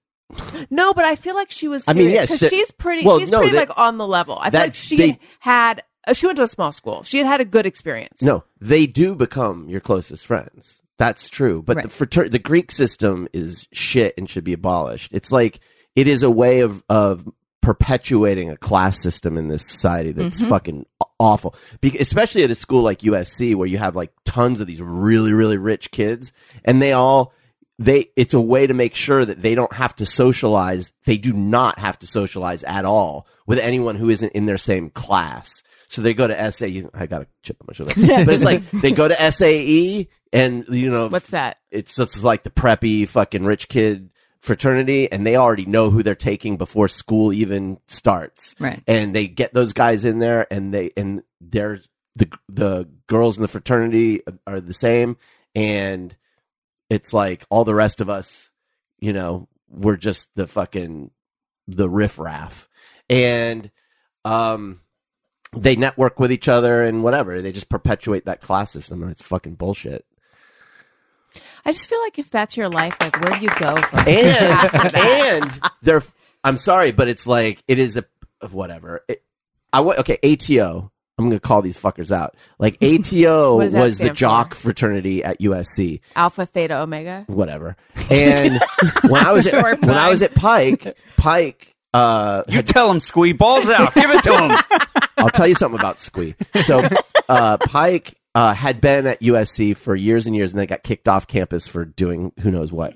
No, 0.70 0.94
but 0.94 1.06
I 1.06 1.16
feel 1.16 1.36
like 1.36 1.52
she 1.52 1.70
was 1.70 1.86
I 1.88 1.94
mean, 1.94 2.10
yes, 2.10 2.38
she's 2.38 2.72
pretty. 2.72 3.06
well, 3.06 3.20
she's 3.20 3.32
no, 3.32 3.40
pretty 3.40 3.54
that- 3.56 3.70
like 3.70 3.80
on 3.80 3.98
the 3.98 4.08
level. 4.08 4.38
I 4.42 4.50
feel 4.50 4.60
like 4.60 4.76
she 4.76 4.98
they- 4.98 5.20
had. 5.40 5.84
Uh, 6.08 6.14
she 6.14 6.26
went 6.26 6.38
to 6.38 6.44
a 6.44 6.48
small 6.48 6.72
school. 6.72 7.04
She 7.04 7.18
had 7.20 7.28
had 7.28 7.42
a 7.42 7.46
good 7.46 7.66
experience. 7.66 8.22
No, 8.22 8.44
they 8.60 8.88
do 8.88 9.16
become 9.16 9.70
your 9.70 9.82
closest 9.82 10.26
friends. 10.26 10.82
That's 10.98 11.30
true. 11.30 11.62
But 11.64 11.82
the 11.84 11.90
frater- 11.90 12.30
the 12.30 12.40
Greek 12.40 12.72
system 12.72 13.28
is 13.34 13.68
shit 13.72 14.14
and 14.18 14.30
should 14.30 14.44
be 14.44 14.54
abolished. 14.54 15.12
It's 15.14 15.32
like 15.32 15.60
it 15.96 16.08
is 16.08 16.24
a 16.24 16.30
way 16.32 16.60
of 16.62 16.84
of 16.90 17.28
perpetuating 17.62 18.50
a 18.50 18.58
class 18.58 19.00
system 19.02 19.38
in 19.38 19.48
this 19.48 19.66
society 19.68 20.12
that's 20.12 20.40
Mm-hmm. 20.40 20.50
fucking 20.50 20.86
awful. 21.20 21.56
Be- 21.80 21.98
especially 22.00 22.44
at 22.44 22.50
a 22.52 22.56
school 22.56 22.82
like 22.84 23.00
USC 23.00 23.56
where 23.56 23.68
you 23.68 23.78
have 23.78 23.96
like 23.96 24.12
tons 24.26 24.60
of 24.60 24.68
these 24.68 24.82
really 24.82 25.32
really 25.34 25.58
rich 25.58 25.92
kids 25.92 26.32
and 26.66 26.82
they 26.82 26.92
all 26.94 27.34
they 27.78 28.08
it's 28.16 28.34
a 28.34 28.42
way 28.42 28.66
to 28.68 28.74
make 28.74 28.96
sure 28.96 29.24
that 29.26 29.42
they 29.42 29.54
don't 29.56 29.74
have 29.74 29.96
to 29.98 30.06
socialize. 30.06 30.92
They 31.06 31.18
do 31.18 31.34
not 31.34 31.78
have 31.80 31.98
to 32.00 32.08
socialize 32.08 32.64
at 32.64 32.86
all 32.86 33.28
with 33.46 33.60
anyone 33.60 33.96
who 33.96 34.10
isn't 34.10 34.34
in 34.34 34.46
their 34.48 34.58
same 34.58 34.90
class. 34.90 35.64
So 35.92 36.02
they 36.02 36.14
go 36.14 36.26
to 36.26 36.52
SAE. 36.52 36.86
I 36.94 37.06
got 37.06 37.24
a 37.24 37.28
chip 37.44 37.58
on 37.62 37.68
my 37.68 37.74
shoulder, 37.74 37.94
but 38.26 38.34
it's 38.34 38.46
like 38.46 38.70
they 38.72 38.92
go 38.92 39.10
to 39.10 39.32
SAE, 39.32 40.08
and 40.32 40.66
you 40.70 40.90
know 40.90 41.08
What's 41.10 41.30
that? 41.32 41.58
it's 41.70 41.96
just 41.96 42.24
like 42.24 42.44
the 42.44 42.50
preppy 42.50 43.06
fucking 43.08 43.44
rich 43.44 43.68
kid 43.68 44.10
fraternity, 44.40 45.12
and 45.12 45.28
they 45.28 45.36
already 45.36 45.66
know 45.66 45.90
who 45.90 46.02
they're 46.02 46.16
taking 46.16 46.56
before 46.56 46.88
school 46.88 47.34
even 47.34 47.78
starts. 47.88 48.56
Right. 48.58 48.82
And 48.88 49.14
they 49.14 49.28
get 49.28 49.54
those 49.54 49.74
guys 49.74 50.06
in 50.06 50.20
there, 50.20 50.48
and 50.50 50.74
they 50.74 50.92
and 50.96 51.24
they're 51.42 51.82
the 52.16 52.32
the 52.48 52.90
girls 53.08 53.38
in 53.38 53.42
the 53.42 53.50
fraternity 53.50 54.22
are 54.48 54.62
the 54.62 54.74
same, 54.74 55.18
and 55.56 56.16
it's 56.90 57.14
like 57.14 57.46
all 57.50 57.66
the 57.66 57.76
rest 57.76 58.00
of 58.00 58.10
us, 58.10 58.50
you 58.98 59.12
know, 59.12 59.50
we're 59.70 59.98
just 59.98 60.30
the 60.36 60.48
fucking 60.48 61.12
the 61.68 61.90
riffraff, 61.90 62.70
and 63.10 63.70
um, 64.24 64.80
they 65.56 65.76
network 65.76 66.20
with 66.20 66.32
each 66.32 66.48
other 66.48 66.84
and 66.84 67.04
whatever. 67.04 67.42
They 67.42 67.52
just 67.52 67.70
perpetuate 67.70 68.26
that 68.26 68.42
class 68.42 68.72
system, 68.72 69.02
and 69.02 69.12
it's 69.12 69.22
fucking 69.22 69.56
bullshit. 69.56 70.06
I 71.64 71.72
just 71.72 71.88
feel 71.88 72.02
like 72.02 72.18
if 72.20 72.30
that's 72.30 72.58
your 72.58 72.70
life, 72.70 72.96
like 73.00 73.20
where 73.22 73.38
do 73.38 73.46
you 73.46 73.52
go 73.60 73.82
from 73.84 74.00
and 74.08 74.96
and 74.96 75.60
they're 75.82 76.04
I'm 76.44 76.58
sorry, 76.58 76.92
but 76.92 77.08
it's 77.08 77.28
like 77.28 77.64
it 77.68 77.80
is 77.80 77.98
a 77.98 78.06
of 78.42 78.54
whatever. 78.54 79.04
It, 79.08 79.24
I 79.72 79.82
okay 79.82 80.18
ATO. 80.24 80.92
I'm 81.18 81.26
gonna 81.30 81.40
call 81.40 81.62
these 81.62 81.78
fuckers 81.78 82.12
out. 82.12 82.36
Like 82.58 82.78
ATO 82.82 83.58
What 83.58 83.64
does 83.66 83.74
that 83.74 83.82
was 83.82 83.98
the 84.00 84.10
jock 84.10 84.56
for? 84.56 84.62
fraternity 84.70 85.24
at 85.24 85.40
USC. 85.40 86.02
Alpha, 86.16 86.46
Theta, 86.48 86.82
Omega? 86.82 87.26
Whatever. 87.28 87.78
And 88.10 88.60
when 89.08 89.24
I 89.24 89.32
was 89.32 89.46
at, 89.54 89.82
when 89.82 89.98
I 89.98 90.10
was 90.10 90.22
at 90.24 90.34
Pike, 90.34 90.98
Pike. 91.18 91.76
Uh, 91.94 92.44
You 92.48 92.62
tell 92.62 92.90
him, 92.90 93.00
squee 93.00 93.34
balls 93.34 93.70
out. 93.70 93.94
Give 93.96 94.10
it 94.10 94.24
to 94.24 94.38
him. 94.38 94.60
I'll 95.18 95.30
tell 95.30 95.48
you 95.48 95.56
something 95.56 95.80
about 95.80 96.00
Squee. 96.00 96.36
So, 96.64 96.88
uh, 97.30 97.58
Pike 97.58 98.16
uh, 98.34 98.54
had 98.54 98.82
been 98.82 99.06
at 99.08 99.22
USC 99.22 99.76
for 99.76 99.96
years 99.96 100.26
and 100.28 100.36
years, 100.36 100.52
and 100.52 100.60
then 100.60 100.68
got 100.68 100.84
kicked 100.84 101.08
off 101.08 101.28
campus 101.28 101.68
for 101.68 101.86
doing 101.86 102.32
who 102.40 102.50
knows 102.52 102.72
what. 102.72 102.96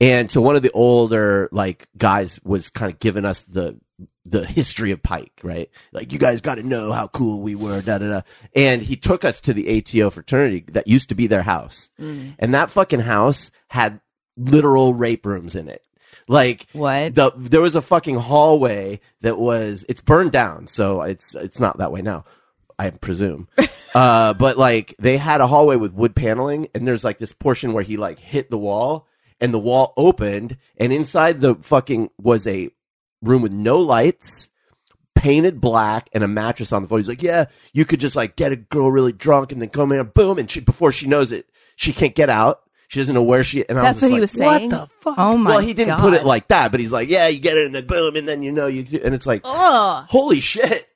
And 0.00 0.30
so, 0.30 0.40
one 0.40 0.56
of 0.56 0.62
the 0.62 0.70
older 0.72 1.48
like 1.52 1.88
guys 1.96 2.38
was 2.44 2.70
kind 2.70 2.92
of 2.92 2.98
giving 3.00 3.24
us 3.24 3.42
the 3.42 3.78
the 4.24 4.44
history 4.46 4.90
of 4.90 5.02
Pike, 5.02 5.32
right? 5.42 5.70
Like, 5.92 6.12
you 6.12 6.18
guys 6.18 6.40
got 6.40 6.56
to 6.56 6.62
know 6.62 6.90
how 6.92 7.06
cool 7.08 7.40
we 7.40 7.54
were, 7.54 7.80
da 7.80 7.98
da 7.98 8.08
da. 8.08 8.20
And 8.54 8.82
he 8.82 8.96
took 8.96 9.24
us 9.24 9.40
to 9.42 9.54
the 9.54 9.78
ATO 9.78 10.10
fraternity 10.10 10.64
that 10.72 10.86
used 10.88 11.08
to 11.10 11.14
be 11.14 11.26
their 11.26 11.42
house, 11.42 11.90
and 11.98 12.54
that 12.54 12.70
fucking 12.70 13.00
house 13.00 13.50
had 13.68 14.00
literal 14.36 14.94
rape 14.94 15.24
rooms 15.26 15.54
in 15.56 15.68
it. 15.68 15.86
Like 16.28 16.66
What? 16.72 17.14
the 17.14 17.32
there 17.36 17.60
was 17.60 17.74
a 17.74 17.82
fucking 17.82 18.16
hallway 18.16 19.00
that 19.20 19.38
was 19.38 19.84
it's 19.88 20.00
burned 20.00 20.32
down, 20.32 20.66
so 20.66 21.02
it's 21.02 21.34
it's 21.34 21.60
not 21.60 21.78
that 21.78 21.92
way 21.92 22.02
now. 22.02 22.24
I 22.78 22.90
presume. 22.90 23.48
uh, 23.94 24.34
but 24.34 24.58
like 24.58 24.94
they 24.98 25.16
had 25.16 25.40
a 25.40 25.46
hallway 25.46 25.76
with 25.76 25.94
wood 25.94 26.14
paneling, 26.14 26.68
and 26.74 26.86
there's 26.86 27.04
like 27.04 27.18
this 27.18 27.32
portion 27.32 27.72
where 27.72 27.84
he 27.84 27.96
like 27.96 28.18
hit 28.18 28.50
the 28.50 28.58
wall, 28.58 29.06
and 29.40 29.52
the 29.52 29.58
wall 29.58 29.94
opened, 29.96 30.58
and 30.76 30.92
inside 30.92 31.40
the 31.40 31.54
fucking 31.56 32.10
was 32.20 32.46
a 32.46 32.70
room 33.22 33.42
with 33.42 33.52
no 33.52 33.78
lights, 33.78 34.50
painted 35.14 35.60
black, 35.60 36.10
and 36.12 36.22
a 36.22 36.28
mattress 36.28 36.72
on 36.72 36.82
the 36.82 36.88
floor. 36.88 36.98
He's 36.98 37.08
like, 37.08 37.22
yeah, 37.22 37.46
you 37.72 37.84
could 37.84 38.00
just 38.00 38.16
like 38.16 38.36
get 38.36 38.52
a 38.52 38.56
girl 38.56 38.90
really 38.92 39.12
drunk, 39.12 39.52
and 39.52 39.62
then 39.62 39.70
come 39.70 39.92
in, 39.92 40.04
boom, 40.08 40.38
and 40.38 40.50
she 40.50 40.60
before 40.60 40.92
she 40.92 41.06
knows 41.06 41.32
it, 41.32 41.48
she 41.76 41.92
can't 41.92 42.14
get 42.14 42.28
out. 42.28 42.62
She 42.88 43.00
doesn't 43.00 43.14
know 43.14 43.22
where 43.22 43.42
she. 43.44 43.68
And 43.68 43.78
I 43.78 43.82
That's 43.82 44.00
was 44.00 44.10
what 44.12 44.20
just 44.20 44.34
he 44.34 44.40
like, 44.40 44.50
was 44.52 44.58
saying. 44.60 44.70
What 44.70 44.88
the 44.88 44.94
fuck? 45.00 45.14
Oh 45.18 45.36
my 45.36 45.50
well, 45.50 45.58
he 45.60 45.74
didn't 45.74 45.98
put 46.00 46.14
it 46.14 46.18
God. 46.18 46.26
like 46.26 46.48
that, 46.48 46.70
but 46.70 46.80
he's 46.80 46.92
like, 46.92 47.08
yeah, 47.08 47.26
you 47.28 47.38
get 47.40 47.56
it, 47.56 47.66
and 47.66 47.74
then 47.74 47.86
boom, 47.86 48.14
and 48.16 48.28
then 48.28 48.42
you 48.42 48.52
know 48.52 48.66
you, 48.66 48.82
do- 48.84 49.00
and 49.02 49.14
it's 49.14 49.26
like, 49.26 49.40
Ugh. 49.44 50.06
holy 50.08 50.40
shit, 50.40 50.88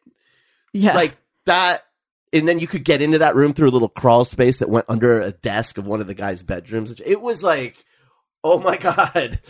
Yeah. 0.72 0.94
like 0.94 1.16
that, 1.46 1.84
and 2.32 2.46
then 2.46 2.58
you 2.60 2.66
could 2.68 2.84
get 2.84 3.02
into 3.02 3.18
that 3.18 3.34
room 3.34 3.54
through 3.54 3.68
a 3.68 3.72
little 3.72 3.88
crawl 3.88 4.24
space 4.24 4.58
that 4.58 4.68
went 4.68 4.86
under 4.88 5.20
a 5.20 5.32
desk 5.32 5.78
of 5.78 5.86
one 5.86 6.00
of 6.00 6.06
the 6.06 6.14
guys' 6.14 6.42
bedrooms. 6.44 6.94
It 7.04 7.20
was 7.20 7.42
like, 7.42 7.84
oh 8.44 8.60
my 8.60 8.76
god, 8.78 9.40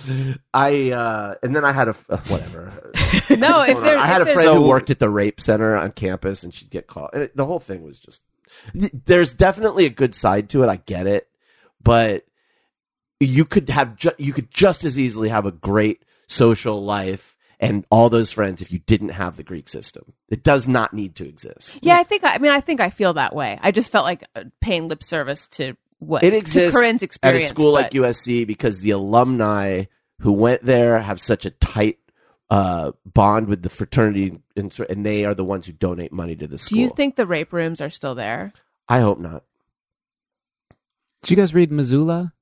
I, 0.55 0.91
uh 0.93 1.34
and 1.43 1.55
then 1.55 1.64
I 1.64 1.72
had 1.72 1.88
a 1.88 1.97
uh, 2.09 2.16
whatever. 2.28 2.93
No, 3.30 3.62
if 3.62 3.80
there, 3.80 3.97
I 3.97 4.07
had 4.07 4.18
a 4.18 4.22
if 4.22 4.26
there's- 4.26 4.34
friend 4.34 4.47
So- 4.49 4.55
who 4.62 4.68
worked 4.68 4.91
at 4.91 4.99
the 4.99 5.09
rape 5.11 5.41
center 5.41 5.76
on 5.76 5.93
campus, 5.93 6.43
and 6.43 6.53
she'd 6.55 6.70
get 6.70 6.86
called. 6.86 7.11
And 7.12 7.24
it, 7.24 7.36
the 7.36 7.45
whole 7.47 7.61
thing 7.61 7.82
was 7.82 7.99
just. 8.01 8.22
There's 8.74 9.32
definitely 9.32 9.86
a 9.86 9.91
good 9.91 10.14
side 10.14 10.51
to 10.51 10.62
it. 10.64 10.68
I 10.68 10.76
get 10.76 11.07
it, 11.07 11.28
but 11.82 12.24
you 13.21 13.45
could 13.45 13.68
have 13.71 13.97
ju- 13.97 14.11
you 14.18 14.33
could 14.33 14.51
just 14.51 14.85
as 14.85 14.99
easily 14.99 15.29
have 15.29 15.47
a 15.47 15.53
great 15.53 16.03
social 16.27 16.83
life 16.83 17.37
and 17.61 17.85
all 17.91 18.09
those 18.09 18.33
friends 18.33 18.62
if 18.62 18.73
you 18.73 18.79
didn't 18.79 19.11
have 19.11 19.37
the 19.37 19.43
Greek 19.43 19.68
system. 19.68 20.14
It 20.31 20.43
does 20.43 20.66
not 20.66 20.95
need 20.95 21.16
to 21.16 21.29
exist. 21.29 21.79
Yeah, 21.83 21.99
I 21.99 22.05
think. 22.05 22.25
I 22.25 22.39
mean, 22.39 22.51
I 22.51 22.61
think 22.61 22.81
I 22.81 22.89
feel 22.91 23.12
that 23.14 23.35
way. 23.35 23.59
I 23.61 23.71
just 23.71 23.91
felt 23.91 24.05
like 24.05 24.25
uh, 24.35 24.45
paying 24.61 24.89
lip 24.89 25.03
service 25.03 25.47
to 25.49 25.77
what 25.99 26.25
It 26.25 26.31
to 26.31 26.37
exists 26.37 26.75
Corinne's 26.75 27.03
at 27.23 27.35
a 27.35 27.43
school 27.43 27.73
like 27.73 27.91
USC 27.91 28.47
because 28.47 28.81
the 28.81 28.91
alumni 28.93 29.85
who 30.21 30.33
went 30.33 30.64
there 30.64 30.99
have 30.99 31.21
such 31.21 31.45
a 31.45 31.51
tight 31.51 31.99
uh, 32.49 32.93
bond 33.05 33.49
with 33.49 33.62
the 33.62 33.71
fraternity, 33.71 34.39
and, 34.57 34.77
and 34.89 35.07
they 35.07 35.25
are 35.25 35.35
the 35.35 35.45
ones 35.45 35.66
who 35.66 35.73
donate 35.73 36.12
money 36.12 36.35
to 36.37 36.47
the 36.47 36.59
school. 36.59 36.77
Do 36.77 36.81
you 36.81 36.91
think 36.91 37.16
the 37.16 37.27
rape 37.27 37.53
rooms 37.53 37.81
are 37.81 37.91
still 37.91 38.14
there? 38.14 38.53
I 38.89 39.01
hope 39.01 39.21
not. 39.21 39.45
Did 41.23 41.31
you 41.31 41.37
guys 41.37 41.55
read 41.55 41.71
Missoula? 41.71 42.33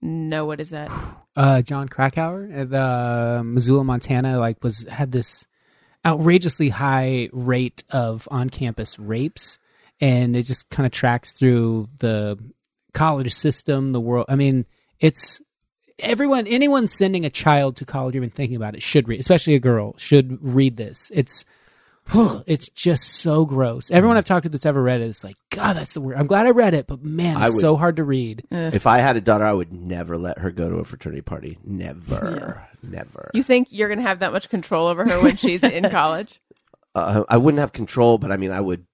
No. 0.00 0.46
What 0.46 0.60
is 0.60 0.70
that? 0.70 0.90
uh, 1.36 1.62
Jon 1.62 1.88
Krakauer, 1.88 2.48
uh, 2.54 2.64
the 2.64 3.42
Missoula, 3.44 3.84
Montana, 3.84 4.38
like 4.38 4.62
was 4.62 4.86
had 4.88 5.12
this 5.12 5.46
outrageously 6.06 6.68
high 6.68 7.28
rate 7.32 7.82
of 7.90 8.28
on-campus 8.30 8.98
rapes, 8.98 9.58
and 10.00 10.36
it 10.36 10.44
just 10.44 10.68
kind 10.70 10.86
of 10.86 10.92
tracks 10.92 11.32
through 11.32 11.88
the 11.98 12.38
college 12.94 13.34
system, 13.34 13.92
the 13.92 14.00
world. 14.00 14.26
I 14.28 14.36
mean, 14.36 14.64
it's 15.00 15.40
everyone, 15.98 16.46
anyone 16.46 16.88
sending 16.88 17.24
a 17.24 17.30
child 17.30 17.76
to 17.76 17.84
college, 17.84 18.14
even 18.14 18.30
thinking 18.30 18.56
about 18.56 18.74
it, 18.74 18.82
should 18.82 19.08
read, 19.08 19.20
especially 19.20 19.54
a 19.54 19.60
girl, 19.60 19.94
should 19.98 20.38
read 20.42 20.76
this. 20.76 21.10
It's 21.12 21.44
it's 22.46 22.68
just 22.70 23.04
so 23.04 23.44
gross. 23.44 23.90
Everyone 23.90 24.16
I've 24.16 24.24
talked 24.24 24.44
to 24.44 24.48
that's 24.48 24.66
ever 24.66 24.82
read 24.82 25.00
it 25.00 25.08
is 25.08 25.22
like, 25.24 25.36
God, 25.50 25.76
that's 25.76 25.94
the 25.94 26.00
word. 26.00 26.16
I'm 26.16 26.26
glad 26.26 26.46
I 26.46 26.50
read 26.50 26.74
it, 26.74 26.86
but 26.86 27.02
man, 27.02 27.36
I 27.36 27.46
it's 27.46 27.54
would- 27.56 27.60
so 27.60 27.76
hard 27.76 27.96
to 27.96 28.04
read. 28.04 28.44
If 28.50 28.86
I 28.86 28.98
had 28.98 29.16
a 29.16 29.20
daughter, 29.20 29.44
I 29.44 29.52
would 29.52 29.72
never 29.72 30.16
let 30.16 30.38
her 30.38 30.50
go 30.50 30.68
to 30.68 30.76
a 30.76 30.84
fraternity 30.84 31.22
party. 31.22 31.58
Never, 31.64 32.66
never. 32.82 33.30
You 33.34 33.42
think 33.42 33.68
you're 33.70 33.88
going 33.88 33.98
to 34.00 34.06
have 34.06 34.20
that 34.20 34.32
much 34.32 34.48
control 34.48 34.86
over 34.86 35.04
her 35.08 35.20
when 35.22 35.36
she's 35.36 35.62
in 35.62 35.88
college? 35.90 36.40
Uh, 36.94 37.24
I 37.28 37.36
wouldn't 37.36 37.60
have 37.60 37.72
control, 37.72 38.18
but 38.18 38.32
I 38.32 38.36
mean, 38.36 38.50
I 38.52 38.60
would. 38.60 38.84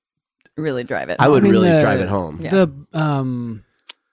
Really 0.56 0.84
drive 0.84 1.08
it. 1.08 1.16
I 1.18 1.28
would 1.28 1.42
I 1.42 1.44
mean, 1.44 1.52
really 1.52 1.70
the- 1.70 1.80
drive 1.80 2.00
it 2.00 2.08
home. 2.08 2.40
Yeah. 2.40 2.50
The 2.50 2.86
um, 2.92 3.64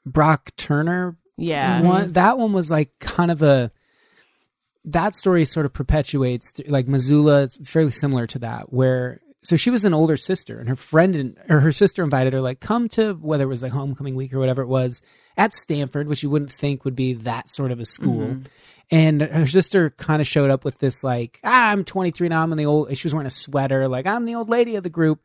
Brock 0.06 0.52
Turner 0.58 1.16
Yeah. 1.38 1.82
one 1.82 2.14
that 2.14 2.38
one 2.40 2.52
was 2.54 2.72
like 2.72 2.98
kind 3.00 3.30
of 3.30 3.42
a 3.44 3.72
that 4.86 5.16
story 5.16 5.46
sort 5.46 5.66
of 5.66 5.74
perpetuates 5.74 6.54
like 6.68 6.88
Missoula 6.88 7.44
it's 7.44 7.58
fairly 7.70 7.92
similar 7.92 8.26
to 8.28 8.40
that 8.40 8.74
where 8.74 9.22
so 9.44 9.56
she 9.56 9.70
was 9.70 9.86
an 9.86 9.94
older 9.94 10.18
sister 10.18 10.60
and 10.60 10.70
her 10.70 10.76
friend 10.76 11.16
and, 11.16 11.38
or 11.50 11.60
her 11.60 11.72
sister 11.72 12.04
invited 12.04 12.34
her 12.34 12.42
like 12.42 12.60
come 12.60 12.88
to 12.90 13.14
whether 13.16 13.44
it 13.44 13.48
was 13.48 13.64
like 13.64 13.72
homecoming 13.72 14.16
week 14.16 14.34
or 14.34 14.40
whatever 14.40 14.62
it 14.62 14.68
was 14.68 15.02
at 15.38 15.54
Stanford 15.54 16.08
which 16.08 16.24
you 16.24 16.30
wouldn't 16.30 16.52
think 16.52 16.84
would 16.84 16.96
be 16.96 17.14
that 17.14 17.50
sort 17.50 17.72
of 17.72 17.80
a 17.80 17.86
school. 17.86 18.38
And 18.94 19.22
her 19.22 19.48
sister 19.48 19.92
kind 19.92 20.22
of 20.22 20.28
showed 20.28 20.50
up 20.50 20.66
with 20.66 20.80
this 20.80 21.04
like 21.04 21.40
ah, 21.44 21.70
I'm 21.70 21.84
23 21.84 22.30
now 22.30 22.44
I'm 22.44 22.52
in 22.52 22.58
the 22.58 22.66
old 22.66 22.96
she 22.98 23.08
was 23.08 23.14
wearing 23.14 23.28
a 23.28 23.32
sweater 23.32 23.88
like 23.88 24.08
I'm 24.08 24.26
the 24.26 24.36
old 24.36 24.50
lady 24.50 24.76
of 24.76 24.84
the 24.84 24.90
group. 24.90 25.22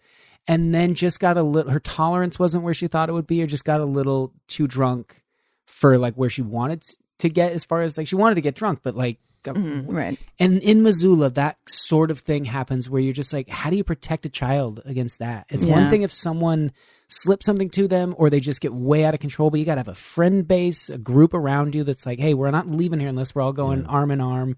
And 0.48 0.72
then 0.72 0.94
just 0.94 1.18
got 1.18 1.36
a 1.36 1.42
little 1.42 1.72
her 1.72 1.80
tolerance 1.80 2.38
wasn't 2.38 2.62
where 2.62 2.74
she 2.74 2.86
thought 2.86 3.08
it 3.08 3.12
would 3.12 3.26
be 3.26 3.42
or 3.42 3.46
just 3.46 3.64
got 3.64 3.80
a 3.80 3.84
little 3.84 4.32
too 4.46 4.68
drunk 4.68 5.22
for 5.64 5.98
like 5.98 6.14
where 6.14 6.30
she 6.30 6.42
wanted 6.42 6.84
to 7.18 7.28
get 7.28 7.52
as 7.52 7.64
far 7.64 7.82
as 7.82 7.98
like 7.98 8.06
she 8.06 8.14
wanted 8.14 8.36
to 8.36 8.40
get 8.40 8.54
drunk 8.54 8.80
but 8.84 8.94
like 8.94 9.18
Mm-hmm, 9.54 9.94
right. 9.94 10.18
and 10.38 10.62
in 10.62 10.82
Missoula 10.82 11.30
that 11.30 11.58
sort 11.68 12.10
of 12.10 12.20
thing 12.20 12.44
happens 12.44 12.90
where 12.90 13.00
you're 13.00 13.12
just 13.12 13.32
like 13.32 13.48
how 13.48 13.70
do 13.70 13.76
you 13.76 13.84
protect 13.84 14.26
a 14.26 14.28
child 14.28 14.82
against 14.84 15.20
that? 15.20 15.46
It's 15.48 15.64
one 15.64 15.90
thing 15.90 16.02
if 16.02 16.12
someone 16.12 16.72
slips 17.08 17.46
something 17.46 17.70
to 17.70 17.86
them 17.86 18.14
or 18.18 18.28
they 18.28 18.40
just 18.40 18.60
get 18.60 18.74
way 18.74 19.04
out 19.04 19.14
of 19.14 19.20
control 19.20 19.48
but 19.48 19.60
you 19.60 19.66
got 19.66 19.76
to 19.76 19.80
have 19.80 19.88
a 19.88 19.94
friend 19.94 20.48
base 20.48 20.90
a 20.90 20.98
group 20.98 21.34
around 21.34 21.74
you 21.74 21.84
that's 21.84 22.04
like 22.04 22.18
hey 22.18 22.34
we're 22.34 22.50
not 22.50 22.68
leaving 22.68 22.98
here 22.98 23.08
unless 23.08 23.34
we're 23.34 23.42
all 23.42 23.52
going 23.52 23.86
arm 23.86 24.10
in 24.10 24.20
arm. 24.20 24.56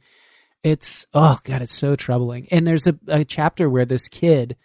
It's 0.62 1.07
oh 1.12 1.39
god 1.45 1.62
it's 1.62 1.76
so 1.76 1.97
troubling. 1.97 2.49
And 2.51 2.66
there's 2.66 2.86
a, 2.86 2.99
a 3.07 3.24
chapter 3.24 3.68
where 3.68 3.84
this 3.84 4.09
kid 4.09 4.57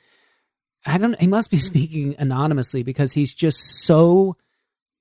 i 0.85 0.97
don't 0.97 1.19
he 1.19 1.27
must 1.27 1.49
be 1.49 1.57
speaking 1.71 2.15
anonymously 2.17 2.83
because 2.83 3.13
he's 3.13 3.33
just 3.33 3.57
so 3.83 4.37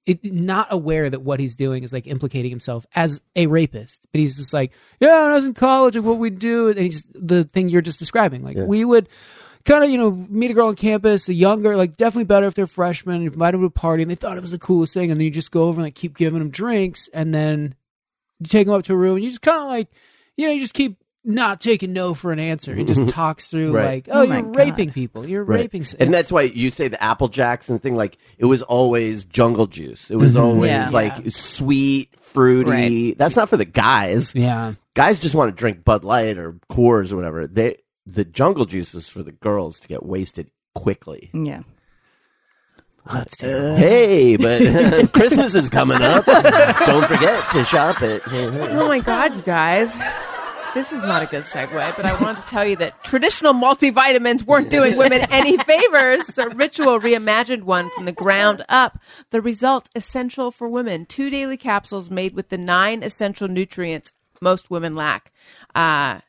it, 0.07 0.25
not 0.25 0.67
aware 0.71 1.09
that 1.09 1.21
what 1.23 1.39
he's 1.41 1.55
doing 1.57 1.85
is 1.85 1.93
like 1.93 2.07
implicating 2.07 2.51
himself 2.51 2.85
as 2.95 3.21
a 3.37 3.47
rapist 3.47 4.07
but 4.13 4.21
he's 4.21 4.37
just 4.37 4.53
like 4.53 4.73
yeah 5.01 5.23
when 5.23 5.33
i 5.33 5.35
was 5.35 5.45
in 5.45 5.55
college 5.55 5.95
and 5.97 6.05
what 6.05 6.19
we 6.19 6.29
do 6.31 6.69
and 6.69 6.79
he's 6.79 7.05
the 7.15 7.45
thing 7.45 7.69
you're 7.69 7.81
just 7.83 7.99
describing 8.01 8.43
like 8.43 8.57
Yeah. 8.57 8.65
we 8.65 8.85
would 8.85 9.09
kind 9.65 9.85
of 9.85 9.91
you 9.91 9.99
know 9.99 10.11
meet 10.11 10.51
a 10.51 10.55
girl 10.55 10.67
on 10.69 10.75
campus 10.75 11.29
a 11.29 11.35
younger 11.35 11.77
like 11.77 11.97
definitely 11.97 12.25
better 12.25 12.47
if 12.47 12.55
they're 12.55 12.67
freshmen 12.67 13.23
invite 13.23 13.53
them 13.53 13.61
to 13.61 13.67
a 13.67 13.71
party 13.71 14.03
and 14.03 14.11
they 14.11 14.17
thought 14.17 14.37
it 14.37 14.43
was 14.43 14.51
the 14.51 14.59
coolest 14.59 14.93
thing 14.95 15.11
and 15.11 15.21
then 15.21 15.25
you 15.25 15.31
just 15.31 15.53
go 15.53 15.65
over 15.65 15.79
and 15.79 15.87
like 15.87 15.95
keep 15.95 16.17
giving 16.17 16.41
them 16.41 16.51
drinks 16.51 17.09
and 17.15 17.33
then 17.33 17.75
you 18.41 18.47
take 18.47 18.67
them 18.67 18.75
up 18.75 18.85
to 18.85 18.93
a 18.93 18.97
room 18.97 19.15
and 19.17 19.25
you 19.25 19.31
just 19.31 19.43
kind 19.43 19.61
of 19.63 19.69
like 19.69 19.89
you 20.37 20.47
know 20.49 20.53
you 20.53 20.61
just 20.61 20.75
keep 20.75 20.97
not 21.25 21.61
taking 21.61 21.93
no 21.93 22.15
for 22.15 22.33
an 22.33 22.39
answer 22.41 22.75
he 22.75 22.83
just 22.85 23.09
talks 23.09 23.47
through 23.47 23.73
Right. 23.77 23.85
like 23.85 24.09
oh, 24.11 24.23
Oh 24.23 24.27
my 24.27 24.37
you're 24.39 24.43
God. 24.47 24.57
raping 24.57 24.91
people 24.91 25.27
you're 25.29 25.45
Right. 25.45 25.61
raping 25.61 25.83
and 25.83 25.93
it's- 25.95 26.11
that's 26.11 26.33
why 26.33 26.43
you 26.43 26.71
say 26.73 26.89
the 26.89 27.01
Apple 27.03 27.29
Jacks 27.29 27.69
and 27.69 27.81
thing. 27.81 27.95
Like 27.95 28.19
it 28.39 28.47
was 28.47 28.63
always 28.63 29.25
jungle 29.25 29.67
juice. 29.69 30.11
It 30.11 30.17
was 30.17 30.35
Mhm. 30.35 30.43
always 30.43 30.71
Yeah. 30.71 30.91
like 30.91 31.15
sweet, 31.33 32.09
fruity. 32.21 33.09
Right. 33.11 33.19
That's 33.19 33.37
not 33.37 33.49
for 33.49 33.57
the 33.57 33.65
guys. 33.65 34.35
yeah 34.35 34.75
Guys 34.95 35.21
just 35.21 35.35
want 35.35 35.49
to 35.49 35.59
drink 35.59 35.85
Bud 35.85 36.05
Light 36.05 36.37
or 36.39 36.55
Coors 36.71 37.13
or 37.13 37.17
whatever. 37.17 37.47
They 37.47 37.77
the 38.05 38.25
jungle 38.25 38.65
juice 38.67 38.93
was 38.93 39.09
for 39.09 39.23
the 39.23 39.31
girls 39.33 39.79
to 39.81 39.89
get 39.89 40.05
wasted 40.05 40.51
quickly. 40.75 41.31
Yeah. 41.33 41.63
that's 43.11 43.37
terrible 43.37 43.77
Hey, 43.77 44.37
but 44.37 45.13
Christmas 45.13 45.55
is 45.55 45.69
coming 45.71 46.03
up. 46.03 46.25
Don't 46.27 47.07
forget 47.07 47.49
to 47.53 47.65
shop 47.65 48.03
it. 48.03 48.23
Oh 48.27 48.89
my 48.89 48.99
God, 48.99 49.37
you 49.37 49.43
guys. 49.43 49.95
This 50.75 50.91
is 50.91 51.03
not 51.03 51.23
a 51.23 51.27
good 51.27 51.45
segue, 51.45 51.97
but 51.97 52.07
I 52.07 52.19
wanted 52.19 52.41
to 52.41 52.47
tell 52.47 52.65
you 52.67 52.77
that 52.77 53.05
traditional 53.05 53.53
multivitamins 53.53 54.43
weren't 54.43 54.71
doing 54.71 54.97
women 54.97 55.21
any 55.31 55.59
favors. 55.59 56.35
So 56.35 56.49
Ritual 56.49 56.99
reimagined 56.99 57.65
one 57.65 57.91
from 57.91 58.07
the 58.07 58.13
ground 58.13 58.65
up. 58.71 58.99
The 59.31 59.43
result, 59.43 59.91
essential 59.95 60.51
for 60.51 60.71
women. 60.71 61.05
Two 61.05 61.29
daily 61.29 61.59
capsules 61.59 62.09
made 62.09 62.35
with 62.35 62.49
the 62.49 62.57
nine 62.57 63.03
essential 63.03 63.49
nutrients 63.49 64.13
most 64.41 64.71
women 64.71 64.97
lack. 64.97 65.31
Uh, 65.75 66.21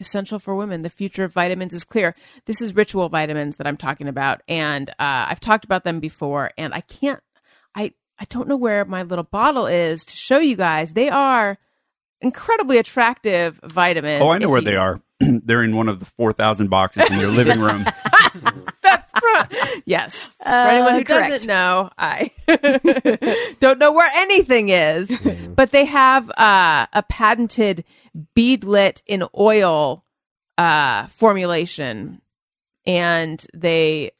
essential 0.00 0.40
for 0.40 0.56
women. 0.56 0.82
The 0.82 0.90
future 0.90 1.22
of 1.22 1.32
vitamins 1.32 1.72
is 1.72 1.84
clear. 1.84 2.16
This 2.46 2.60
is 2.60 2.74
Ritual 2.74 3.08
vitamins 3.08 3.56
that 3.56 3.68
I'm 3.68 3.76
talking 3.76 4.08
about, 4.08 4.42
and 4.48 4.90
uh, 4.90 5.26
I've 5.28 5.40
talked 5.40 5.64
about 5.64 5.84
them 5.84 6.00
before. 6.00 6.50
And 6.58 6.74
I 6.74 6.80
can't, 6.80 7.20
I, 7.72 7.92
I 8.18 8.24
don't 8.28 8.48
know 8.48 8.56
where 8.56 8.84
my 8.84 9.04
little 9.04 9.24
bottle 9.24 9.66
is 9.66 10.04
to 10.06 10.16
show 10.16 10.38
you 10.38 10.56
guys. 10.56 10.94
They 10.94 11.08
are 11.08 11.58
incredibly 12.20 12.78
attractive 12.78 13.60
vitamins. 13.64 14.22
Oh, 14.22 14.30
I 14.30 14.38
know 14.38 14.48
where 14.48 14.60
you- 14.60 14.64
they 14.66 14.76
are. 14.76 15.00
They're 15.20 15.62
in 15.62 15.74
one 15.76 15.88
of 15.88 15.98
the 15.98 16.04
4,000 16.06 16.68
boxes 16.68 17.10
in 17.10 17.18
your 17.18 17.30
living 17.30 17.60
room. 17.60 17.84
Yes. 19.84 20.30
For 20.42 20.48
anyone 20.48 20.94
who 20.94 21.04
correct. 21.04 21.28
doesn't 21.30 21.46
know, 21.48 21.90
I 21.98 22.30
don't 23.60 23.78
know 23.78 23.92
where 23.92 24.10
anything 24.14 24.68
is, 24.70 25.10
but 25.54 25.70
they 25.72 25.84
have 25.84 26.30
uh, 26.30 26.86
a 26.92 27.02
patented 27.02 27.84
beadlet 28.34 29.02
in 29.06 29.24
oil 29.36 30.04
uh, 30.58 31.06
formulation, 31.08 32.20
and 32.86 33.44
they 33.54 34.12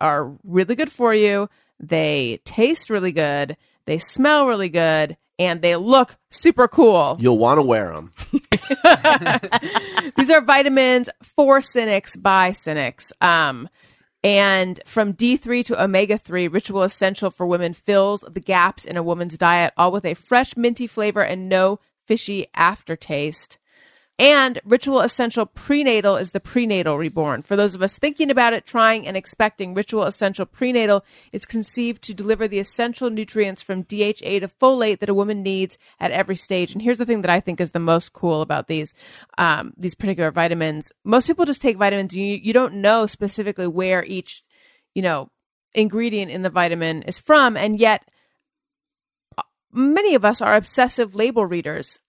are 0.00 0.32
really 0.44 0.74
good 0.74 0.92
for 0.92 1.14
you. 1.14 1.48
They 1.78 2.40
taste 2.44 2.90
really 2.90 3.12
good. 3.12 3.56
They 3.86 3.98
smell 3.98 4.46
really 4.46 4.68
good. 4.68 5.16
And 5.40 5.62
they 5.62 5.74
look 5.74 6.16
super 6.30 6.68
cool. 6.68 7.16
You'll 7.18 7.38
want 7.38 7.58
to 7.58 7.62
wear 7.62 7.94
them. 7.94 8.12
These 10.16 10.30
are 10.30 10.42
vitamins 10.42 11.08
for 11.22 11.62
cynics 11.62 12.14
by 12.14 12.52
cynics. 12.52 13.10
Um, 13.22 13.68
and 14.22 14.80
from 14.84 15.14
D3 15.14 15.64
to 15.64 15.82
omega 15.82 16.18
3, 16.18 16.48
Ritual 16.48 16.82
Essential 16.82 17.30
for 17.30 17.46
Women 17.46 17.72
fills 17.72 18.22
the 18.28 18.40
gaps 18.40 18.84
in 18.84 18.98
a 18.98 19.02
woman's 19.02 19.38
diet, 19.38 19.72
all 19.78 19.92
with 19.92 20.04
a 20.04 20.12
fresh, 20.12 20.58
minty 20.58 20.86
flavor 20.86 21.22
and 21.22 21.48
no 21.48 21.80
fishy 22.06 22.46
aftertaste. 22.54 23.58
And 24.20 24.60
Ritual 24.66 25.00
Essential 25.00 25.46
Prenatal 25.46 26.16
is 26.16 26.32
the 26.32 26.40
prenatal 26.40 26.98
reborn. 26.98 27.40
For 27.40 27.56
those 27.56 27.74
of 27.74 27.80
us 27.80 27.96
thinking 27.96 28.30
about 28.30 28.52
it, 28.52 28.66
trying, 28.66 29.06
and 29.06 29.16
expecting, 29.16 29.72
Ritual 29.72 30.04
Essential 30.04 30.44
Prenatal 30.44 31.06
is 31.32 31.46
conceived 31.46 32.02
to 32.02 32.12
deliver 32.12 32.46
the 32.46 32.58
essential 32.58 33.08
nutrients 33.08 33.62
from 33.62 33.80
DHA 33.80 34.40
to 34.40 34.50
folate 34.60 34.98
that 34.98 35.08
a 35.08 35.14
woman 35.14 35.42
needs 35.42 35.78
at 35.98 36.10
every 36.10 36.36
stage. 36.36 36.74
And 36.74 36.82
here's 36.82 36.98
the 36.98 37.06
thing 37.06 37.22
that 37.22 37.30
I 37.30 37.40
think 37.40 37.62
is 37.62 37.70
the 37.70 37.78
most 37.78 38.12
cool 38.12 38.42
about 38.42 38.68
these 38.68 38.92
um, 39.38 39.72
these 39.78 39.94
particular 39.94 40.30
vitamins. 40.30 40.92
Most 41.02 41.26
people 41.26 41.46
just 41.46 41.62
take 41.62 41.78
vitamins. 41.78 42.14
You 42.14 42.22
you 42.22 42.52
don't 42.52 42.74
know 42.74 43.06
specifically 43.06 43.68
where 43.68 44.04
each 44.04 44.44
you 44.94 45.00
know 45.00 45.30
ingredient 45.72 46.30
in 46.30 46.42
the 46.42 46.50
vitamin 46.50 47.00
is 47.04 47.18
from, 47.18 47.56
and 47.56 47.80
yet 47.80 48.06
uh, 49.38 49.42
many 49.72 50.14
of 50.14 50.26
us 50.26 50.42
are 50.42 50.56
obsessive 50.56 51.14
label 51.14 51.46
readers. 51.46 52.00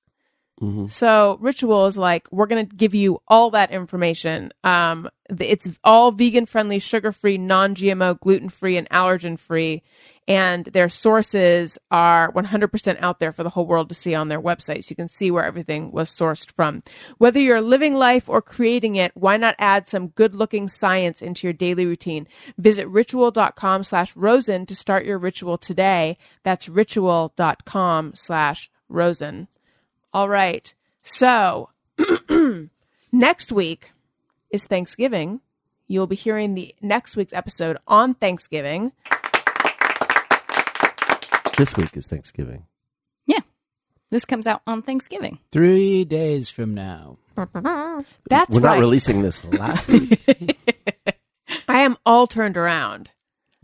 So 0.88 1.38
ritual 1.42 1.88
is 1.88 1.98
like 1.98 2.28
we're 2.32 2.46
to 2.46 2.64
give 2.64 2.94
you 2.94 3.22
all 3.28 3.50
that 3.52 3.72
information. 3.72 4.52
Um, 4.64 5.10
it's 5.40 5.68
all 5.84 6.12
vegan 6.12 6.46
friendly, 6.46 6.78
sugar 6.78 7.12
free, 7.12 7.40
non 7.40 7.74
GMO, 7.74 8.20
gluten 8.20 8.50
free, 8.50 8.78
and 8.78 8.88
allergen 8.90 9.40
free. 9.40 9.82
And 10.28 10.66
their 10.66 10.88
sources 10.88 11.80
are 11.90 12.32
100% 12.34 13.02
out 13.02 13.20
there 13.20 13.32
for 13.32 13.44
the 13.44 13.50
whole 13.50 13.66
world 13.66 13.90
to 13.90 13.96
see 13.96 14.14
on 14.14 14.28
their 14.28 14.40
websites. 14.40 14.90
You 14.90 14.96
can 14.96 15.08
see 15.08 15.32
where 15.32 15.44
everything 15.44 15.92
was 15.92 16.16
sourced 16.16 16.54
from. 16.54 16.84
Whether 17.18 17.40
you're 17.40 17.60
living 17.60 17.96
life 17.96 18.30
or 18.30 18.42
creating 18.42 18.96
it, 18.96 19.12
why 19.16 19.38
not 19.38 19.56
add 19.58 19.90
some 19.90 20.10
good 20.10 20.36
looking 20.36 20.70
science 20.70 21.24
into 21.24 21.48
your 21.48 21.54
daily 21.54 21.88
routine? 21.88 22.28
Visit 22.58 22.88
ritual.com 22.88 23.84
slash 23.84 24.16
rosen 24.16 24.68
to 24.68 24.76
start 24.76 25.06
your 25.06 25.18
ritual 25.18 25.58
today. 25.58 26.20
That's 26.44 26.70
ritual.com 26.70 28.14
slash 28.14 28.70
rosen. 28.88 29.48
All 30.14 30.28
right. 30.30 30.74
So 31.04 31.70
next 33.12 33.52
week 33.52 33.92
is 34.52 34.66
Thanksgiving. 34.66 35.42
You'll 35.88 36.08
be 36.08 36.16
hearing 36.16 36.54
the 36.54 36.76
next 36.82 37.16
week's 37.16 37.34
episode 37.34 37.78
on 37.88 38.14
Thanksgiving. 38.14 38.92
This 41.58 41.76
week 41.76 41.96
is 41.96 42.08
Thanksgiving. 42.08 42.66
Yeah. 43.26 43.42
This 44.10 44.26
comes 44.26 44.48
out 44.48 44.62
on 44.66 44.82
Thanksgiving. 44.82 45.40
Three 45.52 46.06
days 46.06 46.50
from 46.50 46.74
now. 46.74 47.18
That's 47.36 48.56
We're 48.56 48.62
right. 48.62 48.76
not 48.76 48.80
releasing 48.80 49.22
this 49.22 49.44
last 49.44 49.88
week. 49.88 50.20
I 51.68 51.82
am 51.82 51.98
all 52.06 52.28
turned 52.28 52.58
around. 52.58 53.12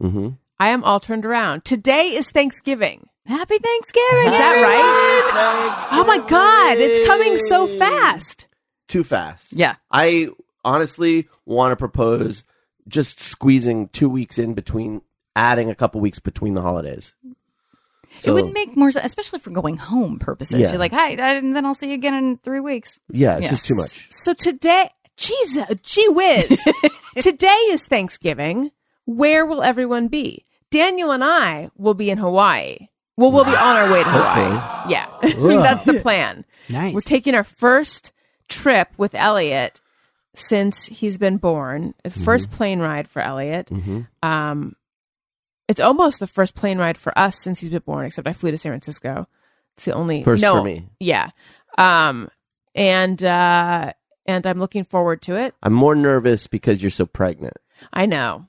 Mm-hmm. 0.01 0.29
I 0.59 0.69
am 0.69 0.83
all 0.83 0.99
turned 0.99 1.25
around. 1.25 1.65
Today 1.65 2.07
is 2.09 2.31
Thanksgiving. 2.31 3.07
Happy 3.27 3.57
Thanksgiving. 3.57 4.27
Is 4.27 4.31
that 4.33 4.61
right? 4.63 5.87
Oh 5.91 6.05
my 6.05 6.17
God, 6.27 6.77
it's 6.77 7.05
coming 7.05 7.37
so 7.37 7.67
fast. 7.77 8.47
Too 8.87 9.03
fast. 9.03 9.51
Yeah. 9.51 9.75
I 9.91 10.29
honestly 10.63 11.27
want 11.45 11.71
to 11.73 11.75
propose 11.75 12.43
just 12.87 13.19
squeezing 13.19 13.89
two 13.89 14.07
weeks 14.09 14.37
in 14.37 14.53
between, 14.53 15.01
adding 15.35 15.69
a 15.69 15.75
couple 15.75 15.99
weeks 15.99 16.19
between 16.19 16.53
the 16.53 16.61
holidays. 16.61 17.13
it 18.23 18.31
wouldn't 18.31 18.53
make 18.53 18.77
more 18.77 18.91
sense, 18.91 19.05
especially 19.05 19.39
for 19.39 19.49
going 19.49 19.75
home 19.75 20.19
purposes. 20.19 20.59
Yeah. 20.61 20.69
You're 20.69 20.79
like, 20.79 20.93
hi, 20.93 21.09
and 21.11 21.53
then 21.55 21.65
I'll 21.65 21.75
see 21.75 21.87
you 21.89 21.93
again 21.95 22.13
in 22.13 22.37
three 22.37 22.61
weeks. 22.61 22.97
Yeah, 23.11 23.35
it's 23.35 23.43
Yeah. 23.43 23.49
just 23.49 23.65
too 23.65 23.75
much. 23.75 24.07
So 24.09 24.33
today, 24.33 24.89
Jesus, 25.17 25.65
uh, 25.69 25.75
gee 25.83 26.07
whiz. 26.07 26.57
today 27.21 27.47
is 27.71 27.85
Thanksgiving. 27.87 28.71
Where 29.05 29.45
will 29.45 29.63
everyone 29.63 30.07
be? 30.07 30.45
Daniel 30.71 31.11
and 31.11 31.23
I 31.23 31.69
will 31.77 31.93
be 31.93 32.09
in 32.09 32.17
Hawaii. 32.19 32.87
Well, 33.17 33.31
we'll 33.31 33.45
be 33.45 33.55
on 33.55 33.75
our 33.75 33.91
way 33.91 34.03
to 34.03 34.09
Hawaii. 34.09 34.91
Yeah. 34.91 35.07
That's 35.21 35.83
the 35.83 35.99
plan. 35.99 36.45
Nice. 36.69 36.93
We're 36.93 36.99
taking 36.99 37.33
our 37.33 37.45
first 37.45 38.11
trip 38.49 38.89
with 38.97 39.15
Elliot 39.15 39.79
since 40.35 40.85
he's 40.87 41.17
been 41.17 41.37
born. 41.37 41.93
The 42.03 42.09
1st 42.09 42.51
plane 42.51 42.79
ride 42.79 43.07
for 43.09 43.21
Elliot. 43.21 43.71
Um, 44.21 44.75
it's 45.69 45.79
almost 45.79 46.19
the 46.19 46.27
first 46.27 46.55
plane 46.55 46.77
ride 46.77 46.97
for 46.97 47.17
us 47.17 47.39
since 47.41 47.61
he's 47.61 47.69
been 47.69 47.83
born, 47.85 48.05
except 48.05 48.27
I 48.27 48.33
flew 48.33 48.51
to 48.51 48.57
San 48.57 48.71
Francisco. 48.73 49.29
It's 49.77 49.85
the 49.85 49.93
only 49.93 50.23
First 50.23 50.41
no, 50.41 50.55
for 50.55 50.61
me. 50.61 50.89
Yeah. 50.99 51.29
Um, 51.77 52.29
and 52.75 53.23
uh, 53.23 53.93
and 54.25 54.45
I'm 54.45 54.59
looking 54.59 54.83
forward 54.83 55.21
to 55.21 55.37
it. 55.37 55.55
I'm 55.63 55.71
more 55.73 55.95
nervous 55.95 56.47
because 56.47 56.81
you're 56.83 56.91
so 56.91 57.05
pregnant, 57.05 57.55
I 57.93 58.07
know. 58.07 58.47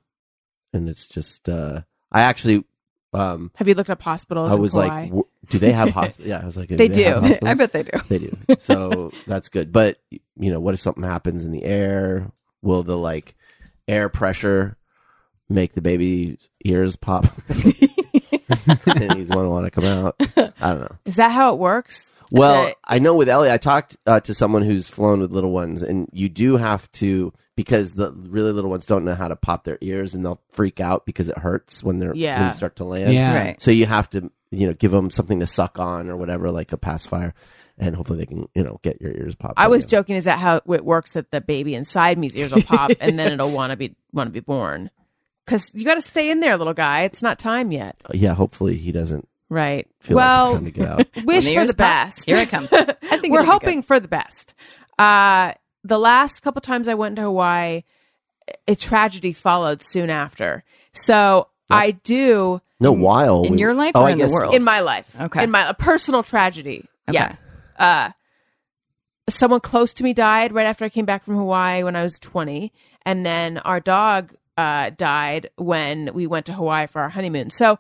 and 0.73 0.89
it's 0.89 1.07
just. 1.07 1.49
uh 1.49 1.83
I 2.11 2.23
actually, 2.23 2.65
um 3.15 3.51
Have 3.57 3.67
you 3.69 3.75
looked 3.75 3.91
up 3.91 4.03
hospitals? 4.03 4.53
I 4.53 4.57
was 4.57 4.75
like, 4.75 5.05
w- 5.07 5.25
do 5.49 5.59
they 5.59 5.73
have 5.73 5.91
hospitals? 5.91 6.27
Yeah, 6.29 6.41
I 6.43 6.47
was 6.47 6.57
like, 6.57 6.69
They 6.69 6.89
do. 6.89 7.07
I 7.43 7.55
bet 7.55 7.73
they 7.73 7.83
do. 7.85 7.99
They 8.09 8.19
do. 8.19 8.37
So 8.59 9.13
that's 9.27 9.49
good. 9.49 9.73
But 9.73 9.99
you 10.11 10.51
know, 10.53 10.61
what 10.61 10.75
if 10.75 10.81
something 10.81 11.03
happens 11.05 11.45
in 11.45 11.53
the 11.53 11.65
air? 11.65 12.31
Will 12.63 12.83
the 12.83 12.99
like 12.99 13.35
air 13.87 14.09
pressure 14.09 14.77
make 15.49 15.73
the 15.75 15.81
baby's 15.81 16.37
ears 16.65 16.97
pop? 16.97 17.27
and 17.49 19.13
he's 19.17 19.29
gonna 19.29 19.49
want 19.51 19.65
to 19.67 19.71
come 19.71 19.85
out. 19.85 20.17
I 20.61 20.73
don't 20.73 20.81
know. 20.81 20.97
is 21.05 21.17
that 21.17 21.31
how 21.31 21.53
it 21.55 21.59
works? 21.59 22.11
Well, 22.31 22.67
The- 22.67 22.77
I 22.85 22.99
know 22.99 23.15
with 23.15 23.29
Ellie, 23.29 23.51
I 23.51 23.59
talked 23.59 23.97
uh, 24.07 24.21
to 24.21 24.35
someone 24.35 24.63
who's 24.63 24.89
flown 24.89 25.21
with 25.21 25.31
little 25.31 25.51
ones, 25.53 25.83
and 25.83 26.09
you 26.13 26.29
do 26.29 26.57
have 26.57 26.91
to 26.93 27.33
because 27.57 27.95
the 27.95 28.13
really 28.13 28.53
little 28.53 28.71
ones 28.71 28.87
don't 28.87 29.05
know 29.05 29.15
how 29.17 29.27
to 29.27 29.35
pop 29.35 29.65
their 29.65 29.79
ears, 29.81 30.15
and 30.15 30.25
they'll 30.25 30.41
freak 30.51 30.79
out 30.81 31.05
because 31.07 31.29
it 31.29 31.37
hurts 31.39 31.83
when 31.83 31.99
they're 31.99 32.15
when 32.39 32.47
you 32.49 32.53
start 32.53 32.77
to 32.77 32.85
land. 32.85 33.13
Yeah. 33.13 33.35
Right. 33.35 33.63
So 33.63 33.71
you 33.71 33.87
have 33.87 34.09
to, 34.11 34.31
you 34.51 34.67
know, 34.69 34.75
give 34.75 34.93
them 34.93 35.11
something 35.11 35.41
to 35.41 35.47
suck 35.47 35.79
on 35.79 36.09
or 36.09 36.17
whatever, 36.17 36.51
like 36.53 36.73
a 36.73 36.77
pacifier, 36.77 37.35
and 37.77 37.97
hopefully 37.97 38.21
they 38.21 38.27
can, 38.27 38.49
you 38.55 38.63
know, 38.63 38.79
get 38.83 39.01
your 39.01 39.11
ears 39.11 39.35
popped. 39.35 39.55
I 39.57 39.67
was 39.69 39.83
again. 39.85 39.91
joking. 39.91 40.17
Is 40.17 40.25
that 40.25 40.39
how 40.39 40.61
it 40.73 40.85
works? 40.85 41.13
That 41.13 41.31
the 41.33 41.41
baby 41.41 41.75
inside 41.75 42.17
me's 42.19 42.37
ears 42.37 42.53
will 42.53 42.63
pop, 42.63 42.93
and 43.01 43.19
then 43.19 43.33
it'll 43.33 43.51
want 43.53 43.73
to 43.73 43.77
be 43.77 43.97
want 44.13 44.29
to 44.29 44.33
be 44.33 44.41
born. 44.41 44.91
Because 45.45 45.75
you 45.75 45.85
got 45.85 45.95
to 45.95 46.03
stay 46.03 46.31
in 46.31 46.41
there, 46.41 46.57
little 46.59 46.75
guy. 46.75 47.05
It's 47.05 47.23
not 47.23 47.39
time 47.39 47.73
yet, 47.73 47.97
Yeah, 48.13 48.35
hopefully 48.35 48.77
he 48.77 48.93
doesn't 48.93 49.27
right? 49.49 49.89
feel 50.01 50.17
like 50.17 50.25
it's 50.25 50.29
well, 50.29 50.53
time 50.55 50.65
to 50.65 50.71
get 50.71 50.89
out. 50.89 51.07
wish 51.25 51.53
for 51.53 51.67
the 51.67 51.75
pop, 51.75 51.77
best. 51.77 52.25
Here 52.27 52.37
I 52.39 52.47
come. 52.47 52.69
I 52.73 53.19
think 53.19 53.33
We're 53.33 53.45
hoping 53.45 53.83
for 53.83 53.99
the 54.01 54.09
best. 54.09 54.55
Uh, 54.99 55.53
the 55.85 55.99
last 55.99 56.41
couple 56.43 56.61
times 56.61 56.89
I 56.89 56.95
went 56.95 57.17
to 57.17 57.23
Hawaii, 57.23 57.83
a 58.67 58.75
tragedy 58.75 59.33
followed 59.33 59.83
soon 59.83 60.11
after. 60.11 60.65
So 60.93 61.49
I 61.71 61.93
do 61.93 62.61
No, 62.81 62.93
while 62.93 63.43
in 63.45 63.55
we- 63.55 63.59
your 63.61 63.75
life 63.75 63.93
oh, 63.95 64.03
or 64.03 64.09
I 64.09 64.13
in 64.13 64.19
the 64.19 64.29
world? 64.29 64.55
in 64.55 64.65
my 64.65 64.81
life. 64.81 65.09
Okay. 65.21 65.45
in 65.45 65.51
my 65.51 65.69
a 65.69 65.75
personal 65.75 66.23
tragedy. 66.23 66.87
Okay. 67.09 67.17
Yeah. 67.19 67.37
Uh, 67.79 68.11
someone 69.29 69.61
close 69.61 69.93
to 69.95 70.05
me 70.05 70.13
died 70.15 70.53
right 70.53 70.67
after 70.67 70.85
I 70.85 70.89
came 70.89 71.05
back 71.05 71.25
from 71.25 71.37
Hawaii 71.37 71.83
when 71.85 71.97
I 71.97 72.03
was 72.03 72.19
twenty, 72.19 72.73
and 73.05 73.25
then 73.25 73.59
our 73.59 73.81
dog 73.81 74.35
uh, 74.57 74.91
died 74.91 75.51
when 75.57 76.11
we 76.15 76.27
went 76.27 76.47
to 76.47 76.53
Hawaii 76.53 76.87
for 76.87 77.01
our 77.03 77.09
honeymoon. 77.11 77.51
So 77.51 77.79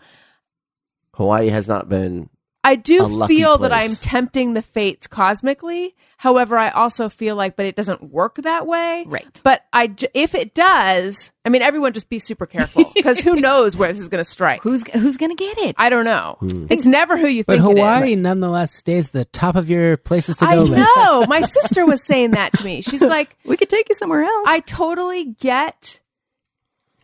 Hawaii 1.19 1.49
has 1.49 1.69
not 1.69 1.89
been. 1.89 2.31
I 2.65 2.74
do 2.74 3.07
lucky 3.07 3.36
feel 3.39 3.59
that. 3.59 3.73
I'm 3.73 3.95
tempting 3.95 4.55
the 4.55 4.62
fates 4.62 5.07
cosmically. 5.07 5.95
However, 6.16 6.57
I 6.59 6.70
also 6.70 7.09
feel 7.09 7.35
like, 7.36 7.55
but 7.57 7.66
it 7.66 7.77
doesn't 7.77 8.11
work 8.11 8.36
that 8.36 8.66
way. 8.66 9.05
Right. 9.07 9.40
But 9.45 9.65
I, 9.73 9.95
if 10.15 10.35
it 10.35 10.55
does, 10.55 11.31
I 11.45 11.49
mean, 11.51 11.62
everyone 11.62 11.93
just 11.93 12.09
be 12.09 12.19
super 12.19 12.47
careful 12.47 12.90
because 12.95 13.20
who 13.20 13.36
knows 13.40 13.77
where 13.77 13.93
this 13.93 14.01
is 14.03 14.09
going 14.09 14.23
to 14.23 14.28
strike. 14.31 14.62
Who's 14.62 14.82
who's 14.93 15.16
gonna 15.16 15.36
get 15.36 15.57
it? 15.59 15.77
I 15.78 15.89
don't 15.89 16.05
know. 16.05 16.36
Hmm. 16.40 16.66
It's 16.70 16.85
never 16.85 17.16
who 17.16 17.27
you 17.28 17.43
think. 17.45 17.47
But 17.47 17.61
Hawaii, 17.61 18.12
it 18.12 18.19
is. 18.19 18.23
nonetheless, 18.23 18.74
stays 18.74 19.11
the 19.11 19.24
top 19.27 19.55
of 19.57 19.70
your 19.70 19.97
places 19.97 20.36
to 20.39 20.45
I 20.47 20.57
go 20.57 20.62
list. 20.62 20.85
know. 20.97 21.27
My 21.28 21.43
sister 21.43 21.86
was 21.86 22.05
saying 22.05 22.32
that 22.32 22.53
to 22.55 22.65
me. 22.65 22.82
She's 22.82 23.01
like, 23.16 23.36
we 23.45 23.57
could 23.57 23.69
take 23.70 23.89
you 23.89 23.95
somewhere 23.95 24.23
else. 24.24 24.47
I 24.49 24.61
totally 24.61 25.24
get. 25.24 26.01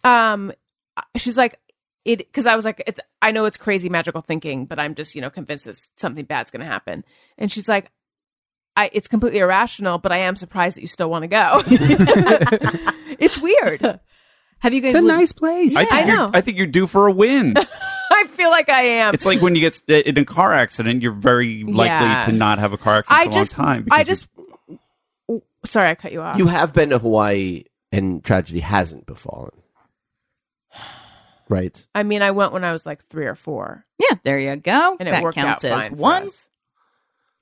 Um, 0.03 0.53
she's 1.17 1.37
like 1.37 1.59
it 2.05 2.19
because 2.19 2.47
I 2.47 2.57
was 2.57 2.65
like, 2.65 2.83
it's. 2.87 3.01
I 3.23 3.31
know 3.31 3.45
it's 3.47 3.57
crazy 3.57 3.89
magical 3.89 4.21
thinking, 4.21 4.67
but 4.67 4.79
I'm 4.79 4.95
just 4.95 5.15
you 5.15 5.21
know 5.21 5.31
convinced 5.31 5.65
that 5.65 5.81
something 5.97 6.25
bad's 6.25 6.51
going 6.51 6.65
to 6.65 6.71
happen. 6.71 7.05
And 7.39 7.51
she's 7.51 7.69
like, 7.69 7.91
I. 8.77 8.91
It's 8.93 9.09
completely 9.09 9.39
irrational, 9.41 9.99
but 9.99 10.13
I 10.13 10.19
am 10.19 10.37
surprised 10.37 10.77
that 10.77 10.83
you 10.83 10.89
still 10.89 11.09
want 11.11 11.23
to 11.23 11.29
go. 11.29 11.63
it's 13.19 13.39
weird. 13.39 14.01
Have 14.59 14.73
you 14.73 14.81
guys? 14.81 14.93
It's 14.95 15.01
a 15.01 15.03
lived- 15.03 15.19
nice 15.19 15.33
place. 15.33 15.75
I, 15.77 15.85
think 15.85 15.93
I 15.93 16.05
you're- 16.07 16.17
know. 16.17 16.31
I 16.33 16.41
think 16.41 16.57
you're 16.59 16.67
due 16.67 16.87
for 16.87 17.07
a 17.07 17.13
win. 17.13 17.55
I 18.11 18.27
feel 18.29 18.51
like 18.51 18.69
I 18.69 18.83
am. 18.83 19.15
it's 19.15 19.27
like 19.27 19.41
when 19.41 19.55
you 19.55 19.61
get 19.61 19.81
uh, 19.89 19.95
in 19.95 20.17
a 20.19 20.25
car 20.25 20.53
accident, 20.53 21.03
you're 21.03 21.13
very 21.13 21.65
likely 21.65 21.87
Yeah. 21.87 22.23
to 22.27 22.33
not 22.33 22.59
have 22.59 22.73
a 22.73 22.79
car 22.79 22.99
accident 22.99 23.21
I 23.21 23.25
for 23.25 23.31
a 23.31 23.33
just. 23.33 23.59
long 23.59 23.67
time. 23.67 23.89
I 23.91 24.05
just. 24.05 24.29
Sorry, 25.65 25.89
I 25.89 25.95
cut 25.95 26.13
you 26.13 26.21
off. 26.21 26.37
You 26.39 26.47
have 26.47 26.73
been 26.75 26.91
to 26.91 26.99
Hawaii, 26.99 27.65
and 27.91 28.23
tragedy 28.23 28.61
hasn't 28.61 29.07
befallen, 29.07 29.51
right? 31.49 31.87
I 31.95 32.03
mean, 32.03 32.23
I 32.23 32.31
went 32.31 32.53
when 32.53 32.65
I 32.65 32.73
was 32.73 32.87
like 32.87 33.05
three 33.07 33.27
or 33.27 33.35
four, 33.35 33.85
Yeah, 33.99 34.17
there 34.23 34.39
you 34.39 34.57
go. 34.57 34.97
and 34.99 35.09
it 35.09 35.13
that 35.13 35.23
worked 35.23 35.37
counts 35.37 35.65
out 35.65 35.73
as 35.73 35.83
fine 35.83 35.91
for 35.91 35.97
one. 35.97 36.29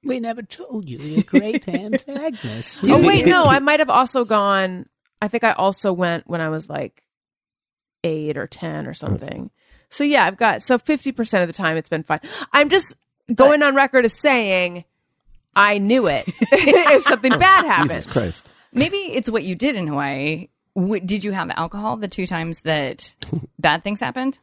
We 0.05 0.21
never 0.21 0.43
told 0.43 0.89
you 0.89 0.99
you're 0.99 1.21
a 1.21 1.23
great 1.23 1.69
antagonist. 1.69 2.81
Oh 2.89 3.07
wait, 3.07 3.27
no, 3.27 3.45
I 3.47 3.59
might 3.61 3.81
have 3.81 3.91
also 3.91 4.25
gone. 4.25 4.87
I 5.21 5.29
think 5.29 5.45
I 5.45 5.53
also 5.53 5.93
went 5.93 6.29
when 6.29 6.41
I 6.41 6.49
was 6.49 6.69
like 6.69 7.03
eight 8.03 8.37
or 8.37 8.47
ten 8.47 8.87
or 8.87 8.93
mm. 8.93 8.97
something. 8.97 9.51
So 9.91 10.05
yeah, 10.05 10.25
I've 10.25 10.37
got 10.37 10.63
so 10.63 10.79
fifty 10.79 11.13
percent 11.13 11.43
of 11.43 11.49
the 11.49 11.53
time 11.53 11.77
it's 11.77 11.89
been 11.89 12.03
fine. 12.03 12.21
I'm 12.53 12.69
just 12.69 12.95
going 13.33 13.63
on 13.63 13.75
record 13.75 14.05
as 14.05 14.19
saying 14.19 14.85
I 15.55 15.79
knew 15.79 16.09
it 16.09 16.25
if 16.53 17.05
something 17.05 17.39
bad 17.39 17.65
oh, 17.65 17.69
happened. 17.69 17.91
Jesus 17.91 18.07
Christ! 18.07 18.49
Maybe 18.73 18.97
it's 18.97 19.31
what 19.31 19.45
you 19.45 19.55
did 19.55 19.77
in 19.77 19.87
Hawaii. 19.87 20.49
W- 20.75 21.01
did 21.05 21.23
you 21.25 21.33
have 21.33 21.51
alcohol 21.57 21.97
the 21.97 22.09
two 22.09 22.27
times 22.27 22.61
that 22.61 23.15
bad 23.59 23.85
things 23.85 24.01
happened? 24.01 24.39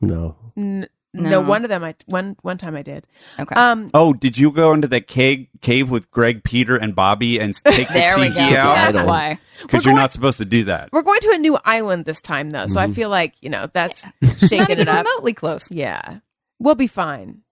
No, 0.00 0.36
N- 0.56 0.88
No. 1.14 1.30
no. 1.30 1.40
one 1.40 1.62
of 1.64 1.68
them. 1.70 1.84
I 1.84 1.94
one 2.06 2.36
one 2.42 2.58
time 2.58 2.74
I 2.76 2.82
did. 2.82 3.06
Okay. 3.38 3.54
Um, 3.54 3.90
Oh, 3.94 4.12
did 4.12 4.36
you 4.36 4.50
go 4.50 4.72
into 4.74 4.88
that 4.88 5.06
cave 5.06 5.46
cave 5.62 5.88
with 5.88 6.10
Greg, 6.10 6.42
Peter, 6.44 6.76
and 6.76 6.94
Bobby 6.94 7.38
and 7.38 7.54
take 7.64 7.88
the 7.88 7.94
there 7.94 8.18
we 8.18 8.28
go. 8.28 8.40
out? 8.40 8.92
That's 8.92 9.02
why. 9.06 9.38
Because 9.62 9.84
you're 9.86 9.94
not 9.94 10.12
supposed 10.12 10.38
to 10.38 10.44
do 10.44 10.64
that. 10.64 10.90
we're 10.92 11.02
going 11.02 11.20
to 11.20 11.30
a 11.32 11.38
new 11.38 11.56
island 11.64 12.04
this 12.04 12.20
time 12.20 12.50
though, 12.50 12.66
so 12.66 12.80
I 12.80 12.88
feel 12.88 13.08
like 13.08 13.34
you 13.40 13.48
know 13.50 13.68
that's 13.72 14.04
Not 14.20 14.38
shaking 14.40 14.60
even 14.62 14.80
it 14.80 14.88
up. 14.88 15.06
remotely 15.06 15.32
close. 15.32 15.70
Yeah, 15.70 16.18
we'll 16.58 16.74
be 16.74 16.88
fine. 16.88 17.42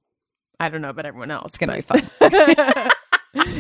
I 0.61 0.69
don't 0.69 0.83
know 0.83 0.91
about 0.91 1.07
everyone 1.07 1.31
else. 1.31 1.55
It's 1.55 1.59
gonna 1.59 1.81
but- 1.87 2.03
be 2.03 2.39
fun. 2.41 2.91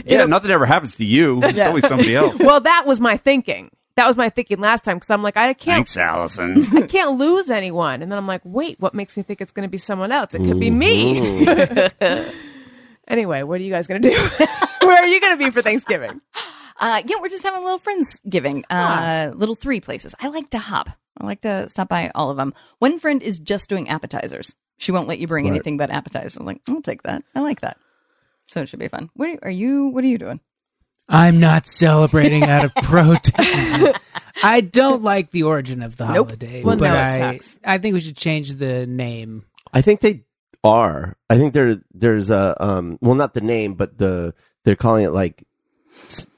Yeah, 0.04 0.26
nothing 0.26 0.50
ever 0.50 0.66
happens 0.66 0.96
to 0.96 1.04
you. 1.04 1.40
It's 1.42 1.58
always 1.60 1.86
somebody 1.86 2.14
else. 2.14 2.38
well, 2.38 2.60
that 2.60 2.84
was 2.86 3.00
my 3.00 3.16
thinking. 3.16 3.70
That 3.96 4.06
was 4.06 4.16
my 4.16 4.30
thinking 4.30 4.58
last 4.58 4.84
time 4.84 4.96
because 4.96 5.10
I'm 5.10 5.22
like, 5.22 5.36
I 5.36 5.52
can't, 5.52 5.86
Thanks, 5.86 5.96
Alison. 5.96 6.66
I 6.76 6.82
can't 6.82 7.18
lose 7.18 7.50
anyone. 7.50 8.02
And 8.02 8.10
then 8.10 8.18
I'm 8.18 8.26
like, 8.26 8.40
wait, 8.44 8.80
what 8.80 8.94
makes 8.94 9.16
me 9.16 9.22
think 9.22 9.40
it's 9.40 9.52
going 9.52 9.66
to 9.66 9.70
be 9.70 9.78
someone 9.78 10.12
else? 10.12 10.34
It 10.34 10.44
could 10.44 10.58
be 10.58 10.70
me. 10.70 11.46
anyway, 13.08 13.42
what 13.42 13.60
are 13.60 13.64
you 13.64 13.70
guys 13.70 13.86
going 13.86 14.00
to 14.00 14.10
do? 14.10 14.16
Where 14.86 14.96
are 14.96 15.06
you 15.06 15.20
going 15.20 15.34
to 15.34 15.44
be 15.44 15.50
for 15.50 15.62
Thanksgiving? 15.62 16.20
Uh, 16.78 17.02
yeah, 17.06 17.16
we're 17.20 17.28
just 17.28 17.44
having 17.44 17.60
a 17.60 17.64
little 17.64 17.78
friendsgiving, 17.78 18.64
uh, 18.70 19.30
little 19.34 19.54
three 19.54 19.80
places. 19.80 20.14
I 20.20 20.28
like 20.28 20.50
to 20.50 20.58
hop. 20.58 20.88
I 21.18 21.26
like 21.26 21.42
to 21.42 21.68
stop 21.68 21.88
by 21.88 22.10
all 22.14 22.30
of 22.30 22.36
them. 22.36 22.54
One 22.78 22.98
friend 22.98 23.22
is 23.22 23.38
just 23.38 23.68
doing 23.68 23.88
appetizers. 23.88 24.54
She 24.78 24.90
won't 24.90 25.06
let 25.06 25.18
you 25.18 25.28
bring 25.28 25.44
Smart. 25.44 25.54
anything 25.54 25.76
but 25.76 25.90
appetizers. 25.90 26.36
I'm 26.36 26.46
like, 26.46 26.60
I'll 26.68 26.82
take 26.82 27.02
that. 27.04 27.22
I 27.34 27.40
like 27.40 27.60
that. 27.60 27.76
So 28.48 28.62
it 28.62 28.68
should 28.68 28.80
be 28.80 28.88
fun. 28.88 29.10
What? 29.14 29.38
Are 29.42 29.50
you 29.50 29.88
what 29.88 30.02
are 30.02 30.08
you 30.08 30.18
doing? 30.18 30.40
I'm 31.12 31.38
not 31.38 31.68
celebrating 31.68 32.42
out 32.44 32.64
of 32.64 32.74
protest. 32.82 33.98
I 34.42 34.60
don't 34.62 35.02
like 35.02 35.30
the 35.30 35.44
origin 35.44 35.82
of 35.82 35.96
the 35.96 36.06
Nope. 36.12 36.28
holiday, 36.28 36.62
Well, 36.64 36.76
but 36.76 36.88
no, 36.88 36.96
I. 36.96 37.40
I 37.64 37.78
think 37.78 37.94
we 37.94 38.00
should 38.00 38.16
change 38.16 38.54
the 38.54 38.86
name. 38.86 39.44
I 39.72 39.82
think 39.82 40.00
they 40.00 40.24
are. 40.64 41.16
I 41.30 41.36
think 41.36 41.52
there 41.54 41.80
there's 41.92 42.30
a 42.30 42.56
um 42.62 42.98
well 43.00 43.14
not 43.14 43.34
the 43.34 43.40
name 43.40 43.74
but 43.74 43.98
the 43.98 44.32
they're 44.64 44.76
calling 44.76 45.04
it 45.04 45.10
like 45.10 45.44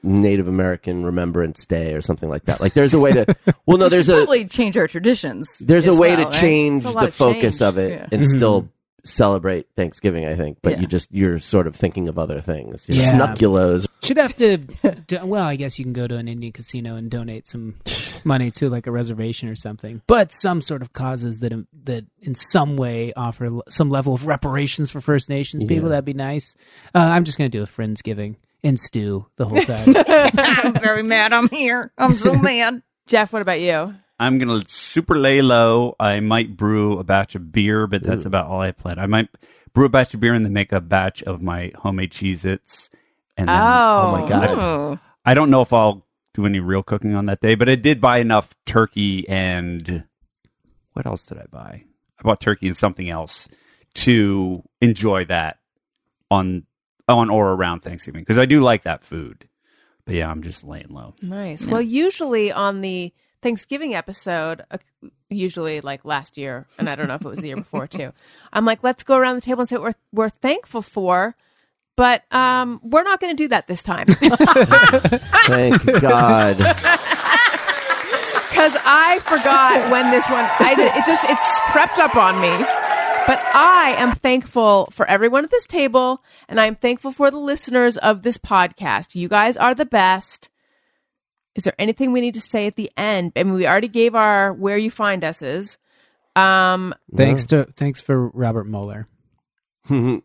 Native 0.03 0.47
American 0.47 1.05
Remembrance 1.05 1.65
Day 1.65 1.93
or 1.93 2.01
something 2.01 2.29
like 2.29 2.45
that. 2.45 2.59
Like 2.59 2.73
there's 2.73 2.93
a 2.93 2.99
way 2.99 3.13
to. 3.13 3.35
Well, 3.65 3.77
no, 3.77 3.87
there's 3.89 4.09
a 4.09 4.17
Probably 4.17 4.45
change 4.45 4.77
our 4.77 4.87
traditions. 4.87 5.57
there's 5.59 5.87
a 5.87 5.93
way 5.95 6.09
well, 6.15 6.25
to 6.25 6.31
right? 6.31 6.33
change 6.41 6.83
It's 6.85 6.91
a 6.95 6.99
the 6.99 7.07
focus 7.11 7.59
change. 7.59 7.61
of 7.61 7.77
it 7.77 7.91
Yeah. 7.91 8.07
and 8.11 8.25
still 8.25 8.69
celebrate 9.05 9.67
Thanksgiving. 9.75 10.25
I 10.25 10.35
think, 10.35 10.57
but 10.61 10.73
Yeah. 10.73 10.81
you 10.81 10.87
just 10.87 11.07
you're 11.11 11.39
sort 11.39 11.67
of 11.67 11.75
thinking 11.75 12.09
of 12.09 12.17
other 12.19 12.41
things. 12.41 12.85
Your 12.89 13.01
Yeah. 13.03 13.11
Snuckulos. 13.11 13.87
Should 14.03 14.17
have 14.17 14.35
to. 14.37 14.57
do, 15.07 15.25
well, 15.25 15.45
I 15.45 15.55
guess 15.55 15.77
you 15.79 15.85
can 15.85 15.93
go 15.93 16.07
to 16.07 16.17
an 16.17 16.27
Indian 16.27 16.51
casino 16.53 16.95
and 16.95 17.09
donate 17.09 17.47
some 17.47 17.75
money 18.23 18.51
to 18.51 18.69
like 18.69 18.87
a 18.87 18.91
reservation 18.91 19.47
or 19.49 19.55
something. 19.55 20.01
But 20.07 20.31
some 20.31 20.61
sort 20.61 20.81
of 20.81 20.93
causes 20.93 21.39
that 21.39 21.53
that 21.85 22.05
in 22.21 22.35
some 22.35 22.77
way 22.77 23.13
offer 23.13 23.49
some 23.69 23.89
level 23.89 24.13
of 24.13 24.27
reparations 24.27 24.91
for 24.91 25.01
First 25.01 25.29
Nations 25.29 25.63
people. 25.65 25.89
That'd 25.89 26.05
be 26.05 26.13
nice. 26.13 26.55
Uh, 26.93 26.99
I'm 26.99 27.23
just 27.23 27.37
gonna 27.37 27.49
do 27.49 27.63
a 27.63 27.67
friendsgiving 27.67 28.35
and 28.63 28.79
stew 28.79 29.25
the 29.35 29.45
whole 29.45 29.61
time. 29.61 29.93
I'm 30.07 30.73
very 30.73 31.03
mad. 31.03 31.33
I'm 31.33 31.47
here. 31.49 31.91
I'm 31.97 32.15
so 32.15 32.33
mad. 32.35 32.81
Jeff, 33.07 33.31
what 33.31 33.43
about 33.43 33.61
you? 33.61 33.93
I'm 34.19 34.37
gonna 34.37 34.63
super 34.67 35.17
lay 35.17 35.41
low. 35.41 35.95
I 35.99 36.19
might 36.19 36.55
brew 36.55 36.99
a 36.99 37.03
batch 37.03 37.35
of 37.35 37.51
beer, 37.51 37.85
but 37.87 38.03
that's 38.03 38.25
about 38.25 38.47
all 38.47 38.61
I 38.61 38.71
plan. 38.71 38.97
I 38.97 39.07
might 39.07 39.29
brew 39.73 39.85
a 39.85 39.89
batch 39.89 40.13
of 40.13 40.19
beer 40.21 40.33
and 40.33 40.45
then 40.45 40.53
make 40.53 40.71
a 40.71 40.79
batch 40.79 41.21
of 41.23 41.41
my 41.41 41.71
homemade 41.75 42.11
Cheez-Its. 42.11 42.89
And 43.35 43.49
then 43.49 43.57
Oh, 43.59 44.03
oh 44.05 44.11
my 44.11 44.27
God. 44.27 44.49
Oh. 44.51 44.99
I 45.25 45.33
don't 45.33 45.49
know 45.49 45.61
if 45.61 45.73
I'll 45.73 46.05
do 46.33 46.45
any 46.45 46.59
real 46.59 46.83
cooking 46.83 47.13
on 47.13 47.25
that 47.25 47.41
day, 47.41 47.55
but 47.55 47.67
I 47.69 47.75
did 47.75 47.99
buy 47.99 48.19
enough 48.19 48.55
turkey 48.65 49.27
and 49.27 50.05
what 50.93 51.05
else 51.05 51.25
did 51.25 51.37
I 51.37 51.45
buy? 51.51 51.83
I 52.19 52.23
bought 52.23 52.39
turkey 52.39 52.67
and 52.67 52.77
something 52.77 53.09
else 53.09 53.49
to 53.95 54.63
enjoy 54.81 55.25
that 55.25 55.59
on 56.31 56.63
on 57.07 57.29
or 57.29 57.51
around 57.51 57.81
Thanksgiving 57.81 58.21
because 58.21 58.37
I 58.37 58.45
do 58.45 58.61
like 58.61 58.83
that 58.83 59.03
food. 59.03 59.47
But 60.05 60.15
yeah, 60.15 60.29
I'm 60.29 60.41
just 60.41 60.63
laying 60.63 60.89
low. 60.89 61.15
Nice. 61.21 61.65
Well, 61.65 61.81
usually 61.81 62.51
on 62.51 62.81
the 62.81 63.13
Thanksgiving 63.45 63.93
episode, 63.93 64.65
uh, 64.71 64.79
usually 65.29 65.79
like 65.79 66.03
last 66.03 66.35
year, 66.35 66.65
and 66.79 66.89
I 66.89 66.95
don't 66.95 67.07
know 67.07 67.13
if 67.13 67.21
it 67.21 67.29
was 67.29 67.37
the 67.37 67.49
year 67.49 67.57
before 67.57 67.85
too. 67.85 68.11
I'm 68.51 68.65
like, 68.65 68.83
let's 68.83 69.03
go 69.03 69.15
around 69.17 69.35
the 69.35 69.41
table 69.41 69.61
and 69.61 69.69
say 69.69 69.75
what 69.77 69.83
we're 69.83 70.23
we're 70.23 70.29
thankful 70.29 70.81
for, 70.81 71.35
but 71.95 72.23
um, 72.33 72.79
we're 72.81 73.03
not 73.03 73.19
going 73.19 73.37
to 73.37 73.43
do 73.43 73.47
that 73.49 73.67
this 73.67 73.83
time 73.83 74.07
Thank 75.45 75.85
God. 76.01 76.57
because 78.49 78.73
I 78.83 79.19
forgot 79.21 79.91
when 79.91 80.09
this 80.09 80.27
one. 80.27 80.49
I 80.59 80.73
did, 80.75 80.91
it 80.95 81.05
just 81.05 81.23
it's 81.25 81.59
crept 81.67 81.99
up 81.99 82.15
on 82.15 82.41
me. 82.41 82.65
But 83.27 83.39
I 83.53 83.93
am 83.99 84.15
thankful 84.15 84.87
for 84.91 85.05
everyone 85.05 85.43
at 85.43 85.51
this 85.51 85.67
table, 85.67 86.23
and 86.49 86.59
I'm 86.59 86.73
thankful 86.73 87.11
for 87.11 87.29
the 87.29 87.37
listeners 87.37 87.95
of 87.97 88.23
this 88.23 88.39
podcast. 88.39 89.13
You 89.13 89.27
guys 89.27 89.55
are 89.55 89.75
the 89.75 89.85
best. 89.85 90.49
Is 91.55 91.63
there 91.63 91.73
anything 91.79 92.11
we 92.11 92.21
need 92.21 92.33
to 92.35 92.41
say 92.41 92.67
at 92.67 92.75
the 92.75 92.91
end? 92.97 93.31
I 93.35 93.43
mean, 93.43 93.53
we 93.53 93.65
already 93.67 93.87
gave 93.87 94.13
our 94.15 94.53
where 94.53 94.77
you 94.77 94.91
find 94.91 95.23
us 95.23 95.41
is. 95.41 95.77
Um, 96.35 96.93
thanks 97.15 97.45
to 97.47 97.63
thanks 97.77 98.01
for 98.01 98.27
Robert 98.29 98.65
Mueller. 98.65 99.07
I 99.89 100.21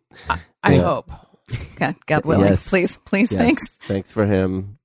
Yeah. 0.68 0.82
hope. 0.82 1.10
God, 1.76 1.96
God 2.06 2.24
willing. 2.24 2.46
Yes. 2.48 2.68
Please, 2.68 2.98
please, 3.04 3.30
Yes. 3.32 3.40
thanks. 3.40 3.68
Thanks 3.86 4.12
for 4.12 4.26
him. 4.26 4.78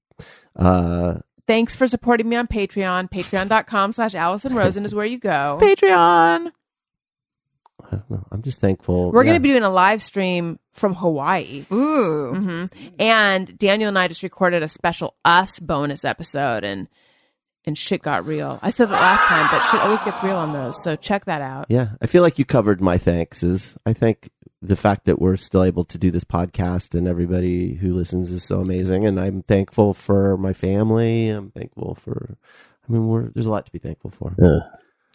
Uh, 0.55 1.19
Thanks 1.47 1.75
for 1.75 1.87
supporting 1.87 2.27
me 2.27 2.35
on 2.35 2.47
Patreon. 2.47 3.11
Patreon.com 3.11 3.93
slash 3.93 4.15
Alison 4.15 4.55
Rosen 4.55 4.83
is 4.83 4.95
where 4.95 5.05
you 5.05 5.19
go. 5.19 5.59
Patreon. 5.61 6.51
I 7.91 7.95
don't 7.97 8.11
know. 8.11 8.27
I'm 8.31 8.41
just 8.41 8.59
thankful. 8.59 9.11
We're 9.11 9.23
yeah. 9.23 9.31
going 9.31 9.41
to 9.41 9.43
be 9.43 9.49
doing 9.49 9.63
a 9.63 9.69
live 9.69 10.01
stream 10.01 10.59
from 10.73 10.93
Hawaii. 10.93 11.65
Ooh. 11.71 12.33
hmm 12.33 12.65
And 12.99 13.57
Daniel 13.57 13.89
and 13.89 13.99
I 13.99 14.07
just 14.07 14.23
recorded 14.23 14.63
a 14.63 14.67
special 14.67 15.15
us 15.23 15.59
bonus 15.59 16.05
episode 16.05 16.63
and 16.63 16.87
and 17.65 17.77
shit 17.77 18.01
got 18.01 18.25
real. 18.25 18.59
I 18.61 18.69
said 18.69 18.89
that 18.89 19.01
last 19.01 19.25
time, 19.25 19.47
but 19.51 19.61
shit 19.61 19.81
always 19.81 20.01
gets 20.03 20.21
real 20.23 20.35
on 20.35 20.53
those. 20.53 20.83
So 20.83 20.95
check 20.95 21.25
that 21.25 21.41
out. 21.41 21.65
Yeah, 21.69 21.89
I 22.01 22.07
feel 22.07 22.21
like 22.21 22.37
you 22.37 22.45
covered 22.45 22.79
my 22.79 22.97
thanks. 22.97 23.41
Is 23.43 23.75
I 23.85 23.93
think 23.93 24.29
the 24.61 24.75
fact 24.75 25.05
that 25.05 25.19
we're 25.19 25.37
still 25.37 25.63
able 25.63 25.83
to 25.85 25.97
do 25.97 26.11
this 26.11 26.23
podcast 26.23 26.95
and 26.95 27.07
everybody 27.07 27.73
who 27.73 27.93
listens 27.93 28.31
is 28.31 28.43
so 28.43 28.61
amazing, 28.61 29.05
and 29.05 29.19
I'm 29.19 29.41
thankful 29.41 29.93
for 29.93 30.37
my 30.37 30.53
family. 30.53 31.29
I'm 31.29 31.51
thankful 31.51 31.95
for. 31.95 32.37
I 32.87 32.91
mean, 32.91 33.07
we're 33.07 33.29
there's 33.29 33.47
a 33.47 33.51
lot 33.51 33.65
to 33.65 33.71
be 33.71 33.79
thankful 33.79 34.11
for. 34.11 34.35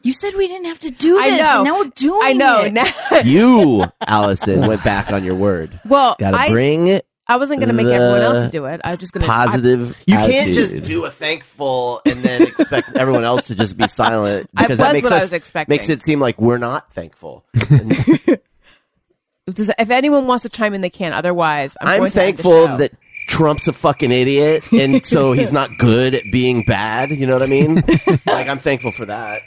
You 0.02 0.14
said 0.14 0.34
we 0.34 0.48
didn't 0.48 0.64
have 0.66 0.78
to 0.80 0.90
do 0.90 1.20
I 1.20 1.36
know. 1.36 1.54
and 1.56 1.64
Now 1.64 1.78
we're 1.78 1.90
doing 1.94 2.20
I 2.24 2.32
know. 2.32 2.60
it. 2.62 2.72
Now, 2.72 3.18
you, 3.24 3.84
Alison, 4.06 4.66
went 4.66 4.82
back 4.82 5.12
on 5.12 5.24
your 5.24 5.34
word. 5.34 5.78
well, 5.84 6.16
Got 6.18 6.30
to 6.30 6.38
I, 6.38 6.50
bring 6.50 7.00
I 7.26 7.36
wasn't 7.36 7.60
going 7.60 7.68
to 7.68 7.74
make 7.74 7.86
the 7.86 7.94
everyone 7.94 8.22
else 8.22 8.50
do 8.50 8.64
it. 8.64 8.80
I 8.82 8.90
was 8.90 8.98
just 8.98 9.12
going 9.12 9.20
to 9.22 9.28
positive. 9.28 9.96
you 10.06 10.16
can't 10.16 10.52
just 10.52 10.70
attitude. 10.72 10.84
do 10.84 11.04
a 11.04 11.10
thankful 11.12 12.00
and 12.06 12.24
then 12.24 12.42
expect 12.42 12.92
everyone 12.96 13.22
else 13.24 13.46
to 13.48 13.54
just 13.54 13.76
be 13.76 13.86
silent 13.86 14.50
I 14.56 14.62
because 14.62 14.78
was 14.78 14.86
that 14.88 14.92
makes 14.94 15.04
what 15.04 15.12
I 15.12 15.16
us 15.18 15.22
was 15.22 15.32
expecting. 15.34 15.72
makes 15.72 15.88
it 15.88 16.02
seem 16.02 16.18
like 16.18 16.40
we're 16.40 16.58
not 16.58 16.92
thankful. 16.92 17.44
Does- 19.46 19.70
If 19.78 19.90
anyone 19.90 20.26
wants 20.26 20.42
to 20.42 20.48
chime 20.48 20.74
in, 20.74 20.80
they 20.80 20.90
can. 20.90 21.12
Otherwise, 21.12 21.76
I'm, 21.80 21.88
I'm 21.88 21.98
going 21.98 22.10
to 22.12 22.22
end 22.22 22.38
the 22.38 22.42
thankful 22.42 22.66
show. 22.66 22.76
that 22.78 22.92
Trump's 23.28 23.68
a 23.68 23.72
fucking 23.72 24.12
idiot, 24.12 24.70
and 24.72 25.04
so 25.04 25.32
he's 25.32 25.52
not 25.52 25.76
good 25.78 26.14
at 26.14 26.24
being 26.32 26.64
bad. 26.64 27.10
You 27.10 27.26
know 27.26 27.34
what 27.34 27.42
I 27.42 27.46
mean? 27.46 27.76
like 28.26 28.48
I'm 28.48 28.58
thankful 28.58 28.92
for 28.92 29.06
that. 29.06 29.42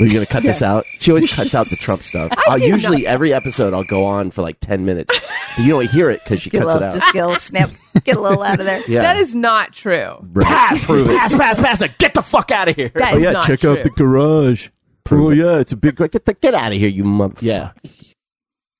Are 0.00 0.06
you 0.06 0.12
gonna 0.12 0.26
cut 0.26 0.42
this 0.42 0.60
out? 0.60 0.86
She 0.98 1.10
always 1.12 1.32
cuts 1.32 1.54
out 1.54 1.68
the 1.70 1.76
Trump 1.76 2.02
stuff. 2.02 2.32
I'll 2.48 2.58
do 2.58 2.66
usually 2.66 3.06
every 3.06 3.32
episode 3.32 3.72
I'll 3.74 3.84
go 3.84 4.04
on 4.06 4.30
for 4.32 4.42
like 4.42 4.58
ten 4.60 4.84
minutes. 4.84 5.14
But 5.56 5.62
you 5.64 5.68
don't 5.70 5.88
hear 5.88 6.10
it 6.10 6.20
because 6.24 6.40
she 6.40 6.50
Get 6.50 6.62
a 6.62 6.64
cuts 6.64 6.74
it 6.74 6.78
little, 6.80 6.88
out. 6.94 7.00
just 7.00 7.12
get 7.12 7.20
a 7.22 7.26
little 7.26 7.40
snip. 7.40 7.70
Get 8.04 8.16
a 8.16 8.20
little 8.20 8.42
out 8.42 8.58
of 8.58 8.66
there. 8.66 8.82
Yeah, 8.88 9.02
That 9.02 9.16
is 9.18 9.34
not 9.36 9.72
true. 9.72 10.16
right. 10.32 10.44
pass, 10.46 10.84
prove 10.84 11.08
it. 11.08 11.16
Pass, 11.16 11.32
pass, 11.34 11.56
pass. 11.60 11.80
it. 11.80 11.96
Get 11.98 12.14
the 12.14 12.22
fuck 12.22 12.50
out 12.50 12.68
of 12.68 12.74
here. 12.74 12.88
That 12.94 13.14
oh 13.14 13.16
is 13.18 13.22
yeah, 13.24 13.30
not 13.32 13.46
check 13.46 13.60
true. 13.60 13.70
out 13.72 13.82
the 13.84 13.90
garage. 13.90 14.68
oh 15.12 15.30
yeah, 15.30 15.58
it's 15.60 15.70
a 15.72 15.76
big. 15.76 15.96
Get 15.96 16.24
the, 16.24 16.34
get 16.34 16.54
out 16.54 16.72
of 16.72 16.78
here, 16.78 16.88
you 16.88 17.04
mother. 17.04 17.34
Yeah, 17.40 17.70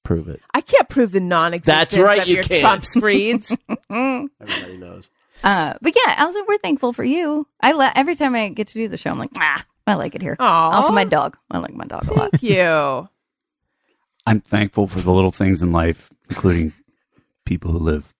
prove 0.04 0.28
it. 0.28 0.40
I 0.52 0.62
can't 0.62 0.88
prove 0.88 1.12
the 1.12 1.20
non-existence 1.20 1.90
That's 1.90 2.02
right, 2.02 2.22
of 2.22 2.26
you 2.28 2.34
your 2.34 2.42
can't. 2.42 2.60
Trump 2.60 2.84
screeds. 2.84 3.56
Everybody 3.90 4.76
knows. 4.78 5.08
Uh, 5.44 5.74
but 5.80 5.94
yeah, 5.94 6.14
Alison, 6.16 6.42
we're 6.48 6.58
thankful 6.58 6.92
for 6.92 7.04
you. 7.04 7.46
I 7.60 7.72
la- 7.72 7.92
every 7.94 8.16
time 8.16 8.34
I 8.34 8.48
get 8.48 8.68
to 8.68 8.74
do 8.74 8.88
the 8.88 8.96
show, 8.96 9.10
I'm 9.10 9.18
like, 9.18 9.30
ah, 9.36 9.64
I 9.86 9.94
like 9.94 10.14
it 10.14 10.22
here. 10.22 10.36
Aw. 10.38 10.70
Also, 10.76 10.92
my 10.92 11.04
dog. 11.04 11.36
I 11.50 11.58
like 11.58 11.74
my 11.74 11.84
dog 11.84 12.08
a 12.08 12.14
lot. 12.14 12.30
Thank 12.32 12.42
you. 12.42 13.08
I'm 14.26 14.40
thankful 14.40 14.86
for 14.86 15.00
the 15.00 15.12
little 15.12 15.32
things 15.32 15.60
in 15.60 15.72
life, 15.72 16.10
including 16.30 16.72
people 17.44 17.72
who 17.72 17.78
live 17.78 18.14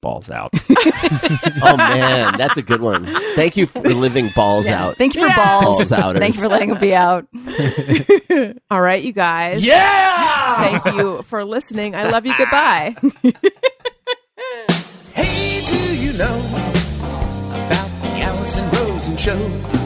balls 0.00 0.30
out. 0.30 0.52
Oh 1.60 1.76
man, 1.76 2.36
that's 2.38 2.56
a 2.56 2.62
good 2.62 2.80
one. 2.80 3.04
Thank 3.34 3.56
you 3.56 3.66
for 3.66 3.80
living 3.80 4.30
balls 4.34 4.66
out. 4.66 4.96
Thank 4.96 5.14
you 5.14 5.22
for 5.28 5.34
balls. 5.34 5.64
Balls 5.64 5.92
outers. 5.92 6.18
Thank 6.20 6.36
you 6.36 6.42
for 6.42 6.48
letting 6.48 6.68
them 6.70 6.78
be 6.78 6.94
out. 6.94 7.26
All 8.70 8.80
right, 8.80 9.02
you 9.02 9.12
guys. 9.12 9.62
Yeah. 9.64 10.56
Thank 10.56 10.96
you 10.96 11.22
for 11.22 11.44
listening. 11.44 11.94
I 11.94 12.10
love 12.10 12.26
you. 12.26 12.34
Goodbye. 12.36 12.94
Hey, 15.14 15.64
do 15.64 15.96
you 15.98 16.12
know 16.14 16.38
about 17.48 17.88
the 18.02 18.20
Alison 18.22 18.70
Rosen 18.70 19.16
show? 19.16 19.77